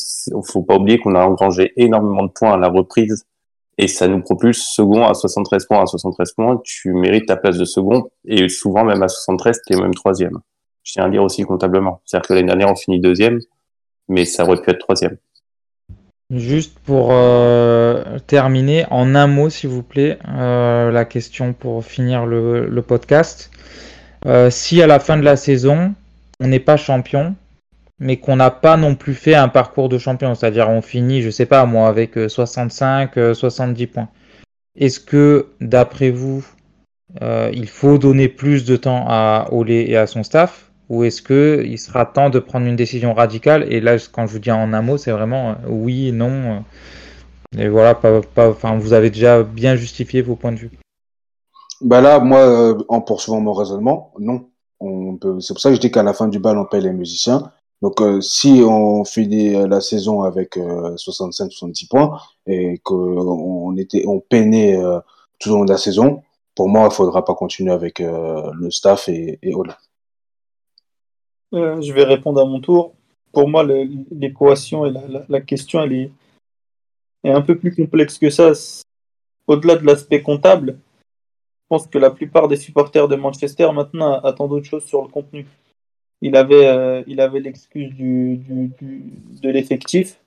faut 0.43 0.63
pas 0.63 0.75
oublier 0.75 0.97
qu'on 0.99 1.15
a 1.15 1.25
engrangé 1.25 1.73
énormément 1.77 2.23
de 2.23 2.31
points 2.31 2.53
à 2.53 2.57
la 2.57 2.69
reprise 2.69 3.25
et 3.77 3.87
ça 3.87 4.07
nous 4.07 4.21
propulse 4.21 4.59
second 4.75 5.05
à 5.05 5.13
73 5.13 5.65
points. 5.65 5.81
À 5.81 5.85
73 5.85 6.31
points, 6.33 6.61
tu 6.63 6.93
mérites 6.93 7.27
ta 7.27 7.35
place 7.35 7.57
de 7.57 7.65
second 7.65 8.09
et 8.25 8.47
souvent 8.49 8.83
même 8.83 9.03
à 9.03 9.07
73, 9.07 9.61
tu 9.67 9.73
es 9.73 9.81
même 9.81 9.93
troisième. 9.93 10.39
Je 10.83 10.93
tiens 10.93 11.05
à 11.05 11.09
dire 11.09 11.23
aussi 11.23 11.43
comptablement. 11.43 12.01
C'est-à-dire 12.05 12.27
que 12.27 12.33
l'année 12.33 12.47
dernière, 12.47 12.69
on 12.69 12.75
finit 12.75 12.99
deuxième 12.99 13.39
mais 14.11 14.25
ça 14.25 14.43
aurait 14.43 14.61
pu 14.61 14.69
être 14.69 14.79
troisième. 14.79 15.17
Juste 16.29 16.77
pour 16.79 17.09
euh, 17.11 18.19
terminer, 18.27 18.85
en 18.89 19.15
un 19.15 19.27
mot, 19.27 19.49
s'il 19.49 19.69
vous 19.69 19.83
plaît, 19.83 20.17
euh, 20.29 20.91
la 20.91 21.05
question 21.05 21.53
pour 21.53 21.83
finir 21.83 22.25
le, 22.25 22.81
podcast. 22.81 23.51
Euh, 24.25 24.49
si 24.49 24.81
à 24.81 24.87
la 24.87 24.99
fin 24.99 25.17
de 25.17 25.23
la 25.23 25.35
saison, 25.35 25.93
on 26.39 26.47
n'est 26.47 26.59
pas 26.59 26.77
champion, 26.77 27.35
mais 27.99 28.17
qu'on 28.17 28.35
n'a 28.35 28.51
pas 28.51 28.77
non 28.77 28.95
plus 28.95 29.13
fait 29.13 29.35
un 29.35 29.47
parcours 29.47 29.89
de 29.89 29.97
champion, 29.97 30.35
c'est-à-dire 30.35 30.69
on 30.69 30.81
finit, 30.81 31.21
je 31.21 31.29
sais 31.29 31.45
pas 31.45 31.65
moi, 31.65 31.87
avec 31.87 32.17
65, 32.27 33.13
70 33.33 33.87
points. 33.87 34.09
Est-ce 34.75 34.99
que, 34.99 35.47
d'après 35.59 36.11
vous, 36.11 36.45
il 37.21 37.67
faut 37.67 37.97
donner 37.97 38.27
plus 38.27 38.65
de 38.65 38.75
temps 38.75 39.05
à 39.07 39.47
Olé 39.51 39.85
et 39.87 39.97
à 39.97 40.07
son 40.07 40.23
staff 40.23 40.71
ou 40.91 41.05
est-ce 41.05 41.21
que 41.21 41.63
il 41.65 41.79
sera 41.79 42.05
temps 42.05 42.29
de 42.29 42.39
prendre 42.39 42.67
une 42.67 42.75
décision 42.75 43.13
radicale? 43.13 43.65
Et 43.71 43.79
là, 43.79 43.95
quand 44.11 44.27
je 44.27 44.33
vous 44.33 44.39
dis 44.39 44.51
en 44.51 44.73
un 44.73 44.81
mot, 44.81 44.97
c'est 44.97 45.11
vraiment 45.11 45.51
euh, 45.51 45.53
oui, 45.69 46.11
non. 46.11 46.65
Euh, 47.57 47.63
et 47.63 47.69
voilà, 47.69 47.95
pas, 47.95 48.21
enfin, 48.49 48.75
vous 48.77 48.91
avez 48.91 49.09
déjà 49.09 49.41
bien 49.41 49.77
justifié 49.77 50.21
vos 50.21 50.35
points 50.35 50.51
de 50.51 50.57
vue. 50.57 50.69
Bah 51.81 52.01
là, 52.01 52.19
moi, 52.19 52.39
euh, 52.39 52.83
en 52.89 53.01
poursuivant 53.01 53.41
mon 53.41 53.53
raisonnement, 53.53 54.11
non. 54.19 54.47
C'est 55.39 55.53
pour 55.53 55.61
ça 55.61 55.69
que 55.69 55.75
je 55.75 55.81
dis 55.81 55.91
qu'à 55.91 56.03
la 56.03 56.13
fin 56.13 56.27
du 56.27 56.39
bal, 56.39 56.57
on 56.57 56.65
paye 56.65 56.81
les 56.81 56.91
musiciens. 56.91 57.51
Donc, 57.83 58.01
si 58.21 58.61
on 58.65 59.03
finit 59.03 59.53
la 59.67 59.79
saison 59.79 60.23
avec 60.23 60.57
65-70 60.57 61.87
points 61.87 62.19
et 62.47 62.79
qu'on 62.79 63.75
était, 63.77 64.03
on 64.07 64.19
peinait 64.19 64.79
tout 65.39 65.49
au 65.51 65.53
long 65.53 65.65
de 65.65 65.71
la 65.71 65.77
saison, 65.77 66.23
pour 66.55 66.67
moi, 66.67 66.87
il 66.89 66.95
faudra 66.95 67.23
pas 67.25 67.35
continuer 67.35 67.71
avec 67.71 67.99
le 67.99 68.71
staff 68.71 69.07
et, 69.07 69.37
et 69.43 69.53
euh, 71.53 71.81
je 71.81 71.91
vais 71.91 72.03
répondre 72.03 72.41
à 72.41 72.45
mon 72.45 72.59
tour. 72.59 72.93
Pour 73.31 73.47
moi, 73.47 73.63
l'équation 73.63 74.85
et 74.85 74.93
la, 75.29 75.41
question, 75.41 75.81
elle 75.81 75.93
est, 75.93 76.11
un 77.23 77.41
peu 77.41 77.57
plus 77.57 77.73
complexe 77.73 78.17
que 78.17 78.29
ça. 78.29 78.51
Au-delà 79.47 79.75
de 79.75 79.85
l'aspect 79.85 80.21
comptable, 80.21 80.77
pense 81.71 81.87
que 81.87 81.97
la 81.97 82.11
plupart 82.11 82.49
des 82.49 82.57
supporters 82.57 83.07
de 83.07 83.15
Manchester 83.15 83.69
maintenant 83.73 84.19
attendent 84.19 84.49
d'autres 84.49 84.65
choses 84.65 84.83
sur 84.83 85.01
le 85.03 85.07
contenu. 85.07 85.45
Il 86.21 86.35
avait, 86.35 86.67
euh, 86.67 87.01
il 87.07 87.21
avait 87.21 87.39
l'excuse 87.39 87.93
du, 87.93 88.41
de 89.41 89.49
l'effectif. 89.49 90.19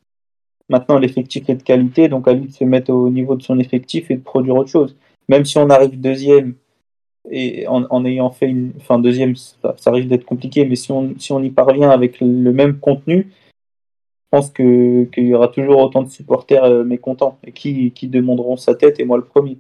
Maintenant, 0.71 0.99
l'effectif 0.99 1.51
est 1.51 1.57
de 1.57 1.63
qualité, 1.63 2.09
donc 2.09 2.27
à 2.29 2.33
lui 2.33 2.47
de 2.47 2.53
se 2.53 2.65
mettre 2.65 2.91
au 2.91 3.11
niveau 3.11 3.35
de 3.35 3.43
son 3.43 3.59
effectif 3.59 4.11
et 4.11 4.17
de 4.17 4.23
produire 4.23 4.57
autre 4.57 4.71
chose. 4.71 4.97
Même 5.29 5.45
si 5.45 5.59
on 5.59 5.69
arrive 5.69 6.01
deuxième 6.01 6.55
et 7.31 7.67
en, 7.69 8.05
ayant 8.07 8.31
fait 8.31 8.49
une 8.49 8.73
fin 8.81 8.99
deuxième, 8.99 9.37
ça, 9.37 9.91
risque 9.91 10.09
d'être 10.09 10.25
compliqué, 10.25 10.65
mais 10.65 10.77
si 10.77 10.93
on, 10.93 11.15
si 11.19 11.31
on 11.33 11.43
y 11.43 11.51
parvient 11.51 11.91
avec 11.91 12.21
le 12.21 12.53
même 12.53 12.79
contenu, 12.79 13.29
je 13.29 14.29
pense 14.31 14.51
qu'il 14.51 15.11
y 15.17 15.35
aura 15.35 15.49
toujours 15.49 15.79
autant 15.81 16.03
de 16.05 16.11
supporters 16.11 16.65
euh, 16.65 16.85
mécontents 16.85 17.39
et 17.45 17.53
qui, 17.53 17.91
qui, 17.93 18.09
demanderont 18.09 18.57
sa 18.57 18.75
tête, 18.75 18.99
et 18.99 19.05
moi 19.05 19.19
le 19.19 19.25
premier. 19.25 19.59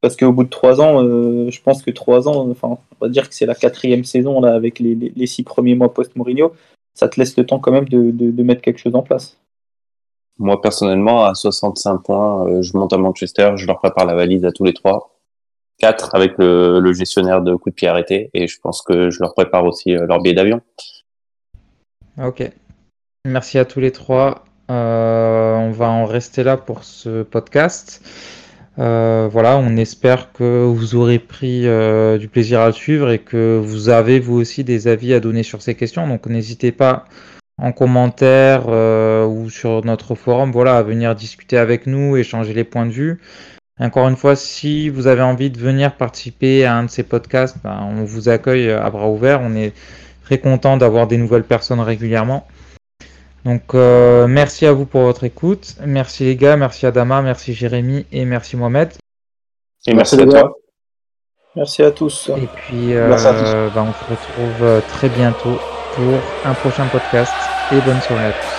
Parce 0.00 0.16
qu'au 0.16 0.32
bout 0.32 0.44
de 0.44 0.50
trois 0.50 0.80
ans, 0.80 1.02
euh, 1.02 1.50
je 1.50 1.60
pense 1.62 1.82
que 1.82 1.90
trois 1.90 2.28
ans, 2.28 2.48
enfin, 2.50 2.68
on 2.68 3.04
va 3.04 3.08
dire 3.08 3.28
que 3.28 3.34
c'est 3.34 3.46
la 3.46 3.54
quatrième 3.54 4.04
saison 4.04 4.40
là, 4.40 4.54
avec 4.54 4.78
les, 4.78 4.94
les, 4.94 5.26
six 5.26 5.42
premiers 5.42 5.74
mois 5.74 5.92
post-Mourinho, 5.92 6.52
ça 6.94 7.08
te 7.08 7.18
laisse 7.18 7.36
le 7.36 7.46
temps 7.46 7.58
quand 7.58 7.72
même 7.72 7.88
de, 7.88 8.10
de, 8.10 8.42
mettre 8.42 8.62
quelque 8.62 8.78
chose 8.78 8.94
en 8.94 9.02
place. 9.02 9.38
Moi 10.38 10.60
personnellement, 10.60 11.24
à 11.24 11.34
65 11.34 11.98
points, 11.98 12.46
euh, 12.46 12.62
je 12.62 12.76
monte 12.76 12.92
à 12.92 12.98
Manchester, 12.98 13.52
je 13.56 13.66
leur 13.66 13.78
prépare 13.78 14.04
la 14.04 14.14
valise 14.14 14.44
à 14.44 14.52
tous 14.52 14.64
les 14.64 14.74
trois 14.74 15.16
4 15.78 16.14
avec 16.14 16.34
le, 16.38 16.92
gestionnaire 16.92 17.42
de 17.42 17.54
coup 17.54 17.70
de 17.70 17.74
pied 17.74 17.88
arrêté 17.88 18.30
et 18.34 18.48
je 18.48 18.58
pense 18.60 18.82
que 18.82 19.10
je 19.10 19.20
leur 19.20 19.34
prépare 19.34 19.64
aussi 19.64 19.94
euh, 19.94 20.06
leur 20.06 20.20
billet 20.20 20.34
d'avion. 20.34 20.60
Ok. 22.22 22.50
Merci 23.26 23.58
à 23.58 23.64
tous 23.64 23.80
les 23.80 23.92
trois. 23.92 24.44
Euh, 24.70 25.54
on 25.54 25.70
va 25.70 25.88
en 25.88 26.06
rester 26.06 26.42
là 26.42 26.56
pour 26.56 26.84
ce 26.84 27.22
podcast. 27.22 28.02
Euh, 28.78 29.28
voilà, 29.30 29.56
on 29.56 29.76
espère 29.76 30.32
que 30.32 30.64
vous 30.64 30.94
aurez 30.94 31.18
pris 31.18 31.62
du 32.18 32.28
plaisir 32.28 32.60
à 32.60 32.66
le 32.66 32.72
suivre 32.72 33.10
et 33.10 33.18
que 33.18 33.60
vous 33.62 33.88
avez 33.88 34.20
vous 34.20 34.34
aussi 34.34 34.64
des 34.64 34.88
avis 34.88 35.14
à 35.14 35.20
donner 35.20 35.42
sur 35.42 35.62
ces 35.62 35.74
questions. 35.74 36.06
Donc 36.06 36.26
n'hésitez 36.26 36.72
pas 36.72 37.04
en 37.58 37.72
commentaire 37.72 38.68
ou 38.68 39.48
sur 39.48 39.84
notre 39.84 40.14
forum, 40.14 40.52
voilà, 40.52 40.76
à 40.76 40.82
venir 40.82 41.14
discuter 41.14 41.56
avec 41.56 41.86
nous, 41.86 42.16
échanger 42.16 42.52
les 42.52 42.64
points 42.64 42.86
de 42.86 42.92
vue. 42.92 43.20
Encore 43.78 44.08
une 44.08 44.16
fois, 44.16 44.36
si 44.36 44.88
vous 44.88 45.06
avez 45.06 45.20
envie 45.20 45.50
de 45.50 45.58
venir 45.58 45.96
participer 45.96 46.64
à 46.64 46.76
un 46.76 46.84
de 46.84 46.90
ces 46.90 47.02
podcasts, 47.02 47.58
ben, 47.62 47.78
on 47.90 48.04
vous 48.04 48.30
accueille 48.30 48.70
à 48.70 48.88
bras 48.88 49.10
ouverts. 49.10 49.40
On 49.42 49.54
est 49.54 49.74
très 50.24 50.38
content 50.38 50.78
d'avoir 50.78 51.06
des 51.06 51.18
nouvelles 51.18 51.44
personnes 51.44 51.80
régulièrement. 51.80 52.46
Donc 53.46 53.74
euh, 53.74 54.26
merci 54.26 54.66
à 54.66 54.72
vous 54.72 54.84
pour 54.84 55.02
votre 55.02 55.24
écoute. 55.24 55.76
Merci 55.86 56.24
les 56.24 56.36
gars, 56.36 56.56
merci 56.56 56.84
Adama, 56.84 57.22
merci 57.22 57.54
Jérémy 57.54 58.04
et 58.12 58.24
merci 58.24 58.56
Mohamed. 58.56 58.92
Et 59.86 59.94
merci, 59.94 60.20
à 60.20 60.26
toi. 60.26 60.52
Merci 61.54 61.82
à 61.84 61.92
tous. 61.92 62.30
Et 62.36 62.48
puis, 62.56 62.92
bah, 62.94 63.16
on 63.16 63.92
se 63.92 64.10
retrouve 64.10 64.82
très 64.88 65.08
bientôt 65.08 65.58
pour 65.94 66.14
un 66.44 66.54
prochain 66.54 66.86
podcast. 66.88 67.32
Et 67.70 67.80
bonne 67.80 68.00
soirée 68.00 68.26
à 68.26 68.32
tous. 68.32 68.55